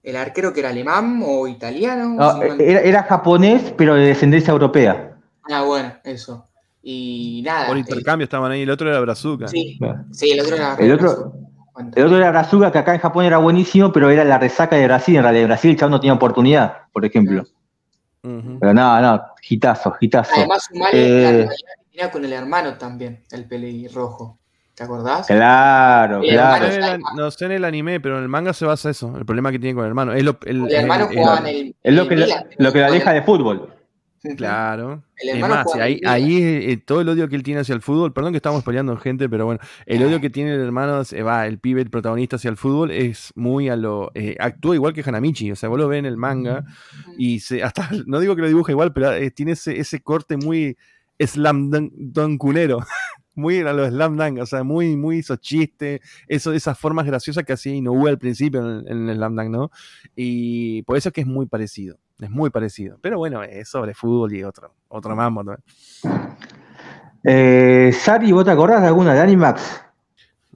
el 0.02 0.16
arquero 0.16 0.52
que 0.52 0.60
era 0.60 0.70
alemán 0.70 1.22
o 1.24 1.46
italiano. 1.46 2.16
era, 2.58 3.02
japonés, 3.04 3.72
pero 3.76 3.94
de 3.94 4.06
descendencia 4.06 4.52
europea. 4.52 5.16
Ah, 5.50 5.62
bueno, 5.62 5.92
eso. 6.04 6.48
Y 6.82 7.42
nada. 7.44 7.68
Por 7.68 7.78
intercambio 7.78 8.24
estaban 8.24 8.50
ahí, 8.50 8.62
el 8.62 8.70
otro 8.70 8.88
era 8.88 9.00
Brazuca. 9.00 9.46
Sí, 9.46 9.78
sí 10.10 10.30
el 10.30 10.40
otro 10.40 10.56
era. 10.56 10.74
El 10.74 10.92
otro, 10.92 11.41
el 11.94 12.04
otro 12.04 12.16
era 12.16 12.30
Brazuca, 12.30 12.70
que 12.70 12.78
acá 12.78 12.94
en 12.94 13.00
Japón 13.00 13.24
era 13.24 13.38
buenísimo, 13.38 13.92
pero 13.92 14.10
era 14.10 14.24
la 14.24 14.38
resaca 14.38 14.76
de 14.76 14.86
Brasil. 14.86 15.16
En 15.16 15.22
realidad, 15.22 15.42
de 15.42 15.46
Brasil 15.46 15.70
el 15.70 15.76
chavo 15.76 15.90
no 15.90 16.00
tenía 16.00 16.14
oportunidad, 16.14 16.82
por 16.92 17.04
ejemplo. 17.04 17.44
Pero 18.22 18.74
nada, 18.74 19.00
nada, 19.00 19.34
gitazo, 19.40 19.92
gitazo. 19.92 20.32
Además, 20.36 20.68
eh, 20.92 21.48
tenía 21.90 22.10
con 22.10 22.24
el 22.24 22.32
hermano 22.32 22.74
también, 22.78 23.22
el 23.32 23.46
pelirrojo. 23.46 24.38
¿Te 24.74 24.84
acordás? 24.84 25.26
Claro, 25.26 26.20
claro. 26.20 26.98
No 27.14 27.30
sé 27.30 27.44
en 27.46 27.52
el 27.52 27.64
anime, 27.64 28.00
pero 28.00 28.16
en 28.16 28.22
el 28.22 28.28
manga 28.28 28.52
se 28.52 28.64
basa 28.64 28.90
eso, 28.90 29.16
el 29.18 29.26
problema 29.26 29.50
que 29.50 29.58
tiene 29.58 29.74
con 29.74 29.84
el 29.84 29.88
hermano. 29.88 30.12
Es 30.12 30.22
lo, 30.22 30.38
el, 30.44 30.72
hermano 30.72 31.08
jugaba 31.08 31.38
en 31.40 31.46
el. 31.46 31.76
Es 31.82 31.94
lo 31.94 32.08
que, 32.08 32.16
lo 32.58 32.72
que 32.72 32.80
la 32.80 32.90
deja 32.90 33.12
de 33.12 33.22
fútbol. 33.22 33.74
Claro. 34.36 35.02
es 35.16 35.40
más, 35.40 35.66
ahí, 35.74 36.00
ahí 36.06 36.36
eh, 36.42 36.76
todo 36.76 37.00
el 37.00 37.08
odio 37.08 37.28
que 37.28 37.34
él 37.34 37.42
tiene 37.42 37.60
hacia 37.60 37.74
el 37.74 37.82
fútbol, 37.82 38.12
perdón 38.12 38.32
que 38.32 38.36
estamos 38.36 38.62
peleando 38.62 38.96
gente, 38.96 39.28
pero 39.28 39.46
bueno, 39.46 39.60
el 39.84 40.02
odio 40.04 40.20
que 40.20 40.30
tiene 40.30 40.54
el 40.54 40.60
hermano, 40.60 41.02
eh, 41.10 41.22
va, 41.22 41.46
el 41.46 41.58
pibe, 41.58 41.82
el 41.82 41.90
protagonista 41.90 42.36
hacia 42.36 42.50
el 42.50 42.56
fútbol 42.56 42.92
es 42.92 43.32
muy 43.34 43.68
a 43.68 43.76
lo. 43.76 44.12
Eh, 44.14 44.36
actúa 44.38 44.76
igual 44.76 44.92
que 44.92 45.02
Hanamichi, 45.04 45.50
o 45.50 45.56
sea, 45.56 45.68
vos 45.68 45.78
lo 45.78 45.88
ves 45.88 45.98
en 45.98 46.06
el 46.06 46.16
manga 46.16 46.64
y 47.18 47.40
se, 47.40 47.62
hasta, 47.64 47.90
no 48.06 48.20
digo 48.20 48.36
que 48.36 48.42
lo 48.42 48.48
dibuja 48.48 48.70
igual, 48.70 48.92
pero 48.92 49.10
tiene 49.32 49.52
ese, 49.52 49.78
ese 49.78 50.00
corte 50.00 50.36
muy 50.36 50.76
slam 51.18 51.70
dunkunero. 51.92 52.78
muy 53.34 53.60
a 53.60 53.72
lo 53.72 53.88
slam 53.88 54.16
dunk, 54.16 54.40
o 54.40 54.46
sea, 54.46 54.62
muy, 54.62 54.94
muy 54.96 55.20
esos 55.20 55.40
chistes, 55.40 56.00
eso, 56.28 56.52
esas 56.52 56.78
formas 56.78 57.06
graciosas 57.06 57.44
que 57.44 57.54
hacía 57.54 57.74
Inoue 57.74 58.10
al 58.10 58.18
principio 58.18 58.60
en, 58.60 58.86
en 58.86 59.08
el 59.08 59.16
slam 59.16 59.36
dunk, 59.36 59.48
¿no? 59.48 59.70
Y 60.14 60.82
por 60.82 60.96
eso 60.96 61.08
es 61.08 61.12
que 61.12 61.22
es 61.22 61.26
muy 61.26 61.46
parecido. 61.46 61.98
Es 62.22 62.30
muy 62.30 62.50
parecido. 62.50 62.98
Pero 63.00 63.18
bueno, 63.18 63.42
es 63.42 63.68
sobre 63.68 63.94
fútbol 63.94 64.32
y 64.32 64.44
otro, 64.44 64.72
otro 64.88 65.16
mambo 65.16 65.44
también. 65.44 66.36
Eh, 67.24 67.92
Sari, 67.92 68.30
¿vos 68.30 68.44
te 68.44 68.52
acordás 68.52 68.80
de 68.80 68.88
alguna 68.88 69.12
de 69.12 69.20
Animax? 69.20 69.84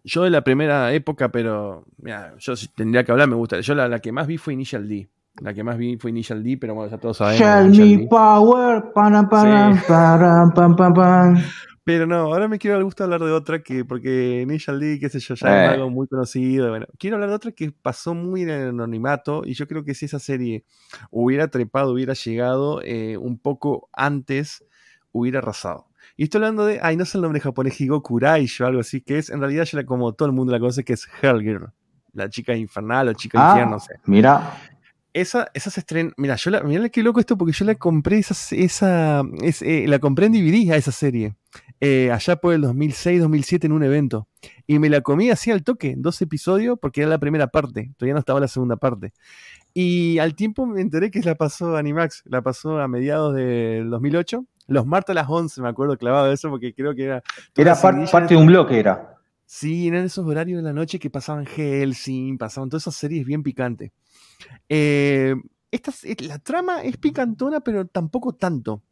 Yo 0.04 0.22
de 0.22 0.30
la 0.30 0.42
primera 0.42 0.92
época, 0.92 1.30
pero 1.30 1.84
mira, 1.98 2.34
yo 2.38 2.54
tendría 2.76 3.02
que 3.02 3.10
hablar, 3.10 3.28
me 3.28 3.34
gusta. 3.34 3.60
Yo 3.60 3.74
la, 3.74 3.98
que 3.98 4.12
más 4.12 4.28
vi 4.28 4.38
fue 4.38 4.52
Initial 4.52 4.88
D. 4.88 5.08
La 5.40 5.52
que 5.52 5.62
más 5.62 5.76
vi 5.76 5.96
fue 5.96 6.10
Initial 6.10 6.42
D, 6.42 6.56
pero 6.58 6.74
bueno, 6.74 6.90
ya 6.90 6.98
todos 6.98 7.18
sabemos. 7.18 7.40
Shall 7.40 7.70
me 7.70 8.06
power, 8.06 8.92
pam, 8.94 9.28
pam, 9.28 10.94
pam. 10.94 11.36
Pero 11.84 12.04
no, 12.04 12.16
ahora 12.16 12.48
me 12.48 12.58
quiero 12.58 12.82
gusto 12.82 13.04
hablar 13.04 13.20
de 13.20 13.30
otra 13.30 13.62
que, 13.62 13.84
porque 13.84 14.40
Initial 14.42 14.80
D, 14.80 14.98
qué 14.98 15.08
sé 15.08 15.20
yo, 15.20 15.36
ya 15.36 15.66
es 15.66 15.70
eh. 15.70 15.74
algo 15.74 15.88
muy 15.88 16.08
conocido. 16.08 16.70
Bueno, 16.70 16.86
quiero 16.98 17.14
hablar 17.14 17.30
de 17.30 17.36
otra 17.36 17.52
que 17.52 17.70
pasó 17.70 18.12
muy 18.12 18.42
en 18.42 18.50
el 18.50 18.68
anonimato 18.70 19.42
y 19.44 19.54
yo 19.54 19.68
creo 19.68 19.84
que 19.84 19.94
si 19.94 20.06
esa 20.06 20.18
serie 20.18 20.64
hubiera 21.10 21.46
trepado, 21.46 21.92
hubiera 21.92 22.14
llegado 22.14 22.80
eh, 22.82 23.16
un 23.16 23.38
poco 23.38 23.88
antes, 23.92 24.64
hubiera 25.12 25.38
arrasado. 25.38 25.86
Y 26.16 26.24
estoy 26.24 26.38
hablando 26.38 26.66
de, 26.66 26.80
ay, 26.82 26.96
no 26.96 27.04
sé 27.04 27.18
el 27.18 27.22
nombre 27.22 27.40
japonés, 27.40 27.80
Higokurai 27.80 28.48
o 28.58 28.66
algo 28.66 28.80
así, 28.80 29.00
que 29.00 29.18
es, 29.18 29.30
en 29.30 29.38
realidad 29.38 29.64
yo 29.64 29.78
la, 29.78 29.84
como 29.84 30.12
todo 30.12 30.26
el 30.26 30.34
mundo 30.34 30.52
la 30.52 30.58
conoce, 30.58 30.82
que 30.82 30.94
es 30.94 31.06
Hellgirl, 31.22 31.70
la 32.14 32.28
chica 32.30 32.56
infernal 32.56 33.08
o 33.08 33.12
chica 33.12 33.38
ah, 33.38 33.50
infierno, 33.50 33.74
no 33.74 33.80
sé. 33.80 33.94
Mira. 34.06 34.58
Esa, 35.16 35.48
esa 35.54 35.70
se 35.70 35.80
estrena. 35.80 36.12
Mira, 36.18 36.36
yo 36.36 36.50
la, 36.50 36.62
mira 36.62 36.90
qué 36.90 37.02
loco 37.02 37.20
esto 37.20 37.38
porque 37.38 37.54
yo 37.54 37.64
la 37.64 37.74
compré 37.74 38.18
esa, 38.18 38.34
esa 38.54 39.22
eh, 39.62 39.86
la 39.88 39.98
compré 39.98 40.26
en 40.26 40.32
DVD 40.32 40.72
a 40.72 40.76
esa 40.76 40.92
serie. 40.92 41.34
Eh, 41.80 42.10
allá 42.12 42.36
por 42.36 42.52
el 42.52 42.62
2006-2007 42.62 43.64
en 43.64 43.72
un 43.72 43.82
evento. 43.82 44.28
Y 44.66 44.78
me 44.78 44.90
la 44.90 45.00
comí 45.00 45.30
así 45.30 45.50
al 45.50 45.62
toque, 45.64 45.94
dos 45.96 46.20
episodios, 46.20 46.78
porque 46.78 47.00
era 47.00 47.08
la 47.08 47.18
primera 47.18 47.46
parte, 47.46 47.94
todavía 47.96 48.12
no 48.12 48.20
estaba 48.20 48.40
la 48.40 48.48
segunda 48.48 48.76
parte. 48.76 49.14
Y 49.72 50.18
al 50.18 50.34
tiempo 50.34 50.66
me 50.66 50.82
enteré 50.82 51.10
que 51.10 51.20
la 51.20 51.34
pasó 51.34 51.78
Animax, 51.78 52.22
la 52.26 52.42
pasó 52.42 52.78
a 52.78 52.86
mediados 52.86 53.34
del 53.34 53.88
2008. 53.88 54.44
Los 54.66 54.84
martes 54.84 55.12
a 55.12 55.14
las 55.14 55.30
11, 55.30 55.62
me 55.62 55.68
acuerdo 55.70 55.96
clavado 55.96 56.26
de 56.26 56.34
eso, 56.34 56.50
porque 56.50 56.74
creo 56.74 56.94
que 56.94 57.04
era. 57.04 57.22
Era 57.56 57.74
parte 57.74 58.34
de 58.34 58.36
un 58.36 58.48
bloque, 58.48 58.78
era. 58.78 59.16
Sí, 59.46 59.88
eran 59.88 60.04
esos 60.04 60.26
horarios 60.26 60.58
de 60.58 60.62
la 60.62 60.74
noche 60.74 60.98
que 60.98 61.08
pasaban 61.08 61.46
Helsing, 61.46 62.36
pasaban 62.36 62.68
todas 62.68 62.82
esas 62.82 62.96
series 62.96 63.24
bien 63.24 63.42
picantes. 63.42 63.92
Eh, 64.68 65.34
eh, 65.70 66.16
la 66.20 66.38
trama 66.38 66.82
es 66.82 66.96
picantona, 66.96 67.60
pero 67.60 67.86
tampoco 67.86 68.34
tanto. 68.34 68.82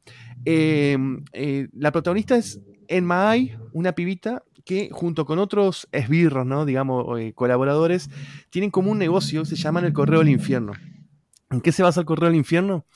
Em, 0.45 1.25
eh, 1.33 1.69
la 1.73 1.93
protagonista 1.93 2.37
es 2.37 2.61
Enma 2.89 3.31
Ai, 3.31 3.57
una 3.73 3.93
pibita 3.93 4.43
que 4.65 4.91
junto 4.93 5.27
con 5.27 5.39
otros 5.39 5.89
esbirros, 5.93 6.47
¿no? 6.47 6.65
digamos, 6.65 7.21
eh, 7.21 7.33
colaboradores, 7.35 8.11
tienen 8.51 8.71
como 8.71 8.91
un 8.91 8.99
negocio, 8.99 9.45
se 9.45 9.57
llaman 9.57 9.85
el 9.85 9.93
Correo 9.93 10.21
del 10.21 10.31
Infierno. 10.31 10.73
¿En 11.51 11.61
qué 11.61 11.71
se 11.71 11.83
basa 11.83 12.01
el 12.01 12.07
Correo 12.07 12.29
del 12.29 12.39
Infierno? 12.39 12.87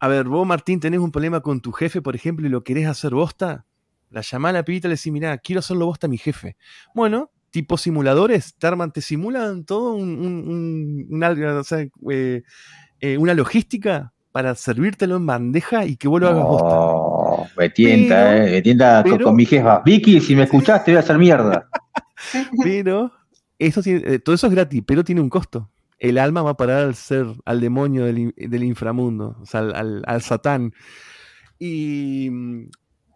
A 0.00 0.08
ver, 0.08 0.24
vos, 0.26 0.46
Martín, 0.46 0.80
tenés 0.80 1.00
un 1.00 1.12
problema 1.12 1.40
con 1.40 1.60
tu 1.60 1.72
jefe, 1.72 2.02
por 2.02 2.16
ejemplo, 2.16 2.46
y 2.46 2.50
lo 2.50 2.64
querés 2.64 2.86
hacer 2.86 3.14
bosta. 3.14 3.66
La 4.08 4.22
llamá 4.22 4.48
a 4.48 4.52
la 4.52 4.64
pibita 4.64 4.88
y 4.88 4.90
le 4.90 4.96
decís, 4.96 5.12
mirá, 5.12 5.38
quiero 5.38 5.60
hacerlo 5.60 5.86
bosta 5.86 6.06
a 6.06 6.10
mi 6.10 6.18
jefe. 6.18 6.56
Bueno, 6.94 7.30
tipo 7.50 7.76
simuladores, 7.76 8.54
te, 8.54 8.68
te 8.92 9.00
simulan 9.00 9.64
todo 9.64 9.94
un, 9.94 11.08
eh, 13.00 13.16
una 13.18 13.34
logística 13.34 14.12
para 14.32 14.54
servírtelo 14.54 15.16
en 15.16 15.26
bandeja 15.26 15.84
y 15.84 15.96
que 15.96 16.06
vos 16.06 16.20
lo 16.20 16.28
hagas 16.28 16.44
oh, 16.46 17.46
Me 17.56 17.70
tienta, 17.70 18.36
eh, 18.36 18.50
me 18.52 18.62
tienta 18.62 19.04
con, 19.22 19.34
mi 19.34 19.44
jefa. 19.44 19.82
Vicky, 19.84 20.20
si 20.20 20.36
me 20.36 20.42
escuchás, 20.44 20.84
te 20.84 20.92
voy 20.92 20.96
a 20.98 21.00
hacer 21.00 21.18
mierda. 21.18 21.68
pero 22.62 23.12
eso 23.58 23.80
eh, 23.84 24.18
todo 24.20 24.34
eso 24.34 24.46
es 24.46 24.52
gratis, 24.52 24.82
pero 24.86 25.04
tiene 25.04 25.20
un 25.20 25.28
costo. 25.28 25.70
El 25.98 26.16
alma 26.16 26.42
va 26.42 26.50
a 26.50 26.56
parar 26.56 26.84
al 26.84 26.94
ser, 26.94 27.26
al 27.44 27.60
demonio 27.60 28.06
del, 28.06 28.64
inframundo, 28.64 29.36
o 29.42 29.46
sea, 29.46 29.60
al, 29.60 30.02
al 30.06 30.22
satán. 30.22 30.72
Y 31.58 32.30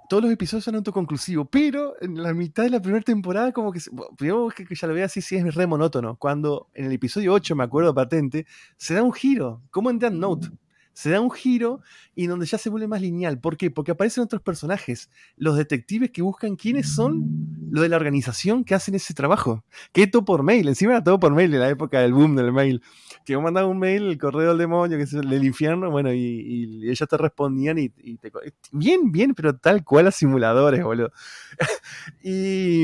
todos 0.09 0.23
los 0.23 0.33
episodios 0.33 0.65
son 0.65 0.75
autoconclusivos, 0.77 1.49
pero 1.51 1.95
en 2.01 2.23
la 2.23 2.35
mitad 2.35 2.65
de 2.65 2.71
la 2.71 2.81
primera 2.81 3.03
temporada, 3.03 3.53
como 3.53 3.73
que, 3.73 3.81
primero 4.17 4.49
que, 4.49 4.67
ya 4.75 4.87
lo 4.87 4.95
vea 4.95 5.07
así, 5.07 5.21
sí 5.21 5.37
es 5.37 5.55
re 5.55 5.67
monótono. 5.67 6.17
Cuando 6.17 6.69
en 6.75 6.87
el 6.87 6.93
episodio 6.93 7.33
8, 7.33 7.57
me 7.57 7.65
acuerdo 7.65 7.95
patente, 7.95 8.47
se 8.77 8.95
da 8.95 9.03
un 9.03 9.13
giro, 9.13 9.63
como 9.71 9.91
en 9.91 9.99
Death 9.99 10.13
Note. 10.13 10.49
se 10.93 11.11
da 11.11 11.21
un 11.21 11.31
giro 11.31 11.81
y 12.15 12.27
donde 12.29 12.47
ya 12.47 12.57
se 12.57 12.71
vuelve 12.71 12.87
más 12.87 13.01
lineal. 13.01 13.41
¿Por 13.41 13.57
qué? 13.57 13.71
Porque 13.71 13.91
aparecen 13.91 14.23
otros 14.23 14.41
personajes, 14.41 15.11
los 15.37 15.57
detectives 15.57 16.11
que 16.11 16.23
buscan 16.23 16.57
quiénes 16.57 16.95
son 16.95 17.69
lo 17.71 17.83
de 17.83 17.89
la 17.89 17.97
organización 17.97 18.65
que 18.65 18.75
hacen 18.75 18.95
ese 18.95 19.13
trabajo. 19.13 19.65
Que 19.93 20.07
todo 20.07 20.25
por 20.25 20.43
mail, 20.43 20.69
encima 20.69 20.93
era 20.93 21.05
todo 21.05 21.19
por 21.19 21.35
mail 21.35 21.53
en 21.53 21.61
la 21.61 21.69
época 21.69 22.01
del 22.01 22.15
boom 22.15 22.37
del 22.37 22.53
mail. 22.53 22.81
Que 23.25 23.37
vos 23.37 23.45
mandabas 23.45 23.71
un 23.71 23.79
mail, 23.79 24.05
el 24.05 24.19
correo 24.19 24.51
del 24.51 24.59
demonio, 24.59 24.97
que 24.99 25.05
es 25.05 25.13
el 25.15 25.29
del 25.29 25.45
infierno, 25.45 25.91
bueno, 25.91 26.13
y, 26.13 26.91
ellos 26.91 27.09
te 27.09 27.17
respondían 27.17 27.79
y, 27.79 27.89
te... 27.89 28.31
Bien, 28.73 29.11
bien, 29.11 29.35
pero 29.35 29.57
tal 29.57 29.83
cual 29.85 30.09
a 30.09 30.11
simuladores, 30.11 30.83
boludo. 30.83 31.11
y, 32.23 32.83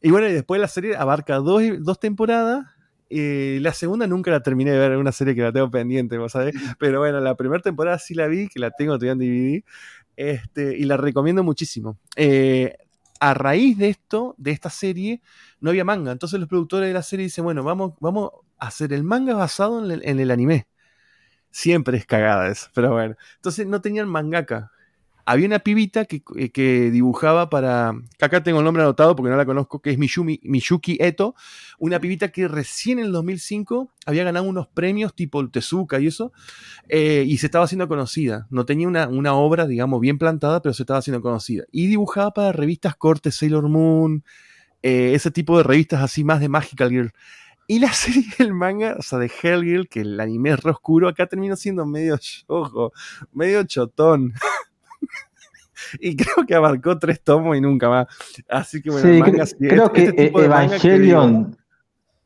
y 0.00 0.10
bueno, 0.10 0.28
y 0.28 0.32
después 0.32 0.60
la 0.60 0.68
serie 0.68 0.96
abarca 0.96 1.36
dos, 1.36 1.62
dos 1.80 1.98
temporadas 1.98 2.66
eh, 3.08 3.58
la 3.62 3.72
segunda 3.72 4.06
nunca 4.06 4.30
la 4.30 4.42
terminé 4.42 4.72
de 4.72 4.78
ver, 4.78 4.96
una 4.96 5.12
serie 5.12 5.34
que 5.34 5.42
la 5.42 5.52
tengo 5.52 5.70
pendiente, 5.70 6.18
vos 6.18 6.32
sabés. 6.32 6.54
Pero 6.78 6.98
bueno, 7.00 7.20
la 7.20 7.34
primera 7.36 7.62
temporada 7.62 7.98
sí 7.98 8.14
la 8.14 8.26
vi, 8.26 8.48
que 8.48 8.58
la 8.58 8.70
tengo 8.70 8.98
todavía 8.98 9.12
en 9.12 9.18
DVD. 9.18 9.64
Este, 10.16 10.76
y 10.76 10.84
la 10.84 10.96
recomiendo 10.96 11.44
muchísimo. 11.44 11.98
Eh, 12.16 12.76
a 13.20 13.34
raíz 13.34 13.78
de 13.78 13.88
esto, 13.88 14.34
de 14.38 14.50
esta 14.50 14.70
serie, 14.70 15.20
no 15.60 15.70
había 15.70 15.84
manga. 15.84 16.12
Entonces 16.12 16.40
los 16.40 16.48
productores 16.48 16.88
de 16.88 16.94
la 16.94 17.02
serie 17.02 17.24
dicen, 17.24 17.44
bueno, 17.44 17.62
vamos, 17.62 17.94
vamos 18.00 18.30
hacer 18.58 18.92
el 18.92 19.04
manga 19.04 19.34
basado 19.34 19.90
en 19.90 20.20
el, 20.20 20.30
anime. 20.30 20.66
Siempre 21.50 21.98
es 21.98 22.06
cagada 22.06 22.48
eso, 22.48 22.68
pero 22.74 22.92
bueno. 22.92 23.16
Entonces 23.36 23.66
no 23.66 23.80
tenían 23.80 24.08
mangaka 24.08 24.72
había 25.28 25.46
una 25.46 25.58
pibita 25.58 26.06
eh, 26.08 26.50
que, 26.50 26.90
dibujaba 26.92 27.50
para. 27.50 27.92
acá 28.20 28.42
tengo 28.44 28.60
el 28.60 28.64
nombre 28.64 28.84
anotado 28.84 29.16
porque 29.16 29.28
no 29.28 29.36
la 29.36 29.44
conozco, 29.44 29.82
que 29.82 29.90
es 29.90 29.98
Miyumi, 29.98 30.40
Miyuki 30.44 30.98
Eto. 31.00 31.34
Una 31.78 31.98
pibita 31.98 32.28
que 32.28 32.46
recién 32.46 33.00
en 33.00 33.06
el 33.06 33.12
2005 33.12 33.90
había 34.06 34.22
ganado 34.22 34.46
unos 34.46 34.68
premios 34.68 35.14
tipo 35.14 35.40
el 35.40 35.50
Tezuka 35.50 35.98
y 35.98 36.06
eso, 36.06 36.32
eh, 36.88 37.24
y 37.26 37.38
se 37.38 37.46
estaba 37.46 37.64
haciendo 37.64 37.88
conocida. 37.88 38.46
No 38.50 38.64
tenía 38.64 38.86
una, 38.86 39.08
una, 39.08 39.34
obra, 39.34 39.66
digamos, 39.66 40.00
bien 40.00 40.16
plantada, 40.16 40.62
pero 40.62 40.72
se 40.72 40.84
estaba 40.84 41.00
haciendo 41.00 41.20
conocida. 41.20 41.64
Y 41.72 41.88
dibujaba 41.88 42.32
para 42.32 42.52
revistas 42.52 42.94
cortes 42.94 43.34
Sailor 43.34 43.68
Moon, 43.68 44.22
eh, 44.84 45.12
ese 45.14 45.32
tipo 45.32 45.56
de 45.58 45.64
revistas 45.64 46.02
así 46.02 46.22
más 46.22 46.38
de 46.38 46.48
Magical 46.48 46.90
Girl. 46.90 47.12
Y 47.66 47.78
la 47.78 47.92
serie 47.92 48.24
del 48.38 48.52
manga, 48.52 48.96
o 48.98 49.02
sea, 49.02 49.18
de 49.18 49.30
Hellgirl, 49.42 49.88
que 49.88 50.00
el 50.00 50.20
anime 50.20 50.50
es 50.50 50.62
re 50.62 50.70
oscuro, 50.70 51.08
acá 51.08 51.26
terminó 51.26 51.56
siendo 51.56 51.86
medio 51.86 52.18
yojo, 52.48 52.92
medio 53.32 53.64
chotón. 53.64 54.32
y 56.00 56.16
creo 56.16 56.46
que 56.46 56.54
abarcó 56.54 56.98
tres 56.98 57.22
tomos 57.22 57.56
y 57.56 57.60
nunca 57.60 57.88
más. 57.88 58.06
Así 58.48 58.80
que 58.80 58.90
bueno, 58.90 59.24
creo 59.58 59.92
que 59.92 60.04
este 60.04 60.26
Evangelion. 60.26 61.56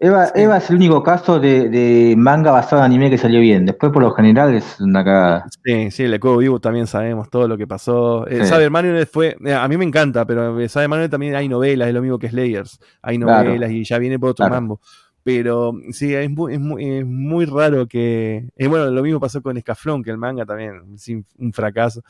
Eva, 0.02 0.32
Eva, 0.34 0.56
es 0.56 0.70
el 0.70 0.76
único 0.76 1.02
caso 1.02 1.38
de, 1.38 2.14
manga 2.16 2.50
basado 2.50 2.80
en 2.80 2.86
anime 2.86 3.10
que 3.10 3.18
salió 3.18 3.38
bien. 3.38 3.66
Después, 3.66 3.92
por 3.92 4.02
lo 4.02 4.12
general, 4.12 4.54
es 4.54 4.80
una 4.80 5.04
cagada. 5.04 5.46
Sí, 5.62 5.90
sí, 5.90 6.04
el 6.04 6.14
Eco 6.14 6.38
Vivo 6.38 6.58
también 6.58 6.86
sabemos 6.86 7.28
todo 7.28 7.46
lo 7.46 7.58
que 7.58 7.66
pasó. 7.66 8.26
Eh, 8.26 8.46
Saber 8.46 8.70
Manuel 8.70 9.06
fue. 9.06 9.36
Eh, 9.44 9.52
a 9.52 9.68
mí 9.68 9.76
me 9.76 9.84
encanta, 9.84 10.24
pero 10.24 10.66
Saber 10.70 10.88
Manuel 10.88 11.10
también 11.10 11.34
hay 11.34 11.48
novelas, 11.48 11.88
es 11.88 11.94
lo 11.94 12.00
mismo 12.00 12.18
que 12.18 12.30
Slayers. 12.30 12.80
Hay 13.02 13.18
novelas 13.18 13.70
y 13.70 13.84
ya 13.84 13.98
viene 13.98 14.18
por 14.18 14.30
otro 14.30 14.48
mambo. 14.48 14.80
Pero 15.22 15.72
sí, 15.92 16.14
es 16.14 16.30
muy, 16.30 16.54
es 16.54 16.60
muy, 16.60 17.04
muy 17.04 17.44
raro 17.44 17.86
que. 17.86 18.48
Eh, 18.56 18.68
bueno, 18.68 18.86
lo 18.86 19.02
mismo 19.02 19.20
pasó 19.20 19.42
con 19.42 19.56
Escaflón, 19.56 20.02
que 20.02 20.10
el 20.10 20.18
manga 20.18 20.46
también, 20.46 20.96
un 21.38 21.52
fracaso. 21.52 22.02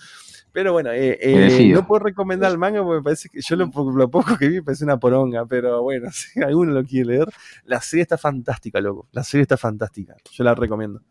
Pero 0.53 0.73
bueno, 0.73 0.91
eh, 0.93 1.19
eh, 1.21 1.73
no 1.73 1.87
puedo 1.87 2.05
recomendar 2.05 2.51
el 2.51 2.59
manga 2.59 2.83
porque 2.83 2.99
me 2.99 3.03
parece 3.03 3.29
que 3.29 3.41
yo 3.41 3.57
lo, 3.57 3.71
poco 3.71 4.37
que 4.37 4.49
vi 4.49 4.57
me 4.57 4.63
parece 4.63 4.85
una 4.85 4.99
poronga, 4.99 5.47
pero 5.47 5.83
bueno, 5.83 6.09
si 6.13 6.41
alguno 6.43 6.73
lo 6.73 6.85
quiere 6.85 7.07
leer, 7.07 7.29
la 7.65 7.81
serie 7.81 8.03
está 8.03 8.19
fantástica, 8.19 8.81
loco. 8.81 9.09
La 9.13 9.23
serie 9.23 9.43
está 9.43 9.57
fantástica. 9.57 10.15
Yo 10.33 10.45
la 10.45 10.55
recomiendo. 10.55 11.03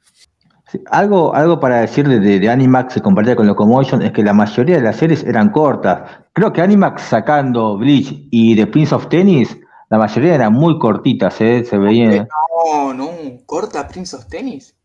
algo, 0.92 1.34
algo 1.34 1.60
para 1.60 1.82
decir 1.82 2.08
de, 2.08 2.40
de, 2.40 2.50
Animax 2.50 2.94
se 2.94 3.02
con 3.02 3.16
Locomotion 3.16 4.02
es 4.02 4.12
que 4.12 4.24
la 4.24 4.34
mayoría 4.34 4.78
de 4.78 4.84
las 4.84 4.98
series 4.98 5.24
eran 5.24 5.50
cortas. 5.50 6.22
Creo 6.34 6.52
que 6.52 6.62
Animax 6.62 7.02
sacando 7.04 7.78
Bleach 7.78 8.28
y 8.32 8.56
The 8.56 8.68
Prince 8.68 8.94
of 8.94 9.08
Tennis, 9.08 9.58
la 9.90 9.98
mayoría 9.98 10.36
eran 10.36 10.53
muy 10.53 10.78
cortitas, 10.78 11.41
¿eh? 11.41 11.64
se 11.64 11.78
veían. 11.78 12.28
No, 12.66 12.94
no, 12.94 13.11
corta 13.45 13.88
Prince 13.88 14.16
of 14.16 14.28
Tennis. 14.28 14.76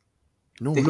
No, 0.60 0.72
no, 0.72 0.82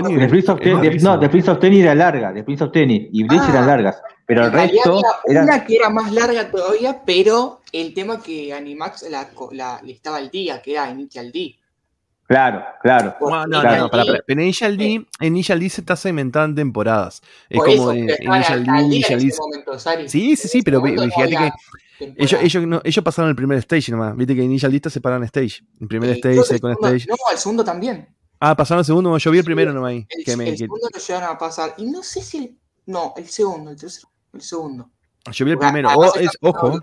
no, 0.00 0.08
The 0.08 0.28
Prince 0.28 0.50
of, 0.50 0.60
Tennis, 0.60 1.02
no, 1.02 1.18
The 1.18 1.28
Prince 1.28 1.50
of 1.50 1.60
Tennis 1.60 1.80
era 1.82 1.94
larga, 1.94 2.34
The 2.34 2.42
Prince 2.42 2.64
of 2.64 2.72
Tennis 2.72 3.08
y 3.12 3.22
Bleach 3.22 3.48
eran 3.48 3.64
ah, 3.64 3.66
largas, 3.66 4.02
pero 4.26 4.46
el 4.46 4.52
resto 4.52 5.00
era 5.24 5.44
una 5.44 5.64
que 5.64 5.76
era 5.76 5.90
más 5.90 6.12
larga 6.12 6.50
todavía, 6.50 7.02
pero 7.06 7.60
el 7.72 7.94
tema 7.94 8.20
que 8.20 8.52
Animax 8.52 9.08
la, 9.08 9.28
la, 9.52 9.80
le 9.82 9.92
estaba 9.92 10.16
al 10.16 10.28
día, 10.28 10.60
que 10.60 10.72
era 10.72 10.90
Initial 10.90 11.30
D. 11.30 11.56
Claro, 12.26 12.64
claro. 12.82 13.14
No, 13.20 13.46
no, 13.46 13.62
no, 13.62 13.88
para, 13.88 14.04
para. 14.04 14.18
En 14.26 14.40
Initial 14.40 14.76
D, 14.76 15.06
Initial 15.20 15.60
D 15.60 15.68
se 15.68 15.82
está 15.82 15.94
segmentando 15.94 16.60
en 16.60 16.66
temporadas. 16.66 17.22
Es 17.48 17.60
como 17.60 17.92
Initial 17.92 18.64
D, 18.64 18.82
Initial 18.82 19.20
D. 19.20 20.08
Sí, 20.08 20.34
sí, 20.34 20.48
sí, 20.48 20.62
pero 20.62 20.82
fíjate 20.82 21.30
que 21.30 21.50
ellos, 22.16 22.40
ellos, 22.42 22.66
no, 22.66 22.80
ellos, 22.84 23.04
pasaron 23.04 23.30
el 23.30 23.36
primer 23.36 23.58
stage 23.58 23.90
nomás. 23.90 24.16
Viste 24.16 24.34
que 24.34 24.42
Initial 24.42 24.72
D 24.72 24.80
se 24.84 24.90
separan 24.90 25.22
stage. 25.24 25.64
El 25.80 25.88
primer 25.88 26.10
stage, 26.10 26.42
second 26.44 26.74
stage. 26.74 27.06
No, 27.08 27.16
el 27.30 27.38
segundo 27.38 27.64
también. 27.64 28.08
Ah, 28.40 28.56
pasaron 28.56 28.80
el 28.80 28.84
segundo, 28.84 29.16
yo 29.18 29.30
vi 29.30 29.38
el 29.38 29.44
primero 29.44 29.72
nomás 29.72 29.90
ahí. 29.90 30.06
El, 30.10 30.40
el 30.40 30.58
segundo 30.58 30.88
lo 30.92 31.00
llegaron 31.00 31.28
a 31.30 31.38
pasar. 31.38 31.74
Y 31.78 31.86
no 31.86 32.02
sé 32.02 32.22
si 32.22 32.38
el. 32.38 32.58
No, 32.86 33.14
el 33.16 33.28
segundo, 33.28 33.70
el 33.70 33.76
tercero, 33.76 34.08
el 34.32 34.40
segundo. 34.40 34.90
Yo 35.30 35.44
vi 35.44 35.52
el 35.52 35.58
primero. 35.58 35.88
ojo, 36.40 36.80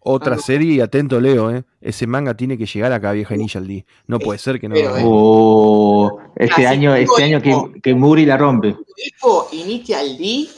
otra 0.00 0.38
serie 0.38 0.74
y 0.74 0.80
atento 0.80 1.20
Leo, 1.20 1.50
¿eh? 1.50 1.64
Ese 1.80 2.06
manga 2.06 2.34
tiene 2.34 2.56
que 2.56 2.66
llegar 2.66 2.92
acá, 2.92 3.12
vieja 3.12 3.34
Initial 3.34 3.66
D. 3.66 3.84
No 4.06 4.18
puede 4.18 4.38
ser 4.38 4.58
que 4.58 4.68
no. 4.68 4.74
Oh, 5.04 6.18
este 6.36 6.66
año, 6.66 6.94
este 6.94 7.24
año 7.24 7.40
que, 7.40 7.80
que 7.80 7.94
Muri 7.94 8.24
la 8.24 8.36
rompe. 8.36 8.74
Tipo 8.96 9.48
Initial 9.52 10.16
D, 10.16 10.48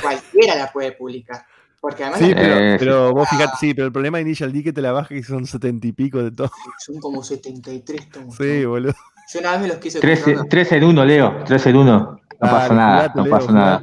cualquiera 0.00 0.54
la 0.54 0.72
puede 0.72 0.92
publicar. 0.92 1.44
Porque 1.86 2.02
además 2.02 2.18
sí, 2.18 2.34
pero, 2.34 2.78
pero 2.80 3.12
vos 3.12 3.28
fíjate, 3.28 3.52
sí, 3.60 3.72
pero 3.72 3.86
el 3.86 3.92
problema 3.92 4.18
de 4.18 4.22
Initial 4.22 4.52
D 4.52 4.64
que 4.64 4.72
te 4.72 4.82
la 4.82 4.90
baja 4.90 5.14
y 5.14 5.22
son 5.22 5.46
setenta 5.46 5.86
y 5.86 5.92
pico 5.92 6.20
de 6.20 6.32
todo. 6.32 6.50
Son 6.84 6.98
como 6.98 7.22
73 7.22 8.10
tomos. 8.10 8.34
Sí, 8.34 8.64
boludo. 8.64 8.92
Yo 9.32 9.38
una 9.38 9.52
vez 9.52 9.60
me 9.60 9.68
los 9.68 9.76
quise 9.76 10.00
3, 10.00 10.72
en 10.72 10.82
1, 10.82 11.04
Leo. 11.04 11.44
3 11.46 11.66
en 11.66 11.76
1. 11.76 11.88
No 11.88 12.18
pasa 12.40 12.74
nada. 12.74 13.12
no 13.14 13.24
pasa 13.26 13.52
nada. 13.52 13.82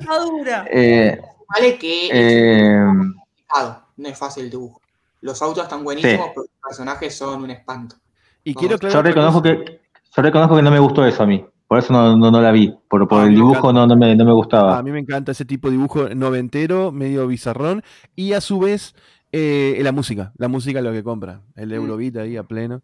Eh, 0.70 1.18
vale 1.48 1.78
que 1.78 2.10
eh, 2.12 2.78
no 3.96 4.10
es 4.10 4.18
fácil 4.18 4.44
el 4.44 4.50
dibujo. 4.50 4.82
Los 5.22 5.42
autos 5.42 5.64
están 5.64 5.86
buenísimos, 5.86 6.28
pero 6.36 6.42
los 6.42 6.62
personajes 6.62 7.16
son 7.16 7.44
un 7.44 7.52
espanto. 7.52 7.96
Y 8.44 8.54
quiero 8.54 8.78
yo, 8.78 9.02
reconozco 9.02 9.42
que, 9.42 9.80
yo 10.14 10.22
reconozco 10.22 10.58
que 10.58 10.62
no 10.62 10.72
me 10.72 10.80
gustó 10.80 11.06
eso 11.06 11.24
a 11.24 11.26
mí. 11.26 11.46
Por 11.68 11.80
eso 11.80 11.94
no, 11.94 12.16
no, 12.18 12.30
no 12.30 12.42
la 12.42 12.52
vi. 12.52 12.74
Por, 12.88 13.08
por 13.08 13.26
el 13.26 13.36
dibujo 13.36 13.74
no, 13.74 13.88
no, 13.88 13.96
me, 13.96 14.16
no 14.16 14.26
me 14.26 14.34
gustaba. 14.34 14.78
A 14.78 14.84
mí 14.84 14.92
me 14.92 15.00
encanta 15.00 15.32
ese 15.32 15.46
tipo 15.46 15.70
de 15.70 15.74
dibujo 15.74 16.10
noventero, 16.10 16.92
medio 16.92 17.26
bizarrón. 17.28 17.84
Y 18.16 18.34
a 18.34 18.42
su 18.42 18.60
vez, 18.60 18.96
eh, 19.32 19.80
la 19.82 19.92
música. 19.92 20.34
La 20.38 20.48
música 20.48 20.80
es 20.80 20.86
lo 20.86 20.92
que 20.92 21.04
compra. 21.04 21.42
El 21.56 21.70
mm. 21.70 21.74
Eurobeat 21.74 22.18
ahí 22.18 22.38
a 22.38 22.44
pleno 22.44 22.84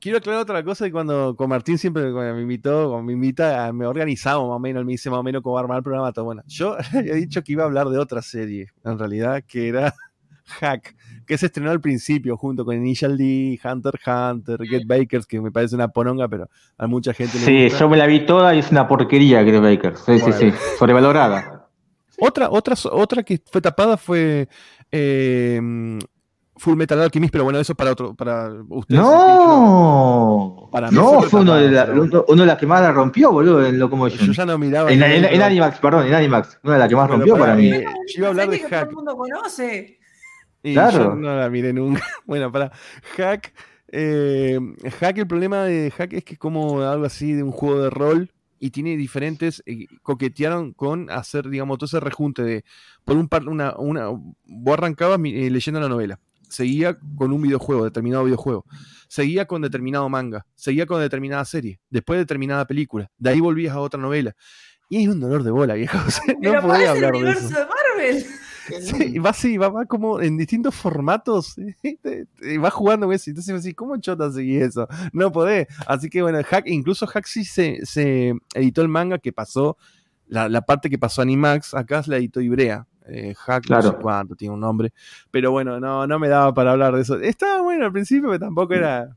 quiero 0.00 0.18
aclarar 0.18 0.42
otra 0.42 0.62
cosa 0.64 0.86
y 0.86 0.90
cuando 0.90 1.34
con 1.36 1.48
Martín 1.48 1.78
siempre 1.78 2.12
me 2.12 2.40
invitó, 2.40 2.90
cuando 2.90 3.06
me 3.06 3.12
invita, 3.12 3.72
me 3.72 3.86
organizamos 3.86 4.48
más 4.48 4.56
o 4.56 4.60
menos, 4.60 4.84
me 4.84 4.92
dice 4.92 5.10
más 5.10 5.20
o 5.20 5.22
menos 5.22 5.42
cómo 5.42 5.58
armar 5.58 5.78
el 5.78 5.82
programa, 5.82 6.12
todo 6.12 6.26
bueno. 6.26 6.42
Yo 6.46 6.76
he 6.94 7.14
dicho 7.14 7.42
que 7.42 7.52
iba 7.52 7.64
a 7.64 7.66
hablar 7.66 7.88
de 7.88 7.98
otra 7.98 8.22
serie, 8.22 8.68
en 8.84 8.98
realidad, 8.98 9.42
que 9.46 9.68
era 9.68 9.94
Hack, 10.60 10.94
que 11.26 11.36
se 11.38 11.46
estrenó 11.46 11.70
al 11.70 11.80
principio 11.80 12.36
junto 12.36 12.64
con 12.64 12.76
Initial 12.76 13.16
D, 13.16 13.58
Hunter 13.62 13.94
Hunter, 14.06 14.60
Get 14.66 14.86
Bakers, 14.86 15.26
que 15.26 15.40
me 15.40 15.50
parece 15.50 15.74
una 15.74 15.88
poronga, 15.88 16.28
pero 16.28 16.48
a 16.78 16.86
mucha 16.86 17.12
gente 17.12 17.38
Sí, 17.38 17.68
yo 17.68 17.88
me 17.88 17.96
la 17.96 18.06
vi 18.06 18.24
toda 18.24 18.54
y 18.54 18.60
es 18.60 18.70
una 18.70 18.86
porquería 18.86 19.44
Get 19.44 19.60
Bakers. 19.60 20.00
Sí, 20.00 20.18
sí, 20.20 20.32
sí, 20.32 20.52
sobrevalorada. 20.78 21.68
Otra, 22.18 22.48
otra, 22.50 22.74
otra 22.90 23.22
que 23.22 23.40
fue 23.50 23.60
tapada 23.60 23.96
fue 23.96 24.48
eh, 24.90 25.60
Full 26.58 26.76
Metal 26.76 27.00
Alchemist, 27.00 27.32
pero 27.32 27.44
bueno, 27.44 27.58
eso 27.58 27.74
para 27.74 27.92
otro, 27.92 28.14
para 28.14 28.50
ustedes. 28.70 29.00
No, 29.00 30.68
para 30.72 30.90
mí 30.90 30.96
no, 30.96 31.22
fue, 31.22 31.40
uno, 31.42 31.54
de 31.56 31.70
la, 31.70 31.84
uno, 32.26 32.42
de 32.42 32.46
las 32.46 32.56
que 32.56 32.66
más 32.66 32.80
la 32.80 32.92
rompió, 32.92 33.30
boludo, 33.30 33.64
en 33.64 33.78
Locomotion. 33.78 34.26
Yo 34.26 34.32
ya 34.32 34.46
no 34.46 34.56
miraba. 34.56 34.90
En, 34.90 35.02
en, 35.02 35.42
Animax, 35.42 35.78
perdón, 35.78 36.06
en 36.06 36.14
Animax, 36.14 36.58
una 36.62 36.74
de 36.74 36.78
las 36.78 36.88
que 36.88 36.96
más 36.96 37.10
rompió 37.10 37.36
para, 37.36 37.54
mí. 37.54 37.70
Yo 37.70 37.84
iba 38.16 38.28
a 38.28 38.30
hablar 38.30 38.48
de 38.48 38.60
Hack. 38.60 38.70
Todo 38.70 38.88
el 38.88 38.96
mundo 38.96 39.16
conoce. 39.16 39.95
Y 40.66 40.72
claro. 40.72 40.98
yo 40.98 41.14
no 41.14 41.36
la 41.36 41.48
miré 41.48 41.72
nunca. 41.72 42.02
Bueno, 42.26 42.50
para 42.50 42.72
Hack, 43.16 43.54
eh, 43.92 44.58
Hack, 44.98 45.18
el 45.18 45.26
problema 45.28 45.62
de 45.62 45.92
Hack 45.92 46.12
es 46.14 46.24
que 46.24 46.32
es 46.32 46.38
como 46.40 46.82
algo 46.82 47.04
así 47.04 47.34
de 47.34 47.44
un 47.44 47.52
juego 47.52 47.82
de 47.82 47.90
rol 47.90 48.32
y 48.58 48.70
tiene 48.70 48.96
diferentes, 48.96 49.62
eh, 49.64 49.86
coquetearon 50.02 50.72
con 50.72 51.08
hacer, 51.08 51.48
digamos, 51.48 51.78
todo 51.78 51.86
ese 51.86 52.00
rejunte 52.00 52.42
de, 52.42 52.64
por 53.04 53.16
un 53.16 53.28
par, 53.28 53.48
una, 53.48 53.76
una, 53.76 54.08
vos 54.08 54.72
arrancabas 54.72 55.20
eh, 55.24 55.50
leyendo 55.50 55.78
la 55.78 55.88
novela, 55.88 56.18
seguía 56.48 56.98
con 57.16 57.32
un 57.32 57.42
videojuego, 57.42 57.84
determinado 57.84 58.24
videojuego, 58.24 58.64
seguía 59.06 59.46
con 59.46 59.62
determinado 59.62 60.08
manga, 60.08 60.46
seguía 60.56 60.86
con 60.86 61.00
determinada 61.00 61.44
serie, 61.44 61.78
después 61.90 62.18
determinada 62.18 62.66
película, 62.66 63.08
de 63.18 63.30
ahí 63.30 63.40
volvías 63.40 63.74
a 63.74 63.80
otra 63.80 64.00
novela. 64.00 64.34
Y 64.88 65.02
es 65.02 65.08
un 65.08 65.20
dolor 65.20 65.42
de 65.42 65.50
bola, 65.50 65.74
viejo. 65.74 65.98
no 66.40 66.60
podía 66.60 66.90
hablar 66.92 67.12
de 67.12 67.30
eso. 67.30 67.48
de 67.48 67.66
Marvel. 67.66 68.26
Sí, 68.80 69.18
va 69.18 69.30
así, 69.30 69.56
va, 69.58 69.68
va, 69.68 69.86
como 69.86 70.20
en 70.20 70.36
distintos 70.36 70.74
formatos. 70.74 71.56
y 72.42 72.56
va 72.56 72.70
jugando 72.70 73.10
eso. 73.12 73.30
Entonces, 73.30 73.54
así, 73.54 73.74
¿cómo 73.74 73.96
chota 73.98 74.30
seguí 74.30 74.56
eso? 74.56 74.88
No 75.12 75.32
podés. 75.32 75.68
Así 75.86 76.08
que 76.10 76.22
bueno, 76.22 76.38
Hack, 76.44 76.66
incluso 76.66 77.06
Hack 77.06 77.26
sí 77.26 77.44
se, 77.44 77.84
se 77.84 78.34
editó 78.54 78.82
el 78.82 78.88
manga 78.88 79.18
que 79.18 79.32
pasó 79.32 79.76
la, 80.28 80.60
parte 80.62 80.90
que 80.90 80.98
pasó 80.98 81.22
Animax, 81.22 81.74
acá 81.74 82.02
la 82.06 82.16
editó 82.16 82.40
Ibrea. 82.40 82.86
Eh, 83.08 83.34
Hack, 83.36 83.70
no 83.70 83.82
sé 83.82 83.92
cuánto, 84.00 84.34
tiene 84.34 84.54
un 84.54 84.60
nombre. 84.60 84.92
Pero 85.30 85.52
bueno, 85.52 85.78
no, 85.78 86.06
no 86.06 86.18
me 86.18 86.28
daba 86.28 86.52
para 86.52 86.72
hablar 86.72 86.94
de 86.94 87.02
eso. 87.02 87.18
Estaba 87.20 87.62
bueno 87.62 87.86
al 87.86 87.92
principio, 87.92 88.28
pero 88.30 88.40
tampoco 88.40 88.74
era. 88.74 89.16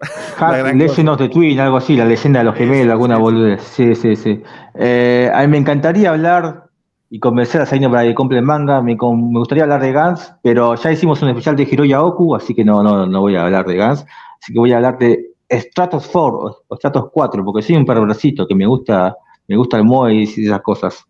Hack, 0.00 0.74
Legend 0.74 1.08
of 1.10 1.18
the 1.18 1.28
Twin, 1.28 1.60
algo 1.60 1.76
así, 1.76 1.96
la 1.96 2.06
leyenda 2.06 2.40
de 2.40 2.44
los 2.46 2.56
gemelos, 2.56 2.92
alguna 2.92 3.18
boludez. 3.18 3.62
Sí, 3.62 3.94
sí, 3.94 4.16
sí. 4.16 4.42
Eh, 4.74 5.30
a 5.32 5.42
mí 5.42 5.48
me 5.48 5.58
encantaría 5.58 6.10
hablar 6.10 6.69
y 7.12 7.18
convencer 7.18 7.60
a 7.60 7.66
Saino 7.66 7.90
para 7.90 8.04
que 8.04 8.14
compre 8.14 8.38
el 8.38 8.44
manga. 8.44 8.80
Me, 8.80 8.94
gustaría 8.94 9.64
hablar 9.64 9.82
de 9.82 9.92
Gans, 9.92 10.32
pero 10.42 10.76
ya 10.76 10.92
hicimos 10.92 11.20
un 11.22 11.28
especial 11.28 11.56
de 11.56 11.64
Hiroya 11.64 12.02
Oku, 12.02 12.36
así 12.36 12.54
que 12.54 12.64
no, 12.64 12.82
no, 12.84 13.04
no 13.04 13.20
voy 13.20 13.34
a 13.34 13.44
hablar 13.44 13.66
de 13.66 13.76
Gans. 13.76 14.06
Así 14.40 14.52
que 14.52 14.58
voy 14.58 14.72
a 14.72 14.76
hablar 14.76 14.96
de 14.98 15.32
Stratos 15.50 16.06
4 16.06 16.62
o, 16.68 16.76
Stratos 16.76 17.10
4, 17.12 17.44
porque 17.44 17.62
soy 17.62 17.74
un 17.76 17.84
perversito 17.84 18.46
que 18.46 18.54
me 18.54 18.64
gusta, 18.64 19.16
me 19.48 19.56
gusta 19.56 19.76
el 19.76 19.84
Moe 19.84 20.14
y 20.14 20.22
esas 20.22 20.62
cosas. 20.62 21.04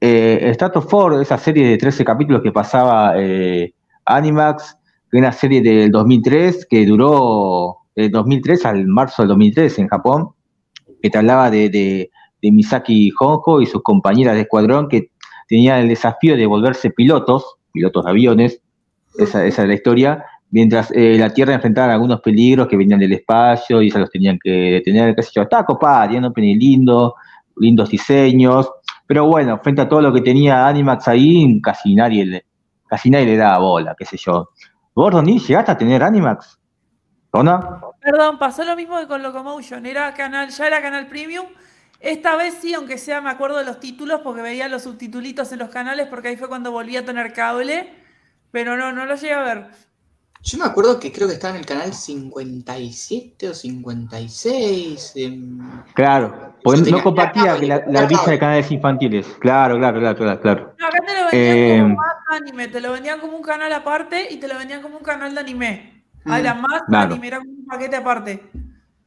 Eh, 0.00 0.52
Stratos 0.54 0.86
4, 0.86 1.20
esa 1.20 1.36
serie 1.36 1.66
de 1.68 1.76
13 1.76 2.04
capítulos 2.04 2.42
que 2.42 2.52
pasaba 2.52 3.14
eh, 3.16 3.74
Animax, 4.04 4.78
una 5.12 5.32
serie 5.32 5.60
del 5.60 5.90
2003 5.90 6.64
que 6.70 6.86
duró 6.86 7.78
del 7.96 8.12
2003 8.12 8.64
al 8.66 8.86
marzo 8.86 9.22
del 9.22 9.30
2003 9.30 9.80
en 9.80 9.88
Japón, 9.88 10.28
que 11.02 11.10
te 11.10 11.18
hablaba 11.18 11.50
de, 11.50 11.68
de, 11.68 12.10
de 12.40 12.52
Misaki 12.52 13.12
Honjo 13.18 13.60
y 13.60 13.66
sus 13.66 13.82
compañeras 13.82 14.36
de 14.36 14.42
escuadrón 14.42 14.88
que 14.88 15.09
tenían 15.50 15.80
el 15.80 15.88
desafío 15.88 16.36
de 16.36 16.46
volverse 16.46 16.90
pilotos, 16.90 17.56
pilotos 17.72 18.04
de 18.04 18.10
aviones, 18.10 18.62
esa, 19.18 19.44
es 19.44 19.58
la 19.58 19.74
historia, 19.74 20.24
mientras 20.52 20.92
eh, 20.92 21.16
la 21.18 21.30
Tierra 21.30 21.54
enfrentaba 21.54 21.92
algunos 21.92 22.20
peligros 22.20 22.68
que 22.68 22.76
venían 22.76 23.00
del 23.00 23.14
espacio 23.14 23.82
y 23.82 23.90
se 23.90 23.98
los 23.98 24.08
tenían 24.10 24.38
que 24.38 24.48
detener, 24.48 25.16
qué 25.16 25.22
sé 25.24 25.32
yo, 25.34 25.42
estaba 25.42 25.64
copada, 25.64 26.08
tiene 26.08 26.28
un 26.28 26.34
lindo, 26.36 27.16
lindos 27.56 27.90
diseños, 27.90 28.70
pero 29.08 29.26
bueno, 29.26 29.58
frente 29.60 29.82
a 29.82 29.88
todo 29.88 30.00
lo 30.00 30.12
que 30.12 30.20
tenía 30.20 30.68
Animax 30.68 31.08
ahí, 31.08 31.60
casi 31.60 31.96
nadie 31.96 32.24
le, 32.24 32.46
casi 32.86 33.10
nadie 33.10 33.26
le 33.26 33.36
daba 33.36 33.58
bola, 33.58 33.96
qué 33.98 34.04
sé 34.04 34.16
yo. 34.16 34.50
Gordon, 34.94 35.28
¿y 35.28 35.40
llegaste 35.40 35.72
a 35.72 35.76
tener 35.76 36.00
Animax? 36.04 36.60
¿Rona? 37.32 37.80
Perdón, 38.00 38.38
pasó 38.38 38.64
lo 38.64 38.76
mismo 38.76 39.00
que 39.00 39.08
con 39.08 39.20
Locomotion, 39.20 39.84
era 39.84 40.14
canal, 40.14 40.48
ya 40.48 40.66
era 40.68 40.80
canal 40.80 41.08
premium. 41.08 41.46
Esta 42.00 42.34
vez 42.36 42.54
sí, 42.60 42.72
aunque 42.74 42.96
sea 42.96 43.20
me 43.20 43.30
acuerdo 43.30 43.58
de 43.58 43.64
los 43.64 43.78
títulos, 43.78 44.22
porque 44.24 44.40
veía 44.42 44.68
los 44.68 44.82
subtitulitos 44.82 45.52
en 45.52 45.58
los 45.58 45.68
canales, 45.68 46.06
porque 46.08 46.28
ahí 46.28 46.36
fue 46.36 46.48
cuando 46.48 46.72
volví 46.72 46.96
a 46.96 47.04
tener 47.04 47.32
cable, 47.32 47.92
pero 48.50 48.76
no, 48.76 48.90
no 48.92 49.04
lo 49.04 49.14
llegué 49.14 49.34
a 49.34 49.42
ver. 49.42 49.66
Yo 50.42 50.58
me 50.58 50.64
acuerdo 50.64 50.98
que 50.98 51.12
creo 51.12 51.28
que 51.28 51.34
estaba 51.34 51.54
en 51.54 51.60
el 51.60 51.66
canal 51.66 51.92
57 51.92 53.50
o 53.50 53.54
56. 53.54 55.14
Claro, 55.92 56.54
porque 56.64 56.90
no 56.90 57.02
compartía 57.02 57.58
la, 57.58 57.84
la 57.86 58.06
de 58.06 58.38
canales 58.38 58.70
infantiles. 58.70 59.26
Claro, 59.38 59.76
claro, 59.76 60.00
claro, 60.00 60.40
claro. 60.40 60.74
No, 60.78 60.86
acá 60.86 60.98
te 61.06 61.14
lo 61.14 61.30
vendían 61.30 61.82
como 61.82 61.92
eh, 61.92 61.96
más 61.96 62.40
anime, 62.40 62.68
te 62.68 62.80
lo 62.80 62.92
vendían 62.92 63.20
como 63.20 63.36
un 63.36 63.42
canal 63.42 63.72
aparte 63.74 64.32
y 64.32 64.38
te 64.38 64.48
lo 64.48 64.56
vendían 64.56 64.80
como 64.80 64.96
un 64.96 65.04
canal 65.04 65.34
de 65.34 65.40
anime. 65.40 66.04
Mm, 66.24 66.32
era 66.32 66.54
más 66.54 66.82
anime, 66.90 67.26
era 67.26 67.38
como 67.38 67.50
un 67.50 67.66
paquete 67.66 67.96
aparte. 67.96 68.42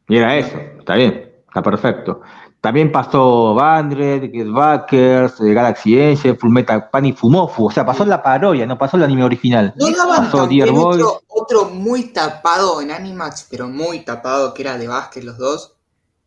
Y 0.08 0.18
era 0.18 0.38
eso, 0.38 0.58
está 0.78 0.96
bien, 0.96 1.32
está 1.48 1.64
perfecto. 1.64 2.22
También 2.64 2.94
pasó 2.94 3.54
Bandred, 3.56 4.32
Get 4.32 4.48
Backers, 4.48 5.42
eh, 5.42 5.54
Galaxy 5.54 6.02
Angel, 6.02 6.38
Fullmetal 6.38 6.90
Panic 6.90 7.18
Fumofu. 7.18 7.66
O 7.66 7.70
sea, 7.70 7.86
pasó 7.86 8.06
la 8.06 8.24
parodia, 8.24 8.66
no 8.66 8.78
pasó 8.78 8.96
el 8.96 9.04
anime 9.04 9.26
original. 9.26 9.74
No 9.76 9.92
daban 9.92 10.24
pasó 10.24 10.48
Dear 10.48 10.70
otro, 10.70 11.24
otro, 11.28 11.66
muy 11.66 12.14
tapado 12.14 12.80
en 12.80 12.92
Animax, 12.92 13.48
pero 13.52 13.68
muy 13.68 14.06
tapado, 14.06 14.54
que 14.54 14.62
era 14.62 14.78
de 14.78 14.88
básquet 14.88 15.26
los 15.26 15.38
dos. 15.38 15.76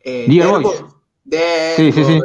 Eh, 0.01 0.27
Dear 0.29 0.61
Boys. 0.61 0.85
sí, 1.77 1.93
sí, 1.93 2.05
sí. 2.05 2.21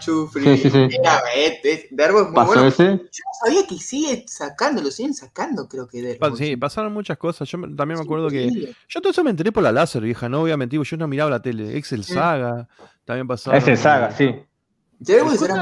Sí, 0.00 0.56
sí, 0.58 0.70
sí. 0.70 0.88
Era, 1.00 1.22
eh, 1.34 1.88
Derbo 1.90 2.20
es 2.20 2.26
muy 2.26 2.34
¿Pasó 2.34 2.52
bueno. 2.52 2.68
Ese? 2.68 2.84
Yo 2.84 2.92
no 2.92 3.46
sabía 3.46 3.66
que 3.66 3.78
sigue 3.78 4.24
sacando, 4.28 4.82
lo 4.82 4.90
siguen 4.90 5.14
sacando, 5.14 5.66
creo 5.68 5.88
que 5.88 6.02
Derbo. 6.02 6.36
Sí, 6.36 6.56
pasaron 6.56 6.92
muchas 6.92 7.16
cosas. 7.16 7.48
Yo 7.48 7.58
también 7.74 7.98
me 7.98 8.04
acuerdo 8.04 8.28
que. 8.28 8.74
Yo 8.88 9.00
todo 9.00 9.10
eso 9.10 9.24
me 9.24 9.30
enteré 9.30 9.50
por 9.50 9.62
la 9.62 9.72
láser, 9.72 10.02
vieja, 10.02 10.28
no 10.28 10.40
voy 10.40 10.50
a 10.50 10.56
mentir, 10.56 10.80
yo 10.82 10.96
no 10.96 11.08
miraba 11.08 11.30
la 11.30 11.42
tele. 11.42 11.76
Excel 11.76 12.04
Saga, 12.04 12.68
también 13.10 13.26
pasaba. 13.26 13.56
Excel 13.56 13.76
Saga, 13.76 14.10
sí. 14.12 14.36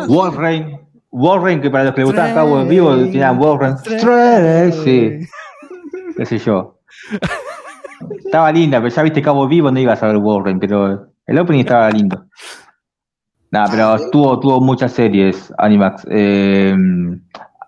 Warrain. 0.08 0.80
Warrain, 1.10 1.62
que 1.62 1.70
para 1.70 1.84
los 1.84 1.94
que 1.94 2.02
le 2.02 2.04
gustaban 2.04 2.34
Cabo 2.34 2.60
en 2.60 2.68
vivo, 2.68 2.94
tenían 2.94 3.38
Warrain. 3.38 3.78
Sí. 3.78 5.26
Qué 6.14 6.26
sé 6.26 6.38
yo. 6.38 6.78
Estaba 8.24 8.52
linda, 8.52 8.82
pero 8.82 8.94
ya 8.94 9.02
viste 9.02 9.22
Cabo 9.22 9.48
Vivo, 9.48 9.70
no 9.70 9.80
ibas 9.80 10.02
a 10.02 10.08
ver 10.08 10.18
Warren, 10.18 10.60
pero 10.60 11.08
el 11.26 11.38
opening 11.38 11.60
estaba 11.60 11.90
lindo. 11.90 12.26
Nada, 13.50 13.68
pero 13.70 14.10
tuvo, 14.10 14.38
tuvo 14.38 14.60
muchas 14.60 14.92
series, 14.92 15.52
Animax. 15.56 16.06
Eh, 16.10 16.76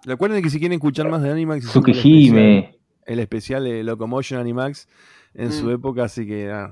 Recuerden 0.05 0.43
que 0.43 0.51
si 0.51 0.59
quieren 0.59 0.74
escuchar 0.77 1.09
más 1.09 1.23
de 1.23 1.31
Animax, 1.31 1.66
Tsukihime. 1.66 2.78
El, 3.07 3.19
especial 3.19 3.65
de 3.65 3.82
Locomotion 3.82 4.39
Animax 4.39 4.86
en 5.35 5.52
su 5.52 5.66
mm. 5.66 5.70
época, 5.70 6.05
así 6.05 6.27
que, 6.27 6.51
ah, 6.51 6.70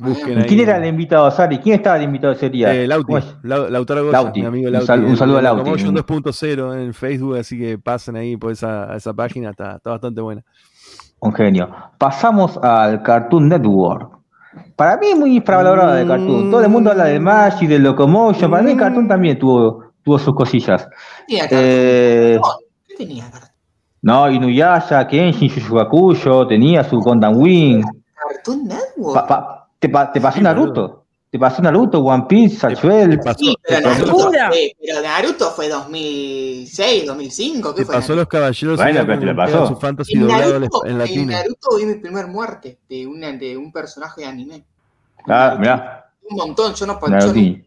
busquen 0.00 0.38
ahí. 0.38 0.44
¿Quién 0.48 0.60
era 0.60 0.76
el 0.76 0.86
invitado, 0.86 1.30
Sari? 1.30 1.58
¿Quién 1.58 1.76
estaba 1.76 1.96
el 1.96 2.02
invitado 2.02 2.32
ese 2.32 2.50
día? 2.50 2.74
Eh, 2.74 2.86
Lauti, 2.86 3.12
Lautaro 3.42 4.04
Goya, 4.04 4.32
mi 4.34 4.44
amigo 4.44 4.70
Lauti. 4.70 4.92
Un, 4.92 5.16
saludo 5.16 5.38
a 5.38 5.42
Lauti. 5.42 5.70
Locomotion 5.70 5.94
2.0 5.94 6.82
en 6.82 6.94
Facebook, 6.94 7.36
así 7.36 7.58
que 7.58 7.78
pasen 7.78 8.16
ahí 8.16 8.36
por 8.36 8.52
esa, 8.52 8.94
esa 8.96 9.14
página, 9.14 9.50
está, 9.50 9.76
está 9.76 9.90
bastante 9.90 10.20
buena. 10.20 10.42
Un 11.20 11.32
genio. 11.32 11.70
Pasamos 11.98 12.58
al 12.58 13.02
Cartoon 13.02 13.48
Network. 13.48 14.18
Para 14.74 14.96
mí 14.96 15.06
es 15.06 15.16
muy 15.16 15.36
infravalorada 15.36 15.94
de 15.94 16.06
Cartoon. 16.06 16.50
Todo 16.50 16.62
el 16.62 16.68
mundo 16.68 16.90
habla 16.90 17.04
de 17.04 17.20
Magic, 17.20 17.68
de 17.68 17.78
Locomotion. 17.78 18.50
Para 18.50 18.62
mí 18.64 18.76
Cartoon 18.76 19.06
también 19.06 19.38
tuvo, 19.38 19.84
tuvo 20.02 20.18
sus 20.18 20.34
cosillas. 20.34 20.88
Eh, 21.28 22.40
¿Qué 22.88 22.96
tenía 22.96 23.30
Cartoon? 23.30 23.51
No, 24.02 24.28
Inuyasha, 24.28 25.06
Kenshin, 25.06 25.48
Yushu 25.48 26.48
tenía 26.48 26.82
su 26.82 26.98
Gundam 27.00 27.36
Wing. 27.36 27.84
Cartoon 28.14 28.68
Network. 28.68 29.28
te, 29.78 29.88
te 29.88 30.20
pasó 30.20 30.40
Naruto. 30.40 31.04
Te 31.30 31.38
pasó 31.38 31.62
Naruto, 31.62 32.00
One 32.00 32.26
Piece, 32.28 32.56
Sachuel. 32.56 33.18
Sí, 33.38 33.54
pero, 33.62 33.88
Naruto 33.88 34.18
fue, 34.18 34.76
pero 34.78 35.02
Naruto 35.02 35.50
fue 35.52 35.68
2006, 35.68 37.06
2005. 37.06 37.74
¿qué 37.74 37.84
te 37.84 37.90
pasó 37.90 38.14
los 38.14 38.26
caballeros 38.26 38.76
bueno, 38.76 39.00
pero 39.06 39.18
te 39.18 39.26
le 39.26 39.34
pasó. 39.34 39.66
su 39.66 39.76
fantasy 39.76 40.14
en 40.14 40.26
Naruto, 40.26 40.84
en, 40.84 41.00
en 41.00 41.26
Naruto 41.28 41.76
vi 41.78 41.86
mi 41.86 41.94
primer 41.94 42.26
muerte 42.26 42.80
de, 42.88 43.06
una, 43.06 43.32
de 43.32 43.56
un 43.56 43.72
personaje 43.72 44.22
de 44.22 44.26
anime. 44.26 44.64
Ah, 45.26 45.56
mirá. 45.58 46.10
Un 46.28 46.36
montón, 46.36 46.74
yo 46.74 46.86
no, 46.86 46.98
sé 47.00 47.64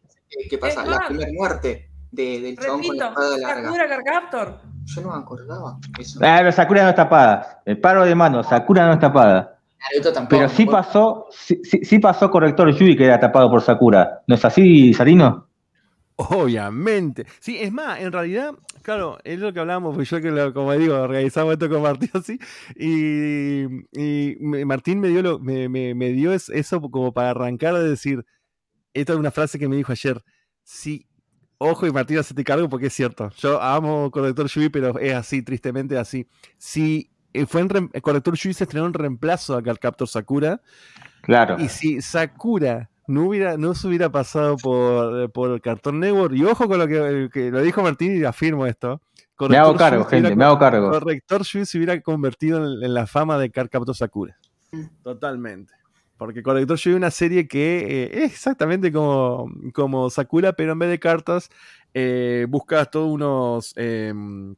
qué 0.49 0.57
pasa, 0.57 0.85
la 0.85 1.07
primera 1.07 1.31
muerte 1.33 1.89
de, 2.11 2.41
del 2.41 2.59
chabón 2.59 2.83
con 2.83 2.97
la 2.97 3.07
espada 3.07 3.37
larga. 3.37 3.63
Sakura 3.63 3.87
Carcaptor. 3.87 4.74
Yo 4.85 5.01
no 5.01 5.09
me 5.09 5.17
acordaba. 5.17 5.77
Eso. 5.99 6.19
Ah, 6.21 6.37
pero 6.39 6.51
Sakura 6.51 6.83
no 6.83 6.89
es 6.89 6.95
tapada. 6.95 7.61
El 7.65 7.79
paro 7.79 8.05
de 8.05 8.15
mano, 8.15 8.43
Sakura 8.43 8.85
no 8.85 8.93
es 8.93 8.99
tapada. 8.99 9.55
Pero 10.29 10.49
sí 10.49 10.65
pasó, 10.65 11.27
sí, 11.31 11.99
pasó 11.99 12.31
corrector 12.31 12.73
Yui 12.73 12.95
que 12.95 13.05
era 13.05 13.19
tapado 13.19 13.49
por 13.49 13.61
Sakura. 13.61 14.23
¿No 14.27 14.35
es 14.35 14.43
así, 14.43 14.93
Sarino? 14.93 15.47
Obviamente. 16.15 17.25
Sí, 17.39 17.57
es 17.59 17.71
más, 17.71 17.99
en 17.99 18.11
realidad, 18.11 18.53
claro, 18.81 19.17
es 19.23 19.37
lo 19.39 19.51
que 19.51 19.59
hablamos, 19.59 19.93
pues 19.95 20.09
yo 20.09 20.21
que 20.21 20.53
como 20.53 20.71
digo, 20.73 20.95
organizamos 20.95 21.53
esto 21.53 21.69
con 21.69 21.81
Martín 21.81 22.09
así, 22.13 22.39
y, 22.77 23.65
Martín 24.65 25.01
me 25.01 25.09
dio, 25.09 25.21
lo, 25.21 25.39
me, 25.39 25.67
me, 25.67 26.09
dio 26.09 26.33
eso 26.33 26.81
como 26.89 27.13
para 27.13 27.31
arrancar 27.31 27.73
de 27.73 27.89
decir, 27.89 28.25
esta 28.93 29.11
es 29.11 29.19
una 29.19 29.31
frase 29.31 29.59
que 29.59 29.67
me 29.67 29.75
dijo 29.75 29.91
ayer, 29.91 30.23
sí, 30.63 31.05
ojo 31.57 31.87
y 31.87 31.91
Martín, 31.91 32.19
te 32.21 32.43
cargo 32.43 32.69
porque 32.69 32.87
es 32.87 32.93
cierto, 32.93 33.29
yo 33.37 33.61
amo 33.61 34.11
corrector 34.11 34.47
Yui, 34.47 34.69
pero 34.69 34.97
es 34.99 35.13
así, 35.13 35.41
tristemente 35.41 35.97
así. 35.97 36.27
Si 36.57 37.09
eh, 37.35 37.45
fue 37.45 37.61
en 37.61 37.89
corrector 38.01 38.35
Shui 38.35 38.53
se 38.53 38.63
estrenó 38.63 38.87
en 38.87 38.93
reemplazo 38.93 39.57
a 39.57 39.61
Captor 39.61 40.07
Sakura. 40.07 40.61
Claro. 41.21 41.57
Y 41.59 41.67
si 41.67 42.01
Sakura 42.01 42.89
no 43.07 43.27
hubiera, 43.27 43.57
no 43.57 43.75
se 43.75 43.87
hubiera 43.87 44.09
pasado 44.09 44.55
por, 44.55 45.29
por 45.31 45.51
el 45.51 45.61
Cartoon 45.61 45.99
Network, 45.99 46.33
y 46.33 46.45
ojo 46.45 46.67
con 46.67 46.79
lo 46.79 46.87
que, 46.87 47.51
lo 47.51 47.61
dijo 47.61 47.83
Martín 47.83 48.17
y 48.17 48.23
afirmo 48.23 48.65
esto. 48.65 49.01
Me 49.49 49.57
hago 49.57 49.75
cargo, 49.75 50.05
gente, 50.05 50.33
me 50.33 50.45
hago 50.45 50.57
cargo. 50.57 50.89
Corrector 50.91 51.43
Shui 51.43 51.65
se 51.65 51.77
hubiera 51.77 51.99
convertido 51.99 52.57
en, 52.81 52.93
la 52.93 53.05
fama 53.05 53.37
de 53.37 53.51
Captor 53.51 53.93
Sakura. 53.93 54.37
Totalmente. 55.03 55.73
Porque 56.17 56.41
Corrector 56.43 56.77
Shui 56.77 56.93
es 56.93 56.97
una 56.97 57.11
serie 57.11 57.47
que 57.47 58.05
eh, 58.05 58.23
es 58.23 58.31
exactamente 58.31 58.91
como, 58.91 59.51
como 59.73 60.09
Sakura, 60.09 60.53
pero 60.53 60.73
en 60.73 60.79
vez 60.79 60.89
de 60.89 60.99
cartas, 60.99 61.49
eh, 61.93 62.45
buscas 62.49 62.89
todos 62.89 63.11
unos 63.11 63.73
em, 63.75 64.55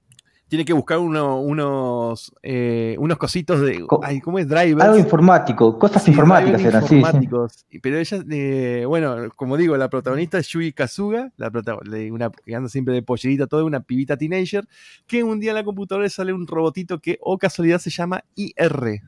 tiene 0.48 0.64
que 0.64 0.74
buscar 0.74 1.00
unos, 1.00 2.34
eh, 2.42 2.96
unos 3.00 3.18
cositos 3.18 3.62
de. 3.62 3.86
¿Cómo 4.24 4.40
es? 4.40 4.48
Drivers. 4.48 4.82
Algo 4.82 4.98
informático, 4.98 5.78
cosas 5.78 6.08
informáticas 6.08 6.64
eran, 6.64 6.84
informáticos. 6.84 7.66
Pero 7.82 7.98
ella, 7.98 8.24
eh, 8.30 8.86
bueno, 8.88 9.30
como 9.36 9.58
digo, 9.58 9.76
la 9.76 9.90
protagonista 9.90 10.38
es 10.38 10.48
Yui 10.48 10.72
Kazuga, 10.72 11.32
la 11.36 11.52
una 12.12 12.30
que 12.30 12.56
anda 12.56 12.70
siempre 12.70 12.94
de 12.94 13.02
pollerita, 13.04 13.48
toda 13.48 13.66
una 13.66 13.82
pibita 13.82 14.16
teenager, 14.16 14.66
que 15.06 15.24
un 15.24 15.40
día 15.40 15.52
en 15.52 15.56
la 15.56 15.64
computadora 15.64 16.10
sale 16.10 16.32
un 16.32 16.48
robotito 16.48 17.00
que, 17.00 17.18
o 17.22 17.38
casualidad, 17.38 17.80
se 17.80 17.90
llama 17.90 18.24
IR. 18.36 19.02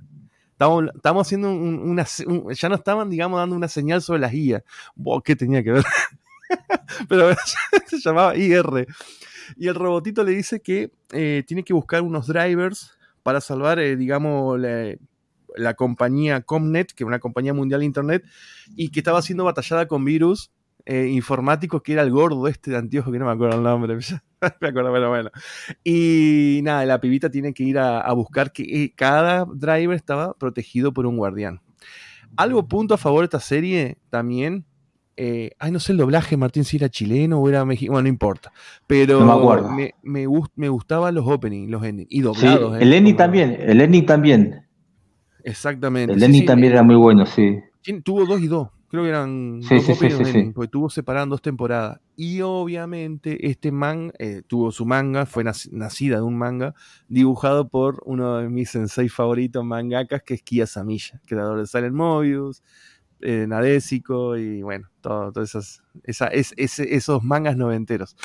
Estamos, 0.59 0.83
estamos 0.93 1.25
haciendo 1.25 1.53
una. 1.53 2.05
ya 2.51 2.67
no 2.67 2.75
estaban, 2.75 3.09
digamos, 3.09 3.39
dando 3.39 3.55
una 3.55 3.69
señal 3.69 4.01
sobre 4.01 4.19
las 4.19 4.33
guías. 4.33 4.61
¿Qué 5.23 5.37
tenía 5.37 5.63
que 5.63 5.71
ver? 5.71 5.85
pero 7.07 7.29
se 7.87 7.99
llamaba 8.01 8.35
IR. 8.35 8.85
Y 9.55 9.69
el 9.69 9.75
robotito 9.75 10.21
le 10.21 10.33
dice 10.33 10.59
que 10.59 10.91
eh, 11.13 11.45
tiene 11.47 11.63
que 11.63 11.71
buscar 11.71 12.01
unos 12.01 12.27
drivers 12.27 12.91
para 13.23 13.39
salvar, 13.39 13.79
eh, 13.79 13.95
digamos, 13.95 14.59
la, 14.59 15.73
compañía 15.75 16.41
Comnet, 16.41 16.91
que 16.91 17.05
es 17.05 17.07
una 17.07 17.19
compañía 17.19 17.53
mundial 17.53 17.79
de 17.79 17.85
Internet, 17.85 18.25
y 18.75 18.89
que 18.89 18.99
estaba 18.99 19.21
siendo 19.21 19.45
batallada 19.45 19.87
con 19.87 20.03
virus 20.03 20.51
eh, 20.85 21.07
informáticos, 21.07 21.81
que 21.83 21.93
era 21.93 22.01
el 22.01 22.11
gordo 22.11 22.49
este 22.49 22.71
de 22.71 22.77
anteojos, 22.79 23.13
que 23.13 23.19
no 23.19 23.27
me 23.27 23.31
acuerdo 23.31 23.55
el 23.55 23.63
nombre, 23.63 23.97
me 24.61 24.67
acuerdo, 24.69 24.91
pero 24.93 25.09
bueno. 25.09 25.29
Y 25.83 26.61
nada, 26.63 26.85
la 26.85 26.99
pibita 26.99 27.29
tiene 27.29 27.53
que 27.53 27.63
ir 27.63 27.79
a, 27.79 28.11
buscar 28.13 28.51
que 28.51 28.93
cada 28.95 29.45
driver 29.45 29.95
estaba 29.95 30.33
protegido 30.33 30.93
por 30.93 31.05
un 31.05 31.17
guardián. 31.17 31.61
Algo 32.37 32.67
punto 32.67 32.93
a 32.93 32.97
favor 32.97 33.21
de 33.21 33.25
esta 33.25 33.39
serie 33.39 33.97
también 34.09 34.65
eh, 35.21 35.51
ay, 35.59 35.73
no 35.73 35.81
sé 35.81 35.91
el 35.91 35.97
doblaje, 35.97 36.37
Martín, 36.37 36.63
si 36.63 36.77
era 36.77 36.87
chileno 36.87 37.39
o 37.39 37.49
era 37.49 37.65
mexicano, 37.65 37.95
bueno, 37.95 38.03
no 38.03 38.07
importa. 38.07 38.53
Pero 38.87 39.19
me, 39.75 39.93
me, 40.01 40.25
me, 40.55 40.69
gustaban 40.69 41.13
los 41.13 41.27
openings, 41.27 41.69
los 41.69 41.83
endings, 41.83 42.07
y 42.09 42.21
doblados. 42.21 42.77
Sí, 42.77 42.83
el 42.83 42.93
ending 42.93 43.17
también, 43.17 43.57
el 43.59 43.81
ending 43.81 44.05
también. 44.05 44.65
Exactamente. 45.43 46.13
El 46.13 46.23
ending 46.23 46.45
también 46.45 46.71
era 46.71 46.83
muy 46.83 46.95
bueno, 46.95 47.25
sí. 47.25 47.59
Tuvo 48.01 48.25
dos 48.25 48.39
y 48.39 48.47
dos, 48.47 48.69
creo 48.89 49.03
que 49.03 49.09
eran 49.09 49.61
sí, 49.63 49.75
dos 49.75 49.97
sí, 49.97 50.51
porque 50.53 50.69
tuvo 50.69 50.89
separando 50.89 51.33
dos 51.33 51.41
temporadas. 51.41 51.99
Y 52.15 52.41
obviamente 52.41 53.47
este 53.47 53.71
man 53.71 54.11
eh, 54.19 54.41
tuvo 54.45 54.71
su 54.71 54.85
manga, 54.85 55.25
fue 55.25 55.43
nacida 55.43 56.17
de 56.17 56.21
un 56.23 56.37
manga, 56.37 56.73
dibujado 57.07 57.69
por 57.69 58.01
uno 58.05 58.37
de 58.37 58.49
mis 58.49 58.69
sensei 58.69 59.07
favoritos 59.09 59.63
mangakas, 59.63 60.23
que 60.23 60.33
es 60.33 60.41
Kia 60.41 60.67
Samilla, 60.67 61.21
creador 61.25 61.59
de 61.59 61.67
Silent 61.67 61.95
Mobius, 61.95 62.63
eh, 63.21 63.45
Nadesico 63.47 64.37
y 64.37 64.61
bueno, 64.61 64.89
todo, 65.01 65.31
todos 65.31 65.81
esos 66.05 67.23
mangas 67.23 67.57
noventeros. 67.57 68.15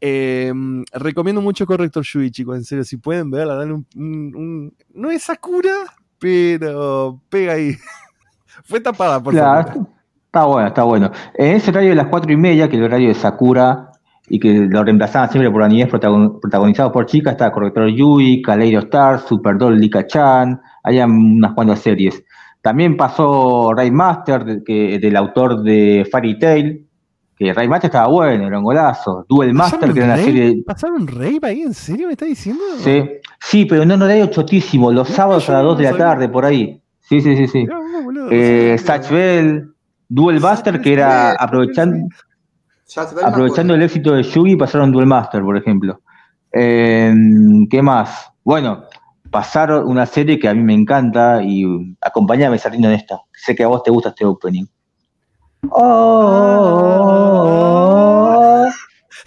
Em, 0.00 0.82
recomiendo 0.92 1.42
mucho 1.42 1.66
Corrector 1.66 2.04
Yui, 2.04 2.30
chicos, 2.30 2.56
en 2.56 2.64
serio, 2.64 2.84
si 2.84 2.96
pueden 2.96 3.30
verla, 3.30 3.54
dale 3.54 3.74
un, 3.74 4.74
No 4.94 5.10
es 5.10 5.24
Sakura, 5.24 5.74
pero 6.18 7.20
pega 7.28 7.54
ahí. 7.54 7.76
Fue 8.64 8.80
tapada 8.80 9.22
por 9.22 9.34
claro, 9.34 9.88
Está 10.30 10.44
bueno, 10.44 10.68
está 10.68 10.84
bueno. 10.84 11.10
En 11.34 11.56
ese 11.56 11.72
horario 11.72 11.88
de 11.88 11.96
las 11.96 12.06
cuatro 12.06 12.30
y 12.30 12.36
media, 12.36 12.68
que 12.68 12.76
es 12.76 12.78
el 12.78 12.84
horario 12.84 13.08
de 13.08 13.14
Sakura, 13.14 13.90
y 14.28 14.38
que 14.38 14.68
lo 14.70 14.84
reemplazaban 14.84 15.28
siempre 15.28 15.50
por 15.50 15.60
animes 15.60 15.88
protagonizados 15.88 16.92
por 16.92 17.06
chicas, 17.06 17.32
está 17.32 17.50
Corrector 17.50 17.88
Yui, 17.88 18.40
Kaleido 18.40 18.78
Star, 18.78 19.18
Super 19.18 19.58
Doll, 19.58 19.80
Lika 19.80 20.06
Chan, 20.06 20.60
hay 20.84 21.00
unas 21.00 21.52
cuantas 21.52 21.80
series. 21.80 22.22
También 22.62 22.96
pasó 22.96 23.74
Raymaster, 23.74 24.62
que, 24.64 25.00
del 25.00 25.16
autor 25.16 25.64
de 25.64 26.08
Fairy 26.08 26.38
Tail, 26.38 26.86
que 27.36 27.52
Raymaster 27.52 27.88
estaba 27.88 28.06
bueno, 28.06 28.46
era 28.46 28.56
un 28.56 28.64
golazo. 28.64 29.26
Duel 29.28 29.52
Master, 29.52 29.92
que 29.92 29.98
era 29.98 30.14
una 30.14 30.16
serie. 30.16 30.62
¿Pasaron 30.64 31.08
Rave 31.08 31.40
ahí? 31.42 31.62
¿En 31.62 31.74
serio 31.74 32.06
me 32.06 32.12
está 32.12 32.26
diciendo? 32.26 32.62
Sí, 32.78 33.02
sí 33.40 33.64
pero 33.64 33.84
no, 33.84 33.96
no 33.96 34.06
era 34.06 34.30
chotísimo, 34.30 34.92
los 34.92 35.08
sábados 35.08 35.50
a 35.50 35.54
las 35.54 35.64
2 35.64 35.78
de 35.78 35.84
la 35.90 35.96
tarde, 35.96 36.28
por 36.28 36.44
ahí. 36.44 36.80
Sí, 37.00 37.20
sí, 37.20 37.36
sí, 37.36 37.48
sí. 37.48 37.66
eh, 38.30 38.76
Bell, 39.10 39.69
Duel 40.10 40.40
Master, 40.40 40.80
que 40.80 40.92
era 40.92 41.32
aprovechando. 41.32 42.08
Aprovechando 43.22 43.74
el 43.76 43.82
éxito 43.82 44.12
de 44.12 44.24
Yugi, 44.24 44.56
pasaron 44.56 44.90
Duel 44.90 45.06
Master, 45.06 45.40
por 45.42 45.56
ejemplo. 45.56 46.00
Eh, 46.52 47.14
¿Qué 47.70 47.80
más? 47.80 48.28
Bueno, 48.42 48.86
pasar 49.30 49.72
una 49.72 50.04
serie 50.06 50.40
que 50.40 50.48
a 50.48 50.54
mí 50.54 50.62
me 50.62 50.74
encanta 50.74 51.40
y 51.42 51.64
acompáñame, 52.00 52.58
Sarino, 52.58 52.88
en 52.88 52.94
esta. 52.94 53.20
Sé 53.32 53.54
que 53.54 53.62
a 53.62 53.68
vos 53.68 53.84
te 53.84 53.92
gusta 53.92 54.08
este 54.08 54.24
opening. 54.24 54.64
Oh, 55.70 56.40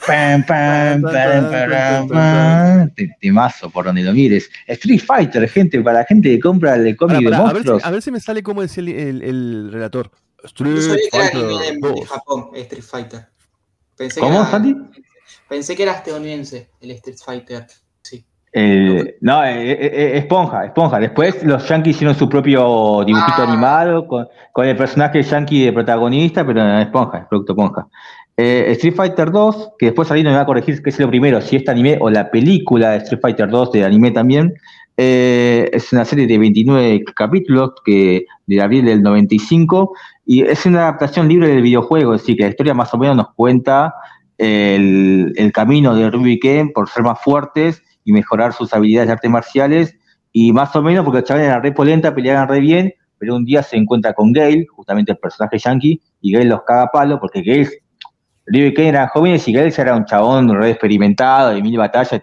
pam, 0.06 0.44
pam, 0.46 1.04
Temazo 3.22 3.70
por 3.70 3.86
donde 3.86 4.04
lo 4.04 4.12
mires. 4.12 4.50
Street 4.68 5.00
Fighter, 5.00 5.48
gente, 5.48 5.80
para 5.82 6.00
la 6.00 6.06
gente 6.06 6.30
que 6.30 6.40
compra 6.42 6.76
el 6.76 6.98
cómic 6.98 7.30
de 7.30 7.38
monstruos. 7.38 7.86
A 7.86 7.92
ver, 7.92 8.02
si, 8.02 8.12
me 8.12 8.20
sale 8.20 8.44
como 8.44 8.62
decía 8.62 8.84
el, 8.84 9.22
el, 9.22 9.72
relator. 9.72 10.12
Street 10.44 11.00
Fighter. 11.12 11.50
En, 11.68 12.06
Japón, 12.06 12.50
Street 12.54 12.84
Fighter. 12.84 13.28
Pensé 13.96 14.20
¿Cómo, 14.20 14.46
Santi? 14.46 14.76
Pensé 15.48 15.76
que 15.76 15.84
era 15.84 15.94
estadounidense 15.94 16.70
el 16.82 16.92
Street 16.92 17.18
Fighter. 17.24 17.68
Eh, 18.56 19.18
no, 19.22 19.44
eh, 19.44 19.72
eh, 19.72 20.18
esponja, 20.18 20.66
esponja. 20.66 21.00
Después 21.00 21.44
los 21.44 21.68
Yankees 21.68 21.96
hicieron 21.96 22.16
su 22.16 22.30
propio 22.30 23.04
dibujito 23.04 23.42
ah. 23.42 23.48
animado 23.48 24.08
con, 24.08 24.28
el 24.58 24.78
personaje 24.78 25.24
Yankee 25.24 25.66
de 25.66 25.74
protagonista, 25.74 26.46
pero 26.46 26.64
no, 26.64 26.80
esponja, 26.80 27.20
es 27.20 27.26
producto 27.26 27.54
esponja. 27.54 27.88
Street 28.36 28.96
Fighter 28.96 29.32
2, 29.32 29.72
que 29.78 29.88
después 29.88 30.10
alguien 30.10 30.28
me 30.28 30.36
va 30.36 30.42
a 30.42 30.46
corregir 30.46 30.82
qué 30.82 30.90
es 30.90 31.00
lo 31.00 31.08
primero, 31.08 31.40
si 31.42 31.56
este 31.56 31.72
anime 31.72 31.98
o 32.00 32.10
la 32.10 32.30
película 32.32 32.92
de 32.92 32.98
Street 32.98 33.22
Fighter 33.22 33.50
2 33.50 33.72
de 33.72 33.86
anime 33.86 34.12
también. 34.12 34.54
es 34.98 35.92
una 35.94 36.06
serie 36.06 36.28
de 36.28 36.38
29 36.38 37.04
capítulos 37.16 37.72
que 37.84 38.26
de 38.46 38.62
abril 38.62 38.86
del 38.86 39.02
95 39.02 39.94
y 40.26 40.44
es 40.44 40.66
una 40.66 40.84
adaptación 40.84 41.28
libre 41.28 41.50
del 41.50 41.62
videojuego, 41.62 42.14
es 42.14 42.22
decir, 42.22 42.38
que 42.38 42.44
la 42.44 42.50
historia 42.50 42.74
más 42.74 42.94
o 42.94 42.98
menos 42.98 43.16
nos 43.16 43.34
cuenta 43.34 43.94
el, 44.38 45.34
el 45.36 45.52
camino 45.52 45.96
de 45.96 46.10
Ruby 46.10 46.40
por 46.74 46.90
ser 46.90 47.04
más 47.04 47.22
fuertes 47.22 47.82
y 48.06 48.14
mejorar 48.14 48.54
sus 48.54 48.74
habilidades 48.74 49.08
de 49.08 49.14
artes 49.14 49.32
marciales. 49.32 49.98
Y 50.32 50.52
más 50.52 50.76
o 50.76 50.82
menos, 50.82 51.04
porque 51.04 51.20
los 51.20 51.28
chavales 51.28 51.48
eran 51.48 51.62
re 51.62 51.72
polenta, 51.72 52.16
peleaban 52.16 52.48
re 52.48 52.60
bien, 52.60 52.94
pero 53.20 53.36
un 53.36 53.46
día 53.46 53.62
se 53.64 53.78
encuentra 53.78 54.14
con 54.14 54.32
Gale, 54.32 54.66
justamente 54.68 55.12
el 55.12 55.18
personaje 55.18 55.58
yankee, 55.58 56.02
y 56.22 56.32
Gale 56.32 56.46
los 56.46 56.64
caga 56.64 56.84
a 56.84 56.88
palo, 56.88 57.20
porque 57.20 57.42
Gale, 57.42 57.70
Ryu 58.46 58.66
y 58.66 58.74
Ken 58.74 58.88
eran 58.88 59.08
jóvenes 59.08 59.48
y 59.48 59.54
Gale 59.54 59.74
era 59.78 59.96
un 59.96 60.06
chabón 60.06 60.50
re 60.54 60.72
experimentado, 60.72 61.52
de 61.52 61.62
mil 61.62 61.78
batallas, 61.78 62.22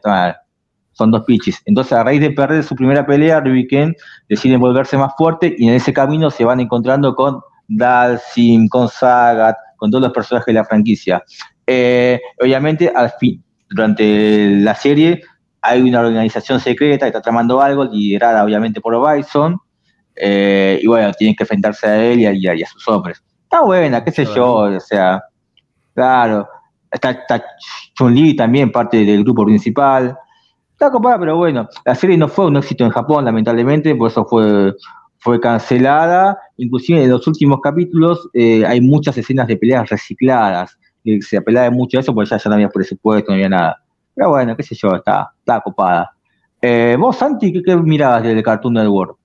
son 0.92 1.10
dos 1.10 1.24
pichis. 1.24 1.62
Entonces, 1.64 1.92
a 1.92 2.02
raíz 2.02 2.20
de 2.20 2.30
perder 2.30 2.64
su 2.64 2.74
primera 2.74 3.06
pelea, 3.06 3.40
Ryu 3.40 3.54
y 3.54 3.66
Ken 3.66 3.94
deciden 4.28 4.60
volverse 4.60 4.98
más 4.98 5.12
fuertes 5.16 5.54
y 5.56 5.68
en 5.68 5.74
ese 5.74 5.92
camino 5.92 6.30
se 6.30 6.44
van 6.44 6.60
encontrando 6.60 7.14
con 7.14 7.40
Dalsim, 7.70 8.68
con 8.68 8.88
Sagat, 8.88 9.56
con 9.76 9.90
todos 9.90 10.02
los 10.02 10.12
personajes 10.12 10.46
de 10.46 10.52
la 10.52 10.64
franquicia. 10.64 11.22
Eh, 11.66 12.20
obviamente, 12.40 12.92
al 12.94 13.12
fin, 13.12 13.42
durante 13.68 14.50
la 14.56 14.74
serie, 14.74 15.22
hay 15.62 15.82
una 15.82 16.00
organización 16.00 16.58
secreta 16.58 17.06
que 17.06 17.10
está 17.10 17.22
tramando 17.22 17.60
algo, 17.60 17.84
liderada 17.84 18.44
obviamente 18.44 18.80
por 18.80 18.94
Bison, 19.16 19.56
eh, 20.16 20.80
y 20.82 20.86
bueno, 20.86 21.12
tienen 21.12 21.36
que 21.36 21.44
enfrentarse 21.44 21.86
a 21.86 22.04
él 22.04 22.20
y 22.20 22.48
a, 22.48 22.66
sus 22.66 22.86
hombres. 22.88 23.22
Está 23.44 23.62
buena, 23.62 24.02
qué 24.02 24.10
sé 24.10 24.26
yo, 24.26 24.54
o 24.54 24.80
sea, 24.80 25.22
claro, 25.94 26.48
está, 26.90 27.10
está 27.10 27.44
Chun-Li 27.94 28.34
también, 28.34 28.72
parte 28.72 29.04
del 29.04 29.22
grupo 29.22 29.44
principal. 29.44 30.16
Está 30.72 30.90
copada, 30.90 31.18
pero 31.18 31.36
bueno, 31.36 31.68
la 31.84 31.94
serie 31.94 32.16
no 32.16 32.26
fue 32.26 32.46
un 32.46 32.56
éxito 32.56 32.84
en 32.84 32.90
Japón, 32.90 33.24
lamentablemente, 33.24 33.94
por 33.94 34.10
eso 34.10 34.24
fue, 34.24 34.74
fue 35.20 35.40
cancelada. 35.40 36.38
Inclusive 36.56 37.04
en 37.04 37.10
los 37.10 37.26
últimos 37.26 37.60
capítulos 37.60 38.28
eh, 38.34 38.66
hay 38.66 38.80
muchas 38.80 39.16
escenas 39.16 39.46
de 39.46 39.56
peleas 39.56 39.88
recicladas. 39.88 40.76
Y 41.04 41.22
se 41.22 41.36
apelaba 41.36 41.70
mucho 41.70 41.96
a 41.96 42.00
eso 42.00 42.14
porque 42.14 42.30
ya, 42.30 42.38
ya 42.38 42.48
no 42.50 42.54
había 42.54 42.68
presupuesto, 42.68 43.30
no 43.30 43.34
había 43.36 43.48
nada. 43.48 43.82
Pero 44.14 44.30
bueno, 44.30 44.56
qué 44.56 44.62
sé 44.62 44.74
yo, 44.74 44.94
está, 44.96 45.32
está 45.38 45.58
ocupada. 45.58 46.10
Eh, 46.60 46.96
¿Vos, 46.98 47.16
Santi, 47.16 47.62
qué, 47.62 47.76
mirabas 47.76 48.22
del 48.22 48.42
Cartoon 48.42 48.74
Network? 48.74 49.16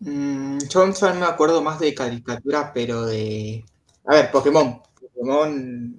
Mm, 0.00 0.58
yo 0.68 0.86
no 0.86 1.14
me 1.14 1.26
acuerdo 1.26 1.62
más 1.62 1.80
de 1.80 1.94
caricatura, 1.94 2.70
pero 2.72 3.06
de. 3.06 3.64
A 4.06 4.14
ver, 4.14 4.30
Pokémon. 4.30 4.80
Pokémon. 5.00 5.96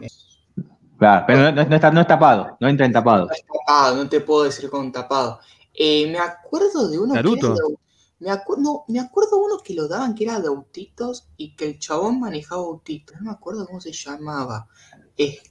Claro, 0.98 1.24
pero 1.28 1.52
no, 1.52 1.76
está, 1.76 1.92
no 1.92 2.02
es 2.02 2.08
tapado, 2.08 2.58
no 2.60 2.68
entra 2.68 2.86
en 2.86 2.94
tapado. 2.94 3.26
No 3.26 3.34
es 3.34 3.44
tapado, 3.46 3.96
no 3.96 4.10
te 4.10 4.22
puedo 4.22 4.44
decir 4.44 4.70
con 4.70 4.92
tapado. 4.92 5.40
Eh, 5.74 6.10
me 6.12 6.20
acuerdo 6.20 6.90
de 6.90 7.00
uno 7.00 7.14
Naruto. 7.14 7.56
que. 7.56 7.91
Me, 8.22 8.30
acuerdo, 8.30 8.86
me 8.88 9.00
acuerdo 9.00 9.40
uno 9.40 9.58
que 9.58 9.74
lo 9.74 9.88
daban 9.88 10.14
que 10.14 10.26
era 10.26 10.40
de 10.40 10.48
autitos 10.48 11.28
y 11.38 11.56
que 11.56 11.66
el 11.66 11.80
chabón 11.80 12.20
manejaba 12.20 12.62
autitos. 12.62 13.18
No 13.18 13.26
me 13.26 13.32
acuerdo 13.32 13.66
cómo 13.66 13.82
se 13.82 13.92
llamaba. 13.92 14.68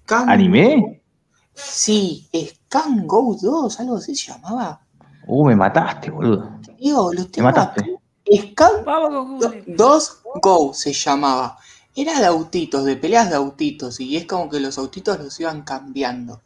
¿Anime? 0.08 1.02
Sí, 1.52 2.28
Scan 2.32 3.08
Go 3.08 3.36
2, 3.40 3.80
algo 3.80 3.96
así 3.96 4.14
se 4.14 4.32
llamaba. 4.32 4.80
Uh, 5.26 5.46
me 5.46 5.56
mataste, 5.56 6.10
boludo. 6.10 6.60
Digo, 6.78 7.12
los 7.12 7.28
Me 7.36 7.42
mataste. 7.42 7.98
Scan 8.24 8.84
2 9.66 10.22
Go 10.40 10.72
se 10.72 10.92
llamaba. 10.92 11.58
Era 11.96 12.20
de 12.20 12.26
autitos, 12.26 12.84
de 12.84 12.96
peleas 12.96 13.30
de 13.30 13.34
autitos, 13.34 13.98
y 13.98 14.16
es 14.16 14.26
como 14.26 14.48
que 14.48 14.60
los 14.60 14.78
autitos 14.78 15.18
los 15.18 15.40
iban 15.40 15.62
cambiando. 15.62 16.40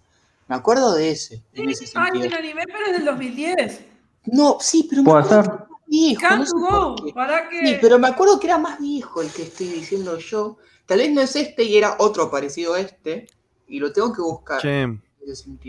Me 0.48 0.56
acuerdo 0.56 0.94
de 0.94 1.10
ese. 1.10 1.42
En 1.52 1.68
ese 1.68 1.84
Ay, 1.94 2.22
el 2.22 2.32
anime, 2.32 2.62
pero 2.66 2.86
es 2.86 2.92
del 2.92 3.04
2010. 3.04 3.80
No, 4.24 4.56
sí, 4.58 4.86
pero 4.88 5.02
me 5.02 5.10
acuerdo 5.10 5.42
ser? 5.42 5.73
Viejo. 5.86 6.22
No 6.36 6.96
¿para 7.14 7.48
qué? 7.48 7.66
Sí, 7.66 7.78
pero 7.80 7.98
me 7.98 8.08
acuerdo 8.08 8.38
que 8.38 8.46
era 8.46 8.58
más 8.58 8.78
viejo 8.78 9.22
el 9.22 9.30
que 9.30 9.42
estoy 9.42 9.68
diciendo 9.68 10.18
yo. 10.18 10.56
Tal 10.86 10.98
vez 10.98 11.12
no 11.12 11.20
es 11.20 11.34
este 11.36 11.64
y 11.64 11.76
era 11.76 11.96
otro 11.98 12.30
parecido 12.30 12.74
a 12.74 12.80
este 12.80 13.26
y 13.66 13.78
lo 13.78 13.92
tengo 13.92 14.12
que 14.12 14.22
buscar. 14.22 14.60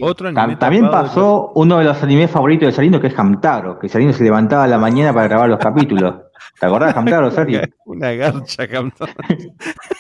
Otro 0.02 0.34
También 0.34 0.90
pasó 0.90 1.52
uno 1.56 1.78
de 1.78 1.86
los 1.86 2.04
animes 2.04 2.30
favoritos 2.30 2.68
de 2.68 2.72
Salino, 2.74 3.00
que 3.00 3.08
es 3.08 3.18
Hamtaro, 3.18 3.80
que 3.80 3.88
Salino 3.88 4.12
se 4.12 4.24
levantaba 4.24 4.66
a 4.66 4.68
la 4.68 4.78
mañana 4.78 5.14
para 5.14 5.28
grabar 5.28 5.50
los 5.50 5.60
capítulos. 5.60 6.16
¿Te 6.60 6.66
acordás 6.66 6.94
de 6.94 7.00
Hamtaro, 7.00 7.32
Sergio? 7.32 7.62
Una 7.86 8.12
garcha, 8.14 8.64
Hamtaro. 8.64 9.14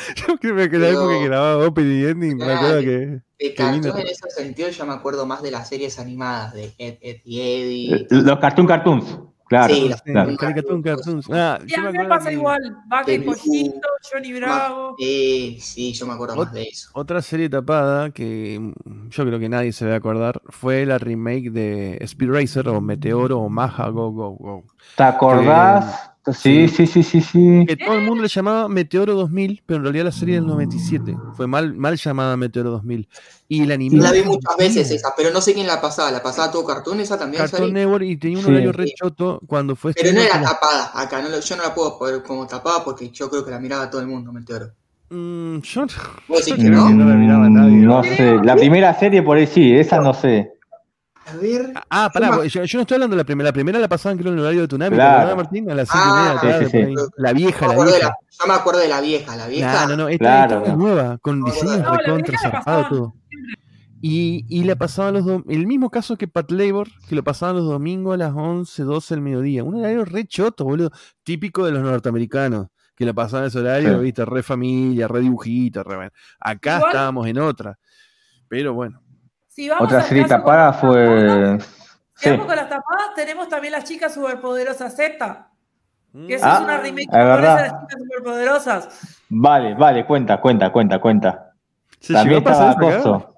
Yo 0.16 0.36
creo 0.38 0.70
que 0.70 0.78
la 0.78 0.88
época 0.88 1.18
que 1.18 1.24
grababa 1.24 1.66
Open 1.66 1.92
y 1.92 2.04
Ending, 2.04 2.36
me 2.36 2.52
acuerdo 2.52 2.80
que. 2.80 3.20
De 3.38 3.54
cartoon 3.54 3.98
en 3.98 4.06
ese 4.06 4.28
sentido, 4.30 4.68
yo 4.68 4.84
me 4.84 4.92
acuerdo 4.92 5.24
más 5.24 5.42
de 5.42 5.50
las 5.50 5.66
series 5.66 5.98
animadas 5.98 6.52
de 6.52 6.74
Ed, 6.76 6.98
Ed 7.00 7.16
y 7.24 7.40
Eddie. 7.40 7.94
Eh, 7.94 8.06
los 8.10 8.38
Cartoon 8.38 8.66
Cartoons. 8.66 9.18
Claro, 9.50 9.74
sí, 9.74 9.90
claro. 10.04 10.36
Cartoon 10.36 10.80
Cartoons. 10.80 11.26
Ah, 11.32 11.58
y 11.66 11.74
a 11.74 11.90
mí 11.90 11.98
me 11.98 12.04
pasa 12.04 12.30
igual. 12.30 12.60
Bucky 12.86 13.18
Pollito, 13.18 13.88
Johnny 14.12 14.32
Bravo. 14.34 14.94
Sí, 14.96 15.58
sí, 15.60 15.92
yo 15.92 16.06
me 16.06 16.12
acuerdo 16.12 16.36
más 16.36 16.52
de 16.52 16.62
eso. 16.62 16.90
Otra 16.92 17.20
serie 17.20 17.48
tapada 17.48 18.10
que 18.10 18.60
mm, 18.60 19.08
yo 19.08 19.24
creo 19.24 19.40
que 19.40 19.48
nadie 19.48 19.72
se 19.72 19.86
va 19.86 19.94
a 19.94 19.96
acordar 19.96 20.40
fue 20.50 20.86
la 20.86 20.98
remake 20.98 21.50
de 21.50 21.98
Speed 22.02 22.30
Racer 22.30 22.68
o 22.68 22.80
Meteoro 22.80 23.40
o 23.40 23.48
Maja 23.48 23.88
Go 23.88 24.12
Go 24.12 24.30
Go. 24.32 24.64
¿Te 24.96 25.02
acordás? 25.02 26.09
Sí, 26.32 26.68
sí, 26.68 26.86
sí, 26.86 27.02
sí, 27.02 27.20
sí. 27.20 27.64
Que 27.66 27.76
todo 27.76 27.94
el 27.94 28.02
mundo 28.02 28.22
le 28.22 28.28
llamaba 28.28 28.68
Meteoro 28.68 29.14
2000, 29.14 29.62
pero 29.66 29.78
en 29.78 29.84
realidad 29.84 30.04
la 30.04 30.12
serie 30.12 30.36
del 30.36 30.46
97 30.46 31.16
fue 31.36 31.46
mal, 31.46 31.74
mal 31.74 31.96
llamada 31.96 32.36
Meteoro 32.36 32.70
2000. 32.70 33.08
Y 33.48 33.64
la 33.64 33.74
anime. 33.74 34.02
La 34.02 34.12
vi 34.12 34.22
muchas 34.22 34.56
veces 34.56 34.90
esa, 34.90 35.12
pero 35.16 35.30
no 35.30 35.40
sé 35.40 35.54
quién 35.54 35.66
la 35.66 35.80
pasaba. 35.80 36.10
¿La 36.10 36.22
pasaba 36.22 36.50
todo 36.52 36.64
Cartoon 36.64 37.00
esa 37.00 37.18
también? 37.18 37.42
Cartoon 37.42 37.72
Network 37.72 38.04
y 38.04 38.16
tenía 38.16 38.38
un 38.38 38.46
horario 38.46 38.72
re 38.72 38.92
choto 38.94 39.40
cuando 39.46 39.74
fue. 39.76 39.92
Pero 39.92 40.12
no 40.12 40.20
era 40.20 40.40
tapada 40.40 40.92
acá, 40.94 41.20
no, 41.20 41.40
yo 41.40 41.56
no 41.56 41.62
la 41.62 41.74
puedo 41.74 41.98
poner 41.98 42.22
como 42.22 42.46
tapada 42.46 42.84
porque 42.84 43.10
yo 43.10 43.28
creo 43.28 43.44
que 43.44 43.50
la 43.50 43.58
miraba 43.58 43.90
todo 43.90 44.00
el 44.00 44.06
mundo, 44.06 44.32
Meteoro. 44.32 44.72
Mm, 45.10 45.58
yo 45.62 45.86
no? 45.86 46.90
no 46.90 47.08
la 47.08 47.14
miraba 47.16 47.48
nadie. 47.48 47.78
No 47.78 48.02
sé, 48.04 48.38
la 48.44 48.54
primera 48.54 48.96
serie 48.96 49.22
por 49.22 49.36
ahí 49.36 49.46
sí, 49.46 49.74
esa 49.74 50.00
no 50.00 50.14
sé. 50.14 50.52
A 51.26 51.34
ver. 51.34 51.72
Ah, 51.90 52.10
pará, 52.12 52.44
yo, 52.46 52.64
yo, 52.64 52.78
no 52.78 52.82
estoy 52.82 52.94
hablando 52.94 53.14
de 53.14 53.22
la 53.22 53.24
primera. 53.24 53.48
La 53.48 53.52
primera 53.52 53.78
la 53.78 53.88
pasaban 53.88 54.18
creo 54.18 54.32
en 54.32 54.38
el 54.38 54.44
horario 54.44 54.62
de 54.62 54.68
Tunami, 54.68 54.96
claro. 54.96 55.36
Martín? 55.36 55.70
A 55.70 55.74
las 55.74 55.88
5 55.88 56.02
ah, 56.02 56.40
y 56.42 56.46
media, 56.46 56.58
sí, 56.58 56.64
sí, 56.70 56.86
sí. 56.86 56.94
La 57.16 57.32
vieja, 57.32 57.68
la 57.68 57.74
vieja. 57.84 57.98
La, 57.98 58.16
yo 58.30 58.46
me 58.46 58.54
acuerdo 58.54 58.80
de 58.80 58.88
la 58.88 59.00
vieja, 59.00 59.36
la 59.36 59.46
vieja. 59.46 59.86
No, 59.86 59.90
no, 59.90 59.96
no, 59.96 60.08
esta, 60.08 60.24
claro, 60.24 60.58
esta 60.58 60.70
es 60.72 60.78
nueva, 60.78 61.18
con 61.18 61.44
diseños 61.44 61.80
no, 61.80 61.96
recontra, 61.96 62.38
zarpado 62.38 62.88
todo. 62.88 63.14
Y, 64.02 64.46
y 64.48 64.64
la 64.64 64.76
pasaban 64.76 65.12
los 65.12 65.26
domingos, 65.26 65.54
el 65.54 65.66
mismo 65.66 65.90
caso 65.90 66.16
que 66.16 66.26
Pat 66.26 66.50
Labor, 66.50 66.88
que 67.06 67.14
lo 67.14 67.22
pasaban 67.22 67.56
los 67.56 67.66
domingos 67.66 68.14
a 68.14 68.16
las 68.16 68.32
11, 68.34 68.82
12 68.82 69.14
del 69.14 69.22
mediodía. 69.22 69.62
Un 69.62 69.76
horario 69.76 70.06
re 70.06 70.26
choto, 70.26 70.64
boludo. 70.64 70.90
Típico 71.22 71.66
de 71.66 71.72
los 71.72 71.82
norteamericanos, 71.82 72.68
que 72.96 73.04
lo 73.04 73.14
pasaban 73.14 73.48
ese 73.48 73.58
horario, 73.58 73.98
sí. 73.98 74.04
viste, 74.04 74.24
re 74.24 74.42
familia, 74.42 75.06
re 75.06 75.20
dibujito, 75.20 75.82
re... 75.84 76.10
Acá 76.40 76.76
Igual, 76.76 76.90
estábamos 76.90 77.26
en 77.26 77.38
otra. 77.38 77.78
Pero 78.48 78.72
bueno. 78.72 78.99
Si 79.60 79.68
vamos 79.68 79.88
Otra 79.88 80.00
serie 80.00 80.24
tapada 80.24 80.72
fue. 80.72 81.58
Si 82.14 82.30
vamos 82.30 82.46
con 82.46 82.56
las 82.56 82.66
tapadas, 82.66 83.12
tenemos 83.14 83.46
también 83.46 83.72
las 83.74 83.84
chicas 83.84 84.14
superpoderosas 84.14 84.96
Z. 84.96 85.50
Que 86.26 86.34
eso 86.34 86.46
ah, 86.48 86.54
es 86.54 86.60
una 86.60 86.78
remake 86.78 87.10
de 87.10 87.18
las 87.18 87.66
chicas 87.66 88.02
superpoderosas. 88.02 89.18
Vale, 89.28 89.74
vale, 89.74 90.06
cuenta, 90.06 90.40
cuenta, 90.40 90.72
cuenta, 90.72 90.98
cuenta. 90.98 91.52
También 92.10 92.38
estaba 92.38 92.74
Costo. 92.74 93.34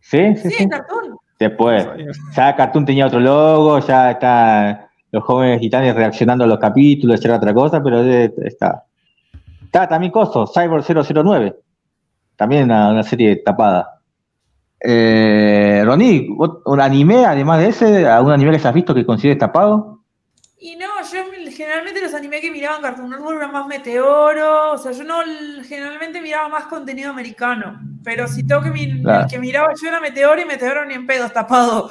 ¿Sí? 0.00 0.34
Sí, 0.36 0.48
sí, 0.48 0.50
sí. 0.50 0.68
Cartoon. 0.70 1.18
Después. 1.38 1.86
Ya 2.34 2.56
Cartoon 2.56 2.86
tenía 2.86 3.04
otro 3.04 3.20
logo, 3.20 3.80
ya 3.80 4.12
está 4.12 4.88
los 5.12 5.22
jóvenes 5.24 5.60
gitanes 5.60 5.94
reaccionando 5.94 6.44
a 6.44 6.46
los 6.46 6.58
capítulos, 6.58 7.22
era 7.22 7.36
otra 7.36 7.52
cosa, 7.52 7.82
pero 7.82 8.00
está. 8.00 8.84
Está 9.62 9.86
también 9.86 10.10
Costo, 10.10 10.46
Cyber 10.46 10.82
009. 10.82 11.54
También 12.34 12.64
una, 12.64 12.92
una 12.92 13.02
serie 13.02 13.36
tapada. 13.44 13.99
Eh, 14.80 15.82
Ronnie, 15.84 16.28
¿un 16.64 16.80
anime 16.80 17.26
además 17.26 17.60
de 17.60 17.68
ese? 17.68 18.06
¿Algún 18.06 18.32
anime 18.32 18.58
que 18.58 18.66
has 18.66 18.74
visto 18.74 18.94
que 18.94 19.04
consideres 19.04 19.38
tapado? 19.38 20.00
Y 20.58 20.76
no, 20.76 20.86
yo 21.10 21.20
generalmente 21.50 22.00
los 22.02 22.12
animes 22.14 22.40
que 22.40 22.50
miraban 22.50 22.82
Cartoon 22.82 23.10
Network 23.10 23.38
eran 23.38 23.52
más 23.52 23.66
meteoro, 23.66 24.72
o 24.72 24.78
sea, 24.78 24.92
yo 24.92 25.04
no 25.04 25.20
generalmente 25.66 26.20
miraba 26.20 26.48
más 26.48 26.64
contenido 26.66 27.10
americano, 27.10 27.80
pero 28.04 28.28
si 28.28 28.46
tengo 28.46 28.62
que, 28.62 28.70
claro. 29.02 29.24
el 29.24 29.30
que 29.30 29.38
miraba 29.38 29.68
yo 29.80 29.88
era 29.88 30.00
meteoro 30.00 30.40
y 30.40 30.44
meteoro 30.44 30.84
ni 30.84 30.94
en 30.94 31.06
pedos 31.06 31.32
tapado. 31.32 31.90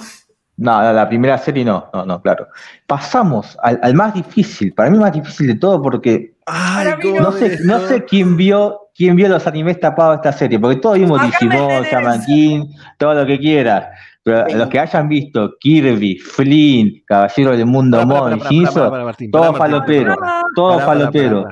No, 0.57 0.81
la, 0.81 0.93
la 0.93 1.07
primera 1.07 1.37
serie 1.37 1.63
no, 1.63 1.89
no, 1.93 2.05
no, 2.05 2.21
claro. 2.21 2.47
Pasamos 2.85 3.57
al, 3.63 3.79
al, 3.81 3.93
más 3.95 4.13
difícil, 4.13 4.73
para 4.73 4.89
mí 4.89 4.97
más 4.97 5.13
difícil 5.13 5.47
de 5.47 5.55
todo 5.55 5.81
porque 5.81 6.35
Ay, 6.45 6.93
no, 7.19 7.31
sé, 7.31 7.59
no 7.63 7.79
sé 7.87 8.03
quién 8.05 8.35
vio 8.35 8.88
quién 8.99 9.15
vio 9.15 9.29
los 9.29 9.47
animes 9.47 9.79
tapados 9.79 10.17
de 10.17 10.29
esta 10.29 10.37
serie, 10.37 10.59
porque 10.59 10.75
todos 10.75 10.99
vimos 10.99 11.21
Digimon, 11.21 11.83
Shaman 11.83 12.21
King, 12.25 12.65
todo 12.97 13.13
lo 13.13 13.25
que 13.25 13.39
quieras. 13.39 13.87
Pero 14.23 14.45
sí. 14.49 14.55
los 14.55 14.67
que 14.67 14.77
hayan 14.77 15.07
visto 15.07 15.53
Kirby, 15.57 16.19
Flynn, 16.19 17.01
Caballero 17.07 17.55
del 17.55 17.65
Mundo 17.65 18.05
Mon, 18.05 18.37
Shinzo, 18.39 18.91
todo 19.31 19.53
falopero, 19.53 20.15
todo 20.53 20.79
falopero. 20.79 21.47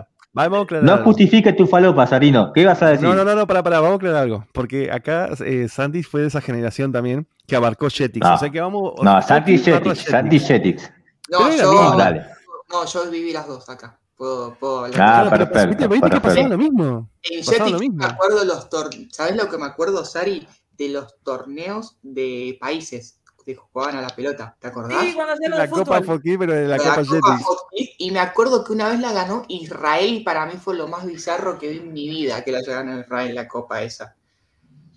No 0.82 0.98
justifique 0.98 1.54
tu 1.54 1.66
falopa, 1.66 2.06
Sarino. 2.06 2.52
¿Qué 2.52 2.62
ibas 2.62 2.84
a 2.84 2.90
decir? 2.90 3.08
No, 3.08 3.16
no, 3.16 3.24
no, 3.24 3.34
no, 3.34 3.48
para, 3.48 3.64
para, 3.64 3.80
vamos 3.80 3.94
a 3.94 3.96
aclarar 3.96 4.24
algo. 4.24 4.46
Porque 4.52 4.92
acá 4.92 5.30
eh, 5.40 5.68
Santi 5.70 6.04
fue 6.04 6.22
de 6.22 6.28
esa 6.28 6.42
generación 6.42 6.92
también 6.92 7.28
que 7.48 7.56
abarcó 7.56 7.90
Jetix. 7.90 8.28
No, 8.28 8.36
o 8.36 8.38
sea 8.38 8.50
que 8.50 8.60
vamos. 8.60 8.94
No, 9.02 9.22
Santi 9.22 9.58
Jetix. 9.58 10.00
Santi 10.00 10.38
Jetix. 10.38 10.92
No, 11.30 11.50
yo, 11.50 11.96
dale. 11.98 12.26
no, 12.70 12.86
yo 12.86 13.10
viví 13.10 13.32
las 13.32 13.48
dos 13.48 13.70
acá. 13.70 13.98
Puedo, 14.18 14.56
puedo 14.56 14.86
hablar. 14.86 15.26
Ah, 15.26 15.30
pero, 15.30 15.52
perfecto. 15.52 15.90
¿Viste 15.90 16.10
que 16.10 16.20
pasaba 16.20 16.48
lo 16.50 16.58
mismo? 16.58 17.10
En 17.22 17.44
Jetix 17.44 17.94
me 17.94 18.06
acuerdo 18.06 18.44
los 18.44 18.68
torneos. 18.70 19.08
¿Sabes 19.12 19.36
lo 19.36 19.48
que 19.48 19.58
me 19.58 19.66
acuerdo, 19.66 20.04
Sari? 20.04 20.48
De 20.78 20.90
los 20.90 21.16
torneos 21.24 21.98
de 22.02 22.58
países 22.60 23.20
que 23.48 23.56
jugaban 23.56 23.96
a 23.96 24.02
la 24.02 24.10
pelota, 24.10 24.58
¿te 24.60 24.68
acordás? 24.68 25.06
Sí, 25.06 25.14
cuando 25.14 25.34
hacían 25.34 25.52
La 25.52 25.70
Copa 25.70 26.02
Foquí, 26.02 26.38
pero 26.38 26.54
de 26.54 26.68
la, 26.68 26.76
la 26.76 26.96
Copa. 26.96 27.40
Y 27.72 28.12
me 28.12 28.20
acuerdo 28.20 28.66
que 28.66 28.74
una 28.74 28.90
vez 28.90 29.00
la 29.00 29.14
ganó 29.14 29.46
Israel 29.48 30.16
y 30.16 30.20
para 30.20 30.46
mí 30.46 30.54
fue 30.58 30.76
lo 30.76 30.90
más 30.90 31.06
bizarro 31.06 31.58
que 31.58 31.70
vi 31.70 31.78
en 31.78 31.94
mi 31.94 32.10
vida 32.10 32.44
que 32.44 32.52
la 32.52 32.58
haya 32.58 32.74
ganado 32.74 33.00
Israel 33.00 33.34
la 33.34 33.48
Copa 33.48 33.82
esa. 33.82 34.18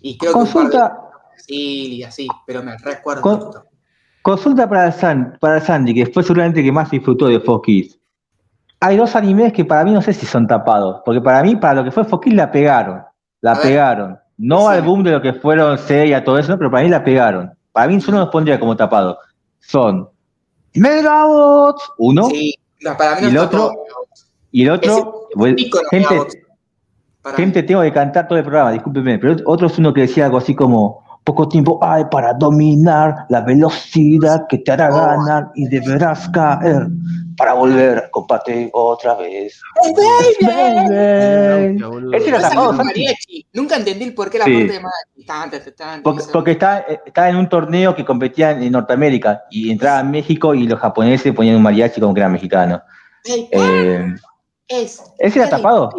Y 0.01 0.17
creo 0.17 0.33
Consulta. 0.33 0.99
que 1.33 1.41
sí, 1.43 1.95
y 1.95 2.03
así, 2.03 2.27
pero 2.45 2.61
me 2.61 2.77
recuerdo 2.77 3.21
Con... 3.21 3.51
Consulta 4.21 4.67
para, 4.67 4.91
San, 4.91 5.37
para 5.39 5.61
Sandy, 5.61 5.93
que 5.93 6.07
fue 6.07 6.21
seguramente 6.21 6.61
que 6.61 6.73
más 6.73 6.91
disfrutó 6.91 7.27
de 7.27 7.39
Fox 7.39 8.00
hay 8.83 8.97
dos 8.97 9.15
animes 9.15 9.53
que 9.53 9.63
para 9.63 9.83
mí 9.83 9.91
no 9.91 10.01
sé 10.01 10.11
si 10.11 10.25
son 10.25 10.47
tapados, 10.47 11.01
porque 11.05 11.21
para 11.21 11.43
mí, 11.43 11.55
para 11.55 11.75
lo 11.75 11.83
que 11.83 11.91
fue 11.91 12.03
Foquis, 12.03 12.33
la 12.33 12.51
pegaron. 12.51 13.03
La 13.39 13.53
a 13.53 13.61
pegaron. 13.61 14.13
Ver. 14.13 14.21
No 14.39 14.61
sí. 14.61 14.67
al 14.67 14.81
boom 14.81 15.03
de 15.03 15.11
lo 15.11 15.21
que 15.21 15.33
fueron 15.33 15.77
Seiya, 15.77 16.23
todo 16.23 16.39
eso, 16.39 16.57
pero 16.57 16.71
para 16.71 16.83
mí 16.83 16.89
la 16.89 17.03
pegaron. 17.03 17.53
Para 17.71 17.87
mí 17.87 18.01
solo 18.01 18.17
los 18.17 18.29
pondría 18.29 18.59
como 18.59 18.75
tapados. 18.75 19.17
Son 19.59 20.09
Megabots, 20.73 21.91
uno. 21.99 22.25
Sí, 22.25 22.55
no, 22.81 22.97
para 22.97 23.15
mí 23.17 23.21
no 23.21 23.27
y 23.27 23.31
el 23.31 23.37
otro. 23.37 23.71
Y 24.51 24.63
el 24.63 24.69
otro. 24.71 25.27
Gente, 25.91 26.15
gente, 27.35 27.63
tengo 27.63 27.81
que 27.83 27.93
cantar 27.93 28.27
todo 28.27 28.39
el 28.39 28.43
programa, 28.43 28.71
discúlpeme, 28.71 29.19
pero 29.19 29.35
otro 29.45 29.67
es 29.67 29.77
uno 29.77 29.93
que 29.93 30.01
decía 30.01 30.25
algo 30.25 30.39
así 30.39 30.55
como 30.55 31.03
poco 31.23 31.47
tiempo 31.47 31.79
hay 31.81 32.03
para 32.11 32.33
dominar 32.33 33.25
la 33.29 33.39
velocidad 33.41 34.45
que 34.47 34.57
te 34.59 34.71
hará 34.71 34.89
oh. 34.89 34.95
ganar 34.95 35.51
y 35.55 35.67
deberás 35.67 36.29
caer 36.29 36.87
para 37.37 37.53
volver 37.53 37.97
a 37.97 38.11
compartir 38.11 38.69
otra 38.73 39.15
vez. 39.15 39.59
Baby. 39.83 39.95
Ese 42.13 42.29
era 42.29 42.41
tapado, 42.41 42.73
mariachi. 42.73 43.47
Nunca 43.53 43.77
entendí 43.77 44.03
el 44.05 44.13
por 44.13 44.29
qué 44.29 44.37
la 44.39 44.45
sí. 44.45 44.53
parte 44.53 44.73
de 44.73 44.79
mariachi. 44.79 45.25
Porque, 46.03 46.23
porque 46.31 46.51
está, 46.51 46.79
está, 46.79 47.29
en 47.29 47.37
un 47.37 47.49
torneo 47.49 47.95
que 47.95 48.05
competía 48.05 48.51
en 48.51 48.71
Norteamérica 48.71 49.43
y 49.49 49.71
entraba 49.71 50.01
en 50.01 50.11
México 50.11 50.53
y 50.53 50.67
los 50.67 50.79
japoneses 50.79 51.33
ponían 51.33 51.55
un 51.55 51.63
mariachi 51.63 52.01
como 52.01 52.13
que 52.13 52.19
era 52.19 52.29
mexicano. 52.29 52.81
Hey, 53.23 53.49
eh, 53.51 54.13
es, 54.67 55.01
¿Ese 55.19 55.39
era 55.39 55.49
tapado? 55.49 55.89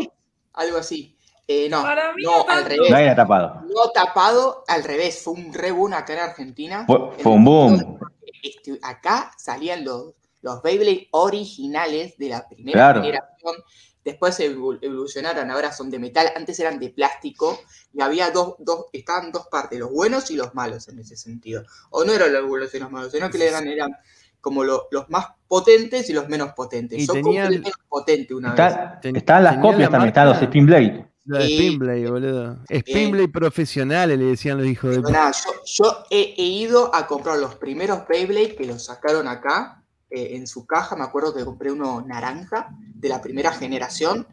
Algo 0.54 0.78
así. 0.78 1.11
Eh, 1.52 1.68
no, 1.68 1.82
Para 1.82 2.12
mí 2.14 2.22
no, 2.22 2.48
al 2.48 2.64
revés. 2.64 2.90
No 2.90 2.96
era 2.96 3.14
tapado. 3.14 3.62
No 3.62 3.90
tapado, 3.92 4.64
al 4.68 4.84
revés. 4.84 5.22
Fue 5.22 5.34
un 5.34 5.52
re 5.52 5.70
boom 5.70 5.92
acá 5.92 6.14
en 6.14 6.20
Argentina. 6.20 6.84
Fue, 6.86 6.98
fue 7.18 7.32
un 7.32 7.44
boom. 7.44 7.98
Este, 8.42 8.78
acá 8.82 9.32
salían 9.36 9.84
los, 9.84 10.14
los 10.40 10.62
Beyblade 10.62 11.08
originales 11.12 12.16
de 12.18 12.28
la 12.28 12.48
primera 12.48 12.72
claro. 12.72 13.02
generación. 13.02 13.56
Después 14.04 14.38
evolucionaron, 14.40 15.48
ahora 15.52 15.70
son 15.70 15.88
de 15.88 16.00
metal, 16.00 16.32
antes 16.34 16.58
eran 16.58 16.80
de 16.80 16.88
plástico 16.88 17.60
y 17.92 18.00
había 18.00 18.32
dos, 18.32 18.56
dos, 18.58 18.86
estaban 18.92 19.30
dos 19.30 19.46
partes, 19.46 19.78
los 19.78 19.92
buenos 19.92 20.28
y 20.32 20.34
los 20.34 20.56
malos 20.56 20.88
en 20.88 20.98
ese 20.98 21.16
sentido. 21.16 21.62
O 21.90 22.04
no 22.04 22.12
eran 22.12 22.32
los 22.32 22.48
buenos 22.48 22.74
y 22.74 22.80
los 22.80 22.90
malos, 22.90 23.12
sino 23.12 23.30
que 23.30 23.46
eran, 23.46 23.68
eran 23.68 23.96
como 24.40 24.64
lo, 24.64 24.88
los 24.90 25.08
más 25.08 25.26
potentes 25.46 26.10
y 26.10 26.12
los 26.12 26.28
menos 26.28 26.52
potentes. 26.52 26.98
Y 26.98 27.06
Yo 27.06 27.12
tenían, 27.12 27.44
compré 27.44 27.56
el 27.56 27.62
menos 27.62 27.78
potente 27.88 28.34
una 28.34 28.48
está, 28.50 29.00
vez. 29.00 29.14
Estaban 29.14 29.44
las 29.44 29.58
copias 29.58 29.88
también, 29.88 30.08
estaban 30.08 30.30
los 30.30 30.42
Spinblade. 30.42 31.11
La 31.24 31.38
de 31.38 31.46
Spinblade, 31.46 32.10
boludo. 32.10 32.58
Spinblade 32.68 33.28
profesionales, 33.28 34.18
le 34.18 34.24
decían 34.24 34.58
los 34.58 34.66
hijos 34.66 34.96
de 34.96 35.02
Nada, 35.02 35.32
yo, 35.32 35.50
yo 35.64 36.04
he, 36.10 36.34
he, 36.36 36.42
ido 36.42 36.92
a 36.94 37.06
comprar 37.06 37.38
los 37.38 37.54
primeros 37.54 38.06
Beyblade 38.08 38.56
que 38.56 38.66
los 38.66 38.84
sacaron 38.84 39.28
acá 39.28 39.84
eh, 40.10 40.36
en 40.36 40.46
su 40.46 40.66
caja, 40.66 40.96
me 40.96 41.04
acuerdo 41.04 41.32
que 41.32 41.44
compré 41.44 41.70
uno 41.70 42.02
naranja 42.02 42.68
de 42.78 43.08
la 43.08 43.22
primera 43.22 43.52
generación, 43.52 44.26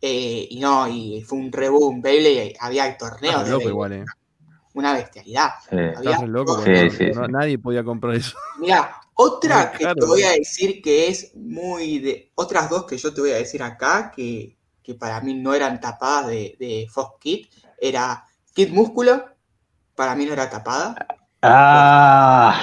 eh, 0.00 0.48
y 0.50 0.58
no, 0.58 0.88
y 0.88 1.22
fue 1.22 1.38
un 1.38 1.52
reboom, 1.52 2.02
Beyblade, 2.02 2.54
había 2.58 2.98
torneos 2.98 3.36
ah, 3.36 3.44
de 3.44 3.50
loco 3.50 3.68
igual, 3.68 3.92
eh. 3.92 4.04
Una 4.74 4.92
bestialidad. 4.92 5.50
Había 5.70 6.26
loco, 6.26 6.60
sí, 6.64 6.90
sí, 6.90 7.06
no, 7.14 7.28
nadie 7.28 7.58
podía 7.58 7.84
comprar 7.84 8.16
eso. 8.16 8.36
Mira, 8.58 9.00
otra 9.14 9.70
que 9.70 9.86
te 9.86 10.04
voy 10.04 10.24
a 10.24 10.32
decir 10.32 10.82
que 10.82 11.06
es 11.06 11.32
muy 11.36 12.00
de. 12.00 12.32
Otras 12.34 12.68
dos 12.68 12.84
que 12.84 12.98
yo 12.98 13.14
te 13.14 13.20
voy 13.20 13.30
a 13.30 13.36
decir 13.36 13.62
acá, 13.62 14.12
que 14.14 14.58
que 14.84 14.94
para 14.94 15.20
mí 15.22 15.34
no 15.34 15.54
eran 15.54 15.80
tapadas 15.80 16.28
de, 16.28 16.56
de 16.60 16.86
Fox 16.92 17.16
Kid, 17.18 17.46
era 17.80 18.22
Kid 18.54 18.70
Músculo, 18.70 19.24
para 19.96 20.14
mí 20.14 20.26
no 20.26 20.34
era 20.34 20.48
tapada. 20.50 20.94
Ah, 21.42 22.60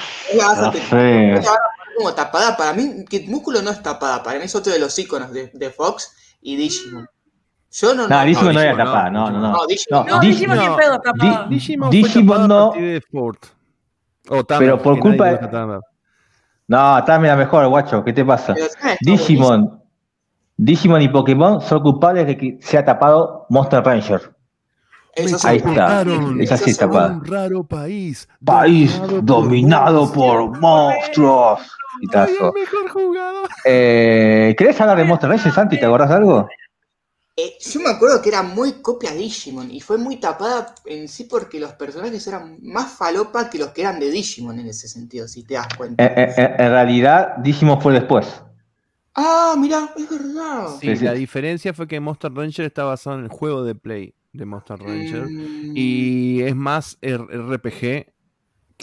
como 1.98 2.14
tapada, 2.14 2.56
para 2.56 2.74
mí 2.74 3.04
Kid 3.10 3.28
Músculo 3.28 3.62
no 3.62 3.72
es 3.72 3.82
tapada, 3.82 4.22
para 4.22 4.38
mí 4.38 4.46
es 4.46 4.56
otro 4.56 4.72
de 4.72 4.80
los 4.80 4.98
iconos 4.98 5.32
de, 5.32 5.52
de 5.54 5.70
Fox 5.72 6.38
y 6.42 6.56
Digimon. 6.56 7.08
Yo 7.72 7.96
no, 7.96 8.08
no, 8.08 8.24
Digimon 8.24 8.54
no, 8.54 8.62
era 8.62 8.78
tapada, 8.78 9.10
no, 9.10 9.32
no, 9.32 9.40
no. 9.40 9.52
No, 9.54 9.68
Digimon 9.68 10.06
no, 10.06 10.20
Digimon 10.20 10.60
ni 10.60 10.76
pedo 10.78 11.00
tapada. 11.00 11.48
Digimon, 11.50 11.90
Digimon 11.90 12.48
no. 12.48 12.74
Pero 14.60 14.82
por 14.82 15.00
culpa 15.00 15.32
de... 15.32 15.80
No, 16.68 17.04
Tami 17.04 17.28
mejor, 17.36 17.68
guacho, 17.68 18.04
¿qué 18.04 18.14
te 18.14 18.24
pasa? 18.24 18.56
Digimon, 19.02 19.81
Digimon 20.58 21.02
y 21.02 21.10
Pokémon 21.10 21.62
son 21.62 21.82
culpables 21.82 22.28
de 22.28 22.38
que 22.38 22.60
se 22.62 22.78
ha 22.78 22.86
tapado 22.86 23.46
Monster 23.50 23.84
Ranger. 23.84 24.36
Ahí 25.44 25.58
está. 25.58 26.06
Es 26.40 26.52
así 26.52 26.76
tapado. 26.76 27.16
Un 27.16 27.26
raro 27.26 27.64
país. 27.64 28.28
País 28.46 29.02
dominado, 29.24 30.12
por, 30.12 30.60
monstruos. 30.60 31.60
Ay, 32.14 32.36
el 32.40 32.54
mejor 32.54 32.90
jugador. 32.90 33.50
Eh, 33.66 34.56
¿Querés 34.58 34.80
hablar 34.80 34.98
de 34.98 35.04
Monster 35.04 35.30
Ranger, 35.30 35.52
Santi? 35.52 35.80
¿Te 35.80 35.86
acordás 35.86 36.10
de 36.10 36.16
algo? 36.16 36.48
Eh, 37.38 37.58
yo 37.60 37.80
me 37.80 37.90
acuerdo 37.90 38.22
que 38.22 38.30
era 38.30 38.44
muy 38.44 38.82
copia 38.82 39.12
Digimon 39.12 39.72
y 39.72 39.80
fue 39.80 39.98
muy 39.98 40.18
tapada 40.18 40.76
en 40.86 41.08
sí 41.08 41.24
porque 41.24 41.60
los 41.60 41.74
personajes 41.74 42.28
eran 42.28 42.60
más 42.62 42.92
falopa 42.92 43.50
que 43.50 43.58
los 43.58 43.70
que 43.70 43.82
eran 43.82 44.00
de 44.00 44.12
Digimon 44.12 44.60
en 44.60 44.68
ese 44.68 44.90
sentido, 44.90 45.28
si 45.28 45.44
te 45.44 45.54
das 45.54 45.68
cuenta. 45.78 46.04
Eh, 46.04 46.14
eh, 46.38 46.56
en 46.58 46.70
realidad, 46.70 47.38
Digimon 47.38 47.82
fue 47.82 47.94
después. 47.94 48.44
Ah, 49.16 49.56
mira, 49.58 49.94
es 49.98 50.10
verdad. 50.10 50.68
Sí, 50.80 50.96
la 50.96 51.14
diferencia 51.14 51.74
fue 51.74 51.88
que 51.88 52.00
Monster 52.00 52.34
Ranger 52.34 52.66
está 52.66 52.86
basado 52.86 53.18
en 53.18 53.26
el 53.26 53.30
juego 53.30 53.64
de 53.64 53.76
Play 53.76 54.16
de 54.34 54.46
Monster 54.46 54.80
Ranger 54.80 55.28
mm. 55.30 55.74
y 55.76 56.42
es 56.42 56.56
más 56.56 56.98
RPG 57.02 58.14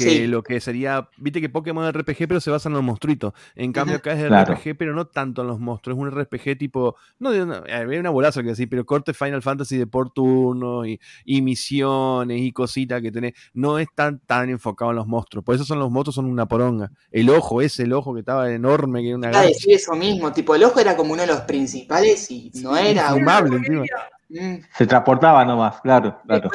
que 0.05 0.29
lo 0.29 0.43
que 0.43 0.61
sería, 0.61 1.09
viste 1.17 1.41
que 1.41 1.49
Pokémon 1.49 1.85
es 1.87 1.93
RPG, 1.93 2.29
pero 2.29 2.41
se 2.41 2.51
basa 2.51 2.69
en 2.69 2.75
los 2.75 2.83
monstruitos. 2.83 3.33
En 3.55 3.73
cambio, 3.73 3.97
acá 3.97 4.13
es 4.13 4.31
RPG, 4.31 4.77
pero 4.77 4.95
no 4.95 5.07
tanto 5.07 5.43
en 5.43 5.49
los 5.49 5.59
monstruos. 5.59 5.99
Es 5.99 6.03
un 6.03 6.11
RPG 6.11 6.59
tipo, 6.59 6.97
no, 7.19 7.31
hay 7.31 7.99
una 7.99 8.11
bolaza 8.11 8.43
que 8.43 8.49
decir, 8.49 8.69
pero 8.69 8.87
corte 8.87 9.15
Final 9.15 9.43
Fantasy 9.43 9.77
de 9.77 9.87
por 9.87 10.11
turno 10.11 10.85
y, 10.87 10.99
misiones 11.43 12.41
y 12.41 12.53
cositas 12.53 13.01
que 13.03 13.11
tenés. 13.11 13.35
No 13.55 13.79
es 13.79 13.89
tan, 13.95 14.19
tan 14.21 14.51
enfocado 14.51 14.91
en 14.91 14.97
los 14.97 15.07
monstruos. 15.07 15.45
Por 15.45 15.55
eso 15.55 15.65
son 15.65 15.79
los 15.79 15.91
monstruos, 15.91 16.15
son 16.15 16.27
una 16.27 16.47
poronga. 16.47 16.91
El 17.11 17.31
ojo, 17.31 17.63
ese 17.63 17.85
el 17.85 17.93
ojo 17.93 18.15
que 18.15 18.21
estaba 18.21 18.51
enorme, 18.53 19.03
que 19.03 19.09
era 19.09 19.17
una. 19.17 19.43
decir 19.43 19.75
eso 19.75 19.95
mismo, 19.95 20.33
tipo, 20.33 20.55
el 20.55 20.65
ojo 20.65 20.81
era 20.81 20.97
como 20.97 21.13
uno 21.13 21.23
de 21.23 21.29
los 21.29 21.41
principales 21.43 22.31
y 22.31 22.51
no 22.63 22.77
era. 22.77 23.11
Fumable, 23.11 23.57
encima. 23.57 23.85
Mm. 24.31 24.57
Se 24.77 24.87
transportaba 24.87 25.45
nomás, 25.45 25.81
claro. 25.81 26.21
claro. 26.27 26.51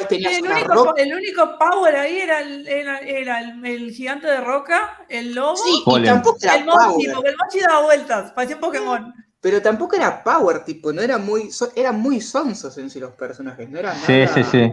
El, 0.96 1.12
único, 1.12 1.58
power 1.58 1.96
ahí 1.96 2.18
era, 2.18 2.40
el, 2.40 2.68
era, 2.68 3.40
el, 3.40 3.90
gigante 3.90 4.28
de 4.28 4.40
roca, 4.40 5.04
el 5.08 5.34
lobo. 5.34 5.56
Sí, 5.56 5.82
y 5.84 6.04
tampoco 6.04 6.38
era 6.40 6.56
el 6.56 6.64
Mochi, 6.64 7.08
porque 7.12 7.30
el 7.30 7.36
Mochi 7.36 7.60
daba 7.60 7.82
vueltas, 7.82 8.32
parecía 8.32 8.56
un 8.56 8.62
Pokémon. 8.62 9.14
Pero 9.40 9.60
tampoco 9.60 9.96
era 9.96 10.22
power, 10.22 10.64
tipo, 10.64 10.92
no 10.92 11.02
era 11.02 11.18
muy. 11.18 11.50
eran 11.74 12.00
muy 12.00 12.20
sonsos 12.20 12.78
en 12.78 12.88
sí 12.88 13.00
los 13.00 13.12
personajes, 13.12 13.68
no 13.68 13.78
eran 13.78 13.96
Sí, 13.96 14.24
sí, 14.32 14.44
sí. 14.44 14.72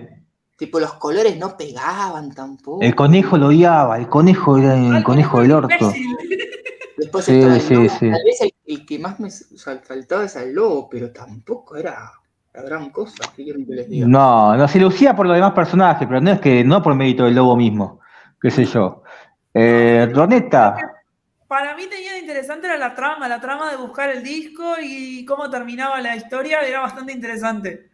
Tipo, 0.57 0.79
los 0.79 0.93
colores 0.93 1.35
no 1.37 1.57
pegaban 1.57 2.31
tampoco. 2.31 2.83
El 2.83 2.93
conejo 2.93 3.35
lo 3.35 3.47
odiaba, 3.47 3.97
el 3.97 4.07
conejo 4.07 4.59
era 4.59 4.75
el 4.75 5.03
conejo 5.03 5.41
del 5.41 5.51
orto. 5.53 5.91
Después 6.97 7.25
sí, 7.25 7.41
el 7.41 7.59
sí. 7.59 7.75
Tal 7.75 8.21
vez 8.23 8.53
el, 8.65 8.85
que 8.85 8.99
más 8.99 9.19
me 9.19 9.31
faltaba 9.31 10.25
es 10.25 10.35
el 10.35 10.53
lobo, 10.53 10.87
pero 10.87 11.11
tampoco 11.11 11.75
era 11.75 12.11
la 12.53 12.61
gran 12.63 12.89
cosa, 12.89 13.31
¿qué 13.35 13.43
quieren 13.43 13.65
que 13.65 13.73
les 13.73 13.89
diga? 13.89 14.07
No, 14.07 14.55
no 14.55 14.67
se 14.67 14.79
lucía 14.79 15.15
por 15.15 15.25
los 15.25 15.35
demás 15.35 15.53
personajes, 15.53 16.07
pero 16.07 16.19
no 16.19 16.31
es 16.31 16.39
que, 16.39 16.63
no 16.63 16.81
por 16.83 16.95
mérito 16.95 17.25
del 17.25 17.35
lobo 17.35 17.55
mismo, 17.55 18.01
qué 18.41 18.51
sé 18.51 18.65
yo. 18.65 19.03
Eh, 19.53 20.09
Roneta. 20.13 20.75
Para 21.47 21.75
mí 21.75 21.83
tenía 21.89 22.13
de 22.13 22.19
interesante 22.19 22.67
era 22.67 22.77
la 22.77 22.93
trama, 22.93 23.27
la 23.27 23.39
trama 23.39 23.71
de 23.71 23.77
buscar 23.77 24.09
el 24.09 24.23
disco 24.23 24.75
y 24.81 25.25
cómo 25.25 25.49
terminaba 25.49 25.99
la 26.01 26.15
historia 26.15 26.61
era 26.61 26.81
bastante 26.81 27.11
interesante. 27.11 27.89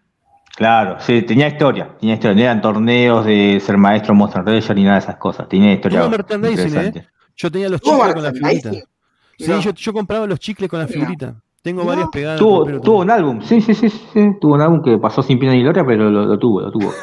Claro, 0.56 1.00
sí, 1.00 1.22
tenía 1.22 1.48
historia, 1.48 1.96
tenía 2.00 2.16
historia, 2.16 2.36
no 2.36 2.42
eran 2.42 2.62
torneos 2.62 3.26
de 3.26 3.62
ser 3.64 3.78
maestro 3.78 4.16
Monster 4.16 4.44
Ranger 4.44 4.76
ni 4.76 4.84
nada 4.84 4.96
de 4.96 5.02
esas 5.02 5.18
cosas, 5.18 5.48
tenía 5.48 5.74
historia. 5.74 6.06
¿eh? 6.06 7.06
Yo 7.36 7.52
tenía 7.52 7.70
los 7.70 7.80
chicles 7.82 8.14
con 8.14 8.24
la 8.24 8.34
figurita. 8.34 8.72
Sí, 8.72 9.62
yo, 9.62 9.72
yo, 9.72 9.94
compraba 9.94 10.26
los 10.26 10.40
chicles 10.40 10.68
con 10.68 10.80
la 10.80 10.88
figurita. 10.88 11.36
Tengo 11.62 11.84
varias 11.84 12.10
pegadas. 12.10 12.40
Tuvo, 12.40 12.80
tuvo 12.80 13.00
un 13.00 13.12
álbum, 13.12 13.42
sí, 13.42 13.62
sí, 13.62 13.74
sí, 13.74 13.90
sí, 13.90 14.30
tuvo 14.40 14.56
un 14.56 14.62
álbum 14.62 14.82
que 14.82 14.98
pasó 14.98 15.22
sin 15.22 15.40
pena 15.40 15.54
ni 15.54 15.64
gloria, 15.64 15.84
pero 15.86 16.10
lo, 16.10 16.40
tuvo, 16.40 16.62
lo 16.62 16.72
tuvo. 16.72 16.94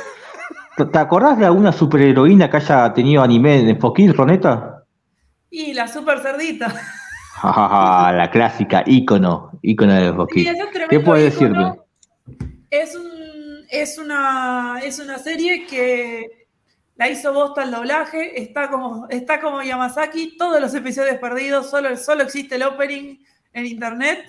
¿Te 0.93 0.99
acordás 0.99 1.39
de 1.39 1.47
alguna 1.47 1.73
superheroína 1.73 2.51
que 2.51 2.57
haya 2.57 2.93
tenido 2.93 3.23
anime 3.23 3.63
de 3.63 3.77
Foquín, 3.77 4.13
Roneta? 4.15 4.85
Y 5.51 5.73
la 5.73 5.87
super 5.87 6.19
cerdita. 6.21 6.75
la 7.43 8.29
clásica, 8.33 8.83
ícono, 8.87 9.53
ícono 9.63 9.95
de 9.95 10.13
Foquín. 10.13 10.47
¿Qué 10.89 11.01
puedes 11.01 11.33
decirme? 11.33 11.75
Es, 12.71 12.97
un, 12.97 13.65
es, 13.69 13.99
una, 13.99 14.81
es 14.83 14.99
una 14.99 15.19
serie 15.19 15.67
que 15.67 16.49
la 16.97 17.09
hizo 17.09 17.33
Bosta 17.33 17.65
el 17.65 17.71
doblaje, 17.71 18.41
está 18.41 18.69
como, 18.71 19.07
está 19.09 19.41
como 19.41 19.63
Yamazaki, 19.63 20.37
todos 20.37 20.61
los 20.61 20.75
episodios 20.75 21.19
perdidos, 21.19 21.71
solo, 21.71 21.97
solo 21.97 22.23
existe 22.23 22.55
el 22.55 22.63
opening 22.63 23.17
en 23.53 23.67
internet. 23.67 24.25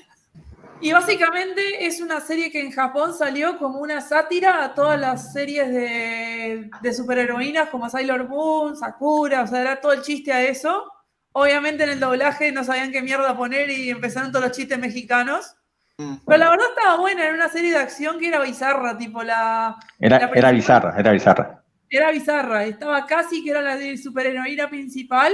Y 0.81 0.91
básicamente 0.91 1.85
es 1.85 2.01
una 2.01 2.19
serie 2.19 2.51
que 2.51 2.59
en 2.59 2.71
Japón 2.71 3.13
salió 3.13 3.57
como 3.57 3.79
una 3.79 4.01
sátira 4.01 4.63
a 4.63 4.73
todas 4.73 4.99
las 4.99 5.31
series 5.31 5.69
de, 5.69 6.69
de 6.81 6.93
superheroínas 6.93 7.69
como 7.69 7.89
Sailor 7.89 8.27
Moon, 8.27 8.75
Sakura, 8.75 9.43
o 9.43 9.47
sea, 9.47 9.61
era 9.61 9.79
todo 9.79 9.93
el 9.93 10.01
chiste 10.01 10.33
a 10.33 10.43
eso. 10.43 10.91
Obviamente 11.31 11.83
en 11.83 11.91
el 11.91 11.99
doblaje 11.99 12.51
no 12.51 12.63
sabían 12.63 12.91
qué 12.91 13.01
mierda 13.01 13.35
poner 13.35 13.69
y 13.69 13.89
empezaron 13.89 14.31
todos 14.31 14.45
los 14.45 14.55
chistes 14.55 14.77
mexicanos. 14.77 15.55
Pero 15.97 16.37
la 16.37 16.49
verdad 16.49 16.67
estaba 16.75 16.97
buena, 16.97 17.23
era 17.23 17.33
una 17.33 17.47
serie 17.47 17.71
de 17.71 17.77
acción 17.77 18.19
que 18.19 18.27
era 18.27 18.41
bizarra, 18.41 18.97
tipo 18.97 19.23
la... 19.23 19.77
Era, 19.99 20.29
era 20.33 20.51
bizarra, 20.51 20.93
era 20.97 21.11
bizarra. 21.11 21.63
Era 21.89 22.11
bizarra, 22.11 22.65
estaba 22.65 23.05
casi 23.05 23.43
que 23.43 23.51
era 23.51 23.61
la 23.61 23.77
de 23.77 23.97
superheroína 23.97 24.69
principal 24.69 25.33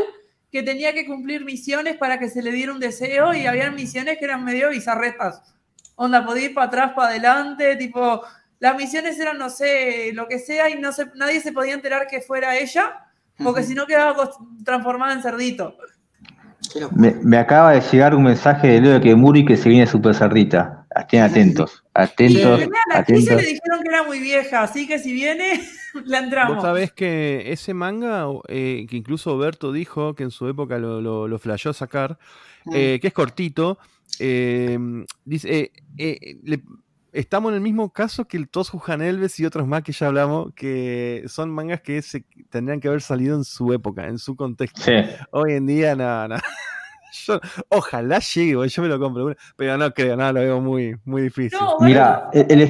que 0.52 0.64
tenía 0.64 0.94
que 0.94 1.06
cumplir 1.06 1.46
misiones 1.46 1.96
para 1.96 2.20
que 2.20 2.30
se 2.30 2.42
le 2.42 2.52
diera 2.52 2.74
un 2.74 2.80
deseo 2.80 3.34
y 3.34 3.48
había 3.48 3.72
misiones 3.72 4.18
que 4.18 4.26
eran 4.26 4.44
medio 4.44 4.70
bizarretas. 4.70 5.42
Onda, 5.96 6.26
podía 6.26 6.46
ir 6.46 6.54
para 6.54 6.68
atrás, 6.68 6.92
para 6.94 7.10
adelante, 7.10 7.76
tipo, 7.78 8.22
las 8.60 8.76
misiones 8.76 9.18
eran, 9.20 9.38
no 9.38 9.50
sé, 9.50 10.12
lo 10.14 10.28
que 10.28 10.40
sea 10.40 10.70
y 10.70 10.80
no 10.80 10.92
se, 10.92 11.06
nadie 11.16 11.40
se 11.40 11.54
podía 11.54 11.74
enterar 11.74 12.08
que 12.08 12.22
fuera 12.22 12.58
ella, 12.58 13.08
porque 13.42 13.64
si 13.64 13.74
no 13.74 13.88
quedaba 13.88 14.30
transformada 14.66 15.14
en 15.14 15.22
cerdito. 15.22 15.76
Me, 16.96 17.38
acaba 17.38 17.72
de 17.72 17.82
llegar 17.82 18.14
un 18.14 18.24
mensaje 18.24 18.68
de 18.68 18.82
Leo 18.82 19.02
que 19.02 19.16
Muri 19.16 19.46
que 19.46 19.58
se 19.58 19.70
viene 19.70 19.88
super 19.88 20.14
cerdita. 20.14 20.86
Estén 20.96 21.22
atentos, 21.22 21.84
atentos. 21.94 22.60
Sí, 22.60 22.70
atentos. 22.94 23.42
le 23.42 23.48
dijeron 23.48 23.82
que 23.84 23.90
era 23.90 24.04
muy 24.04 24.20
vieja, 24.20 24.64
así 24.64 24.88
que 24.88 25.00
si 25.00 25.14
viene, 25.14 25.62
la 26.06 26.20
entramos. 26.20 26.56
Vos 26.56 26.64
sabés 26.64 26.92
que 26.92 27.52
ese 27.52 27.74
manga, 27.74 28.26
eh, 28.48 28.86
que 28.90 28.98
incluso 28.98 29.38
Berto 29.38 29.72
dijo 29.72 30.16
que 30.16 30.24
en 30.24 30.32
su 30.32 30.48
época 30.48 30.78
lo, 30.78 31.02
lo, 31.02 31.28
lo 31.28 31.40
flashó 31.40 31.74
sacar, 31.74 32.18
mm. 32.66 32.72
eh, 32.76 33.00
que 33.02 33.08
es 33.08 33.14
cortito, 33.14 33.78
eh, 34.20 34.78
dice, 35.26 35.72
estamos 37.12 37.52
en 37.52 37.56
el 37.56 37.62
mismo 37.62 37.92
caso 37.92 38.26
que 38.26 38.38
el 38.38 38.50
Tosu 38.50 38.82
Hanelves 38.86 39.40
y 39.40 39.46
otros 39.46 39.68
más 39.68 39.84
que 39.84 39.92
ya 39.92 40.08
hablamos, 40.08 40.54
que 40.54 41.24
son 41.28 41.50
mangas 41.50 41.82
que 41.82 42.02
se, 42.02 42.26
tendrían 42.50 42.80
que 42.80 42.88
haber 42.88 43.02
salido 43.02 43.36
en 43.36 43.44
su 43.44 43.74
época, 43.74 44.08
en 44.08 44.18
su 44.18 44.36
contexto. 44.36 44.92
Hoy 45.32 45.54
en 45.54 45.66
día, 45.66 45.96
nada, 45.96 46.28
nada. 46.28 46.44
ojalá 47.70 48.20
llegue, 48.20 48.68
yo 48.68 48.82
me 48.82 48.88
lo 48.88 49.00
compro, 49.00 49.36
pero 49.56 49.78
no 49.78 49.94
creo, 49.94 50.16
nada, 50.16 50.34
lo 50.34 50.40
veo 50.42 50.62
muy, 50.62 50.96
muy 51.06 51.24
difícil. 51.24 51.60
Mira, 51.80 52.30
el, 52.34 52.62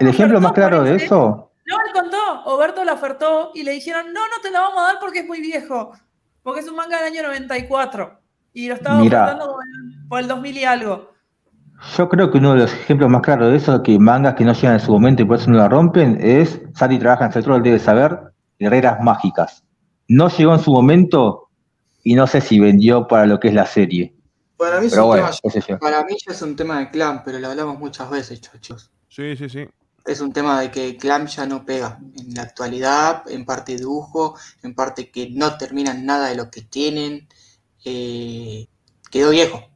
ejemplo 0.00 0.40
más 0.40 0.52
claro 0.52 0.82
de 0.82 0.96
eso. 0.96 1.47
No, 1.68 1.76
él 1.86 1.92
contó, 1.92 2.16
Oberto 2.46 2.82
lo 2.82 2.94
ofertó 2.94 3.50
y 3.54 3.62
le 3.62 3.72
dijeron, 3.72 4.06
no, 4.14 4.20
no 4.20 4.40
te 4.42 4.50
lo 4.50 4.58
vamos 4.58 4.78
a 4.78 4.86
dar 4.86 4.96
porque 5.00 5.18
es 5.18 5.26
muy 5.26 5.42
viejo, 5.42 5.92
porque 6.42 6.60
es 6.60 6.68
un 6.68 6.76
manga 6.76 6.96
del 6.96 7.12
año 7.12 7.22
94 7.24 8.20
y 8.54 8.68
lo 8.68 8.74
estaba 8.74 9.02
ofertando 9.02 9.54
por 10.08 10.20
el 10.20 10.28
2000 10.28 10.56
y 10.56 10.64
algo. 10.64 11.12
Yo 11.96 12.08
creo 12.08 12.30
que 12.30 12.38
uno 12.38 12.54
de 12.54 12.60
los 12.60 12.72
ejemplos 12.72 13.10
más 13.10 13.20
claros 13.20 13.50
de 13.50 13.56
eso, 13.58 13.82
que 13.82 13.98
mangas 13.98 14.34
que 14.34 14.44
no 14.44 14.54
llegan 14.54 14.74
en 14.74 14.80
su 14.80 14.92
momento 14.92 15.22
y 15.22 15.26
por 15.26 15.36
eso 15.36 15.50
no 15.50 15.58
la 15.58 15.68
rompen, 15.68 16.18
es 16.20 16.60
Sandy 16.74 16.98
trabaja 16.98 17.26
en 17.26 17.32
Central, 17.32 17.62
debe 17.62 17.78
saber, 17.78 18.18
Guerreras 18.58 19.02
Mágicas. 19.02 19.62
No 20.08 20.28
llegó 20.30 20.54
en 20.54 20.60
su 20.60 20.72
momento 20.72 21.50
y 22.02 22.14
no 22.14 22.26
sé 22.26 22.40
si 22.40 22.58
vendió 22.58 23.06
para 23.06 23.26
lo 23.26 23.38
que 23.38 23.48
es 23.48 23.54
la 23.54 23.66
serie. 23.66 24.14
Para 24.56 24.80
mí, 24.80 24.88
para 25.78 26.04
mí 26.04 26.16
ya 26.26 26.32
es 26.32 26.42
un 26.42 26.56
tema 26.56 26.80
de 26.80 26.90
clan, 26.90 27.22
pero 27.24 27.38
lo 27.38 27.48
hablamos 27.48 27.78
muchas 27.78 28.10
veces, 28.10 28.40
chachos. 28.40 28.90
Sí, 29.08 29.36
sí, 29.36 29.48
sí. 29.48 29.68
Es 30.08 30.20
un 30.20 30.32
tema 30.32 30.60
de 30.60 30.70
que 30.70 30.96
clan 30.96 31.26
ya 31.26 31.46
no 31.46 31.64
pega 31.64 31.98
en 32.18 32.34
la 32.34 32.42
actualidad, 32.42 33.22
en 33.28 33.44
parte 33.44 33.76
dibujo, 33.76 34.36
en 34.62 34.74
parte 34.74 35.10
que 35.10 35.30
no 35.30 35.56
terminan 35.58 36.06
nada 36.06 36.28
de 36.28 36.34
lo 36.34 36.50
que 36.50 36.62
tienen. 36.62 37.28
Eh, 37.84 38.66
quedó 39.10 39.30
viejo 39.30 39.68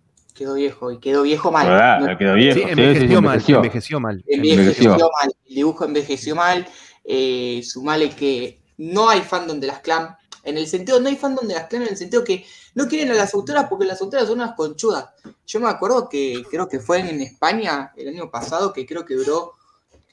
quedó 0.42 0.54
viejo 0.54 0.90
y 0.90 0.98
quedó 0.98 1.22
viejo 1.22 1.52
mal. 1.52 2.16
quedó 2.18 2.34
viejo. 2.34 2.59
Sí, 2.59 2.64
envejeció, 2.66 3.22
mal, 3.22 3.42
envejeció, 3.46 4.00
mal. 4.00 4.24
Envejeció, 4.26 4.90
mal. 4.90 5.34
El 5.48 5.54
dibujo 5.54 5.84
envejeció 5.84 6.36
mal. 6.36 6.66
Eh, 7.04 7.62
sumale 7.64 8.10
que 8.10 8.60
no 8.78 9.09
hay 9.09 9.20
fandom 9.20 9.60
de 9.60 9.66
las 9.68 9.80
clan. 9.80 10.16
En 10.44 10.59
el 10.59 10.66
sentido, 10.66 10.98
no 10.98 11.09
hay 11.09 11.16
fandom 11.16 11.46
de 11.46 11.54
las 11.54 11.66
clan 11.66 11.82
en 11.82 11.88
el 11.88 11.96
sentido 11.96 12.24
que 12.24 12.44
no 12.74 12.88
quieren 12.88 13.10
a 13.12 13.14
las 13.14 13.32
autoras 13.34 13.66
porque 13.68 13.84
las 13.84 14.00
autoras 14.00 14.26
son 14.26 14.40
unas 14.40 14.54
conchudas. 14.54 15.10
Yo 15.46 15.60
me 15.60 15.68
acuerdo 15.68 16.09
que 16.09 16.42
creo 16.50 16.68
que 16.68 16.80
fue 16.80 16.98
en 17.00 17.20
España 17.20 17.92
el 17.96 18.09
año 18.09 18.30
pasado, 18.30 18.72
que 18.72 18.86
creo 18.86 19.04
que 19.04 19.14
duró, 19.14 19.52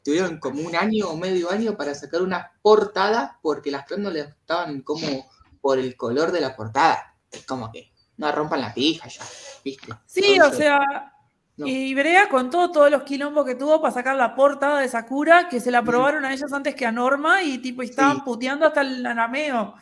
tuvieron 0.04 0.40
como 0.40 0.62
un 0.62 0.76
año 0.76 1.10
o 1.10 1.18
medio 1.18 1.52
año 1.52 1.76
para 1.76 1.94
sacar 1.94 2.22
una 2.22 2.52
portada 2.62 3.40
porque 3.42 3.72
las 3.72 3.86
clan 3.86 4.04
no 4.04 4.12
les 4.12 4.28
gustaban 4.28 4.82
como 4.82 5.30
por 5.62 5.80
el 5.80 5.96
color 5.96 6.32
de 6.32 6.42
la 6.42 6.56
portada. 6.56 7.16
Es 7.32 7.46
como 7.46 7.72
que 7.72 7.92
no 8.18 8.32
rompan 8.32 8.62
la 8.62 8.74
pija 8.74 9.08
ya, 9.08 9.24
¿viste? 9.64 9.88
Sí, 10.06 10.40
o 10.40 10.52
sea, 10.52 11.14
y 11.58 11.94
Brea 11.94 12.30
contó 12.30 12.72
todos 12.72 12.90
los 12.90 13.04
quilombos 13.04 13.46
que 13.46 13.56
tuvo 13.56 13.82
para 13.82 13.94
sacar 13.94 14.16
la 14.16 14.36
portada 14.36 14.80
de 14.80 14.88
Sakura, 14.88 15.50
que 15.50 15.60
se 15.60 15.72
la 15.72 15.80
aprobaron 15.80 16.24
a 16.26 16.34
ellos 16.34 16.52
antes 16.54 16.76
que 16.76 16.86
a 16.86 16.92
Norma 16.92 17.44
y 17.44 17.58
tipo 17.58 17.82
estaban 17.82 18.24
puteando 18.24 18.68
hasta 18.68 18.82
el 18.82 19.06
anameo. 19.06 19.76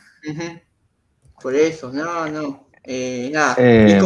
Por 1.40 1.54
eso, 1.54 1.92
no, 1.92 2.28
no. 2.28 2.68
Eh, 2.82 3.30
nada, 3.32 3.54
eh, 3.58 4.00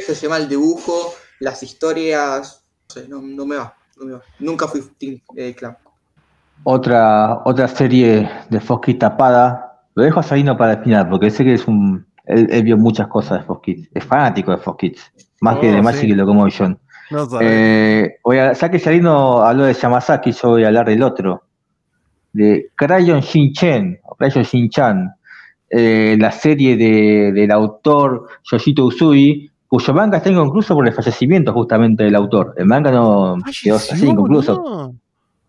se 0.00 0.14
llama 0.14 0.36
el 0.36 0.48
dibujo, 0.48 1.14
las 1.40 1.62
historias, 1.62 2.64
no, 3.08 3.20
no, 3.20 3.44
me 3.44 3.56
va, 3.56 3.76
no 3.98 4.06
me 4.06 4.12
va. 4.14 4.22
Nunca 4.38 4.66
fui 4.66 4.82
Team 4.98 5.20
eh, 5.36 5.54
Otra, 6.64 7.42
otra 7.44 7.68
serie 7.68 8.28
de 8.50 8.60
Fox 8.60 8.98
tapada, 8.98 9.82
lo 9.94 10.02
dejo 10.02 10.20
a 10.20 10.22
Salino 10.22 10.56
para 10.56 10.72
el 10.74 10.82
final, 10.82 11.08
porque 11.08 11.30
sé 11.30 11.44
que 11.44 11.54
es 11.54 11.66
un 11.66 12.06
él, 12.26 12.62
vio 12.62 12.76
muchas 12.76 13.08
cosas 13.08 13.40
de 13.40 13.44
Fox 13.44 13.60
Kids. 13.62 13.88
Es 13.94 14.04
fanático 14.04 14.50
de 14.50 14.58
Fox 14.58 14.78
Kids. 14.78 15.12
Más 15.40 15.58
que 15.58 15.70
de 15.70 15.80
oh, 15.80 15.82
Magic 15.82 16.04
y 16.04 16.14
Locomotion. 16.14 16.78
No 17.10 17.28
eh, 17.40 18.16
voy 18.24 18.38
a, 18.38 18.54
ya 18.54 18.70
que 18.70 18.78
Yarino 18.78 19.42
habló 19.42 19.64
de 19.64 19.74
Yamazaki, 19.74 20.32
yo 20.32 20.48
voy 20.50 20.64
a 20.64 20.68
hablar 20.68 20.86
del 20.86 21.02
otro. 21.02 21.44
De 22.32 22.70
Crayon 22.74 23.20
Shin-Chen, 23.20 24.00
o 24.04 24.14
Crayon 24.16 24.44
Shin-Chan. 24.44 25.14
Eh, 25.68 26.16
la 26.18 26.30
serie 26.30 26.76
de, 26.76 27.32
del 27.32 27.50
autor 27.50 28.28
Yoshito 28.44 28.86
Usui, 28.86 29.50
cuyo 29.74 29.92
manga 29.92 30.18
está 30.18 30.30
inconcluso 30.30 30.72
por 30.72 30.86
el 30.86 30.94
fallecimiento 30.94 31.52
justamente 31.52 32.04
del 32.04 32.14
autor. 32.14 32.54
El 32.56 32.66
manga 32.66 32.92
no 32.92 33.36
quedó 33.60 33.74
así 33.74 34.06
inconcluso. 34.06 34.94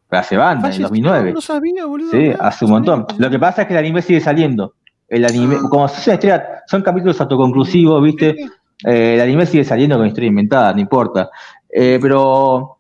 Pero 0.10 0.20
hace 0.20 0.36
banda, 0.36 0.74
en 0.74 0.82
2009. 0.82 1.34
No 1.34 1.42
sabía, 1.42 1.86
boludo. 1.86 2.10
Sí, 2.10 2.32
hace 2.40 2.66
un 2.66 2.72
montón. 2.72 3.06
Lo 3.20 3.30
que 3.30 3.38
pasa 3.38 3.62
es 3.62 3.68
que 3.68 3.76
el 3.76 3.80
anime 3.80 4.02
sigue 4.02 4.20
saliendo. 4.20 4.74
El 5.08 5.26
anime, 5.26 5.58
ah. 5.60 5.68
como 5.70 5.88
son 5.88 6.82
capítulos 6.82 7.22
autoconclusivos, 7.22 8.02
¿viste? 8.02 8.36
Eh, 8.84 9.14
el 9.14 9.22
anime 9.22 9.46
sigue 9.46 9.64
saliendo 9.64 9.96
con 9.96 10.08
historia 10.08 10.30
inventada, 10.30 10.74
no 10.74 10.80
importa. 10.80 11.30
Eh, 11.70 12.00
pero 12.02 12.78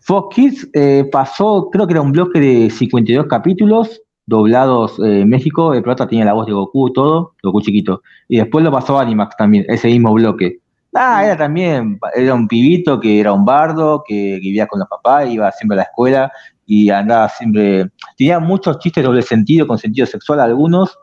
Fox 0.00 0.34
Kids 0.34 0.70
eh, 0.72 1.06
pasó, 1.12 1.68
creo 1.70 1.86
que 1.86 1.92
era 1.92 2.00
un 2.00 2.12
bloque 2.12 2.40
de 2.40 2.70
52 2.70 3.26
capítulos 3.26 4.00
doblados 4.24 4.98
en 5.00 5.28
México. 5.28 5.74
El 5.74 5.82
prota 5.82 6.06
tenía 6.06 6.24
la 6.24 6.32
voz 6.32 6.46
de 6.46 6.54
Goku, 6.54 6.94
todo, 6.94 7.34
Goku 7.42 7.60
chiquito. 7.60 8.00
Y 8.26 8.38
después 8.38 8.64
lo 8.64 8.72
pasó 8.72 8.98
a 8.98 9.02
Animax 9.02 9.36
también, 9.36 9.66
ese 9.68 9.88
mismo 9.88 10.14
bloque. 10.14 10.61
Ah, 10.94 11.24
era 11.24 11.36
también, 11.36 11.98
era 12.14 12.34
un 12.34 12.46
pibito 12.46 13.00
que 13.00 13.18
era 13.20 13.32
un 13.32 13.44
bardo, 13.44 14.04
que 14.06 14.38
vivía 14.42 14.66
con 14.66 14.78
los 14.80 14.88
papás, 14.88 15.28
iba 15.30 15.50
siempre 15.52 15.76
a 15.76 15.78
la 15.78 15.82
escuela 15.84 16.32
y 16.66 16.90
andaba 16.90 17.28
siempre. 17.30 17.90
Tenía 18.16 18.38
muchos 18.38 18.78
chistes 18.78 19.02
doble 19.02 19.22
sentido, 19.22 19.66
con 19.66 19.78
sentido 19.78 20.06
sexual 20.06 20.40
algunos, 20.40 20.98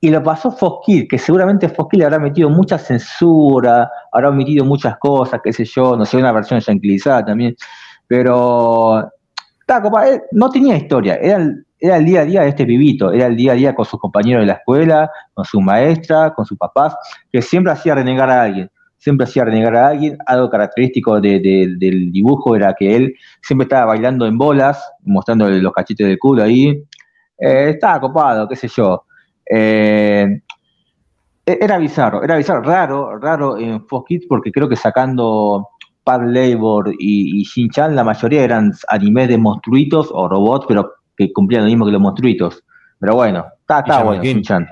y 0.00 0.10
lo 0.10 0.22
pasó 0.22 0.52
Fosquil, 0.52 1.08
que 1.08 1.18
seguramente 1.18 1.68
Fosquil 1.68 2.04
habrá 2.04 2.18
metido 2.18 2.50
mucha 2.50 2.78
censura, 2.78 3.90
habrá 4.12 4.28
omitido 4.28 4.64
muchas 4.64 4.96
cosas, 4.98 5.40
qué 5.42 5.52
sé 5.52 5.64
yo, 5.64 5.96
no 5.96 6.04
sé, 6.04 6.18
una 6.18 6.30
versión 6.30 6.60
tranquilizada 6.60 7.24
también, 7.24 7.56
pero 8.06 9.10
no 10.32 10.50
tenía 10.50 10.76
historia, 10.76 11.16
era 11.16 11.36
el, 11.38 11.66
era 11.80 11.96
el 11.96 12.04
día 12.04 12.20
a 12.20 12.24
día 12.24 12.42
de 12.42 12.48
este 12.50 12.64
pibito, 12.64 13.12
era 13.12 13.26
el 13.26 13.36
día 13.36 13.52
a 13.52 13.54
día 13.56 13.74
con 13.74 13.84
sus 13.84 13.98
compañeros 13.98 14.42
de 14.42 14.46
la 14.46 14.52
escuela, 14.54 15.10
con 15.34 15.44
su 15.44 15.60
maestra, 15.60 16.32
con 16.32 16.44
sus 16.44 16.56
papás, 16.56 16.94
que 17.32 17.42
siempre 17.42 17.72
hacía 17.72 17.94
renegar 17.96 18.30
a 18.30 18.42
alguien, 18.42 18.70
siempre 18.98 19.24
hacía 19.24 19.44
renegar 19.44 19.76
a 19.76 19.88
alguien, 19.88 20.18
algo 20.26 20.50
característico 20.50 21.20
del 21.20 22.12
dibujo 22.12 22.54
era 22.54 22.74
que 22.74 22.94
él 22.94 23.14
siempre 23.40 23.64
estaba 23.64 23.86
bailando 23.86 24.26
en 24.26 24.36
bolas, 24.36 24.92
mostrándole 25.02 25.62
los 25.62 25.72
cachitos 25.72 26.06
de 26.06 26.18
culo 26.18 26.42
ahí, 26.42 26.84
eh, 27.38 27.70
estaba 27.70 28.00
copado, 28.00 28.48
qué 28.48 28.56
sé 28.56 28.68
yo. 28.68 29.04
Eh, 29.50 30.40
e-, 31.46 31.58
era 31.60 31.78
bizarro, 31.78 32.22
era 32.22 32.36
bizarro, 32.36 32.62
raro, 32.62 33.18
raro 33.18 33.56
en 33.56 33.86
Fox 33.86 34.06
Kids 34.08 34.26
porque 34.28 34.52
creo 34.52 34.68
que 34.68 34.76
sacando 34.76 35.68
Pad 36.04 36.22
Labor 36.26 36.92
y, 36.98 37.40
y 37.40 37.44
Shin-Chan, 37.44 37.94
la 37.94 38.04
mayoría 38.04 38.42
eran 38.42 38.72
animes 38.88 39.28
de 39.28 39.38
monstruitos 39.38 40.10
o 40.12 40.28
robots, 40.28 40.66
pero 40.68 40.92
que 41.16 41.32
cumplían 41.32 41.62
lo 41.62 41.68
mismo 41.68 41.86
que 41.86 41.92
los 41.92 42.00
monstruitos. 42.00 42.64
Pero 42.98 43.14
bueno, 43.14 43.46
está, 43.60 44.02
bueno 44.02 44.22
Shin-Chan. 44.22 44.68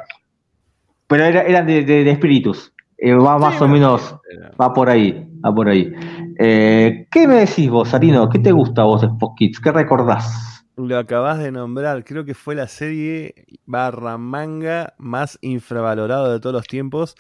Pero 1.07 1.25
eran 1.25 1.67
de, 1.67 2.11
espíritus. 2.11 2.73
Eh, 2.99 3.15
va 3.15 3.39
más 3.39 3.61
o 3.61 3.69
menos, 3.69 4.17
va 4.61 4.73
por 4.73 4.89
ahí, 4.89 5.29
va 5.45 5.55
por 5.55 5.69
ahí. 5.69 5.93
Eh, 6.39 7.07
¿Qué 7.11 7.29
me 7.29 7.37
decís 7.37 7.69
vos, 7.69 7.91
Sarino? 7.91 8.29
¿Qué 8.29 8.39
te 8.39 8.53
gusta 8.53 8.85
vos 8.85 9.03
de 9.03 9.09
Fox 9.19 9.35
Kids? 9.39 9.61
¿Qué 9.61 9.73
recordás? 9.73 10.65
Lo 10.77 10.99
acabas 10.99 11.39
de 11.39 11.53
nombrar, 11.53 12.05
creo 12.05 12.25
que 12.25 12.35
fue 12.35 12.55
la 12.55 12.69
serie 12.69 13.47
barra 13.65 14.19
manga 14.19 14.95
más 14.99 15.39
infravalorado 15.41 16.33
de 16.33 16.41
todos 16.41 16.55
los 16.55 16.67
tiempos. 16.67 17.17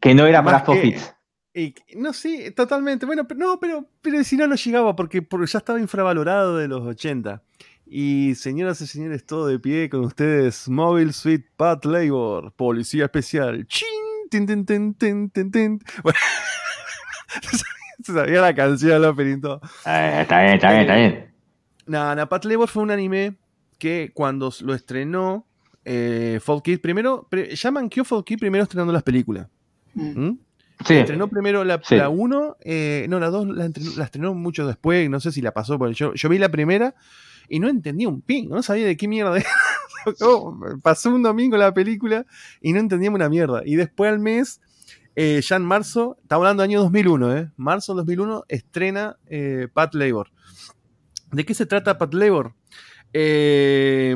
Que 0.00 0.14
no 0.14 0.26
era 0.26 0.42
para 0.42 0.60
Fox 0.60 1.14
y, 1.52 1.74
no, 1.96 2.12
sí, 2.12 2.52
totalmente. 2.52 3.06
Bueno, 3.06 3.26
pero 3.26 3.40
no, 3.40 3.60
pero, 3.60 3.84
pero 4.00 4.22
si 4.22 4.36
no, 4.36 4.46
no 4.46 4.54
llegaba 4.54 4.94
porque, 4.94 5.20
porque 5.22 5.46
ya 5.46 5.58
estaba 5.58 5.80
infravalorado 5.80 6.56
de 6.56 6.68
los 6.68 6.86
80. 6.86 7.42
Y 7.86 8.34
señoras 8.36 8.80
y 8.80 8.86
señores, 8.86 9.26
todo 9.26 9.48
de 9.48 9.58
pie 9.58 9.90
con 9.90 10.04
ustedes, 10.04 10.68
Mobile 10.68 11.12
Suite 11.12 11.48
Pat 11.56 11.84
Labor, 11.84 12.52
Policía 12.52 13.06
Especial. 13.06 13.66
¡Chin! 13.66 14.09
¡Tin, 14.30 14.46
tin, 14.46 14.64
tin, 14.64 14.94
tin, 14.94 15.28
tin, 15.30 15.50
tin! 15.50 15.80
Bueno, 16.04 16.18
se 18.02 18.12
sabía 18.12 18.40
la 18.40 18.54
canción, 18.54 19.02
lo 19.02 19.14
perito. 19.14 19.60
Eh, 19.84 20.18
está 20.22 20.42
bien, 20.42 20.54
está 20.54 20.70
bien, 20.70 20.80
está 20.82 20.94
bien. 20.94 21.34
Nada, 21.86 22.28
Pat 22.28 22.44
Labor 22.44 22.68
fue 22.68 22.84
un 22.84 22.92
anime 22.92 23.34
que 23.78 24.12
cuando 24.14 24.52
lo 24.60 24.72
estrenó 24.72 25.48
eh, 25.84 26.38
Kids, 26.62 26.78
primero, 26.78 27.28
llaman 27.32 27.88
que 27.88 28.04
Fall 28.04 28.22
Kids 28.24 28.38
primero 28.38 28.62
estrenando 28.62 28.92
las 28.92 29.02
películas. 29.02 29.48
Mm. 29.94 30.24
¿Mm? 30.24 30.38
Sí. 30.86 30.94
Estrenó 30.94 31.26
primero 31.28 31.64
la 31.64 31.80
1, 32.08 32.56
eh, 32.60 33.06
no, 33.08 33.18
la 33.18 33.30
2 33.30 33.48
la, 33.48 34.04
estrenó, 34.04 34.34
mucho 34.34 34.64
después, 34.64 35.10
no 35.10 35.18
sé 35.18 35.32
si 35.32 35.42
la 35.42 35.52
pasó, 35.52 35.76
porque 35.76 35.94
yo, 35.94 36.14
yo 36.14 36.28
vi 36.28 36.38
la 36.38 36.50
primera 36.50 36.94
y 37.48 37.58
no 37.58 37.68
entendía 37.68 38.08
un 38.08 38.22
ping, 38.22 38.48
no 38.48 38.62
sabía 38.62 38.86
de 38.86 38.96
qué 38.96 39.08
mierda 39.08 39.36
era. 39.36 39.48
pasó 40.82 41.10
un 41.10 41.22
domingo 41.22 41.56
la 41.56 41.74
película 41.74 42.26
y 42.60 42.72
no 42.72 42.80
entendíamos 42.80 43.18
una 43.18 43.28
mierda. 43.28 43.62
Y 43.64 43.76
después 43.76 44.10
al 44.10 44.18
mes, 44.18 44.60
eh, 45.16 45.40
ya 45.42 45.56
en 45.56 45.64
marzo, 45.64 46.16
estamos 46.22 46.42
hablando 46.42 46.62
del 46.62 46.70
año 46.70 46.80
2001, 46.80 47.36
¿eh? 47.36 47.50
Marzo 47.56 47.94
2001 47.94 48.44
estrena 48.48 49.16
eh, 49.26 49.68
Pat 49.72 49.94
Labor. 49.94 50.30
¿De 51.32 51.44
qué 51.44 51.54
se 51.54 51.66
trata 51.66 51.98
Pat 51.98 52.14
Labor? 52.14 52.54
Eh, 53.12 54.14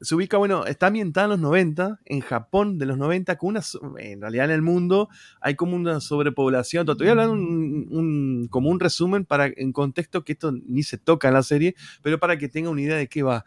se 0.00 0.14
ubica, 0.16 0.36
bueno, 0.36 0.66
está 0.66 0.88
ambientada 0.88 1.26
en 1.26 1.30
los 1.30 1.38
90, 1.38 2.00
en 2.04 2.20
Japón 2.20 2.76
de 2.76 2.86
los 2.86 2.98
90, 2.98 3.36
con 3.38 3.50
una, 3.50 3.60
en 3.98 4.20
realidad 4.20 4.46
en 4.46 4.50
el 4.50 4.62
mundo 4.62 5.08
hay 5.40 5.54
como 5.54 5.76
una 5.76 6.00
sobrepoblación. 6.00 6.86
Te 6.86 6.94
voy 6.94 7.08
a 7.08 7.10
hablar 7.12 7.30
un, 7.30 8.48
como 8.50 8.70
un 8.70 8.80
resumen 8.80 9.24
para 9.24 9.46
en 9.46 9.72
contexto 9.72 10.24
que 10.24 10.32
esto 10.32 10.52
ni 10.52 10.82
se 10.82 10.98
toca 10.98 11.28
en 11.28 11.34
la 11.34 11.42
serie, 11.42 11.76
pero 12.02 12.18
para 12.18 12.36
que 12.36 12.48
tenga 12.48 12.70
una 12.70 12.82
idea 12.82 12.96
de 12.96 13.08
qué 13.08 13.22
va. 13.22 13.44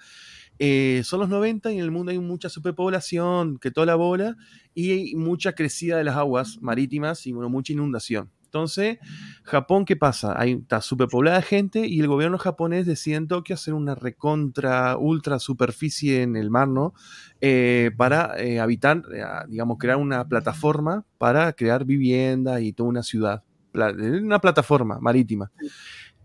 Eh, 0.59 1.01
son 1.03 1.21
los 1.21 1.29
90 1.29 1.71
y 1.71 1.77
en 1.77 1.83
el 1.83 1.91
mundo 1.91 2.11
hay 2.11 2.19
mucha 2.19 2.49
superpoblación, 2.49 3.57
que 3.57 3.71
toda 3.71 3.85
la 3.85 3.95
bola, 3.95 4.35
y 4.73 4.91
hay 4.91 5.15
mucha 5.15 5.53
crecida 5.53 5.97
de 5.97 6.03
las 6.03 6.17
aguas 6.17 6.59
marítimas 6.61 7.25
y 7.25 7.31
bueno, 7.31 7.49
mucha 7.49 7.73
inundación. 7.73 8.29
Entonces, 8.49 8.97
Japón, 9.43 9.85
¿qué 9.85 9.95
pasa? 9.95 10.33
Hay, 10.35 10.53
está 10.53 10.81
superpoblada 10.81 11.37
de 11.37 11.43
gente 11.43 11.87
y 11.87 11.99
el 11.99 12.07
gobierno 12.07 12.39
japonés 12.39 12.87
decide 12.87 13.19
que 13.45 13.53
hacer 13.53 13.75
una 13.75 13.93
recontra, 13.93 14.97
ultra 14.97 15.37
superficie 15.37 16.23
en 16.23 16.35
el 16.35 16.49
mar, 16.49 16.67
¿no? 16.67 16.95
Eh, 17.41 17.91
para 17.95 18.33
eh, 18.39 18.59
habitar, 18.59 19.03
eh, 19.13 19.23
digamos, 19.49 19.77
crear 19.77 19.97
una 19.97 20.27
plataforma 20.27 21.05
para 21.19 21.53
crear 21.53 21.85
vivienda 21.85 22.59
y 22.59 22.73
toda 22.73 22.89
una 22.89 23.03
ciudad. 23.03 23.43
Una 23.71 24.39
plataforma 24.39 24.97
marítima. 24.99 25.51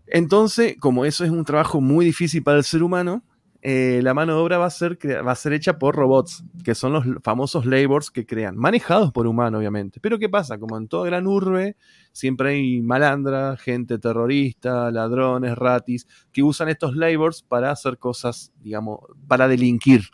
Entonces, 0.07 0.77
como 0.79 1.05
eso 1.05 1.23
es 1.25 1.29
un 1.29 1.45
trabajo 1.45 1.79
muy 1.79 2.05
difícil 2.05 2.41
para 2.41 2.57
el 2.57 2.63
ser 2.63 2.81
humano, 2.81 3.23
eh, 3.67 3.99
la 4.03 4.13
mano 4.13 4.35
de 4.35 4.39
obra 4.41 4.59
va 4.59 4.67
a, 4.67 4.69
ser, 4.69 4.99
va 5.25 5.31
a 5.31 5.35
ser 5.35 5.51
hecha 5.53 5.79
por 5.79 5.95
robots, 5.95 6.43
que 6.63 6.75
son 6.75 6.93
los 6.93 7.03
famosos 7.23 7.65
labors 7.65 8.11
que 8.11 8.23
crean, 8.23 8.55
manejados 8.55 9.11
por 9.11 9.25
humanos, 9.25 9.57
obviamente. 9.57 9.99
Pero 9.99 10.19
¿qué 10.19 10.29
pasa? 10.29 10.59
Como 10.59 10.77
en 10.77 10.87
toda 10.87 11.07
gran 11.07 11.25
urbe, 11.25 11.75
siempre 12.11 12.51
hay 12.51 12.83
malandra, 12.83 13.57
gente 13.57 13.97
terrorista, 13.97 14.91
ladrones, 14.91 15.55
ratis, 15.57 16.07
que 16.31 16.43
usan 16.43 16.69
estos 16.69 16.95
labors 16.95 17.41
para 17.41 17.71
hacer 17.71 17.97
cosas, 17.97 18.53
digamos, 18.61 18.99
para 19.27 19.47
delinquir. 19.47 20.11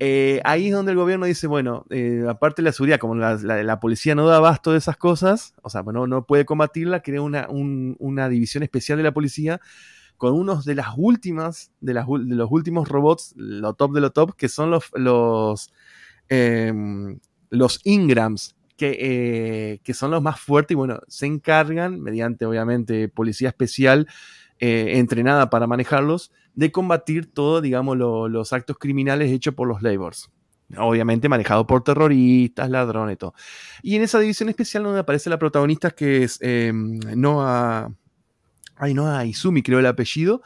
Eh, 0.00 0.40
ahí 0.42 0.66
es 0.66 0.72
donde 0.72 0.90
el 0.90 0.98
gobierno 0.98 1.26
dice, 1.26 1.46
bueno, 1.46 1.86
eh, 1.90 2.24
aparte 2.28 2.62
de 2.62 2.64
la 2.64 2.72
seguridad, 2.72 2.98
como 2.98 3.14
la, 3.14 3.78
policía 3.78 4.16
no 4.16 4.26
da 4.26 4.38
abasto 4.38 4.72
de 4.72 4.78
esas 4.78 4.96
cosas, 4.96 5.54
o 5.62 5.70
sea, 5.70 5.82
bueno, 5.82 6.08
no 6.08 6.26
puede 6.26 6.44
combatirla, 6.44 7.00
crea 7.00 7.22
una, 7.22 7.46
una 7.48 8.28
división 8.28 8.64
especial 8.64 8.98
de 8.98 9.04
la 9.04 9.14
policía 9.14 9.60
con 10.16 10.34
unos 10.34 10.64
de 10.64 10.74
las 10.74 10.88
últimas, 10.96 11.72
de, 11.80 11.94
las, 11.94 12.06
de 12.06 12.34
los 12.34 12.50
últimos 12.50 12.88
robots, 12.88 13.34
lo 13.36 13.74
top 13.74 13.92
de 13.92 14.00
lo 14.00 14.10
top, 14.10 14.34
que 14.36 14.48
son 14.48 14.70
los, 14.70 14.90
los, 14.94 15.72
em, 16.28 17.18
los 17.50 17.80
Ingrams, 17.84 18.56
que, 18.76 18.96
eh, 19.00 19.80
que, 19.82 19.94
son 19.94 20.10
los 20.10 20.22
más 20.22 20.38
fuertes 20.38 20.72
y 20.72 20.76
bueno, 20.76 21.00
se 21.08 21.26
encargan, 21.26 22.00
mediante 22.00 22.44
obviamente 22.44 23.08
policía 23.08 23.48
especial 23.48 24.06
entrenada 24.58 25.50
para 25.50 25.66
manejarlos, 25.66 26.32
de 26.56 26.72
combatir 26.72 27.32
todos, 27.32 27.62
digamos, 27.62 27.96
los 27.96 28.52
actos 28.52 28.78
criminales 28.78 29.30
hechos 29.30 29.54
por 29.54 29.68
los 29.68 29.82
labors. 29.82 30.30
Obviamente 30.76 31.28
manejado 31.28 31.66
por 31.66 31.84
terroristas, 31.84 32.70
ladrones 32.70 33.18
todo. 33.18 33.34
Y 33.82 33.94
en 33.94 34.02
esa 34.02 34.18
división 34.18 34.48
especial 34.48 34.82
donde 34.82 35.00
aparece 35.00 35.30
la 35.30 35.38
protagonista 35.38 35.92
que 35.92 36.24
es 36.24 36.38
eh, 36.40 36.72
Noah, 36.74 37.92
ay, 38.76 38.94
Noah 38.94 39.24
Izumi, 39.24 39.62
creo 39.62 39.78
el 39.78 39.86
apellido. 39.86 40.42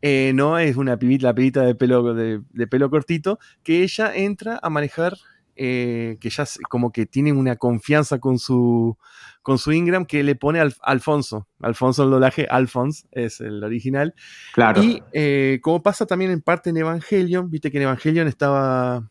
Eh, 0.00 0.32
Noah 0.34 0.64
es 0.64 0.76
una 0.76 0.98
pibita, 0.98 1.28
la 1.28 1.34
pibita 1.34 1.62
de 1.62 1.74
pelo, 1.74 2.14
de, 2.14 2.66
pelo 2.68 2.90
cortito, 2.90 3.38
que 3.62 3.82
ella 3.82 4.14
entra 4.14 4.58
a 4.60 4.68
manejar, 4.68 5.16
eh, 5.54 6.16
que 6.20 6.30
ya 6.30 6.44
como 6.68 6.90
que 6.90 7.06
tiene 7.06 7.32
una 7.32 7.56
confianza 7.56 8.18
con 8.18 8.38
su, 8.38 8.96
con 9.42 9.58
su 9.58 9.72
Ingram 9.72 10.04
que 10.04 10.24
le 10.24 10.34
pone 10.34 10.58
al, 10.58 10.74
Alfonso. 10.82 11.46
Alfonso 11.60 12.02
el 12.02 12.10
doblaje, 12.10 12.48
Alphonse 12.50 13.06
es 13.12 13.40
el 13.40 13.62
original. 13.62 14.14
Claro. 14.54 14.82
Y 14.82 15.02
eh, 15.12 15.60
como 15.62 15.82
pasa 15.82 16.04
también 16.04 16.32
en 16.32 16.40
parte 16.40 16.70
en 16.70 16.78
Evangelion, 16.78 17.48
viste 17.48 17.70
que 17.70 17.76
en 17.78 17.84
Evangelion 17.84 18.26
estaba. 18.26 19.08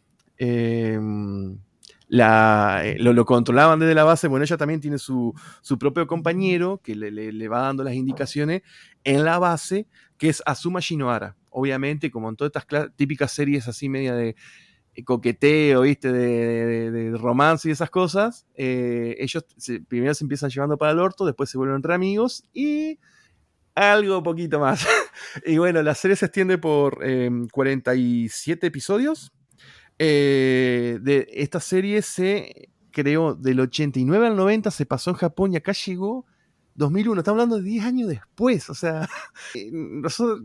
Eh, 2.14 2.98
lo, 3.00 3.26
controlaban 3.26 3.80
desde 3.80 3.96
la 3.96 4.04
base. 4.04 4.28
Bueno, 4.28 4.44
ella 4.44 4.58
también 4.58 4.82
tiene 4.82 4.98
su, 4.98 5.34
propio 5.80 6.08
compañero 6.08 6.82
que 6.84 6.96
le, 6.96 7.48
va 7.48 7.62
dando 7.62 7.84
las 7.84 7.94
indicaciones 7.94 8.62
en 9.04 9.24
la 9.24 9.40
base, 9.40 9.88
que 10.18 10.30
es 10.30 10.44
Asuma 10.46 10.80
Shinohara. 10.82 11.38
Obviamente, 11.50 12.12
como 12.12 12.30
en 12.30 12.36
todas 12.36 12.52
estas 12.56 12.96
típicas 12.96 13.32
series 13.32 13.68
así 13.68 13.90
media 13.90 14.14
de 14.14 14.36
eh, 14.94 15.04
coqueteo, 15.04 15.82
¿viste? 15.82 16.12
De, 16.12 17.12
romance 17.18 17.70
y 17.70 17.72
esas 17.72 17.90
cosas, 17.90 18.46
eh, 18.56 19.16
ellos 19.20 19.46
primero 19.88 20.14
se 20.14 20.24
empiezan 20.24 20.50
llevando 20.50 20.78
para 20.78 20.92
el 20.92 21.00
orto, 21.00 21.26
después 21.26 21.50
se 21.50 21.58
vuelven 21.58 21.84
re 21.84 21.94
amigos 21.94 22.44
y 22.54 23.00
algo 23.76 24.22
poquito 24.24 24.60
más. 24.60 24.86
y 25.46 25.58
bueno, 25.58 25.82
la 25.82 25.96
serie 25.96 26.16
se 26.16 26.26
extiende 26.26 26.58
por 26.58 27.00
47 27.52 28.66
em, 28.66 28.68
episodios. 28.68 29.32
Eh, 30.04 30.98
de 31.00 31.28
esta 31.32 31.60
serie 31.60 32.02
se 32.02 32.70
creó 32.90 33.36
del 33.36 33.60
89 33.60 34.26
al 34.26 34.36
90, 34.36 34.72
se 34.72 34.88
pasó 34.88 35.12
en 35.12 35.16
Japón 35.16 35.54
y 35.54 35.58
acá 35.58 35.74
llegó 35.74 36.26
2001. 36.74 37.22
Estamos 37.22 37.36
hablando 37.36 37.58
de 37.58 37.70
10 37.70 37.86
años 37.86 38.10
después. 38.10 38.72
O 38.72 38.74
sea, 38.74 39.08
nosotros 39.72 40.42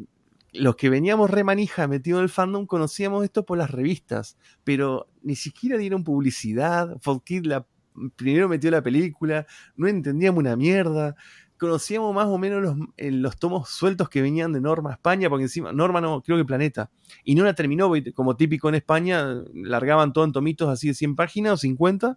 los 0.52 0.76
que 0.76 0.90
veníamos 0.90 1.30
remanija 1.30 1.88
metidos 1.88 2.18
en 2.18 2.24
el 2.24 2.28
fandom 2.28 2.66
conocíamos 2.66 3.24
esto 3.24 3.46
por 3.46 3.56
las 3.56 3.70
revistas, 3.70 4.36
pero 4.62 5.08
ni 5.22 5.36
siquiera 5.36 5.78
dieron 5.78 6.04
publicidad. 6.04 6.98
Fox 7.00 7.24
la, 7.46 7.66
primero 8.14 8.50
metió 8.50 8.70
la 8.70 8.82
película, 8.82 9.46
no 9.74 9.88
entendíamos 9.88 10.40
una 10.40 10.56
mierda. 10.56 11.16
Conocíamos 11.58 12.14
más 12.14 12.26
o 12.26 12.38
menos 12.38 12.62
los, 12.62 12.76
los 12.96 13.36
tomos 13.38 13.68
sueltos 13.68 14.08
que 14.08 14.22
venían 14.22 14.52
de 14.52 14.60
Norma 14.60 14.92
España, 14.92 15.28
porque 15.28 15.44
encima, 15.44 15.72
Norma 15.72 16.00
no, 16.00 16.22
creo 16.22 16.36
que 16.36 16.44
Planeta. 16.44 16.90
Y 17.24 17.34
no 17.34 17.44
la 17.44 17.54
terminó, 17.54 17.90
como 18.14 18.36
típico 18.36 18.68
en 18.68 18.74
España, 18.74 19.42
largaban 19.54 20.12
todo 20.12 20.24
en 20.24 20.32
tomitos 20.32 20.68
así 20.68 20.88
de 20.88 20.94
100 20.94 21.16
páginas 21.16 21.52
o 21.54 21.56
50 21.56 22.16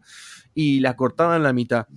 y 0.54 0.80
la 0.80 0.96
cortaban 0.96 1.44
la 1.44 1.54
mitad. 1.54 1.88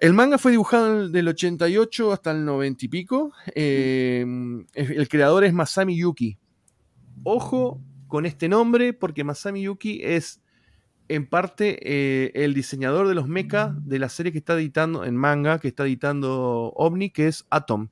El 0.00 0.14
manga 0.14 0.38
fue 0.38 0.52
dibujado 0.52 1.10
del 1.10 1.28
88 1.28 2.12
hasta 2.12 2.30
el 2.30 2.46
90 2.46 2.86
y 2.86 2.88
pico. 2.88 3.32
Em, 3.54 4.64
el 4.72 5.08
creador 5.08 5.44
es 5.44 5.52
Masami 5.52 5.94
Yuki. 5.94 6.38
Ojo 7.22 7.82
con 8.08 8.24
este 8.24 8.48
nombre 8.48 8.94
porque 8.94 9.24
Masami 9.24 9.62
Yuki 9.62 10.00
es 10.02 10.39
en 11.10 11.26
parte 11.26 11.78
eh, 11.82 12.30
el 12.34 12.54
diseñador 12.54 13.08
de 13.08 13.14
los 13.14 13.26
mechas 13.26 13.72
de 13.84 13.98
la 13.98 14.08
serie 14.08 14.30
que 14.30 14.38
está 14.38 14.54
editando 14.54 15.04
en 15.04 15.16
manga, 15.16 15.58
que 15.58 15.68
está 15.68 15.84
editando 15.84 16.72
OVNI, 16.76 17.10
que 17.10 17.26
es 17.26 17.46
Atom. 17.50 17.88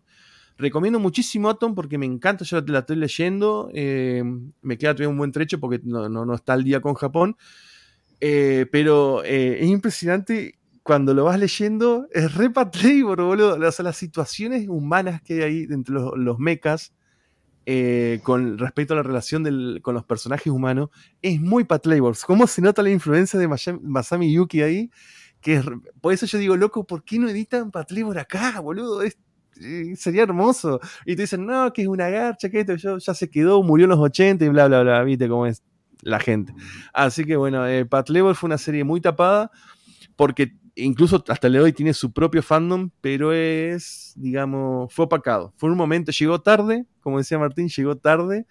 Recomiendo 0.57 1.01
muchísimo 1.01 1.51
Atom 1.51 1.75
porque 1.75 1.99
me 1.99 2.07
encanta, 2.07 2.45
yo 2.45 2.61
la 2.61 2.79
estoy 2.81 2.97
leyendo, 2.97 3.71
em, 3.75 4.53
me 4.63 4.79
queda 4.79 4.95
todavía 4.95 5.09
un 5.09 5.19
buen 5.19 5.33
trecho 5.33 5.59
porque 5.59 5.81
no, 5.83 6.09
no, 6.09 6.35
está 6.35 6.53
al 6.53 6.63
día 6.63 6.81
con 6.81 6.95
Japón, 6.95 7.37
eh, 8.21 8.67
pero 8.71 9.25
eh, 9.25 9.65
es 9.65 9.69
impresionante 9.69 10.59
cuando 10.85 11.13
lo 11.13 11.25
vas 11.25 11.41
leyendo, 11.41 12.07
es 12.13 12.35
re 12.37 12.51
Patlabor, 12.51 13.21
boludo. 13.21 13.57
O 13.57 13.73
sea, 13.73 13.83
las 13.85 13.97
situaciones 13.97 14.69
humanas 14.69 15.23
que 15.23 15.35
hay 15.35 15.41
ahí 15.43 15.67
entre 15.71 15.95
los, 15.95 16.13
los 16.17 16.39
mechas 16.39 16.93
eh, 17.71 18.21
con 18.23 18.57
respecto 18.57 18.95
a 18.95 18.97
la 18.97 19.03
relación 19.03 19.45
con 19.83 19.93
los 19.93 20.03
personajes 20.03 20.51
humanos 20.51 20.89
es 21.21 21.39
muy 21.39 21.65
Patlabor. 21.65 22.17
¿Cómo 22.27 22.47
se 22.47 22.63
nota 22.63 22.83
la 22.83 22.89
influencia 22.89 23.39
de 23.39 23.47
Masami 23.47 24.33
Yuki 24.33 24.63
ahí? 24.63 24.91
Que 25.43 25.63
por 26.01 26.15
eso 26.15 26.25
yo 26.25 26.39
digo, 26.39 26.57
loco, 26.57 26.87
¿por 26.87 27.05
qué 27.05 27.19
no 27.19 27.29
editan 27.29 27.71
Patlabor 27.71 28.19
acá, 28.21 28.59
boludo? 28.61 29.03
Eh, 29.03 29.13
sería 29.97 30.23
hermoso. 30.23 30.81
Y 31.05 31.15
te 31.15 31.23
dicen, 31.25 31.45
no, 31.45 31.71
que 31.75 31.83
es 31.83 31.89
una 31.89 32.09
garcha, 32.09 32.49
que 32.49 32.61
esto 32.61 32.97
ya 32.97 33.13
se 33.13 33.29
quedó, 33.29 33.63
murió 33.63 33.85
en 33.85 33.91
los 33.91 33.99
80 33.99 34.47
y 34.47 34.49
bla, 34.49 34.67
bla, 34.67 34.81
bla. 34.81 35.05
Viste 35.05 35.29
cómo 35.29 35.45
es 35.45 35.63
la 36.01 36.21
gente. 36.21 36.55
Así 36.95 37.27
que 37.27 37.37
bueno, 37.37 37.69
eh, 37.69 37.87
fue 37.87 38.47
una 38.47 38.57
serie 38.57 38.83
muy 38.83 39.03
tapada 39.03 39.51
porque 40.17 40.57
incluso 40.79 41.23
hasta 41.29 41.49
le 41.49 41.61
hoy 41.61 41.73
tiene 41.73 41.93
su 41.93 42.13
propio 42.13 42.43
fandom, 42.43 42.91
pero 43.01 43.33
es, 43.33 44.13
digamos, 44.17 44.93
fue 44.93 45.07
opacado. 45.07 45.53
Fue 45.57 45.71
un 45.71 45.77
momento, 45.77 46.13
llegó 46.13 46.41
tarde, 46.41 46.87
como 47.01 47.19
decía 47.19 47.39
Martín, 47.39 47.69
llegó 47.69 47.97
tarde, 47.97 48.47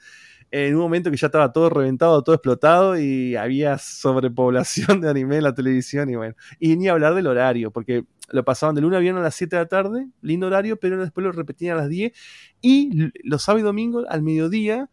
en 0.52 0.76
un 0.76 0.82
momento 0.82 1.12
que 1.12 1.18
ya 1.18 1.28
estaba 1.28 1.52
todo 1.52 1.70
reventado, 1.70 2.24
todo 2.24 2.36
explotado 2.36 2.98
y 2.98 3.36
había 3.36 3.78
sobrepoblación 3.78 5.02
de 5.02 5.10
anime 5.10 5.38
en 5.38 5.44
la 5.44 5.54
televisión 5.54 6.10
y 6.10 6.16
bueno, 6.16 6.36
y 6.60 6.76
ni 6.78 6.88
hablar 6.88 7.16
del 7.16 7.28
horario, 7.28 7.72
porque 7.72 8.06
lo 8.30 8.44
pasaban 8.46 8.76
de 8.76 8.82
luna 8.82 8.98
a 8.98 9.00
viernes 9.00 9.22
a 9.22 9.24
las 9.26 9.36
7 9.36 9.56
de 9.56 9.62
la 9.62 9.68
tarde, 9.68 10.08
lindo 10.22 10.48
horario, 10.48 10.78
pero 10.78 11.02
después 11.02 11.24
lo 11.24 11.32
repetían 11.32 11.78
a 11.78 11.82
las 11.82 11.90
10 11.90 12.14
y 12.62 13.10
los 13.24 13.44
sábados 13.44 13.62
y 13.62 13.66
domingos 13.66 14.06
al 14.10 14.22
mediodía 14.22 14.90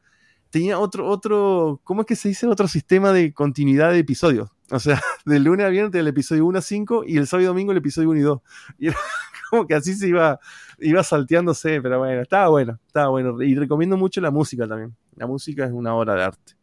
tenía 0.50 0.78
otro, 0.78 1.08
otro, 1.08 1.80
¿cómo 1.82 2.02
es 2.02 2.06
que 2.06 2.16
se 2.16 2.28
dice? 2.28 2.46
Otro 2.46 2.68
sistema 2.68 3.12
de 3.12 3.32
continuidad 3.32 3.90
de 3.90 3.98
episodios. 3.98 4.53
O 4.70 4.78
sea, 4.78 5.00
del 5.24 5.44
lunes 5.44 5.66
a 5.66 5.68
viernes 5.68 5.94
el 5.94 6.08
episodio 6.08 6.46
1 6.46 6.58
a 6.58 6.62
5 6.62 7.04
y 7.06 7.16
el 7.18 7.26
sábado 7.26 7.44
y 7.44 7.46
domingo 7.46 7.72
el 7.72 7.78
episodio 7.78 8.10
1 8.10 8.20
y 8.20 8.22
2. 8.22 8.40
Y 8.78 8.86
era 8.88 8.96
como 9.50 9.66
que 9.66 9.74
así 9.74 9.94
se 9.94 10.08
iba, 10.08 10.38
iba 10.78 11.02
salteándose, 11.02 11.80
pero 11.80 11.98
bueno, 11.98 12.22
estaba 12.22 12.48
bueno, 12.48 12.78
estaba 12.86 13.08
bueno. 13.08 13.40
Y 13.42 13.54
recomiendo 13.54 13.96
mucho 13.96 14.20
la 14.20 14.30
música 14.30 14.66
también. 14.66 14.94
La 15.16 15.26
música 15.26 15.64
es 15.64 15.72
una 15.72 15.94
obra 15.94 16.14
de 16.14 16.24
arte. 16.24 16.54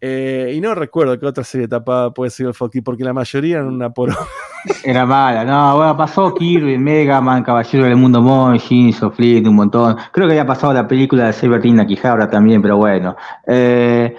Eh, 0.00 0.52
y 0.54 0.60
no 0.60 0.74
recuerdo 0.76 1.18
qué 1.18 1.26
otra 1.26 1.42
serie 1.42 1.66
tapada 1.66 2.12
puede 2.12 2.30
ser 2.30 2.46
el 2.46 2.54
Foki, 2.54 2.82
porque 2.82 3.02
la 3.02 3.12
mayoría 3.12 3.56
eran 3.56 3.68
una 3.68 3.90
poro. 3.90 4.14
Era 4.84 5.06
mala, 5.06 5.44
no, 5.44 5.76
bueno, 5.76 5.96
pasó 5.96 6.34
Kirby, 6.34 6.78
Mega 6.78 7.20
Man, 7.20 7.42
Caballero 7.42 7.84
del 7.84 7.96
Mundo 7.96 8.20
Mon, 8.20 8.56
Shinzo, 8.56 9.12
un 9.18 9.54
montón. 9.54 9.96
Creo 10.12 10.26
que 10.26 10.34
había 10.34 10.46
pasado 10.46 10.72
la 10.72 10.86
película 10.86 11.26
de 11.26 11.32
Severina 11.32 11.86
Quijabra 11.86 12.28
también, 12.28 12.60
pero 12.60 12.76
bueno. 12.76 13.16
Eh, 13.46 14.14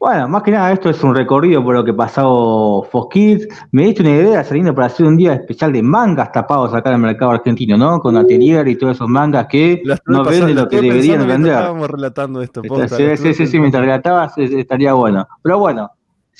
bueno, 0.00 0.28
más 0.28 0.42
que 0.42 0.50
nada 0.50 0.72
esto 0.72 0.88
es 0.88 1.04
un 1.04 1.14
recorrido 1.14 1.62
por 1.62 1.74
lo 1.74 1.84
que 1.84 1.92
pasó 1.92 2.88
Fox 2.90 3.08
Kids. 3.12 3.48
Me 3.70 3.84
diste 3.84 4.00
una 4.00 4.12
idea 4.12 4.42
saliendo 4.42 4.74
para 4.74 4.86
hacer 4.86 5.04
un 5.04 5.14
día 5.14 5.34
especial 5.34 5.74
de 5.74 5.82
mangas 5.82 6.32
tapados 6.32 6.72
acá 6.72 6.88
en 6.88 6.94
el 6.94 7.02
mercado 7.02 7.32
argentino, 7.32 7.76
¿no? 7.76 8.00
Con 8.00 8.16
Atelier 8.16 8.66
y 8.66 8.76
todos 8.76 8.96
esos 8.96 9.08
mangas 9.08 9.46
que 9.46 9.82
no 10.06 10.24
venden 10.24 10.56
lo 10.56 10.66
que 10.70 10.80
deberían 10.80 11.26
vender. 11.26 11.52
Estábamos 11.52 11.90
relatando 11.90 12.40
esto. 12.40 12.62
sí, 12.88 13.16
sí, 13.18 13.34
sí, 13.34 13.46
sí, 13.46 13.58
mientras 13.60 13.82
relatabas 13.82 14.38
estaría 14.38 14.94
bueno. 14.94 15.28
Pero 15.42 15.58
bueno, 15.58 15.90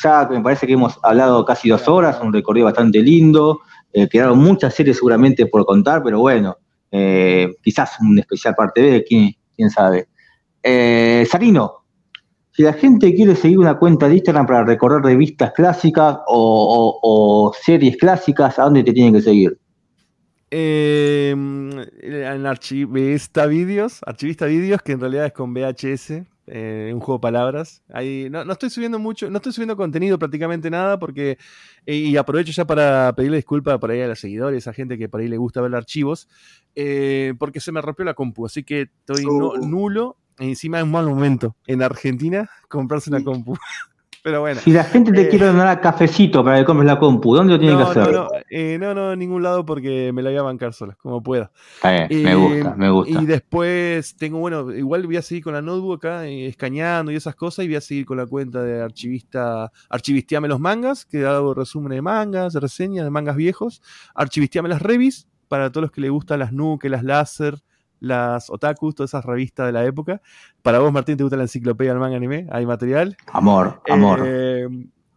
ya 0.02 0.26
me 0.30 0.40
parece 0.40 0.66
que 0.66 0.72
hemos 0.72 0.98
hablado 1.02 1.44
casi 1.44 1.68
dos 1.68 1.86
horas, 1.86 2.18
un 2.22 2.32
recorrido 2.32 2.64
bastante 2.64 3.02
lindo. 3.02 3.60
Eh, 3.92 4.08
quedaron 4.08 4.38
muchas 4.38 4.72
series 4.72 4.96
seguramente 4.96 5.44
por 5.44 5.66
contar, 5.66 6.02
pero 6.02 6.20
bueno, 6.20 6.56
eh, 6.90 7.56
quizás 7.62 7.98
un 8.00 8.18
especial 8.18 8.54
parte 8.54 8.80
B, 8.80 9.04
quién, 9.06 9.34
quién 9.54 9.68
sabe. 9.68 10.08
Eh, 10.62 11.26
Sarino, 11.30 11.79
si 12.60 12.64
la 12.64 12.74
gente 12.74 13.14
quiere 13.14 13.34
seguir 13.34 13.58
una 13.58 13.78
cuenta 13.78 14.06
de 14.06 14.16
Instagram 14.16 14.46
para 14.46 14.64
recorrer 14.64 15.02
revistas 15.02 15.50
clásicas 15.52 16.18
o, 16.26 17.50
series 17.58 17.96
clásicas, 17.96 18.58
¿a 18.58 18.64
dónde 18.64 18.84
te 18.84 18.92
tienen 18.92 19.14
que 19.14 19.22
seguir? 19.22 19.58
Eh, 20.50 21.30
en 21.30 22.44
Archivista 22.46 23.46
Vídeos, 23.46 24.00
Archivista 24.04 24.44
Vídeos, 24.44 24.82
que 24.82 24.92
en 24.92 25.00
realidad 25.00 25.24
es 25.24 25.32
con 25.32 25.54
VHS, 25.54 26.26
eh, 26.48 26.90
un 26.92 27.00
juego 27.00 27.14
de 27.14 27.22
palabras. 27.22 27.82
Ahí, 27.94 28.28
no, 28.30 28.42
estoy 28.52 28.68
subiendo 28.68 28.98
mucho, 28.98 29.30
no 29.30 29.38
estoy 29.38 29.54
subiendo 29.54 29.74
contenido 29.74 30.18
prácticamente 30.18 30.68
nada, 30.68 30.98
porque, 30.98 31.38
eh, 31.86 31.94
y 31.94 32.18
aprovecho 32.18 32.52
ya 32.52 32.66
para 32.66 33.14
pedirle 33.16 33.38
disculpas 33.38 33.78
por 33.78 33.90
ahí 33.90 34.02
a 34.02 34.08
los 34.08 34.20
seguidores, 34.20 34.68
a 34.68 34.74
gente 34.74 34.98
que 34.98 35.08
por 35.08 35.22
ahí 35.22 35.28
le 35.28 35.38
gusta 35.38 35.62
ver 35.62 35.74
archivos, 35.74 36.28
eh, 36.74 37.32
porque 37.38 37.58
se 37.58 37.72
me 37.72 37.80
rompió 37.80 38.04
la 38.04 38.12
compu, 38.12 38.44
así 38.44 38.64
que 38.64 38.82
estoy 38.82 39.24
oh. 39.26 39.56
nulo 39.66 40.18
encima 40.40 40.78
es 40.78 40.84
un 40.84 40.90
mal 40.90 41.06
momento 41.06 41.54
en 41.66 41.82
Argentina 41.82 42.50
comprarse 42.68 43.10
una 43.10 43.22
compu. 43.22 43.54
Pero 44.22 44.40
bueno. 44.40 44.60
Si 44.60 44.70
la 44.70 44.84
gente 44.84 45.12
te 45.12 45.22
eh, 45.22 45.28
quiere 45.28 45.46
donar 45.46 45.80
cafecito 45.80 46.44
para 46.44 46.58
que 46.58 46.64
compres 46.66 46.86
la 46.86 46.98
compu, 46.98 47.34
¿dónde 47.34 47.54
lo 47.54 47.58
tiene 47.58 47.76
que 47.76 47.82
hacer? 47.82 48.12
No, 48.12 48.28
eh, 48.50 48.76
no, 48.78 48.94
no, 48.94 49.12
en 49.12 49.18
ningún 49.18 49.42
lado 49.42 49.64
porque 49.64 50.12
me 50.12 50.22
la 50.22 50.28
voy 50.28 50.38
a 50.38 50.42
bancar 50.42 50.74
sola, 50.74 50.94
como 51.00 51.22
pueda. 51.22 51.50
me 51.82 52.34
gusta, 52.34 52.74
me 52.76 52.90
gusta. 52.90 53.22
Y 53.22 53.24
después 53.24 54.14
tengo, 54.16 54.38
bueno, 54.38 54.70
igual 54.74 55.06
voy 55.06 55.16
a 55.16 55.22
seguir 55.22 55.42
con 55.42 55.54
la 55.54 55.62
notebook 55.62 56.04
acá, 56.04 56.26
escaneando 56.26 57.10
y 57.12 57.16
esas 57.16 57.34
cosas, 57.34 57.64
y 57.64 57.68
voy 57.68 57.76
a 57.76 57.80
seguir 57.80 58.04
con 58.04 58.18
la 58.18 58.26
cuenta 58.26 58.62
de 58.62 58.82
archivista, 58.82 59.72
archivistiame 59.88 60.48
los 60.48 60.60
mangas, 60.60 61.06
que 61.06 61.24
hago 61.24 61.54
resumen 61.54 61.92
de 61.92 62.02
mangas, 62.02 62.54
reseñas 62.54 63.04
de 63.04 63.10
mangas 63.10 63.36
viejos, 63.36 63.80
archivistiame 64.14 64.68
las 64.68 64.82
revis, 64.82 65.28
para 65.48 65.70
todos 65.70 65.82
los 65.82 65.90
que 65.90 66.02
les 66.02 66.10
gustan 66.10 66.38
las 66.38 66.52
nuke, 66.52 66.88
las 66.88 67.02
láser, 67.02 67.58
las 68.00 68.50
otakus, 68.50 68.94
todas 68.94 69.10
esas 69.10 69.24
revistas 69.24 69.66
de 69.66 69.72
la 69.72 69.84
época. 69.84 70.20
Para 70.62 70.80
vos, 70.80 70.92
Martín, 70.92 71.16
te 71.16 71.22
gusta 71.22 71.36
la 71.36 71.44
enciclopedia 71.44 71.92
del 71.92 72.00
manga 72.00 72.16
anime, 72.16 72.46
hay 72.50 72.66
material. 72.66 73.16
Amor, 73.32 73.80
amor. 73.88 74.22
Eh, 74.24 74.68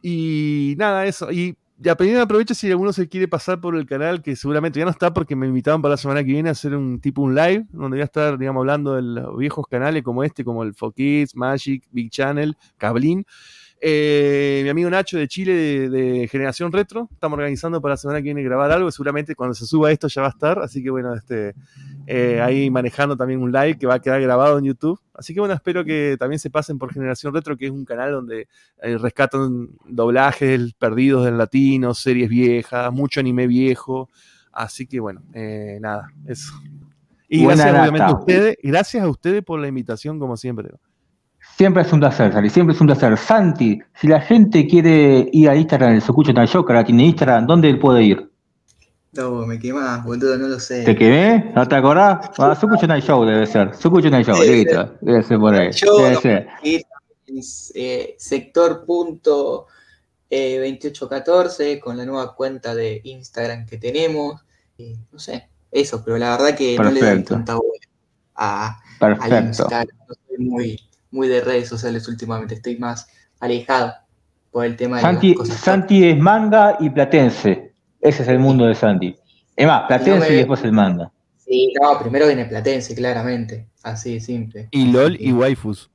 y 0.02 0.76
nada, 0.78 1.06
eso. 1.06 1.32
Y 1.32 1.58
ya 1.80 1.94
aprovecho 2.22 2.54
si 2.54 2.70
alguno 2.72 2.94
se 2.94 3.10
quiere 3.10 3.28
pasar 3.28 3.60
por 3.60 3.76
el 3.76 3.86
canal, 3.86 4.22
que 4.22 4.36
seguramente 4.36 4.80
ya 4.80 4.86
no 4.86 4.92
está 4.92 5.14
porque 5.14 5.36
me 5.36 5.48
invitaban 5.48 5.82
para 5.82 5.94
la 5.94 5.98
semana 5.98 6.24
que 6.24 6.32
viene 6.32 6.50
a 6.50 6.54
hacer 6.54 6.76
un 6.76 7.00
tipo 7.00 7.22
un 7.22 7.36
live, 7.36 7.66
donde 7.72 7.98
voy 7.98 8.02
a 8.02 8.06
estar, 8.06 8.38
digamos, 8.38 8.62
hablando 8.62 8.96
de 8.96 9.02
los 9.02 9.38
viejos 9.38 9.66
canales 9.68 10.04
como 10.04 10.24
este, 10.24 10.46
como 10.46 10.64
el 10.64 10.74
Fokids, 10.74 11.36
Magic, 11.36 11.84
Big 11.92 12.10
Channel, 12.10 12.56
Cablin. 12.78 13.26
Eh, 13.86 14.62
mi 14.64 14.70
amigo 14.70 14.90
Nacho 14.90 15.18
de 15.18 15.28
Chile, 15.28 15.90
de, 15.90 16.26
Generación 16.30 16.72
Retro, 16.72 17.10
estamos 17.12 17.38
organizando 17.38 17.82
para 17.82 17.96
la 17.96 17.98
semana 17.98 18.20
que 18.20 18.24
viene 18.24 18.42
grabar 18.42 18.72
algo. 18.72 18.90
Seguramente 18.90 19.36
cuando 19.36 19.54
se 19.54 19.66
suba 19.66 19.92
esto 19.92 20.08
ya 20.08 20.22
va 20.22 20.30
a 20.30 20.32
estar. 20.32 20.60
Así 20.60 20.82
que 20.82 20.90
bueno, 20.90 21.14
este, 21.14 21.54
eh, 22.08 22.40
ahí 22.42 22.70
manejando 22.70 23.18
también 23.18 23.42
un 23.42 23.52
live 23.52 23.78
que 23.78 23.86
va 23.86 23.96
a 23.96 24.00
quedar 24.00 24.22
grabado 24.22 24.58
en 24.58 24.64
YouTube. 24.64 25.02
Así 25.14 25.34
que 25.34 25.42
bueno, 25.42 25.54
espero 25.54 25.84
que 25.84 26.16
también 26.18 26.40
se 26.40 26.50
pasen 26.50 26.78
por 26.78 26.94
Generación 26.94 27.34
Retro, 27.34 27.58
que 27.58 27.66
es 27.66 27.72
un 27.72 27.84
canal 27.84 28.14
donde 28.14 28.48
eh, 28.82 28.98
rescatan 28.98 29.72
doblajes 29.86 30.74
perdidos 30.76 31.26
del 31.26 31.38
latino, 31.38 31.94
series 31.94 32.30
viejas, 32.30 32.90
mucho 32.94 33.20
anime 33.20 33.48
viejo. 33.48 34.10
Así 34.54 34.88
que 34.88 35.02
bueno, 35.02 35.24
nada, 35.82 36.10
eso. 36.26 36.54
Y 37.28 37.44
gracias, 37.44 37.70
obviamente, 37.70 38.04
a 38.04 38.12
ustedes, 38.14 38.58
gracias 38.64 39.04
a 39.04 39.10
ustedes 39.10 39.44
por 39.44 39.60
la 39.60 39.68
invitación, 39.68 40.20
como 40.20 40.38
siempre. 40.38 40.70
Siempre 41.58 41.84
es 41.84 41.94
un 41.94 42.00
placer, 42.00 42.34
Sally, 42.34 42.50
siempre 42.50 42.74
es 42.74 42.82
un 42.82 42.88
placer. 42.88 43.16
Santi, 43.16 43.80
si 43.94 44.08
la 44.08 44.20
gente 44.20 44.68
quiere 44.68 45.30
ir 45.32 45.50
a 45.50 45.56
Instagram, 45.56 45.94
el 45.94 46.02
Socucho 46.02 46.34
Show, 46.34 46.66
que 46.66 46.74
ahora 46.74 46.84
tiene 46.84 47.06
Instagram, 47.06 47.46
¿dónde 47.46 47.76
puede 47.76 48.04
ir? 48.04 48.30
No, 49.12 49.46
me 49.46 49.60
quemás, 49.60 50.04
boludo, 50.04 50.36
no 50.40 50.48
lo 50.48 50.60
sé. 50.60 50.84
¿Te 50.84 50.96
quemé? 50.96 51.52
¿No 51.56 51.68
te 51.68 51.76
acordás? 51.76 52.32
Ah, 52.40 52.56
Socucho 52.60 52.88
Night 52.88 53.04
Show 53.04 53.24
debe 53.24 53.46
ser. 53.46 53.76
Socucho 53.76 54.10
Night 54.10 54.26
Show, 54.26 54.42
listo. 54.42 54.96
Debe 55.02 55.22
ser 55.22 55.38
por 55.38 55.54
ahí. 55.54 55.70
debe 56.00 56.16
ser. 56.16 56.48
Eh, 57.76 58.16
sector 58.18 58.84
punto 58.86 59.68
2814 60.30 61.72
eh, 61.72 61.80
con 61.80 61.98
la 61.98 62.06
nueva 62.06 62.34
cuenta 62.36 62.74
de 62.74 63.00
Instagram 63.04 63.68
que 63.68 63.78
tenemos. 63.78 64.42
no 65.12 65.20
sé, 65.20 65.48
eso, 65.72 66.02
pero 66.04 66.18
la 66.18 66.32
verdad 66.32 66.58
que 66.58 66.76
no 66.80 66.90
le 66.90 67.00
doy 67.00 67.24
tanta 67.24 67.56
vuelta 67.56 67.88
a, 68.34 68.82
a 69.00 69.40
Instagram. 69.40 69.88
No 70.10 70.16
soy 70.28 70.38
muy 70.40 70.93
muy 71.14 71.28
de 71.28 71.42
redes 71.42 71.70
sociales 71.70 72.08
últimamente, 72.08 72.56
estoy 72.56 72.78
más 72.78 73.08
alejado 73.40 73.94
por 74.52 74.66
el 74.66 74.76
tema 74.76 74.98
de 74.98 75.04
Santi, 75.04 75.36
Santi 75.46 76.10
es 76.10 76.18
manga 76.18 76.78
y 76.80 76.90
platense. 76.90 77.74
Ese 78.02 78.24
es 78.24 78.30
el 78.30 78.40
mundo 78.40 78.66
de 78.66 78.76
Santi. 78.76 79.16
Es 79.56 79.68
más, 79.68 79.84
platense 79.88 80.34
y 80.34 80.38
después 80.38 80.64
el 80.64 80.74
manga. 80.74 81.12
Sí, 81.38 81.72
no, 81.82 81.98
primero 82.00 82.26
viene 82.28 82.46
platense, 82.46 82.96
claramente. 82.96 83.68
Así 83.84 84.16
de 84.16 84.20
simple. 84.20 84.68
Y 84.72 84.92
LOL 84.92 85.18
y 85.20 85.32
waifus. 85.32 85.90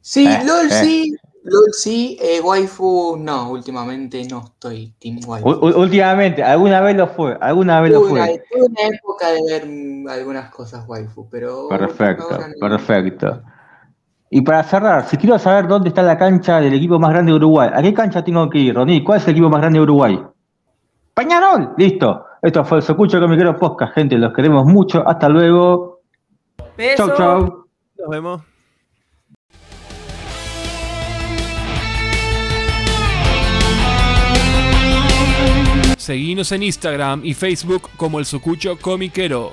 Sí, 0.00 0.26
eh, 0.26 0.40
LOL 0.44 0.66
eh. 0.66 0.70
sí. 0.70 1.16
LOL 1.44 1.72
sí, 1.72 2.16
eh, 2.22 2.40
waifu 2.40 3.16
no, 3.18 3.50
últimamente 3.50 4.24
no 4.30 4.44
estoy 4.44 4.94
team 5.00 5.18
waifu. 5.26 5.48
últimamente, 5.48 6.40
alguna 6.40 6.80
vez 6.80 6.96
lo 6.96 7.08
fue, 7.08 7.36
alguna 7.40 7.80
vez 7.80 7.92
lo 7.92 8.04
fue. 8.04 8.44
Tuve 8.48 8.66
una 8.66 8.96
época 8.96 9.28
de 9.32 9.42
ver 9.42 10.08
algunas 10.08 10.50
cosas 10.50 10.84
waifu, 10.86 11.28
pero... 11.28 11.68
Perfecto, 11.68 12.28
perfecto. 12.60 13.42
Y 14.34 14.40
para 14.40 14.62
cerrar, 14.64 15.04
si 15.04 15.18
quiero 15.18 15.38
saber 15.38 15.68
dónde 15.68 15.90
está 15.90 16.02
la 16.02 16.16
cancha 16.16 16.58
del 16.58 16.72
equipo 16.72 16.98
más 16.98 17.10
grande 17.10 17.32
de 17.32 17.36
Uruguay, 17.36 17.68
¿a 17.70 17.82
qué 17.82 17.92
cancha 17.92 18.24
tengo 18.24 18.48
que 18.48 18.60
ir, 18.60 18.74
Ronnie? 18.74 19.04
¿Cuál 19.04 19.18
es 19.18 19.26
el 19.26 19.32
equipo 19.32 19.50
más 19.50 19.60
grande 19.60 19.78
de 19.78 19.82
Uruguay? 19.82 20.18
Pañarol, 21.12 21.74
listo. 21.76 22.24
Esto 22.40 22.64
fue 22.64 22.78
el 22.78 22.82
Socucho 22.82 23.20
con 23.20 23.56
podcast, 23.56 23.94
gente. 23.94 24.16
Los 24.16 24.32
queremos 24.32 24.64
mucho. 24.64 25.06
Hasta 25.06 25.28
luego. 25.28 26.00
Chau, 26.96 27.14
chau. 27.14 27.66
Nos 27.98 28.08
vemos. 28.08 28.40
Seguinos 35.98 36.50
en 36.52 36.62
Instagram 36.62 37.20
y 37.22 37.34
Facebook 37.34 37.82
como 37.98 38.18
el 38.18 38.24
Socucho 38.24 38.78
Comiquero. 38.80 39.52